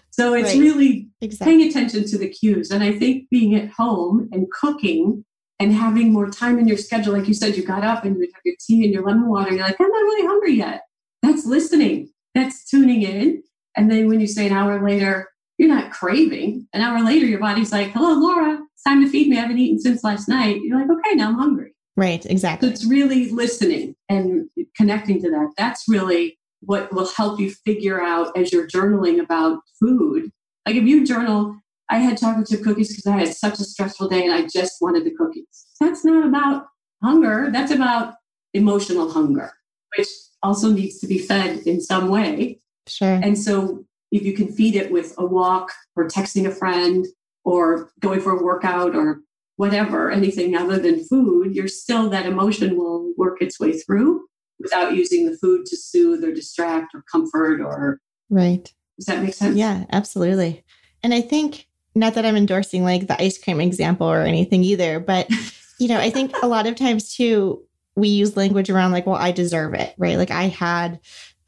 So 0.10 0.34
it's 0.34 0.50
Right. 0.54 0.60
really 0.60 1.10
Exactly. 1.22 1.46
paying 1.58 1.70
attention 1.70 2.06
to 2.06 2.18
the 2.18 2.28
cues. 2.28 2.72
And 2.72 2.84
I 2.84 2.98
think 2.98 3.30
being 3.30 3.56
at 3.56 3.70
home 3.72 4.28
and 4.32 4.48
cooking 4.52 5.24
and 5.60 5.72
having 5.74 6.12
more 6.12 6.30
time 6.30 6.58
in 6.60 6.68
your 6.68 6.78
schedule, 6.78 7.14
like 7.14 7.28
you 7.28 7.34
said, 7.34 7.56
you 7.56 7.64
got 7.64 7.84
up 7.84 8.04
and 8.04 8.16
you 8.16 8.20
would 8.22 8.30
have 8.34 8.42
your 8.44 8.56
tea 8.60 8.84
and 8.84 8.94
your 8.94 9.06
lemon 9.06 9.30
water. 9.30 9.50
and 9.50 9.58
You're 9.58 9.68
like, 9.68 9.80
I'm 9.80 9.88
not 9.88 9.98
really 9.98 10.28
hungry 10.28 10.54
yet. 10.54 10.82
That's 11.22 11.46
listening. 11.46 12.10
That's 12.36 12.66
tuning 12.66 13.04
in. 13.04 13.44
And 13.78 13.90
then 13.92 14.08
when 14.10 14.20
you 14.20 14.28
say 14.28 14.48
an 14.48 14.54
hour 14.54 14.84
later, 14.84 15.30
you're 15.58 15.70
not 15.70 15.92
craving. 15.92 16.68
An 16.74 16.82
hour 16.82 17.04
later, 17.06 17.26
your 17.28 17.40
body's 17.40 17.72
like, 17.72 17.92
hello, 17.92 18.14
Laura, 18.20 18.60
it's 18.74 18.84
time 18.84 19.04
to 19.04 19.10
feed 19.10 19.30
me. 19.30 19.38
I 19.38 19.42
haven't 19.42 19.60
eaten 19.60 19.80
since 19.80 20.04
last 20.04 20.28
night. 20.28 20.60
You're 20.64 20.80
like, 20.80 20.90
okay, 20.90 21.16
now 21.16 21.30
I'm 21.30 21.36
hungry. 21.38 21.74
Right. 21.98 22.26
exactly. 22.26 22.68
So 22.68 22.74
it's 22.74 22.86
really 22.86 23.30
listening 23.30 23.96
and 24.10 24.50
connecting 24.76 25.22
to 25.22 25.30
that. 25.30 25.52
That's 25.58 25.84
really 25.88 26.40
what 26.62 26.94
will 26.94 27.10
help 27.10 27.40
you 27.40 27.52
figure 27.66 28.02
out 28.02 28.36
as 28.38 28.52
you're 28.54 28.68
journaling 28.68 29.22
about 29.22 29.60
food. 29.80 30.32
Like 30.66 30.76
if 30.76 30.84
you 30.84 31.06
journal, 31.06 31.58
I 31.90 31.98
had 31.98 32.18
chocolate 32.18 32.48
chip 32.48 32.64
cookies 32.64 32.90
because 32.90 33.06
I 33.08 33.18
had 33.20 33.36
such 33.36 33.60
a 33.60 33.64
stressful 33.64 34.08
day 34.08 34.24
and 34.24 34.34
I 34.34 34.48
just 34.48 34.82
wanted 34.82 35.04
the 35.04 35.12
cookies. 35.12 35.66
That's 35.80 36.06
not 36.06 36.26
about 36.26 36.68
hunger. 37.04 37.50
That's 37.52 37.72
about 37.72 38.14
emotional 38.54 39.12
hunger, 39.12 39.52
which 39.98 40.08
also 40.44 40.72
needs 40.72 41.00
to 41.00 41.08
be 41.08 41.18
fed 41.18 41.60
in 41.68 41.82
some 41.82 42.10
way. 42.10 42.62
Sure. 42.88 43.20
And 43.22 43.38
so 43.38 43.86
if 44.12 44.24
you 44.24 44.34
can 44.34 44.52
feed 44.52 44.76
it 44.76 44.92
with 44.92 45.14
a 45.18 45.26
walk 45.26 45.72
or 45.96 46.08
texting 46.08 46.48
a 46.48 46.52
friend 46.52 47.06
or 47.44 47.92
going 48.00 48.22
for 48.22 48.32
a 48.38 48.44
workout 48.44 48.96
or 48.96 49.22
whatever, 49.62 50.10
anything 50.10 50.56
other 50.58 50.80
than 50.80 51.04
food, 51.06 51.54
you're 51.56 51.68
still 51.68 52.10
that 52.10 52.26
emotion 52.26 52.76
will 52.76 53.14
work 53.16 53.40
its 53.44 53.60
way 53.60 53.72
through 53.78 54.26
without 54.60 54.96
using 54.96 55.30
the 55.30 55.38
food 55.38 55.68
to 55.68 55.78
soothe 55.78 56.24
or 56.24 56.32
distract 56.32 56.96
or 56.96 57.04
comfort 57.04 57.62
or 57.62 58.02
Right. 58.32 58.74
does 58.98 59.06
that 59.06 59.22
make 59.22 59.36
sense? 59.36 59.56
Yeah, 59.56 59.86
absolutely. 59.92 60.64
And 61.04 61.14
I 61.14 61.22
think 61.22 61.68
not 61.94 62.16
that 62.16 62.26
I'm 62.26 62.36
endorsing 62.36 62.84
like 62.84 63.06
the 63.06 63.22
ice 63.22 63.38
cream 63.38 63.62
example 63.62 64.08
or 64.08 64.22
anything 64.22 64.64
either, 64.64 65.00
but 65.00 65.30
you 65.80 65.88
know, 65.88 66.00
I 66.00 66.10
think 66.10 66.34
a 66.42 66.48
lot 66.48 66.66
of 66.66 66.76
times 66.76 67.14
too, 67.14 67.64
we 67.96 68.08
use 68.08 68.36
language 68.36 68.72
around 68.72 68.94
like, 68.94 69.06
well, 69.06 69.16
I 69.16 69.32
deserve 69.32 69.76
it, 69.76 69.94
right? 70.00 70.18
Like 70.18 70.32
I 70.32 70.48
had 70.48 71.00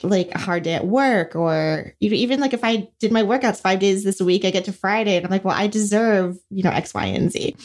like 0.04 0.30
a 0.36 0.38
hard 0.38 0.62
day 0.62 0.76
at 0.76 0.86
work, 0.86 1.36
or 1.36 1.96
you 2.00 2.12
know, 2.12 2.16
even 2.16 2.40
like 2.42 2.54
if 2.54 2.64
I 2.64 2.90
did 3.00 3.12
my 3.12 3.24
workouts 3.24 3.60
five 3.60 3.80
days 3.80 4.04
this 4.04 4.22
week, 4.22 4.46
I 4.46 4.52
get 4.52 4.66
to 4.66 4.74
Friday 4.74 5.16
and 5.18 5.26
I'm 5.26 5.32
like, 5.32 5.46
well, 5.46 5.58
I 5.58 5.66
deserve, 5.66 6.38
you 6.52 6.62
know, 6.62 6.70
X, 6.70 6.94
Y, 6.94 7.06
and 7.06 7.32
Z. 7.32 7.56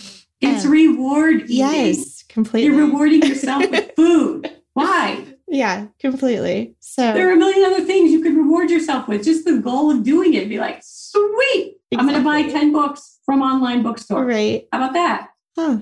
It's 0.40 0.64
Um, 0.64 0.70
reward 0.70 1.42
eating. 1.42 1.56
Yes, 1.56 2.22
completely. 2.28 2.68
You're 2.76 2.86
rewarding 2.86 3.22
yourself 3.22 3.68
with 3.70 3.90
food. 3.96 4.50
Why? 4.74 5.24
yeah, 5.48 5.86
completely. 5.98 6.76
So 6.80 7.12
There 7.14 7.28
are 7.28 7.32
a 7.32 7.36
million 7.36 7.64
other 7.72 7.84
things 7.84 8.12
you 8.12 8.22
could 8.22 8.36
reward 8.36 8.70
yourself 8.70 9.08
with. 9.08 9.24
Just 9.24 9.44
the 9.44 9.58
goal 9.58 9.90
of 9.90 10.02
doing 10.04 10.34
it. 10.34 10.48
Be 10.48 10.58
like, 10.58 10.80
sweet. 10.84 11.76
I'm 11.96 12.06
going 12.06 12.18
to 12.18 12.24
buy 12.24 12.42
10 12.42 12.72
books 12.72 13.18
from 13.24 13.40
online 13.42 13.82
bookstore. 13.82 14.24
right. 14.26 14.66
How 14.72 14.78
about 14.78 14.92
that? 14.92 15.28
Huh. 15.56 15.78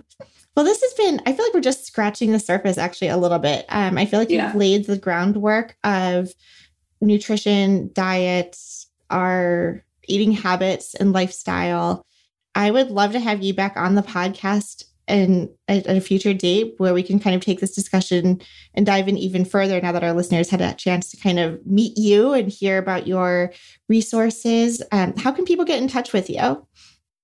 Well, 0.57 0.65
this 0.65 0.81
has 0.81 0.95
been, 0.95 1.21
I 1.27 1.33
feel 1.35 1.45
like 1.45 1.53
we're 1.53 1.61
just 1.61 1.85
scratching 1.85 2.33
the 2.33 2.39
surface 2.39 2.79
actually 2.79 3.09
a 3.09 3.17
little 3.19 3.39
bit. 3.41 3.67
Um, 3.69 3.99
I 3.99 4.07
feel 4.07 4.21
like 4.21 4.31
Yeah. 4.31 4.47
you've 4.47 4.55
laid 4.57 4.87
the 4.87 4.97
groundwork 4.97 5.77
of 5.85 6.31
nutrition, 7.01 7.91
diet, 7.93 8.57
our 9.11 9.85
eating 10.09 10.33
habits, 10.33 10.95
and 10.95 11.13
lifestyle. 11.13 12.07
I 12.57 12.71
would 12.71 12.91
love 12.91 13.13
to 13.13 13.21
have 13.21 13.43
you 13.43 13.53
back 13.53 13.77
on 13.77 13.95
the 13.95 14.03
podcast 14.03 14.85
and 15.07 15.51
at, 15.69 15.87
a 15.87 16.01
future 16.01 16.33
date 16.33 16.75
where 16.79 16.95
we 16.95 17.03
can 17.03 17.21
kind 17.21 17.37
of 17.37 17.43
take 17.43 17.61
this 17.61 17.75
discussion 17.75 18.41
and 18.75 18.87
dive 18.87 19.09
in 19.09 19.19
even 19.19 19.45
further 19.45 19.81
now 19.81 19.93
that 19.93 20.03
our 20.03 20.15
listeners 20.15 20.51
had 20.51 20.63
a 20.63 20.75
chance 20.75 21.11
to 21.11 21.19
kind 21.19 21.39
of 21.39 21.65
meet 21.67 21.97
you 21.99 22.33
and 22.33 22.51
hear 22.51 22.79
about 22.79 23.07
your 23.07 23.53
resources. 23.91 24.83
Um, 24.91 25.15
how 25.17 25.33
can 25.33 25.45
people 25.45 25.67
get 25.67 25.81
in 25.81 25.87
touch 25.87 26.15
with 26.15 26.31
you? 26.31 26.67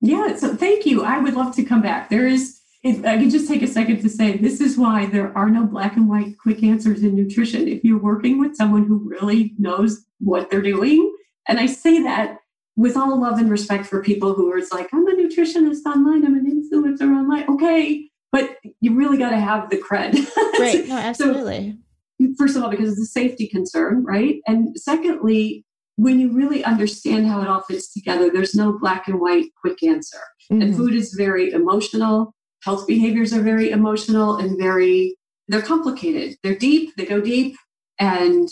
Yeah, 0.03 0.37
so 0.37 0.55
thank 0.55 0.85
you. 0.85 1.03
I 1.03 1.19
would 1.19 1.35
love 1.35 1.57
to 1.57 1.65
come 1.65 1.81
back. 1.81 2.11
There 2.11 2.27
is, 2.27 2.61
if 2.85 3.05
I 3.05 3.17
can 3.17 3.31
just 3.31 3.49
take 3.49 3.63
a 3.63 3.67
second 3.67 4.03
to 4.03 4.11
say 4.11 4.37
this 4.37 4.61
is 4.61 4.77
why 4.77 5.07
there 5.07 5.37
are 5.37 5.49
no 5.49 5.65
black 5.65 5.97
and 5.97 6.11
white 6.11 6.37
quick 6.39 6.63
answers 6.63 7.03
in 7.03 7.17
nutrition. 7.17 7.69
If 7.69 7.83
you're 7.85 7.99
working 7.99 8.39
with 8.39 8.55
someone 8.55 8.85
who 8.85 8.99
really 8.99 9.55
knows 9.59 10.05
what 10.21 10.51
they're 10.51 10.61
doing, 10.61 11.17
and 11.49 11.59
I 11.59 11.67
say 11.67 12.03
that 12.03 12.39
with 12.77 12.97
all 12.97 13.21
love 13.21 13.39
and 13.39 13.51
respect 13.51 13.87
for 13.87 14.03
people 14.03 14.35
who 14.35 14.51
are 14.53 14.61
like, 14.73 14.89
I'm 14.93 15.07
a 15.07 15.13
nutritionist 15.13 15.85
online, 15.87 16.25
I'm 16.25 16.37
an 16.37 16.47
influencer 16.47 17.03
online. 17.03 17.45
Okay, 17.51 18.09
but 18.31 18.57
you 18.81 18.95
really 18.95 19.19
got 19.19 19.31
to 19.31 19.39
have 19.39 19.71
the 19.71 19.77
cred. 19.77 20.19
Right. 20.59 20.87
No, 20.87 20.97
absolutely. 20.97 21.77
so, 22.21 22.29
first 22.39 22.57
of 22.57 22.63
all, 22.63 22.71
because 22.71 22.93
it's 22.93 23.01
a 23.01 23.07
safety 23.07 23.49
concern, 23.49 24.05
right? 24.05 24.37
And 24.47 24.79
secondly, 24.79 25.65
when 25.97 26.21
you 26.21 26.31
really 26.33 26.63
understand 26.63 27.27
how 27.27 27.43
it 27.43 27.49
all 27.49 27.63
fits 27.63 27.93
together, 27.93 28.31
there's 28.31 28.55
no 28.55 28.79
black 28.79 29.09
and 29.09 29.19
white 29.19 29.47
quick 29.61 29.83
answer. 29.83 30.21
Mm-hmm. 30.51 30.63
And 30.63 30.77
food 30.77 30.95
is 30.95 31.15
very 31.15 31.51
emotional. 31.51 32.35
Health 32.63 32.87
behaviors 32.87 33.33
are 33.33 33.43
very 33.43 33.71
emotional 33.71 34.37
and 34.37 34.57
very, 34.59 35.17
they're 35.49 35.63
complicated. 35.63 36.37
They're 36.43 36.55
deep, 36.55 36.95
they 36.97 37.07
go 37.07 37.21
deep. 37.21 37.57
And 37.99 38.49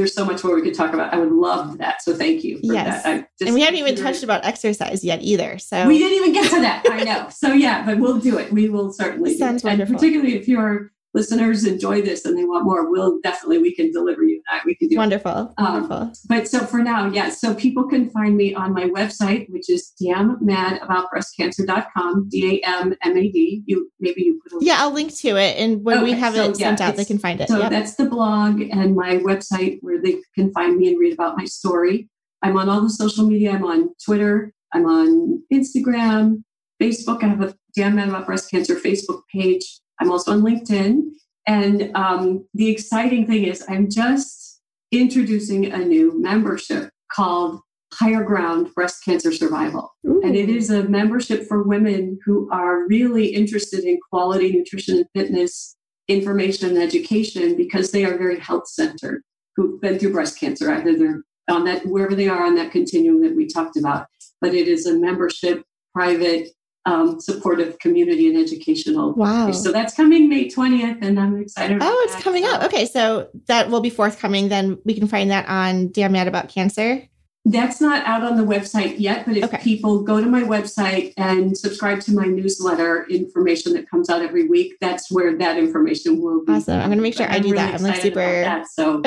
there's 0.00 0.14
so 0.14 0.24
much 0.24 0.42
more 0.42 0.54
we 0.54 0.62
could 0.62 0.74
talk 0.74 0.94
about. 0.94 1.12
I 1.12 1.18
would 1.18 1.30
love 1.30 1.76
that. 1.78 2.02
So 2.02 2.14
thank 2.14 2.42
you 2.42 2.58
for 2.58 2.72
yes. 2.72 3.04
and 3.04 3.54
we 3.54 3.60
haven't 3.60 3.78
even 3.78 3.94
touched 3.94 4.22
about 4.22 4.46
exercise 4.46 5.04
yet 5.04 5.20
either. 5.22 5.58
So 5.58 5.86
we 5.86 5.98
didn't 5.98 6.16
even 6.16 6.32
get 6.32 6.50
to 6.50 6.60
that. 6.60 6.86
I 6.90 7.04
know. 7.04 7.28
So 7.30 7.52
yeah, 7.52 7.84
but 7.84 7.98
we'll 7.98 8.18
do 8.18 8.38
it. 8.38 8.50
We 8.50 8.70
will 8.70 8.92
certainly. 8.92 9.36
Sounds 9.36 9.62
wonderful. 9.62 9.92
And 9.92 10.00
particularly 10.00 10.36
if 10.36 10.48
you're 10.48 10.90
listeners 11.12 11.64
enjoy 11.64 12.02
this 12.02 12.24
and 12.24 12.38
they 12.38 12.44
want 12.44 12.64
more, 12.64 12.88
we'll 12.90 13.18
definitely 13.22 13.58
we 13.58 13.74
can 13.74 13.90
deliver 13.90 14.22
you 14.22 14.40
that. 14.50 14.64
We 14.64 14.74
can 14.74 14.88
do 14.88 14.96
wonderful, 14.96 15.52
um, 15.58 15.88
wonderful. 15.88 16.12
But 16.28 16.48
so 16.48 16.60
for 16.60 16.78
now, 16.78 17.06
yes. 17.06 17.14
Yeah, 17.14 17.50
so 17.50 17.54
people 17.54 17.86
can 17.88 18.10
find 18.10 18.36
me 18.36 18.54
on 18.54 18.72
my 18.72 18.84
website, 18.84 19.50
which 19.50 19.68
is 19.68 19.92
damnmadaboutbreastcancer.com. 20.02 22.28
D 22.28 22.62
A 22.64 22.68
M 22.68 22.94
M 23.02 23.16
A 23.16 23.30
D. 23.30 23.62
You 23.66 23.90
maybe 24.00 24.22
you 24.22 24.40
put 24.42 24.60
a 24.60 24.64
yeah, 24.64 24.76
I'll 24.78 24.92
link 24.92 25.14
to 25.18 25.36
it, 25.36 25.56
and 25.58 25.84
when 25.84 25.98
okay, 25.98 26.04
we 26.04 26.12
have 26.12 26.34
so, 26.34 26.50
it 26.50 26.56
sent 26.56 26.80
yeah, 26.80 26.88
out, 26.88 26.96
they 26.96 27.04
can 27.04 27.18
find 27.18 27.40
it. 27.40 27.48
So 27.48 27.58
yep. 27.58 27.70
that's 27.70 27.96
the 27.96 28.06
blog 28.06 28.60
and 28.60 28.94
my 28.94 29.18
website 29.18 29.78
where 29.80 30.00
they 30.00 30.18
can 30.34 30.52
find 30.52 30.76
me 30.76 30.88
and 30.88 30.98
read 30.98 31.12
about 31.12 31.36
my 31.36 31.44
story. 31.44 32.08
I'm 32.42 32.56
on 32.56 32.68
all 32.68 32.80
the 32.80 32.90
social 32.90 33.26
media. 33.26 33.52
I'm 33.52 33.64
on 33.64 33.90
Twitter. 34.04 34.52
I'm 34.72 34.86
on 34.86 35.42
Instagram, 35.52 36.42
Facebook. 36.80 37.22
I 37.22 37.28
have 37.28 37.42
a 37.42 37.54
Damn 37.74 37.96
Mad 37.96 38.08
About 38.08 38.26
Breast 38.26 38.50
Cancer 38.50 38.76
Facebook 38.76 39.22
page. 39.32 39.80
I'm 40.00 40.10
also 40.10 40.32
on 40.32 40.42
LinkedIn. 40.42 41.02
And 41.46 41.90
um, 41.94 42.46
the 42.54 42.70
exciting 42.70 43.26
thing 43.26 43.44
is, 43.44 43.64
I'm 43.68 43.90
just 43.90 44.60
introducing 44.92 45.72
a 45.72 45.78
new 45.78 46.20
membership 46.20 46.90
called 47.12 47.60
Higher 47.94 48.22
Ground 48.22 48.72
Breast 48.74 49.04
Cancer 49.04 49.32
Survival. 49.32 49.92
Ooh. 50.06 50.20
And 50.22 50.36
it 50.36 50.48
is 50.48 50.70
a 50.70 50.84
membership 50.84 51.46
for 51.46 51.62
women 51.62 52.18
who 52.24 52.48
are 52.50 52.86
really 52.86 53.26
interested 53.26 53.84
in 53.84 53.98
quality 54.10 54.52
nutrition 54.52 54.98
and 54.98 55.06
fitness 55.14 55.76
information 56.08 56.70
and 56.70 56.78
education 56.78 57.56
because 57.56 57.90
they 57.90 58.04
are 58.04 58.18
very 58.18 58.38
health 58.38 58.68
centered, 58.68 59.22
who've 59.56 59.80
been 59.80 59.98
through 59.98 60.12
breast 60.12 60.38
cancer, 60.38 60.72
either 60.72 60.96
they're 60.96 61.22
on 61.48 61.64
that, 61.64 61.86
wherever 61.86 62.14
they 62.14 62.28
are 62.28 62.44
on 62.44 62.54
that 62.56 62.72
continuum 62.72 63.22
that 63.22 63.36
we 63.36 63.46
talked 63.46 63.76
about. 63.76 64.06
But 64.40 64.54
it 64.54 64.68
is 64.68 64.86
a 64.86 64.98
membership, 64.98 65.62
private, 65.94 66.48
um, 66.86 67.20
supportive 67.20 67.78
community 67.78 68.28
and 68.28 68.36
educational. 68.36 69.12
Wow. 69.12 69.52
So 69.52 69.72
that's 69.72 69.94
coming 69.94 70.28
May 70.28 70.48
20th, 70.48 70.98
and 71.02 71.20
I'm 71.20 71.40
excited. 71.40 71.78
Oh, 71.80 72.02
it's 72.04 72.14
that. 72.14 72.22
coming 72.22 72.44
up. 72.44 72.62
Okay. 72.64 72.86
So 72.86 73.28
that 73.46 73.70
will 73.70 73.80
be 73.80 73.90
forthcoming. 73.90 74.48
Then 74.48 74.78
we 74.84 74.94
can 74.94 75.06
find 75.06 75.30
that 75.30 75.48
on 75.48 75.92
Damn 75.92 76.12
Mad 76.12 76.28
About 76.28 76.48
Cancer. 76.48 77.06
That's 77.46 77.80
not 77.80 78.04
out 78.06 78.22
on 78.22 78.36
the 78.36 78.42
website 78.42 78.96
yet, 78.98 79.24
but 79.26 79.36
if 79.36 79.44
okay. 79.44 79.58
people 79.58 80.02
go 80.02 80.20
to 80.20 80.26
my 80.26 80.42
website 80.42 81.14
and 81.16 81.56
subscribe 81.56 82.00
to 82.02 82.12
my 82.12 82.26
newsletter 82.26 83.06
information 83.08 83.72
that 83.74 83.88
comes 83.88 84.10
out 84.10 84.20
every 84.20 84.46
week, 84.46 84.74
that's 84.78 85.10
where 85.10 85.36
that 85.38 85.56
information 85.56 86.20
will 86.20 86.44
be. 86.44 86.52
Awesome. 86.52 86.78
I'm 86.78 86.88
going 86.88 86.98
to 86.98 87.02
make 87.02 87.14
sure 87.14 87.30
I 87.30 87.38
do 87.38 87.52
really 87.52 87.56
that. 87.56 87.74
I'm 87.74 87.82
like 87.82 88.02
super. 88.02 88.20
That. 88.20 88.66
So, 88.68 88.96
um, 88.96 89.04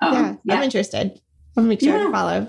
yeah, 0.00 0.34
yeah, 0.44 0.54
I'm 0.54 0.62
interested. 0.62 1.20
I'm 1.56 1.64
going 1.64 1.64
to 1.64 1.68
make 1.68 1.80
sure 1.80 1.98
yeah. 1.98 2.08
I 2.08 2.12
follow. 2.12 2.48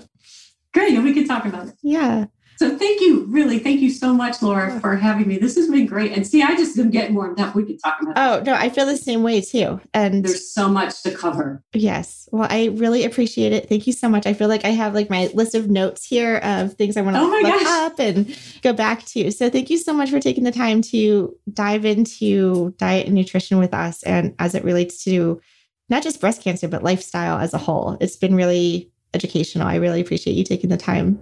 Great. 0.72 1.02
We 1.02 1.12
can 1.12 1.26
talk 1.26 1.44
about 1.44 1.68
it. 1.68 1.74
Yeah. 1.82 2.26
So 2.56 2.76
thank 2.78 3.00
you, 3.00 3.24
really, 3.24 3.58
thank 3.58 3.80
you 3.80 3.90
so 3.90 4.14
much, 4.14 4.42
Laura, 4.42 4.78
for 4.80 4.96
having 4.96 5.26
me. 5.26 5.38
This 5.38 5.56
has 5.56 5.68
been 5.68 5.86
great. 5.86 6.12
And 6.12 6.26
see, 6.26 6.42
I 6.42 6.54
just 6.54 6.78
am 6.78 6.90
getting 6.90 7.14
warmed 7.14 7.40
up. 7.40 7.54
We 7.54 7.64
could 7.64 7.82
talk 7.82 7.98
about. 8.00 8.14
Oh 8.16 8.42
no, 8.44 8.54
I 8.54 8.68
feel 8.68 8.86
the 8.86 8.96
same 8.96 9.22
way 9.22 9.40
too. 9.40 9.80
And 9.92 10.24
there's 10.24 10.52
so 10.52 10.68
much 10.68 11.02
to 11.02 11.10
cover. 11.10 11.62
Yes. 11.72 12.28
Well, 12.32 12.46
I 12.50 12.66
really 12.74 13.04
appreciate 13.04 13.52
it. 13.52 13.68
Thank 13.68 13.86
you 13.86 13.92
so 13.92 14.08
much. 14.08 14.26
I 14.26 14.34
feel 14.34 14.48
like 14.48 14.64
I 14.64 14.70
have 14.70 14.94
like 14.94 15.10
my 15.10 15.30
list 15.34 15.54
of 15.54 15.68
notes 15.68 16.04
here 16.04 16.36
of 16.38 16.74
things 16.74 16.96
I 16.96 17.02
want 17.02 17.16
to 17.16 17.22
oh 17.22 17.26
look 17.26 17.42
gosh. 17.42 17.66
up 17.66 17.98
and 17.98 18.38
go 18.62 18.72
back 18.72 19.04
to. 19.06 19.30
So 19.30 19.50
thank 19.50 19.70
you 19.70 19.78
so 19.78 19.92
much 19.92 20.10
for 20.10 20.20
taking 20.20 20.44
the 20.44 20.52
time 20.52 20.82
to 20.82 21.34
dive 21.52 21.84
into 21.84 22.74
diet 22.78 23.06
and 23.06 23.14
nutrition 23.14 23.58
with 23.58 23.74
us, 23.74 24.02
and 24.04 24.34
as 24.38 24.54
it 24.54 24.64
relates 24.64 25.02
to 25.04 25.40
not 25.88 26.02
just 26.02 26.20
breast 26.20 26.42
cancer 26.42 26.68
but 26.68 26.82
lifestyle 26.82 27.38
as 27.38 27.52
a 27.52 27.58
whole. 27.58 27.96
It's 28.00 28.16
been 28.16 28.34
really 28.34 28.90
educational. 29.12 29.66
I 29.66 29.76
really 29.76 30.00
appreciate 30.00 30.34
you 30.34 30.44
taking 30.44 30.70
the 30.70 30.76
time. 30.76 31.20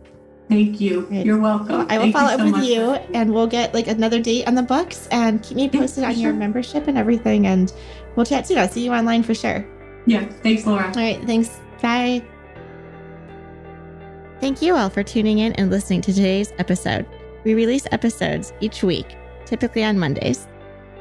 Thank 0.52 0.80
you. 0.80 1.06
You're 1.10 1.38
welcome. 1.38 1.86
I 1.88 1.98
will 1.98 2.04
Thank 2.04 2.14
follow 2.14 2.32
up 2.32 2.38
so 2.38 2.44
with 2.44 2.52
much. 2.52 2.66
you 2.66 2.92
and 3.14 3.32
we'll 3.32 3.46
get 3.46 3.74
like 3.74 3.86
another 3.86 4.20
date 4.20 4.46
on 4.46 4.54
the 4.54 4.62
books 4.62 5.08
and 5.10 5.42
keep 5.42 5.56
me 5.56 5.68
posted 5.68 6.04
on 6.04 6.14
sure. 6.14 6.22
your 6.22 6.32
membership 6.32 6.88
and 6.88 6.96
everything. 6.98 7.46
And 7.46 7.72
we'll 8.16 8.26
chat 8.26 8.46
soon. 8.46 8.58
I'll 8.58 8.68
see 8.68 8.84
you 8.84 8.92
online 8.92 9.22
for 9.22 9.34
sure. 9.34 9.66
Yeah. 10.06 10.26
Thanks, 10.42 10.66
Laura. 10.66 10.86
All 10.86 10.92
right. 10.94 11.22
Thanks. 11.24 11.60
Bye. 11.80 12.22
Thank 14.40 14.60
you 14.60 14.74
all 14.74 14.90
for 14.90 15.02
tuning 15.02 15.38
in 15.38 15.52
and 15.54 15.70
listening 15.70 16.00
to 16.02 16.12
today's 16.12 16.52
episode. 16.58 17.06
We 17.44 17.54
release 17.54 17.86
episodes 17.92 18.52
each 18.60 18.82
week, 18.82 19.16
typically 19.46 19.84
on 19.84 19.98
Mondays. 19.98 20.48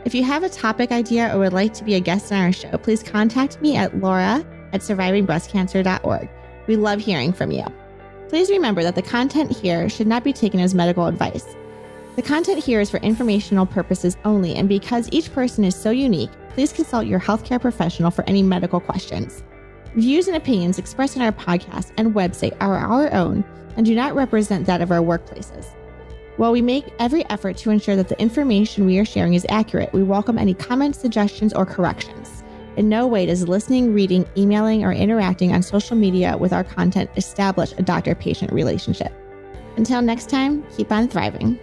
If 0.05 0.15
you 0.15 0.23
have 0.23 0.43
a 0.43 0.49
topic 0.49 0.91
idea 0.91 1.33
or 1.33 1.39
would 1.39 1.53
like 1.53 1.73
to 1.75 1.83
be 1.83 1.95
a 1.95 1.99
guest 1.99 2.31
on 2.31 2.39
our 2.39 2.51
show, 2.51 2.77
please 2.77 3.03
contact 3.03 3.61
me 3.61 3.75
at 3.75 3.97
laura 3.99 4.45
at 4.73 4.81
survivingbreastcancer.org. 4.81 6.29
We 6.67 6.75
love 6.75 6.99
hearing 6.99 7.33
from 7.33 7.51
you. 7.51 7.65
Please 8.31 8.49
remember 8.49 8.81
that 8.81 8.95
the 8.95 9.01
content 9.01 9.51
here 9.51 9.89
should 9.89 10.07
not 10.07 10.23
be 10.23 10.31
taken 10.31 10.61
as 10.61 10.73
medical 10.73 11.07
advice. 11.07 11.53
The 12.15 12.21
content 12.21 12.63
here 12.63 12.79
is 12.79 12.89
for 12.89 12.95
informational 13.01 13.65
purposes 13.65 14.15
only, 14.23 14.55
and 14.55 14.69
because 14.69 15.09
each 15.11 15.33
person 15.33 15.65
is 15.65 15.75
so 15.75 15.89
unique, 15.91 16.29
please 16.51 16.71
consult 16.71 17.07
your 17.07 17.19
healthcare 17.19 17.59
professional 17.59 18.09
for 18.09 18.23
any 18.29 18.41
medical 18.41 18.79
questions. 18.79 19.43
Views 19.95 20.29
and 20.29 20.37
opinions 20.37 20.79
expressed 20.79 21.17
in 21.17 21.21
our 21.21 21.33
podcast 21.33 21.91
and 21.97 22.15
website 22.15 22.55
are 22.61 22.77
our 22.77 23.13
own 23.13 23.43
and 23.75 23.85
do 23.85 23.93
not 23.93 24.15
represent 24.15 24.65
that 24.65 24.79
of 24.79 24.91
our 24.91 25.01
workplaces. 25.01 25.65
While 26.37 26.53
we 26.53 26.61
make 26.61 26.85
every 26.99 27.29
effort 27.29 27.57
to 27.57 27.69
ensure 27.69 27.97
that 27.97 28.07
the 28.07 28.21
information 28.21 28.85
we 28.85 28.97
are 28.97 29.03
sharing 29.03 29.33
is 29.33 29.45
accurate, 29.49 29.91
we 29.91 30.03
welcome 30.03 30.37
any 30.37 30.53
comments, 30.53 30.99
suggestions, 30.99 31.53
or 31.53 31.65
corrections. 31.65 32.40
In 32.77 32.87
no 32.87 33.05
way 33.05 33.25
does 33.25 33.47
listening, 33.47 33.93
reading, 33.93 34.25
emailing, 34.37 34.83
or 34.83 34.93
interacting 34.93 35.53
on 35.53 35.61
social 35.61 35.97
media 35.97 36.37
with 36.37 36.53
our 36.53 36.63
content 36.63 37.09
establish 37.17 37.73
a 37.77 37.81
doctor 37.81 38.15
patient 38.15 38.51
relationship. 38.51 39.11
Until 39.77 40.01
next 40.01 40.29
time, 40.29 40.63
keep 40.75 40.91
on 40.91 41.07
thriving. 41.07 41.59